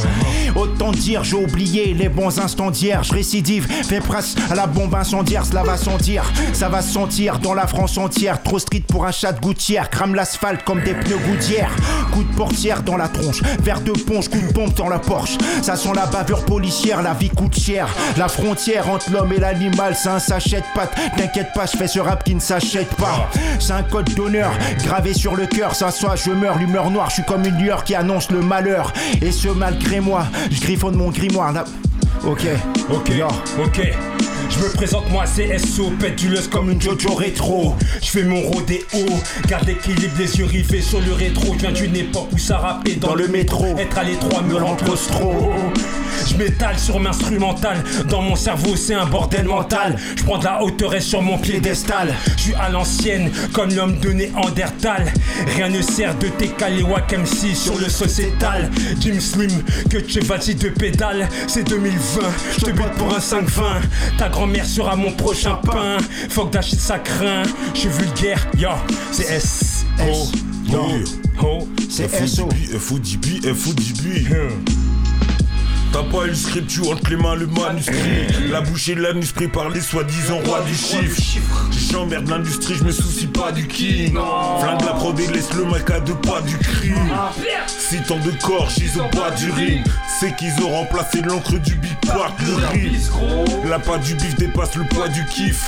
Autant 0.55 0.93
dire, 0.93 1.25
j'ai 1.25 1.37
oublié 1.37 1.95
les 1.95 2.09
bons 2.09 2.39
instants 2.39 2.71
d'hier, 2.71 3.03
je 3.03 3.13
récidive, 3.13 3.67
fais 3.67 4.01
presse 4.01 4.37
à 4.51 4.55
la 4.55 4.67
bombe 4.67 4.95
incendiaire, 4.95 5.45
cela 5.45 5.63
va 5.63 5.77
sentir, 5.77 6.25
ça 6.53 6.69
va 6.69 6.81
se 6.81 6.93
sentir 6.93 7.39
dans 7.41 7.55
la 7.55 7.67
France 7.67 7.99
entière, 7.99 8.43
trop 8.43 8.59
street 8.59 8.85
pour 8.89 9.07
un 9.07 9.13
chat 9.13 9.33
de 9.33 9.41
gouttière, 9.41 9.91
crame 9.91 10.15
l'asphalte 10.15 10.63
comme 10.65 10.81
des 10.83 10.95
pneus 10.95 11.19
coup 12.13 12.23
de 12.23 12.35
portière 12.37 12.83
dans 12.83 12.97
la 12.97 13.09
tronche, 13.09 13.43
verre 13.63 13.81
de 13.81 13.93
ponche, 13.93 14.29
coup 14.29 14.41
de 14.41 14.53
pompe 14.53 14.75
dans 14.77 14.89
la 14.89 14.99
Porsche, 14.99 15.37
ça 15.63 15.77
sent 15.77 15.91
la 15.95 16.07
bavure 16.07 16.45
policière, 16.45 17.03
la 17.03 17.15
vie 17.15 17.31
coûte 17.31 17.59
cher, 17.59 17.89
la 18.17 18.29
frontière 18.29 18.89
entre 18.89 19.11
l'homme 19.11 19.33
et 19.33 19.39
l'animal, 19.39 19.95
c'est 19.97 20.09
un 20.09 20.19
sachet 20.19 20.59
de 20.59 21.17
t'inquiète 21.17 21.53
pas, 21.55 21.67
je 21.67 21.77
fais 21.77 21.89
ce 21.89 22.01
rap 22.01 22.25
qui 22.25 22.35
ne 22.35 22.41
s'achète 22.41 22.95
pas, 22.95 23.29
c'est 23.59 23.73
un 23.73 23.83
code 23.83 24.13
d'honneur, 24.15 24.53
gravé 24.85 25.15
sur 25.15 25.35
le 25.35 25.47
cœur, 25.47 25.75
ça 25.75 25.91
soit 25.91 26.17
je 26.17 26.31
meurs, 26.31 26.59
l'humeur 26.59 26.91
noire, 26.91 27.09
je 27.11 27.15
suis 27.15 27.25
comme 27.25 27.45
une 27.45 27.57
lueur 27.57 27.85
qui 27.85 27.95
annonce 27.95 28.31
le 28.31 28.41
malheur, 28.41 28.93
et 29.21 29.33
ce 29.33 29.49
malgré 29.49 30.01
moi, 30.01 30.27
je 30.51 30.61
griffonne 30.61 30.97
mon 30.97 31.11
grimoire, 31.11 31.53
ok, 32.25 32.47
Ok, 32.91 33.11
ok. 33.59 34.24
Je 34.51 34.59
me 34.59 34.69
présente 34.73 35.11
moi 35.11 35.25
CSO, 35.25 35.91
pétuleuse 35.99 36.49
comme 36.49 36.71
une 36.71 36.81
Jojo 36.81 37.15
rétro. 37.15 37.75
Je 38.03 38.07
fais 38.07 38.23
mon 38.25 38.41
rodéo, 38.43 39.07
garde 39.49 39.67
l'équilibre, 39.67 40.15
les 40.19 40.39
yeux 40.39 40.45
rivés 40.45 40.83
sur 40.83 41.01
le 41.01 41.13
rétro. 41.13 41.55
Je 41.55 41.61
viens 41.61 41.73
d'une 41.73 41.97
époque 41.97 42.29
où 42.33 42.39
ça 42.39 42.59
rappait 42.59 42.95
dans, 42.95 43.15
le 43.15 43.29
métro. 43.29 43.77
Être 43.79 43.99
à 43.99 44.05
l'étroit 44.05 44.43
me 44.43 44.57
rend 44.57 44.77
claustro. 44.77 45.53
Je 46.27 46.37
m'étale 46.37 46.79
sur 46.79 47.01
m'instrumental, 47.01 47.83
dans 48.09 48.23
mon 48.23 48.37
cerveau 48.37 48.77
c'est 48.77 48.95
un 48.95 49.05
bordel 49.05 49.47
mental. 49.47 49.97
Je 50.17 50.23
prends 50.23 50.39
de 50.39 50.45
la 50.45 50.63
hauteur 50.63 50.95
et 50.95 51.01
sur 51.01 51.21
mon 51.21 51.39
piédestal. 51.39 52.15
Je 52.37 52.43
suis 52.43 52.55
à 52.55 52.71
l'ancienne, 52.71 53.31
comme 53.53 53.75
l'homme 53.75 53.99
de 53.99 54.11
Néandertal. 54.11 55.13
Rien 55.55 55.69
ne 55.69 55.83
sert 55.83 56.17
de 56.19 56.29
t'écaler 56.29 56.83
Wack 56.83 57.13
MC 57.13 57.55
sur 57.55 57.79
le 57.79 57.89
sociétal. 57.89 58.71
Jim 59.01 59.21
Slim, 59.21 59.63
que 59.91 59.99
tu 59.99 60.21
vas-y 60.21 60.55
de 60.55 60.69
pédale, 60.69 61.29
c'est 61.47 61.65
2020. 61.65 62.21
Je 62.59 62.65
te 62.65 62.71
bute 62.71 62.93
pour 62.97 63.15
un 63.15 63.19
5-20. 63.19 63.43
Grand-mère 64.35 64.67
sera 64.67 64.97
mon 64.97 65.13
prochain 65.13 65.55
pain. 65.63 65.97
Faut 66.29 66.47
que 66.47 66.55
d'achète 66.55 66.81
ça 66.81 66.99
craint. 66.99 67.45
Je 67.73 67.79
suis 67.79 67.89
vulgaire, 67.89 68.45
yo, 68.59 68.71
c'est 69.13 69.31
S. 69.33 69.87
S. 70.01 70.33
Yo, 70.67 70.81
oh, 71.41 71.69
c'est 71.89 72.09
SO. 72.27 72.49
FODB, 72.77 73.55
FODB. 73.55 74.27
T'as 75.95 76.03
pas 76.03 76.25
eu 76.25 76.31
le 76.31 76.35
script, 76.35 76.67
tu 76.67 76.81
entre 76.81 77.09
les 77.09 77.17
mains 77.17 77.37
le 77.37 77.47
manuscrit. 77.47 78.27
La 78.51 78.61
bouche 78.61 78.89
et 78.89 78.97
l'anus 78.97 79.31
pris 79.31 79.47
par 79.47 79.69
les 79.69 79.81
soi-disant 79.81 80.41
rois 80.45 80.63
du 80.63 80.75
chiffre. 80.75 81.23
J'emmerde 81.71 82.29
l'industrie, 82.29 82.75
je 82.75 82.83
me 82.83 82.91
soucie 82.91 83.29
pas 83.29 83.53
du 83.53 83.69
king. 83.69 84.19
Flingue 84.61 84.85
la 84.85 84.95
prod 84.95 85.21
et 85.21 85.29
laisse 85.29 85.53
le 85.55 85.65
mec 85.67 85.89
à 85.93 86.01
deux 86.01 86.17
pas 86.17 86.41
du 86.41 86.59
crime. 86.59 86.97
Si 87.69 88.03
tant 88.09 88.19
de 88.19 88.33
corps, 88.43 88.69
ils 88.77 89.01
au 89.01 89.05
pas 89.17 89.31
du 89.37 89.53
ring. 89.53 89.87
C'est 90.19 90.35
qu'ils 90.35 90.61
ont 90.65 90.71
remplacé 90.71 91.23
l'encre 91.23 91.61
du 91.61 91.77
big 91.77 91.97
park, 92.05 92.41
le 92.45 92.57
riz. 92.73 92.99
La 93.69 93.79
pâte 93.79 94.03
du 94.03 94.15
bif 94.15 94.35
dépasse 94.35 94.75
le 94.75 94.83
poids 94.87 95.07
du 95.07 95.25
kiff. 95.27 95.63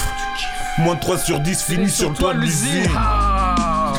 Moins 0.78 0.96
de 0.96 1.00
3 1.02 1.18
sur 1.18 1.38
10 1.38 1.62
fini 1.62 1.88
sur 1.88 2.10
le 2.10 2.16
toit 2.16 2.34
de 2.34 2.40
l'usine. 2.40 2.90
Ah. 2.96 3.92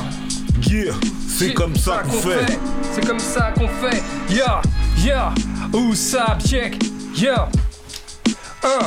Yeah, 0.69 0.93
c'est 1.29 1.53
comme 1.53 1.77
ça 1.77 2.03
qu'on 2.03 2.11
fait. 2.11 2.59
C'est 2.93 3.07
comme 3.07 3.19
ça 3.19 3.53
qu'on 3.57 3.69
fait. 3.69 4.03
Ya, 4.29 4.61
ya, 4.97 5.33
où 5.73 5.93
ça, 5.95 6.37
check. 6.45 6.77
Ya. 7.15 7.49
Un. 8.63 8.85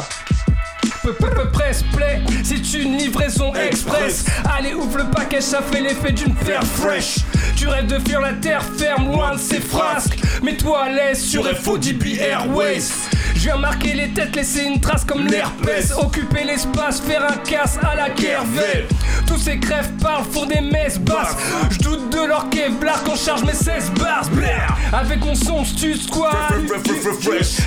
Peu, 1.03 1.14
peu, 1.14 1.31
peu, 1.31 1.49
presse, 1.51 1.83
play, 1.95 2.20
c'est 2.45 2.74
une 2.74 2.99
livraison 2.99 3.55
express. 3.55 4.24
Allez, 4.45 4.74
ouvre 4.74 4.99
le 4.99 5.05
package, 5.05 5.43
ça 5.43 5.62
fait 5.62 5.81
l'effet 5.81 6.12
d'une 6.12 6.35
terre 6.35 6.64
fraîche. 6.64 7.20
Tu 7.57 7.68
rêves 7.68 7.86
de 7.86 7.99
fuir 7.99 8.20
la 8.20 8.32
terre 8.32 8.62
ferme, 8.76 9.11
loin 9.11 9.34
de 9.34 9.38
ses 9.38 9.61
frasques. 9.61 10.18
Mets-toi 10.43 10.84
à 10.84 10.88
l'aise 10.91 11.22
sur 11.22 11.47
FODB 11.47 12.18
Airways. 12.20 12.88
Je 13.34 13.41
viens 13.47 13.57
marquer 13.57 13.95
les 13.95 14.09
têtes, 14.11 14.36
laisser 14.36 14.64
une 14.64 14.80
trace 14.80 15.05
comme 15.05 15.26
l'herpès. 15.26 15.93
Occuper 15.97 16.45
l'espace, 16.45 17.01
faire 17.01 17.24
un 17.24 17.36
casse 17.38 17.78
à 17.82 17.95
la 17.95 18.11
Kervel. 18.11 18.86
Tous 19.26 19.38
ces 19.38 19.59
crèves 19.59 19.93
parlent, 20.03 20.24
font 20.30 20.47
des 20.47 20.61
messes 20.61 20.99
basses. 20.99 21.36
Je 21.70 21.78
doute 21.78 22.11
de 22.11 22.26
leur 22.26 22.51
Kevlar 22.51 23.03
quand 23.05 23.16
charge 23.16 23.45
mes 23.45 23.55
16 23.55 23.93
bars. 23.99 24.28
Blair. 24.32 24.76
Avec 24.93 25.24
mon 25.24 25.34
son, 25.34 25.64
stus 25.64 26.07
quoi 26.09 26.32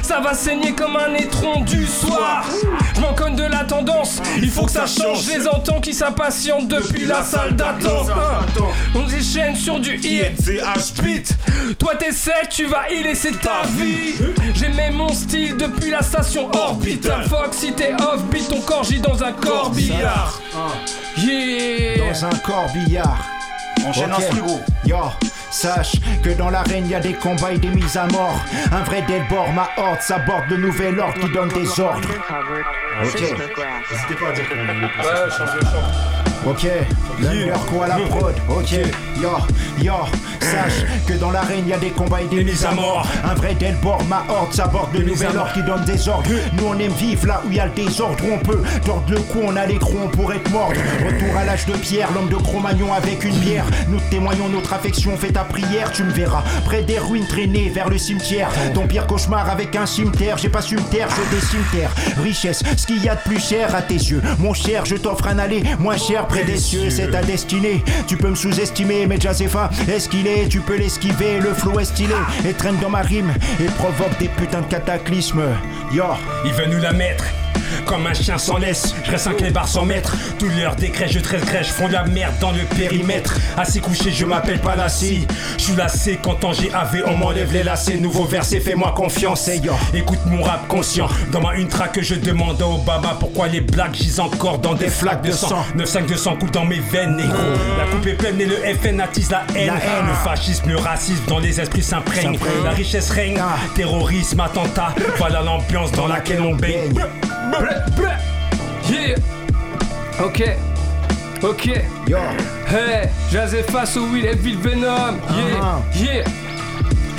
Ça 0.04 0.20
va 0.20 0.34
saigner 0.34 0.74
comme 0.74 0.96
un 0.96 1.14
étron 1.16 1.62
du 1.62 1.88
soir. 1.88 2.46
Je 2.96 3.02
m'en 3.02 3.14
cogne 3.14 3.36
de 3.36 3.44
la 3.44 3.64
tendance, 3.64 4.22
il 4.38 4.50
faut 4.50 4.66
que 4.66 4.72
ça 4.72 4.86
change. 4.86 5.26
Je 5.26 5.40
les 5.40 5.48
entends 5.48 5.80
qui 5.80 5.94
s'impatientent 5.94 6.68
depuis 6.68 7.06
la 7.06 7.24
salle 7.24 7.56
d'attente. 7.56 8.12
On 8.94 9.04
déchaîne 9.04 9.56
sur 9.64 9.80
du 9.80 9.96
INCH 9.96 11.02
beat. 11.02 11.38
Toi 11.80 11.94
t'es 11.98 12.12
sec, 12.12 12.50
tu 12.50 12.66
vas 12.66 12.90
y 12.92 13.02
laisser 13.02 13.32
ta 13.32 13.62
vie. 13.78 14.16
J'aimais 14.54 14.92
mon 14.92 15.08
style 15.10 15.56
depuis 15.56 15.90
la 15.92 16.02
station 16.02 16.50
Orbital. 16.54 17.24
Fox, 17.30 17.58
si 17.58 17.72
t'es 17.74 17.94
off-beat, 17.94 18.50
ton 18.50 18.60
corps 18.62 18.84
gît 18.84 19.00
dans 19.00 19.24
un 19.24 19.32
corbillard. 19.32 20.40
Yeah. 21.18 22.12
Dans 22.12 22.26
un 22.26 22.36
corbillard. 22.40 23.26
Enchaîne 23.86 24.12
Ok. 24.14 24.20
instru, 24.20 24.42
gros. 24.42 24.62
Yo, 24.86 24.98
sache 25.50 25.94
que 26.24 26.30
dans 26.32 26.50
l'arène 26.50 26.88
y 26.90 26.96
a 26.96 27.00
des 27.00 27.14
combats 27.14 27.52
et 27.54 27.58
des 27.58 27.70
mises 27.70 27.96
à 27.98 28.06
mort. 28.08 28.40
Un 28.72 28.84
vrai 28.84 29.02
Delbord, 29.08 29.52
ma 29.54 29.70
horde, 29.78 30.02
s'aborde 30.02 30.44
le 30.50 30.58
nouvel 30.58 31.00
ordre 31.00 31.20
qui 31.20 31.30
donne 31.32 31.50
des 31.50 31.80
ordres. 31.80 32.08
Ok. 33.04 33.22
N'hésitez 33.22 34.16
pas 34.16 34.30
à 34.30 34.34
dire 34.34 34.50
qu'on 34.50 35.04
Ouais, 35.04 35.32
change 35.32 35.56
de 35.56 35.62
champ. 35.62 36.23
Ok, 36.46 36.68
Lunder 37.22 37.54
quoi 37.72 37.88
la 37.88 37.96
prod, 37.96 38.36
ok, 38.50 38.72
yo, 39.22 39.30
yo, 39.82 39.94
sache 40.42 40.86
que 41.08 41.14
dans 41.14 41.32
l'arène 41.32 41.66
y 41.68 41.72
a 41.74 41.78
des 41.78 41.92
combats 41.92 42.22
et 42.22 42.28
des 42.28 42.44
mises 42.44 42.66
à 42.66 42.72
mort. 42.72 43.08
Un 43.24 43.34
vrai 43.34 43.54
Delbord, 43.54 44.04
ma 44.10 44.26
horde, 44.28 44.52
s'aborde 44.52 44.94
le 44.94 45.06
nouvel 45.06 45.38
ordre 45.38 45.54
qui 45.54 45.64
donne 45.64 45.86
des 45.86 46.10
ordres. 46.10 46.30
Nous 46.58 46.66
on 46.68 46.78
aime 46.80 46.92
vivre 46.92 47.28
là 47.28 47.42
où 47.48 47.52
y 47.52 47.62
a 47.62 47.66
le 47.68 47.72
désordre, 47.72 48.22
on 48.30 48.40
peut 48.40 48.62
tordre 48.86 49.10
le 49.10 49.20
cou, 49.20 49.40
on 49.42 49.56
a 49.56 49.66
les 49.66 49.78
crocs, 49.78 49.96
on 50.04 50.10
pourrait 50.10 50.40
te 50.40 50.50
mordre. 50.50 50.76
Retour 51.06 51.38
à 51.38 51.46
l'âge 51.46 51.66
de 51.66 51.74
pierre, 51.74 52.10
l'homme 52.14 52.28
de 52.28 52.36
Cro-Magnon 52.36 52.92
avec 52.94 53.24
une 53.24 53.38
bière. 53.38 53.66
Nous 53.88 54.00
te 54.00 54.10
témoignons 54.12 54.50
notre 54.50 54.74
affection, 54.74 55.16
fais 55.16 55.32
ta 55.32 55.46
prière, 55.46 55.94
tu 55.94 56.04
me 56.04 56.12
verras. 56.12 56.44
Près 56.66 56.84
des 56.84 57.00
ruines 57.00 57.28
traînées 57.28 57.70
vers 57.70 57.88
le 57.90 57.98
cimetière. 57.98 58.50
Ton 58.74 58.86
pire 58.86 59.08
cauchemar 59.08 59.50
avec 59.50 59.78
un 59.78 59.86
cimetière, 59.86 60.38
j'ai 60.38 60.50
pas 60.50 60.62
su 60.62 60.76
me 60.76 60.82
taire, 60.82 61.08
je 61.10 61.36
dessine 61.36 61.64
terre. 61.72 61.92
Richesse, 62.22 62.64
ce 62.76 62.86
qu'il 62.86 63.02
y 63.02 63.08
a 63.08 63.16
de 63.16 63.22
plus 63.22 63.40
cher 63.40 63.74
à 63.74 63.82
tes 63.82 63.96
yeux. 63.96 64.22
Mon 64.40 64.54
cher, 64.54 64.86
je 64.86 64.96
t'offre 64.96 65.28
un 65.28 65.40
aller 65.40 65.64
moins 65.80 65.98
cher 65.98 66.28
près 66.34 66.44
des 66.46 66.58
cieux, 66.58 66.90
c'est 66.90 67.12
ta 67.12 67.22
destinée. 67.22 67.84
Tu 68.08 68.18
peux 68.18 68.30
me 68.30 68.36
sous-estimer, 68.36 69.06
mais 69.06 69.20
Jazepha, 69.20 69.70
est-ce 69.88 70.10
qu'il 70.10 70.26
est 70.26 70.48
Tu 70.50 70.62
peux 70.62 70.78
l'esquiver, 70.78 71.40
le 71.40 71.54
flow 71.54 71.80
est 71.80 71.86
stylé. 71.86 72.16
Et 72.48 72.54
traîne 72.54 72.78
dans 72.82 72.90
ma 72.90 73.02
rime 73.02 73.32
et 73.60 73.66
provoque 73.66 74.18
des 74.18 74.30
putains 74.30 74.62
de 74.62 74.66
cataclysmes. 74.66 75.44
Yo, 75.92 76.06
Il 76.46 76.54
veut 76.54 76.66
nous 76.66 76.82
la 76.82 76.92
mettre. 76.92 77.26
Comme 77.86 78.08
un 78.08 78.14
chien 78.14 78.38
sans 78.38 78.58
laisse, 78.58 78.96
je 79.04 79.12
reste 79.12 79.28
un 79.28 79.34
clébard 79.34 79.68
sans 79.68 79.86
mètres. 79.86 80.16
Tous 80.40 80.50
leurs 80.60 80.76
décrets, 80.76 81.08
je 81.10 81.20
traite 81.20 81.46
crèche, 81.46 81.68
font 81.68 81.88
de 81.88 81.94
la 81.94 82.06
merde 82.06 82.34
dans 82.40 82.52
le 82.52 82.64
périmètre. 82.76 83.36
Assis 83.58 83.82
couché, 83.82 84.12
je 84.12 84.26
m'appelle 84.26 84.60
pas 84.60 84.76
Lassie. 84.76 85.28
Je 85.58 85.64
suis 85.64 85.76
lassé 85.76 86.20
quand 86.22 86.44
en 86.44 86.52
GAV, 86.52 87.04
on 87.08 87.18
m'enlève 87.18 87.52
les 87.52 87.64
lacets. 87.64 87.98
Nouveau 87.98 88.26
verset, 88.26 88.60
fais-moi 88.60 88.94
confiance. 88.96 89.50
Écoute 89.94 90.20
mon 90.26 90.42
rap 90.42 90.68
conscient. 90.68 91.08
Dans 91.32 91.42
ma 91.42 91.56
une 91.56 91.68
track 91.68 91.94
que 91.94 92.02
je 92.02 92.16
demande 92.16 92.62
au 92.62 92.76
Obama 92.76 93.16
pourquoi 93.20 93.48
les 93.48 93.62
blagues 93.62 93.94
gisent 93.94 94.20
encore 94.20 94.60
dans 94.60 94.74
des 94.74 94.88
flaques 94.88 95.24
de 95.24 95.32
sang. 95.32 95.66
9-5 95.78 96.06
de 96.08 96.16
sang 96.16 96.36
coule 96.36 96.52
dans 96.52 96.66
mes 96.66 96.80
veines, 96.80 97.16
négro. 97.16 97.38
La 97.78 97.86
coupe 97.86 98.06
est 98.08 98.14
pleine 98.14 98.40
et 98.40 98.46
le 98.46 98.56
FN 98.56 99.00
attise 99.00 99.30
la 99.32 99.44
haine. 99.56 99.68
La 99.68 99.76
haine. 99.76 100.08
Le 100.08 100.14
fascisme, 100.30 100.70
le 100.70 100.78
racisme 100.78 101.24
dans 101.28 101.40
les 101.40 101.60
esprits 101.60 101.84
s'imprègne. 101.84 102.34
S'imprègne. 102.34 102.64
La 102.64 102.72
richesse 102.72 103.10
règne. 103.12 103.38
Ah. 103.40 103.58
Terrorisme, 103.76 104.40
attentat. 104.40 104.94
Voilà 105.18 105.42
l'ambiance 105.42 105.92
dans 105.92 106.08
laquelle 106.08 106.42
on 106.42 106.56
baigne. 106.56 106.94
Yeah. 108.90 109.16
Ok. 110.24 110.42
Ok. 111.44 111.70
yo, 112.08 112.18
Hey, 112.68 113.10
Jazz 113.32 113.54
face 113.70 113.98
au 113.98 114.06
Will 114.08 114.26
et 114.26 114.36
Venom. 114.36 115.20
Ah. 115.28 115.82
Yeah. 115.96 116.04
Yeah. 116.14 116.24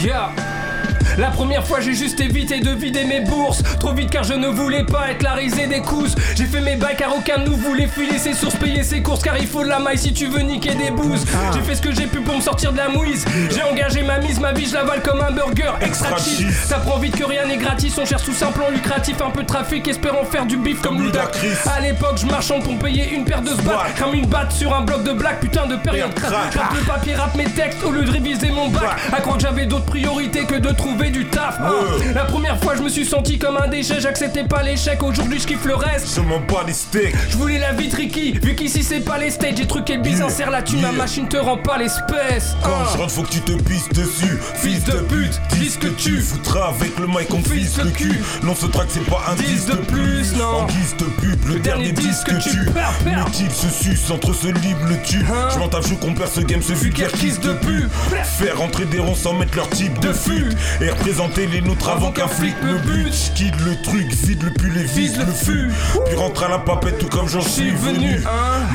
Yeah. 0.03 0.54
La 1.19 1.29
première 1.31 1.65
fois 1.65 1.81
j'ai 1.81 1.95
juste 1.95 2.21
évité 2.21 2.61
de 2.61 2.71
vider 2.71 3.05
mes 3.05 3.21
bourses. 3.21 3.63
Trop 3.79 3.93
vite 3.93 4.11
car 4.11 4.25
je 4.25 4.35
ne 4.35 4.49
voulais 4.49 4.85
pas 4.85 5.11
être 5.11 5.23
la 5.23 5.35
risée 5.35 5.67
des 5.67 5.81
cousses. 5.81 6.15
J'ai 6.35 6.47
fait 6.47 6.61
mes 6.61 6.77
bails 6.77 6.97
car 6.97 7.17
aucun 7.17 7.39
de 7.39 7.49
nous 7.49 7.57
voulait 7.57 7.87
filer 7.87 8.19
ses 8.19 8.33
sources 8.33 8.57
Payer 8.57 8.83
ses 8.83 9.03
courses 9.03 9.23
car 9.23 9.37
il 9.39 9.47
faut 9.47 9.63
de 9.63 9.69
la 9.69 9.79
maille 9.79 9.99
si 9.99 10.13
tu 10.13 10.27
veux 10.27 10.41
niquer 10.41 10.75
des 10.75 10.91
bouses. 10.91 11.25
J'ai 11.53 11.61
fait 11.61 11.75
ce 11.77 11.83
que 11.83 11.93
j'ai 11.93 12.07
pu 12.07 12.21
pour 12.21 12.37
me 12.37 12.41
sortir 12.41 12.73
de 12.73 12.79
la 12.79 12.89
mouise. 12.89 13.25
J'ai 13.55 13.63
engagé 13.63 14.03
ma 14.03 14.19
mise, 14.19 14.41
ma 14.41 14.53
vie 14.53 14.67
je 14.67 14.75
l'avale 14.75 15.03
comme 15.03 15.21
un 15.21 15.31
burger 15.31 15.73
extra 15.81 16.17
cheese 16.17 16.53
Ça 16.67 16.79
prend 16.79 16.99
vite 16.99 17.17
que 17.17 17.25
rien 17.25 17.47
n'est 17.47 17.57
gratis 17.59 17.97
On 17.99 18.05
cherche 18.05 18.25
tous 18.25 18.43
un 18.43 18.53
plan 18.53 18.71
lucratif, 18.71 19.21
un 19.21 19.31
peu 19.31 19.43
de 19.43 19.47
trafic 19.47 19.87
Espérant 19.87 20.25
faire 20.25 20.47
du 20.47 20.57
bif 20.57 20.81
comme 20.81 21.03
Ludacris. 21.03 21.49
À 21.67 21.81
l'époque 21.81 22.19
je 22.19 22.27
marchande 22.27 22.65
pour 22.65 22.79
payer 22.79 23.15
une 23.15 23.25
paire 23.25 23.43
de 23.43 23.51
sbats. 23.51 23.87
Comme 23.99 24.15
une 24.15 24.27
batte 24.27 24.53
sur 24.53 24.75
un 24.75 24.83
bloc 24.83 25.05
de 25.05 25.13
black 25.13 25.41
Putain 25.41 25.67
de 25.67 25.77
période. 25.77 26.15
Crack. 26.15 26.55
Rap 26.55 26.75
le 26.75 26.85
papier, 26.85 27.15
rap 27.15 27.35
mes 27.37 27.45
textes 27.45 27.83
au 27.85 27.91
lieu 27.91 28.03
de 28.03 28.11
réviser 28.11 28.51
mon 28.51 28.69
bac. 28.69 28.83
À 29.13 29.21
croire 29.21 29.37
que 29.37 29.43
j'avais 29.43 29.67
d'autres 29.67 29.85
priorités 29.87 30.45
que 30.45 30.57
de 30.57 30.71
trouver 30.71 31.04
du 31.11 31.25
taf 31.27 31.57
Ah, 31.61 31.71
La 32.15 32.25
première 32.25 32.59
fois 32.63 32.75
je 32.77 32.83
me 32.83 32.89
suis 32.89 33.05
senti 33.05 33.39
comme 33.39 33.57
un 33.57 33.69
déchet 33.69 34.01
J'acceptais 34.01 34.45
pas 34.45 34.63
l'échec, 34.63 35.03
aujourd'hui 35.03 35.39
je 35.41 35.47
kiffe 35.47 35.65
le 35.65 35.75
reste 35.77 36.15
Je 36.15 36.21
m'en 36.21 36.39
bats 36.41 36.65
les 36.67 36.73
steaks. 36.73 37.15
Je 37.31 37.37
voulais 37.37 37.59
la 37.59 37.73
vie 37.73 37.89
tricky, 37.89 38.33
vu 38.43 38.55
qu'ici 38.55 38.83
c'est 38.83 39.01
pas 39.01 39.19
les 39.19 39.31
stages 39.31 39.55
J'ai 39.57 39.67
truqué 39.67 39.97
le 39.97 40.03
bizarre, 40.03 40.31
serre 40.31 40.51
la 40.51 40.63
thune, 40.63 40.81
ma 40.81 40.93
machine 40.93 41.29
te 41.29 41.37
rend 41.37 41.57
pas 41.59 41.79
l'espèce 41.79 42.57
Quand 42.63 42.71
Ah. 42.73 42.89
je 42.93 42.99
rentre, 42.99 43.13
faut 43.13 43.23
que 43.23 43.31
tu 43.31 43.41
te 43.41 43.53
pisses 43.53 43.89
dessus. 43.91 44.39
Fils 44.57 44.85
de 44.85 44.93
pute, 44.93 45.41
dis 45.59 45.71
ce 45.71 45.79
que 45.79 45.89
tu 45.89 46.21
foutras 46.21 46.69
avec 46.69 46.99
le 46.99 47.07
mic, 47.07 47.33
on 47.33 47.43
fils 47.43 47.79
le 47.79 47.91
cul. 47.91 48.21
Non, 48.43 48.55
ce 48.55 48.67
track, 48.67 48.87
c'est 48.89 49.05
pas 49.05 49.23
un 49.31 49.35
disque 49.35 49.69
de 49.69 49.77
plus. 49.77 50.35
non. 50.37 50.45
En 50.63 50.67
guise 50.67 50.97
de 50.99 51.05
pub, 51.05 51.49
le, 51.49 51.59
dernier 51.61 51.93
disque 51.93 52.27
que 52.27 52.43
tu. 52.43 52.65
perds. 52.73 52.93
Le 53.05 53.31
type 53.31 53.53
se 53.53 53.69
suce 53.69 54.11
entre 54.11 54.33
ce 54.35 54.47
libre 54.49 54.81
le 54.89 54.97
tue. 55.03 55.25
Hein 55.31 55.49
Je 55.53 55.59
m'en 55.59 55.69
tape, 55.69 55.87
je 55.89 55.95
compare 55.95 56.29
ce 56.29 56.41
game, 56.41 56.63
ce 56.63 56.73
vulgaire 56.73 57.13
kiss 57.13 57.41
de 57.41 57.53
pub. 57.53 57.89
Faire 58.39 58.61
entrer 58.63 58.85
des 58.87 58.99
ronds 58.99 59.15
sans 59.15 59.33
mettre 59.35 59.57
leur 59.57 59.69
type 59.71 59.99
de 60.01 60.13
fut. 60.13 60.49
Et 60.81 60.91
représenter 60.95 61.47
les 61.47 61.61
nôtres 61.61 61.89
avant 61.89 62.13
qu'un 62.13 62.29
flic 62.29 62.55
me 62.63 62.79
bute. 62.79 63.33
Quitte 63.35 63.59
le 63.61 63.81
truc, 63.83 64.13
vide 64.13 64.43
le 64.43 64.51
pull 64.51 64.77
et 64.77 64.85
vise 64.85 65.19
le 65.19 65.27
fût. 65.27 65.71
Puis 66.07 66.15
rentre 66.17 66.45
à 66.45 66.49
la 66.49 66.59
papette 66.59 66.99
tout 66.99 67.09
comme 67.09 67.29
j'en 67.29 67.41
suis 67.41 67.71
venu. 67.71 68.21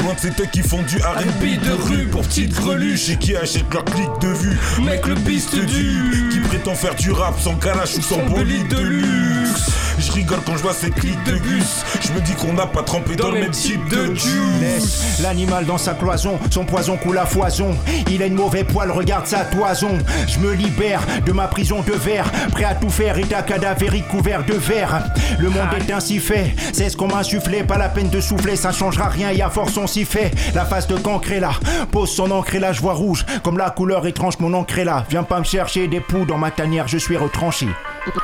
Loin 0.01 0.13
de 0.13 0.20
ces 0.20 0.47
qui 0.51 0.61
font 0.61 0.82
du 0.84 0.97
R&B 0.97 1.63
de 1.63 1.72
rue 1.72 2.07
pour 2.07 2.22
petites 2.22 2.53
greluches 2.53 3.09
et 3.09 3.17
qui 3.17 3.36
achètent 3.36 3.74
leur 3.74 3.86
clic 3.86 4.09
de 4.22 4.28
vue. 4.28 4.57
Mec 4.84 5.07
le 5.07 5.15
piste 5.15 5.55
du 5.55 6.30
qui 6.32 6.39
prétend 6.39 6.76
faire 6.76 6.95
du 6.95 7.11
rap 7.11 7.39
sans 7.39 7.55
calache 7.55 7.95
ou 7.97 8.01
sans 8.01 8.24
bolide 8.26 8.67
de 8.67 8.80
luxe. 8.80 9.72
Je 10.00 10.12
rigole 10.14 10.39
quand 10.45 10.56
je 10.56 10.64
vois 10.64 10.74
ces 10.74 10.91
clics 10.91 11.22
de 11.26 11.38
gus. 11.38 11.84
Je 12.00 12.14
me 12.14 12.22
dis 12.22 12.34
qu'on 12.34 12.54
n'a 12.54 12.66
pas 12.66 12.84
trempé 12.84 13.18
dans, 13.18 13.32
le 13.32 13.41
même 13.41 13.52
type 13.52 13.88
de 13.89 14.16
juice. 14.16 14.32
Laisse 14.62 15.20
l'animal 15.22 15.66
dans 15.66 15.78
sa 15.78 15.93
cloison, 15.93 16.39
son 16.50 16.64
poison 16.64 16.95
coule 16.95 17.18
à 17.18 17.26
foison. 17.26 17.76
Il 18.10 18.24
a 18.24 18.28
une 18.28 18.36
mauvais 18.36 18.64
poil, 18.64 18.91
regarde 18.91 19.28
sa 19.28 19.39
toison. 19.45 19.97
Je 20.28 20.39
me 20.39 20.54
libère 20.54 21.02
de 21.26 21.32
ma 21.34 21.47
prison 21.47 21.82
de 21.82 21.91
verre, 21.91 22.32
prêt 22.52 22.64
à 22.64 22.76
tout 22.76 22.89
faire 22.89 23.18
et 23.18 23.24
ta 23.24 23.41
cadavérique 23.41 24.08
couvert 24.08 24.45
de 24.45 24.54
verre. 24.54 25.04
Le 25.38 25.50
monde 25.50 25.68
est 25.78 25.91
ainsi 25.91 26.20
fait, 26.20 26.56
c'est 26.72 26.89
ce 26.89 26.95
qu'on 26.95 27.08
m'a 27.08 27.18
insufflé, 27.18 27.64
pas 27.64 27.78
la 27.78 27.89
peine 27.89 28.10
de 28.10 28.22
souffler, 28.22 28.56
ça 28.56 28.72
changera 28.72 29.10
rien 29.10 29.32
et 29.32 29.41
à 29.41 29.50
force 29.50 29.76
on 29.78 29.88
s'y 29.88 30.06
fait. 30.06 30.32
La 30.56 30.66
face 30.66 30.88
de 30.88 30.95
cancre 30.95 31.32
est 31.32 31.39
là, 31.41 31.52
pose 31.91 32.10
son 32.10 32.32
encre 32.32 32.56
et 32.56 32.60
là 32.60 32.72
je 32.72 32.82
vois 32.82 32.93
rouge, 32.93 33.26
comme 33.43 33.58
la 33.58 33.70
couleur 33.70 34.08
étrange 34.08 34.39
mon 34.39 34.54
encre 34.54 34.80
est 34.80 34.86
là. 34.86 35.06
Viens 35.10 35.24
pas 35.24 35.39
me 35.39 35.43
chercher 35.43 35.88
des 35.88 36.00
poux 36.00 36.26
dans 36.26 36.38
ma 36.38 36.52
tanière, 36.52 36.88
je 36.88 36.97
suis 36.97 37.18
retranché. 37.18 37.68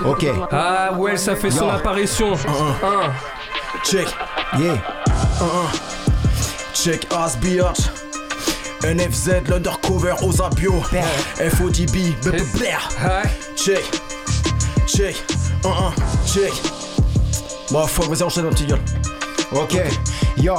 Ok, 0.06 0.26
Ah 0.52 0.94
ouais, 0.94 1.18
ça 1.18 1.36
fait 1.36 1.52
son 1.52 1.66
Yo. 1.66 1.72
apparition. 1.72 2.34
Check, 3.84 4.08
yeah. 4.58 4.78
check 6.74 7.08
As 7.14 7.36
Biatch. 7.38 7.80
NFZ, 8.84 9.48
l'undercover 9.50 10.14
aux 10.22 10.42
abios. 10.42 10.82
FODB, 11.38 12.14
blair. 12.56 12.88
Check, 13.56 13.84
check, 14.88 15.16
un, 15.64 15.92
check. 16.28 16.54
Bon, 17.72 17.88
faut 17.88 18.04
vas-y, 18.04 18.24
enchaîne, 18.24 18.44
mon 18.46 18.52
petit 18.52 18.66
gueule. 18.66 18.82
Ok, 19.56 19.82
yo, 20.38 20.56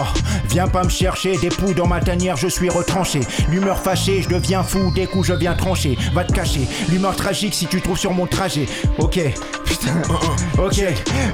viens 0.49 0.69
pas 0.69 0.83
me 0.83 0.89
chercher 0.89 1.37
des 1.37 1.51
poux 1.51 1.75
dans 1.75 1.87
ma 1.87 2.01
tanière, 2.01 2.39
je 2.39 2.49
suis 2.49 2.71
retranché. 2.71 3.21
L'humeur 3.51 3.79
fâchée, 3.79 4.23
je 4.23 4.29
deviens 4.31 4.63
fou, 4.63 4.91
des 4.95 5.07
coups 5.07 5.29
je 5.29 5.35
viens 5.35 5.53
trancher. 5.55 5.99
Va 6.15 6.25
te 6.25 6.33
cacher, 6.33 6.67
l'humeur 6.89 7.15
tragique 7.15 7.53
si 7.53 7.67
tu 7.67 7.83
trouves 7.83 7.99
sur 7.99 8.13
mon 8.13 8.27
trajet. 8.27 8.67
Ok, 8.97 9.21
Ok, 10.59 10.83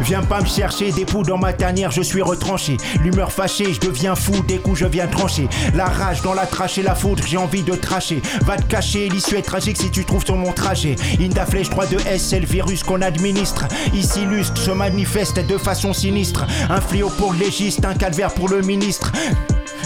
viens 0.00 0.22
pas 0.22 0.40
me 0.40 0.46
chercher 0.46 0.90
des 0.90 1.04
poux 1.04 1.22
dans 1.22 1.38
ma 1.38 1.52
tanière, 1.52 1.90
je 1.90 2.02
suis 2.02 2.22
retranché. 2.22 2.76
L'humeur 3.00 3.30
fâchée, 3.30 3.72
je 3.72 3.80
deviens 3.80 4.14
fou, 4.14 4.32
des 4.48 4.58
coups 4.58 4.80
je 4.80 4.86
viens 4.86 5.06
trancher. 5.06 5.48
La 5.74 5.84
rage 5.84 6.22
dans 6.22 6.34
la 6.34 6.46
trachée, 6.46 6.82
la 6.82 6.94
foudre, 6.94 7.22
j'ai 7.26 7.36
envie 7.36 7.62
de 7.62 7.74
tracher. 7.74 8.20
Va 8.44 8.56
te 8.56 8.64
cacher, 8.64 9.08
l'issue 9.08 9.36
est 9.36 9.42
tragique 9.42 9.76
si 9.76 9.90
tu 9.90 10.04
trouves 10.04 10.24
sur 10.24 10.36
mon 10.36 10.52
trajet. 10.52 10.96
Inda 11.20 11.46
Flèche 11.46 11.70
3 11.70 11.86
de 11.86 11.98
S, 12.06 12.26
c'est 12.30 12.40
le 12.40 12.46
virus 12.46 12.82
qu'on 12.82 13.00
administre. 13.00 13.66
Ici, 13.94 14.24
lustre 14.26 14.60
se 14.60 14.70
manifeste 14.70 15.38
de 15.46 15.56
façon 15.56 15.92
sinistre. 15.92 16.46
Un 16.68 16.80
fléau 16.80 17.10
pour 17.10 17.32
légiste, 17.32 17.84
un 17.84 17.94
calvaire 17.94 18.32
pour 18.34 18.48
le 18.48 18.60
ministre. 18.62 19.12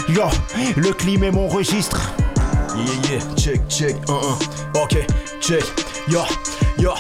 Yo, 0.09 0.24
le 0.76 0.92
climat 0.92 1.26
est 1.26 1.30
mon 1.30 1.49
registre. 1.49 2.12
Yeah, 2.76 3.11
yeah, 3.11 3.20
check, 3.36 3.61
check, 3.68 3.97
un, 4.09 4.14
un. 4.14 4.82
Ok, 4.82 4.97
check, 5.40 5.64
yo, 6.09 6.20
yo. 6.78 6.92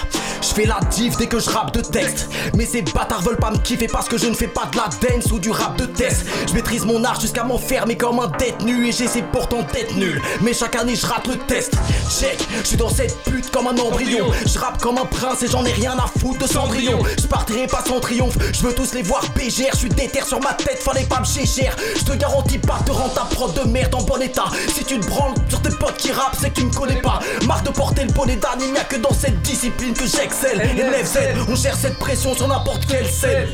Je 0.48 0.54
fais 0.54 0.64
la 0.64 0.78
diff 0.90 1.16
dès 1.16 1.26
que 1.26 1.40
je 1.40 1.50
rappe 1.50 1.72
de 1.72 1.80
texte. 1.80 2.28
Mais 2.54 2.66
ces 2.66 2.82
bâtards 2.82 3.22
veulent 3.22 3.36
pas 3.36 3.50
me 3.50 3.58
kiffer 3.58 3.88
parce 3.88 4.08
que 4.08 4.16
je 4.16 4.26
ne 4.26 4.34
fais 4.34 4.46
pas 4.46 4.66
de 4.70 4.76
la 4.76 4.84
dance 4.84 5.32
ou 5.32 5.40
du 5.40 5.50
rap 5.50 5.76
de 5.76 5.86
test. 5.86 6.24
Je 6.48 6.54
maîtrise 6.54 6.84
mon 6.84 7.02
art 7.02 7.20
jusqu'à 7.20 7.42
m'enfermer 7.42 7.96
comme 7.96 8.20
un 8.20 8.28
détenu 8.38 8.86
et 8.86 8.92
j'essaie 8.92 9.24
pourtant 9.32 9.66
d'être 9.72 9.96
nul. 9.96 10.22
Mais 10.42 10.54
chaque 10.54 10.76
année 10.76 10.94
je 10.94 11.04
rate 11.04 11.26
le 11.26 11.36
test. 11.36 11.72
Check, 12.08 12.38
je 12.62 12.68
suis 12.68 12.76
dans 12.76 12.88
cette 12.88 13.16
pute 13.24 13.50
comme 13.50 13.66
un 13.66 13.76
embryon. 13.76 14.26
Je 14.46 14.58
rappe 14.58 14.80
comme 14.80 14.98
un 14.98 15.06
prince 15.06 15.42
et 15.42 15.48
j'en 15.48 15.64
ai 15.64 15.72
rien 15.72 15.96
à 15.98 16.06
foutre 16.20 16.38
de 16.38 16.46
Cendrillon. 16.46 17.02
Je 17.18 17.26
partirai 17.26 17.66
pas 17.66 17.82
sans 17.84 17.98
triomphe, 17.98 18.36
je 18.52 18.62
veux 18.62 18.72
tous 18.72 18.94
les 18.94 19.02
voir 19.02 19.24
bégère. 19.34 19.70
Je 19.72 19.78
suis 19.78 19.88
déter 19.88 20.22
sur 20.24 20.40
ma 20.40 20.52
tête, 20.54 20.78
fallait 20.78 21.06
pas 21.06 21.18
me 21.18 21.24
cher. 21.24 21.74
Je 21.96 22.04
te 22.04 22.12
garantis 22.12 22.58
pas 22.58 22.78
de 22.86 22.92
rendre 22.92 23.14
ta 23.14 23.22
prod 23.22 23.52
de 23.52 23.68
merde 23.68 23.94
en 23.96 24.02
bon 24.02 24.22
état. 24.22 24.46
Si 24.74 24.84
tu 24.84 25.00
te 25.00 25.06
branles 25.06 25.34
sur 25.48 25.60
tes 25.60 25.70
potes 25.70 25.96
qui 25.96 26.12
rappent, 26.12 26.36
c'est 26.40 26.50
que 26.50 26.60
tu 26.60 26.66
me 26.66 26.72
connais 26.72 27.00
pas. 27.00 27.18
Marre 27.46 27.64
de 27.64 27.70
porter 27.70 28.04
le 28.04 28.12
bonnet 28.12 28.36
d'âne, 28.36 28.60
il 28.60 28.76
que 28.88 28.96
dans 28.96 29.12
cette 29.12 29.42
discipline 29.42 29.94
que 29.94 30.06
j'excelle. 30.06 30.35
Élève 30.44 31.06
Z, 31.06 31.18
on 31.48 31.56
cherche 31.56 31.78
cette 31.78 31.98
pression 31.98 32.34
sur 32.34 32.48
n'importe 32.48 32.86
quelle 32.86 33.06
scène. 33.06 33.48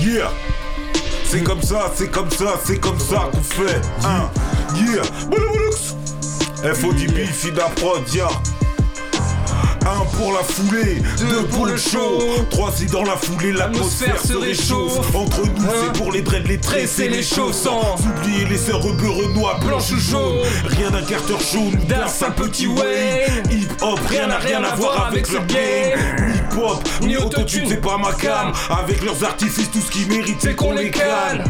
Yeah. 0.00 0.30
C'est 1.24 1.42
comme 1.42 1.62
ça, 1.62 1.90
c'est 1.94 2.10
comme 2.10 2.30
ça, 2.30 2.60
c'est 2.64 2.78
comme 2.78 2.98
ça 3.00 3.30
qu'on 3.32 3.42
fait. 3.42 3.80
Hein. 4.04 4.30
Yeah. 4.74 5.02
FODB, 6.74 7.26
Fida 7.26 7.70
Prod, 7.76 8.02
yeah 8.14 8.28
un 9.86 10.04
pour 10.16 10.32
la 10.32 10.42
foulée, 10.42 11.02
deux 11.18 11.44
pour 11.44 11.66
le 11.66 11.76
show, 11.76 12.18
trois 12.50 12.72
si 12.72 12.86
dans 12.86 13.04
la 13.04 13.16
foulée 13.16 13.52
l'atmosphère 13.52 14.20
se 14.20 14.34
réchauffe. 14.34 15.14
Entre 15.14 15.42
nous 15.42 15.66
c'est 15.68 15.98
pour 15.98 16.12
les 16.12 16.22
dreads, 16.22 16.46
les 16.48 16.58
tresses 16.58 16.98
et 16.98 17.08
les 17.08 17.22
chaussants. 17.22 17.96
Oubliez 18.18 18.44
les 18.44 18.58
sœurs 18.58 18.82
Renoir, 18.82 19.58
blanche 19.60 19.90
ou 19.92 19.98
jaune. 19.98 20.38
Rien 20.66 20.90
d'un 20.90 21.02
carter 21.02 21.34
jaune, 21.52 21.74
d'un 21.88 22.06
sale 22.06 22.34
petit 22.34 22.66
way. 22.66 23.26
Hip 23.50 23.68
hop, 23.80 23.98
rien 24.08 24.28
n'a 24.28 24.38
rien 24.38 24.62
à 24.62 24.74
voir 24.74 25.08
avec 25.08 25.26
ce 25.26 25.36
game. 25.36 25.98
Hip 26.34 26.58
hop, 26.58 26.88
ni 27.02 27.16
autotune, 27.16 27.64
c'est 27.68 27.80
pas 27.80 27.98
ma 27.98 28.12
cam. 28.12 28.52
Avec 28.70 29.02
leurs 29.04 29.24
artifices, 29.24 29.70
tout 29.70 29.80
ce 29.80 29.90
qu'ils 29.90 30.08
méritent, 30.08 30.40
c'est 30.40 30.54
qu'on 30.54 30.72
les 30.72 30.90
canne. 30.90 31.44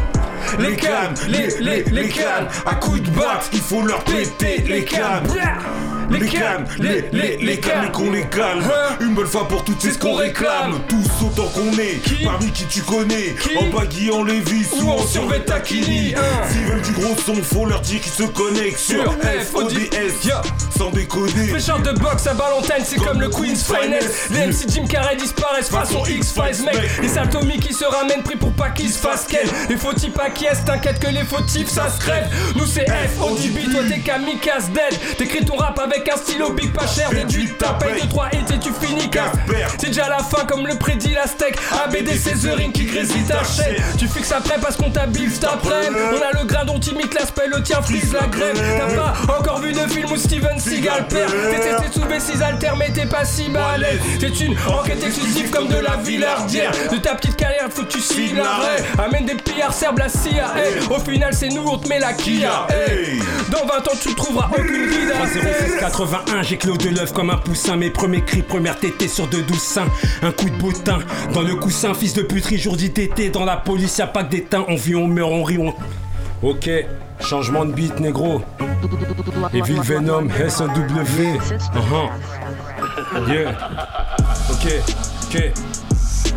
Les 0.59 0.75
cannes, 0.75 1.13
les, 1.27 1.59
les, 1.59 1.83
les 1.83 2.09
cannes, 2.09 2.47
à 2.65 2.75
coups 2.75 3.01
de 3.01 3.09
batte, 3.11 3.49
il 3.53 3.61
faut 3.61 3.81
leur 3.81 4.03
péter 4.03 4.63
les 4.67 4.83
cannes. 4.83 5.27
Les 6.09 6.27
cannes, 6.27 6.65
les, 6.79 7.05
les, 7.11 7.37
les 7.37 7.59
cannes, 7.59 7.91
qu'on 7.91 8.11
les 8.11 8.23
calme. 8.25 8.63
Une 9.01 9.13
bonne 9.13 9.27
fois 9.27 9.47
pour 9.47 9.63
toutes, 9.63 9.81
c'est 9.81 9.91
ce 9.91 9.97
qu'on 9.97 10.13
réclame. 10.15 10.79
Tous 10.87 11.25
autant 11.25 11.47
qu'on 11.47 11.71
est, 11.77 11.99
parmi 12.23 12.51
qui 12.51 12.65
tu 12.65 12.81
connais. 12.81 13.35
En 13.59 13.67
baggy, 13.77 14.11
en 14.11 14.23
Levis 14.23 14.67
ou 14.81 14.89
en 14.91 15.05
survêt 15.05 15.39
taquini. 15.41 16.13
S'ils 16.49 16.63
veulent 16.65 16.81
du 16.81 16.91
gros 16.91 17.15
son, 17.25 17.35
faut 17.41 17.65
leur 17.65 17.81
dire 17.81 18.01
qu'ils 18.01 18.11
se 18.11 18.23
connectent 18.23 18.79
sur 18.79 19.13
FODS. 19.51 20.29
Sans 20.77 20.89
décoder. 20.91 21.51
Pêcheur 21.51 21.79
de 21.79 21.91
boxe 21.91 22.27
à 22.27 22.33
Valentine, 22.33 22.83
c'est 22.85 22.99
comme 22.99 23.19
le 23.21 23.29
Queen's 23.29 23.63
Finest. 23.63 24.29
Les 24.31 24.47
MC 24.47 24.69
Jim 24.69 24.85
Carrey 24.87 25.15
disparaissent 25.15 25.69
façon 25.69 26.03
X-Files, 26.05 26.65
mec. 26.65 26.77
Les 27.01 27.07
saltomis 27.07 27.59
qui 27.59 27.73
se 27.73 27.85
ramènent 27.85 28.23
pris 28.23 28.35
pour 28.35 28.51
pas 28.53 28.69
qu'ils 28.69 28.89
se 28.89 28.97
fassent 28.97 29.25
qu'elle. 29.25 29.47
Les 29.69 29.77
fautifs 29.77 30.17
acquiescent, 30.19 30.65
t'inquiète 30.65 30.99
que 30.99 31.07
les 31.09 31.23
fautifs 31.23 31.69
ça 31.69 31.89
se 31.89 31.99
crève. 31.99 32.27
Nous 32.55 32.65
c'est 32.65 32.85
FODB, 32.89 33.71
toi 33.71 33.81
t'es 33.87 33.99
kamikaze 33.99 34.69
dead. 34.69 35.17
T'écris 35.17 35.45
ton 35.45 35.55
rap 35.57 35.79
avec 35.79 35.92
un 36.13 36.17
stylo 36.17 36.51
big 36.51 36.71
pas 36.73 36.87
cher. 36.87 37.09
Déduit 37.09 37.49
ta 37.59 37.73
paye 37.73 38.01
de 38.01 38.07
3 38.07 38.29
hits 38.33 38.53
et 38.53 38.59
tu 38.59 38.69
finis. 38.81 39.09
C'est 39.77 39.87
déjà 39.87 40.09
la 40.09 40.19
fin 40.19 40.45
comme 40.45 40.65
le 40.65 40.75
prédit 40.75 41.13
la 41.13 41.27
steak. 41.27 41.55
ABD 41.85 42.09
c'est 42.21 42.47
The 42.47 42.55
Ring 42.55 42.71
qui 42.71 42.85
grésille 42.85 43.23
ta 43.23 43.43
chaîne. 43.43 43.75
Tu 43.97 44.07
fixes 44.07 44.31
après 44.31 44.55
parce 44.61 44.75
qu'on 44.75 44.89
t'habille 44.89 45.29
après. 45.43 45.89
On 45.89 46.21
a 46.21 46.39
le 46.39 46.45
grain 46.45 46.65
dont 46.65 46.79
imite 46.79 47.13
l'aspect, 47.13 47.47
le 47.47 47.61
tien 47.61 47.81
frise 47.81 48.13
la 48.13 48.27
grève. 48.27 48.59
T'as 48.77 48.95
pas 48.95 49.13
encore 49.37 49.59
vu 49.59 49.73
de 49.73 49.79
film 49.79 50.11
où 50.11 50.17
Steven 50.17 50.59
Seagal 50.59 51.07
perd. 51.07 51.31
T'es 51.31 51.91
sous 51.91 52.05
B6 52.05 52.41
alter 52.41 52.71
mais 52.77 52.91
t'es 52.91 53.05
pas 53.05 53.25
si 53.25 53.49
balèze. 53.49 53.99
C'est 54.19 54.39
une 54.39 54.55
enquête 54.67 55.03
exclusive 55.03 55.49
comme 55.49 55.67
de 55.67 55.77
la 55.77 55.97
villardière. 55.97 56.71
De 56.91 56.97
ta 56.97 57.15
petite 57.15 57.35
carrière, 57.35 57.67
faut 57.69 57.83
que 57.83 57.91
tu 57.91 57.99
signes 57.99 58.37
l'arrêt. 58.37 58.83
Amène 58.97 59.25
des 59.25 59.35
pillards, 59.35 59.73
serbe 59.73 59.99
la 59.99 60.09
CIA. 60.09 60.53
Au 60.89 60.99
final, 60.99 61.33
c'est 61.33 61.49
nous, 61.49 61.65
on 61.65 61.77
te 61.77 61.87
met 61.87 61.99
la 61.99 62.13
Kia. 62.13 62.67
Dans 63.49 63.65
20 63.65 63.87
ans, 63.87 63.97
tu 64.01 64.15
trouveras 64.15 64.49
aucune 64.57 64.87
vie 64.87 65.05
81, 65.83 66.43
j'ai 66.43 66.55
clos 66.55 66.77
de 66.77 66.87
l'œuf 66.87 67.11
comme 67.11 67.29
un 67.29 67.35
poussin. 67.35 67.75
Mes 67.75 67.89
premiers 67.89 68.21
cris, 68.21 68.41
première 68.41 68.79
tétée 68.79 69.09
sur 69.09 69.27
deux 69.27 69.41
douze 69.41 69.61
seins. 69.61 69.89
Un 70.21 70.31
coup 70.31 70.49
de 70.49 70.55
bottin 70.55 70.99
dans 71.33 71.41
le 71.41 71.55
coussin, 71.55 71.93
fils 71.93 72.13
de 72.13 72.21
puterie, 72.21 72.57
jour 72.57 72.77
dit 72.77 72.91
tété. 72.91 73.29
Dans 73.29 73.43
la 73.43 73.57
police, 73.57 73.97
y'a 73.97 74.07
pas 74.07 74.23
que 74.23 74.29
des 74.29 74.43
teints. 74.45 74.63
On 74.69 74.75
vit, 74.75 74.95
on 74.95 75.07
meurt, 75.07 75.29
on 75.29 75.43
rit, 75.43 75.57
on. 75.57 75.73
Ok, 76.47 76.69
changement 77.19 77.65
de 77.65 77.73
beat, 77.73 77.99
négro. 77.99 78.41
Evil 79.53 79.81
Venom, 79.81 80.29
SOW. 80.47 80.67
Uh-huh. 81.75 82.09
Yeah. 83.27 83.57
Ok, 84.51 84.71
ok. 85.25 85.51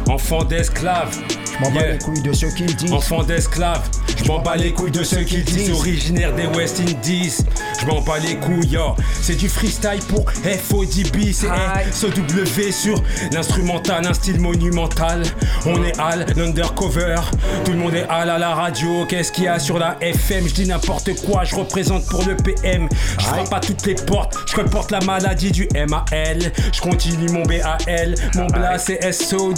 Enfant 0.09 0.43
d'esclave. 0.43 1.17
Je 1.29 1.65
m'en 1.65 1.71
bats 1.71 1.87
les 1.87 1.99
couilles 1.99 2.23
de 2.23 2.33
ceux 2.33 2.49
qui 2.49 2.65
disent. 2.65 2.93
Enfant 2.93 3.23
d'esclave. 3.23 3.89
Je 4.17 4.25
m'en 4.25 4.41
bats 4.41 4.57
les 4.57 4.73
couilles 4.73 4.91
de 4.91 5.05
ceux 5.05 5.23
qui 5.23 5.43
disent. 5.43 5.71
Originaire 5.71 6.35
des 6.35 6.47
West 6.47 6.81
Indies. 6.81 7.39
Je 7.81 7.87
m'en 7.87 8.01
bats 8.01 8.19
les 8.19 8.37
couilles, 8.37 8.67
yo. 8.69 8.95
C'est 9.21 9.37
du 9.37 9.49
freestyle 9.49 10.01
pour 10.09 10.31
FODB. 10.31 11.33
C'est 11.33 11.49
SOW 11.93 12.73
sur 12.73 13.03
l'instrumental, 13.33 14.07
un 14.07 14.15
style 14.15 14.41
monumental. 14.41 15.23
On 15.67 15.85
est 15.85 15.99
Al, 16.01 16.27
l'undercover. 16.37 17.17
Tout 17.65 17.73
le 17.73 17.79
monde 17.79 17.95
est 17.95 18.07
Al 18.09 18.31
à 18.31 18.39
la 18.39 18.55
radio. 18.55 19.05
Qu'est-ce 19.07 19.31
qu'il 19.31 19.45
y 19.45 19.49
a 19.49 19.59
sur 19.59 19.79
la 19.79 19.97
FM 20.01 20.49
Je 20.49 20.55
dis 20.55 20.67
n'importe 20.67 21.15
quoi. 21.25 21.45
Je 21.45 21.55
représente 21.55 22.07
pour 22.07 22.25
le 22.25 22.37
PM. 22.37 22.89
Je 23.19 23.25
frappe 23.25 23.51
pas 23.51 23.61
toutes 23.61 23.85
les 23.87 23.95
portes. 23.95 24.37
Je 24.47 24.57
reporte 24.57 24.91
la 24.91 25.01
maladie 25.01 25.53
du 25.53 25.69
MAL. 25.75 26.39
Je 26.73 26.81
continue 26.81 27.29
mon 27.31 27.43
BAL. 27.43 28.15
Mon 28.35 28.47
blas 28.47 28.79
c'est 28.79 29.13
SOW. 29.13 29.55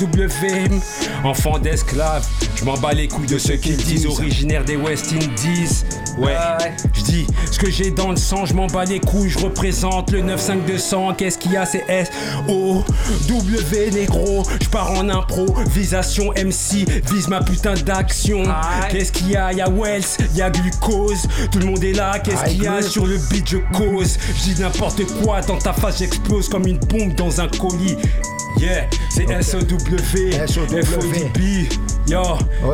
Enfant 1.25 1.59
d'esclave. 1.59 2.27
Je 2.57 2.65
m'en 2.65 2.77
bats 2.77 2.93
les 2.93 3.09
couilles 3.09 3.27
de 3.27 3.39
ceux 3.39 3.57
qui 3.57 3.73
disent. 3.73 4.07
Originaire 4.07 4.48
des 4.49 4.77
West 4.77 5.13
Indies. 5.13 5.85
Ouais, 6.17 6.35
je 6.95 7.03
dis 7.03 7.27
ce 7.51 7.59
que 7.59 7.71
j'ai 7.71 7.91
dans 7.91 8.11
le 8.11 8.17
sang, 8.17 8.45
je 8.47 8.55
m'en 8.55 8.67
bats 8.67 8.85
les 8.85 8.99
couilles, 8.99 9.29
je 9.29 9.39
représente 9.39 10.11
le 10.11 10.23
95200. 10.23 11.15
Qu'est-ce 11.15 11.39
qu'il 11.39 11.53
y 11.53 11.57
a 11.57 11.67
C'est 11.67 11.85
S 11.87 12.09
O 12.49 12.83
W 13.29 13.91
négro. 13.93 14.43
Je 14.61 14.69
pars 14.69 14.91
en 14.93 15.09
improvisation 15.09 16.33
MC, 16.33 16.89
vise 17.11 17.29
ma 17.29 17.43
putain 17.43 17.75
d'action. 17.75 18.43
Qu'est-ce 18.91 19.13
qu'il 19.13 19.31
y 19.31 19.37
a? 19.37 19.53
Y 19.53 19.61
a 19.61 19.69
Wells, 19.69 20.05
y 20.35 20.43
a 20.43 20.51
glucose. 20.51 21.29
Tout 21.53 21.59
le 21.59 21.67
monde 21.67 21.85
est 21.85 21.93
là. 21.93 22.19
Qu'est-ce 22.19 22.45
qu'il 22.45 22.63
y 22.63 22.67
a? 22.67 22.81
sur 22.83 23.07
le 23.07 23.19
beat 23.31 23.49
Je 23.49 23.59
cause. 23.77 24.19
Je 24.37 24.55
dis 24.55 24.61
n'importe 24.61 25.03
quoi 25.23 25.41
dans 25.43 25.59
ta 25.59 25.73
face, 25.73 25.99
j'explose 25.99 26.49
comme 26.49 26.67
une 26.67 26.79
bombe 26.79 27.15
dans 27.15 27.41
un 27.41 27.49
colis. 27.49 27.97
Yeah, 28.59 28.87
c'est 29.11 29.27
SOW, 29.43 29.61
FODB, 30.49 31.69
yo, 32.09 32.23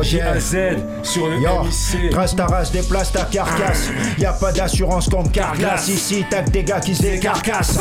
G-A-Z 0.01 0.55
sur 1.03 1.27
le 1.27 1.39
Yo, 1.39 1.63
MIC. 1.63 2.09
trace 2.11 2.35
ta 2.35 2.45
race, 2.45 2.71
déplace 2.71 3.11
ta 3.11 3.23
carcasse. 3.25 3.89
Y 4.17 4.25
a 4.25 4.33
pas 4.33 4.51
d'assurance 4.51 5.09
contre 5.09 5.31
carglass. 5.31 5.87
Ici, 5.87 6.25
t'as 6.29 6.41
que 6.43 6.49
des 6.51 6.63
gars 6.63 6.79
qui 6.79 6.95
se 6.95 7.01
décarcassent. 7.01 7.77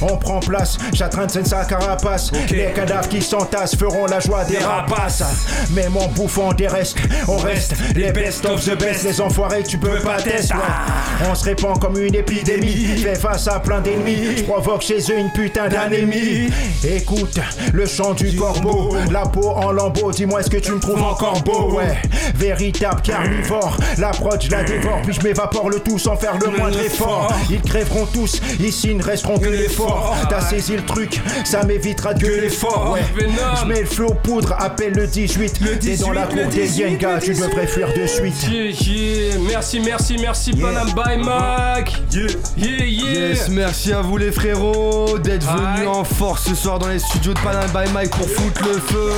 On 0.00 0.16
prend 0.16 0.40
place, 0.40 0.78
j'attraîne 0.92 1.28
sa 1.28 1.64
carapace. 1.64 2.30
Les 2.50 2.72
cadavres 2.72 3.08
qui 3.08 3.22
s'entassent 3.22 3.76
feront 3.76 4.06
la 4.06 4.20
joie 4.20 4.44
des 4.44 4.58
rapaces. 4.58 5.22
Mais 5.74 5.88
mon 5.88 6.06
bouffon 6.08 6.52
des 6.52 6.68
restes, 6.68 6.98
on 7.28 7.36
reste 7.36 7.74
les 7.94 8.12
best 8.12 8.44
of 8.46 8.64
the 8.64 8.78
best. 8.78 9.04
Les 9.04 9.20
enfoirés, 9.20 9.62
tu 9.62 9.78
peux 9.78 9.98
pas 10.00 10.20
tester. 10.20 10.54
On 11.30 11.34
se 11.34 11.44
répand 11.44 11.78
comme 11.78 11.98
une 11.98 12.14
épidémie. 12.14 12.86
Fait 12.98 13.14
face 13.14 13.48
à 13.48 13.60
plein 13.60 13.80
d'ennemis. 13.80 14.36
Je 14.38 14.42
provoque 14.44 14.82
chez 14.82 14.98
eux 15.10 15.18
une 15.18 15.30
putain 15.30 15.68
d'anémie. 15.68 16.50
Écoute 16.84 17.38
le 17.72 17.86
chant 17.86 18.12
du 18.14 18.34
corbeau, 18.36 18.96
la 19.10 19.22
peau 19.26 19.50
en 19.50 19.72
lambeaux. 19.72 20.10
Dis-moi, 20.12 20.40
est-ce 20.40 20.50
que 20.50 20.56
tu 20.56 20.72
me 20.72 20.80
trouves 20.80 20.91
trouve 20.92 21.04
encore 21.04 21.42
beau, 21.42 21.72
ouais. 21.72 21.96
Véritable 22.34 23.02
carnivore, 23.02 23.76
la 23.98 24.10
prod 24.10 24.40
je 24.40 24.50
la 24.50 24.62
dévore, 24.64 25.00
puis 25.02 25.14
je 25.14 25.22
m'évapore 25.22 25.70
le 25.70 25.80
tout 25.80 25.98
sans 25.98 26.16
faire 26.16 26.38
le 26.38 26.56
moindre 26.56 26.78
effort. 26.80 27.32
Ils 27.50 27.60
crèveront 27.60 28.06
tous, 28.06 28.40
ici 28.60 28.94
ne 28.94 29.02
resteront 29.02 29.38
que 29.38 29.48
les 29.48 29.68
forts. 29.68 30.14
T'as 30.28 30.40
saisi 30.40 30.76
le 30.76 30.84
truc, 30.84 31.20
ça 31.44 31.64
m'évitera 31.64 32.14
de 32.14 32.20
gueuler 32.20 32.48
fort, 32.48 32.92
ouais. 32.92 33.00
Je 33.60 33.66
mets 33.66 33.80
le 33.80 33.86
feu 33.86 34.06
aux 34.06 34.14
poudres, 34.14 34.54
appelle 34.58 34.94
le 34.94 35.06
18. 35.06 35.80
T'es 35.80 35.96
dans 35.96 36.12
la 36.12 36.26
cour 36.26 36.46
des 36.50 36.96
gars, 36.96 37.18
tu 37.22 37.34
devrais 37.34 37.66
fuir 37.66 37.88
de 37.96 38.06
suite. 38.06 38.48
Yeah, 38.50 38.70
yeah. 38.70 39.38
Merci, 39.48 39.80
merci, 39.80 40.16
merci, 40.20 40.52
Panam 40.52 40.88
by 40.88 41.16
Mac. 41.24 41.92
Yeah, 42.12 42.26
yeah, 42.56 42.84
yeah. 42.84 43.28
Yes, 43.28 43.48
merci 43.48 43.92
à 43.92 44.00
vous 44.00 44.16
les 44.16 44.32
frérots 44.32 45.18
d'être 45.18 45.46
venus 45.46 45.88
en 45.88 46.04
force 46.04 46.44
ce 46.48 46.54
soir 46.54 46.78
dans 46.78 46.88
les 46.88 46.98
studios 46.98 47.34
de 47.34 47.40
Panam 47.40 47.68
by 47.70 47.90
Mike 47.92 48.10
pour 48.10 48.28
foutre 48.28 48.62
le 48.64 48.78
feu. 48.80 49.10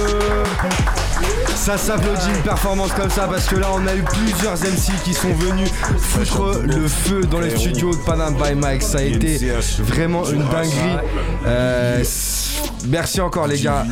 Ça 1.54 1.78
s'applaudit 1.78 2.28
une 2.36 2.42
performance 2.42 2.92
comme 2.92 3.08
ça 3.08 3.26
parce 3.26 3.46
que 3.46 3.56
là 3.56 3.68
on 3.72 3.86
a 3.86 3.94
eu 3.94 4.02
plusieurs 4.02 4.52
MC 4.54 4.92
qui 5.02 5.14
sont 5.14 5.32
venus 5.32 5.70
foutre 5.98 6.58
le 6.62 6.86
feu 6.86 7.22
dans 7.30 7.40
les 7.40 7.50
studios 7.56 7.92
de 7.92 7.96
Panam 8.04 8.34
by 8.34 8.54
Mike. 8.54 8.82
Ça 8.82 8.98
a 8.98 9.02
été 9.02 9.38
vraiment 9.78 10.24
une 10.28 10.42
dinguerie. 10.48 10.98
Euh, 11.46 12.02
merci 12.88 13.20
encore 13.22 13.46
les 13.46 13.58
gars. 13.60 13.86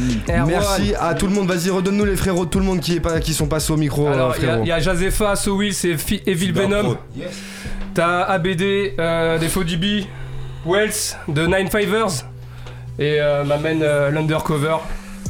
Merci 0.46 0.94
à 1.00 1.14
tout 1.14 1.26
le 1.26 1.32
monde. 1.32 1.48
Vas-y 1.50 1.70
redonne-nous 1.70 2.04
les 2.04 2.16
frérots 2.16 2.44
de 2.44 2.50
tout 2.50 2.58
le 2.58 2.64
monde 2.66 2.80
qui, 2.80 2.96
est 2.96 3.00
pas, 3.00 3.20
qui 3.20 3.32
sont 3.32 3.46
passés 3.46 3.72
au 3.72 3.76
micro. 3.78 4.06
euh, 4.06 4.12
Alors, 4.12 4.34
il 4.36 4.42
y, 4.42 4.46
a- 4.46 4.48
frérot. 4.48 4.64
il 4.64 4.68
y 4.68 4.72
a 4.72 4.78
Jazepha, 4.80 5.36
So 5.36 5.56
Will, 5.56 5.72
c'est 5.72 5.96
Evil 6.26 6.52
Venom. 6.52 6.96
T'as 7.94 8.22
ABD, 8.22 8.94
euh, 8.98 9.38
des 9.38 9.48
Faux 9.48 9.64
DB, 9.64 10.06
Wells, 10.66 10.92
de 11.28 11.46
Nine 11.46 11.68
Fivers. 11.70 12.26
Et 12.98 13.16
euh, 13.20 13.44
ma 13.44 13.56
main 13.56 13.80
euh, 13.80 14.10
l'Undercover. 14.10 14.76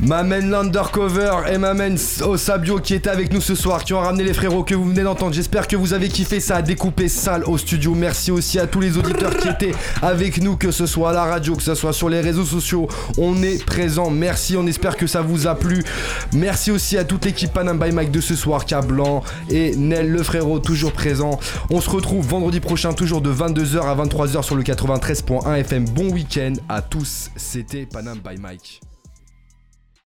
M'amène 0.03 0.50
l'undercover 0.50 1.42
et 1.48 1.59
m'amène 1.59 1.96
Osabio 2.22 2.80
qui 2.80 2.94
était 2.94 3.09
avec 3.09 3.32
nous 3.32 3.40
ce 3.40 3.55
soir, 3.55 3.84
qui 3.84 3.94
ont 3.94 4.00
ramené 4.00 4.24
les 4.24 4.34
frérots 4.34 4.64
que 4.64 4.74
vous 4.74 4.86
venez 4.86 5.05
d'entendre. 5.05 5.32
J'espère 5.32 5.68
que 5.68 5.76
vous 5.76 5.92
avez 5.92 6.09
kiffé, 6.09 6.40
ça 6.40 6.57
a 6.57 6.62
découpé 6.62 7.07
sale 7.07 7.44
au 7.44 7.57
studio. 7.57 7.94
Merci 7.94 8.32
aussi 8.32 8.59
à 8.59 8.66
tous 8.66 8.80
les 8.80 8.98
auditeurs 8.98 9.36
qui 9.36 9.48
étaient 9.48 9.74
avec 10.03 10.42
nous, 10.42 10.57
que 10.57 10.72
ce 10.72 10.86
soit 10.86 11.11
à 11.11 11.12
la 11.12 11.22
radio, 11.22 11.55
que 11.55 11.62
ce 11.62 11.76
soit 11.76 11.92
sur 11.92 12.09
les 12.09 12.20
réseaux 12.20 12.44
sociaux. 12.44 12.88
On 13.16 13.44
est 13.44 13.64
présent. 13.64 14.11
Merci, 14.11 14.57
on 14.57 14.66
espère 14.66 14.96
que 14.96 15.07
ça 15.07 15.22
vous 15.22 15.46
a 15.46 15.55
plu. 15.55 15.84
Merci 16.32 16.72
aussi 16.72 16.98
à 16.98 17.05
toute 17.05 17.24
l'équipe 17.24 17.53
Panam 17.53 17.78
by 17.78 17.92
Mike 17.92 18.11
de 18.11 18.20
ce 18.20 18.34
soir, 18.34 18.64
Cablan 18.64 19.22
et 19.50 19.76
Nel 19.76 20.11
le 20.11 20.22
frérot 20.24 20.59
toujours 20.59 20.92
présent. 20.92 21.38
On 21.70 21.80
se 21.80 21.88
retrouve 21.88 22.26
vendredi 22.26 22.59
prochain, 22.59 22.92
toujours 22.92 23.20
de 23.20 23.32
22h 23.32 23.80
à 23.82 23.94
23h 23.94 24.42
sur 24.42 24.57
le 24.57 24.64
93.1 24.64 25.55
FM. 25.61 25.84
Bon 25.90 26.11
week-end 26.11 26.55
à 26.68 26.82
tous, 26.82 27.30
c'était 27.36 27.86
Panam 27.86 28.18
by 28.18 28.40
Mike. 28.40 28.80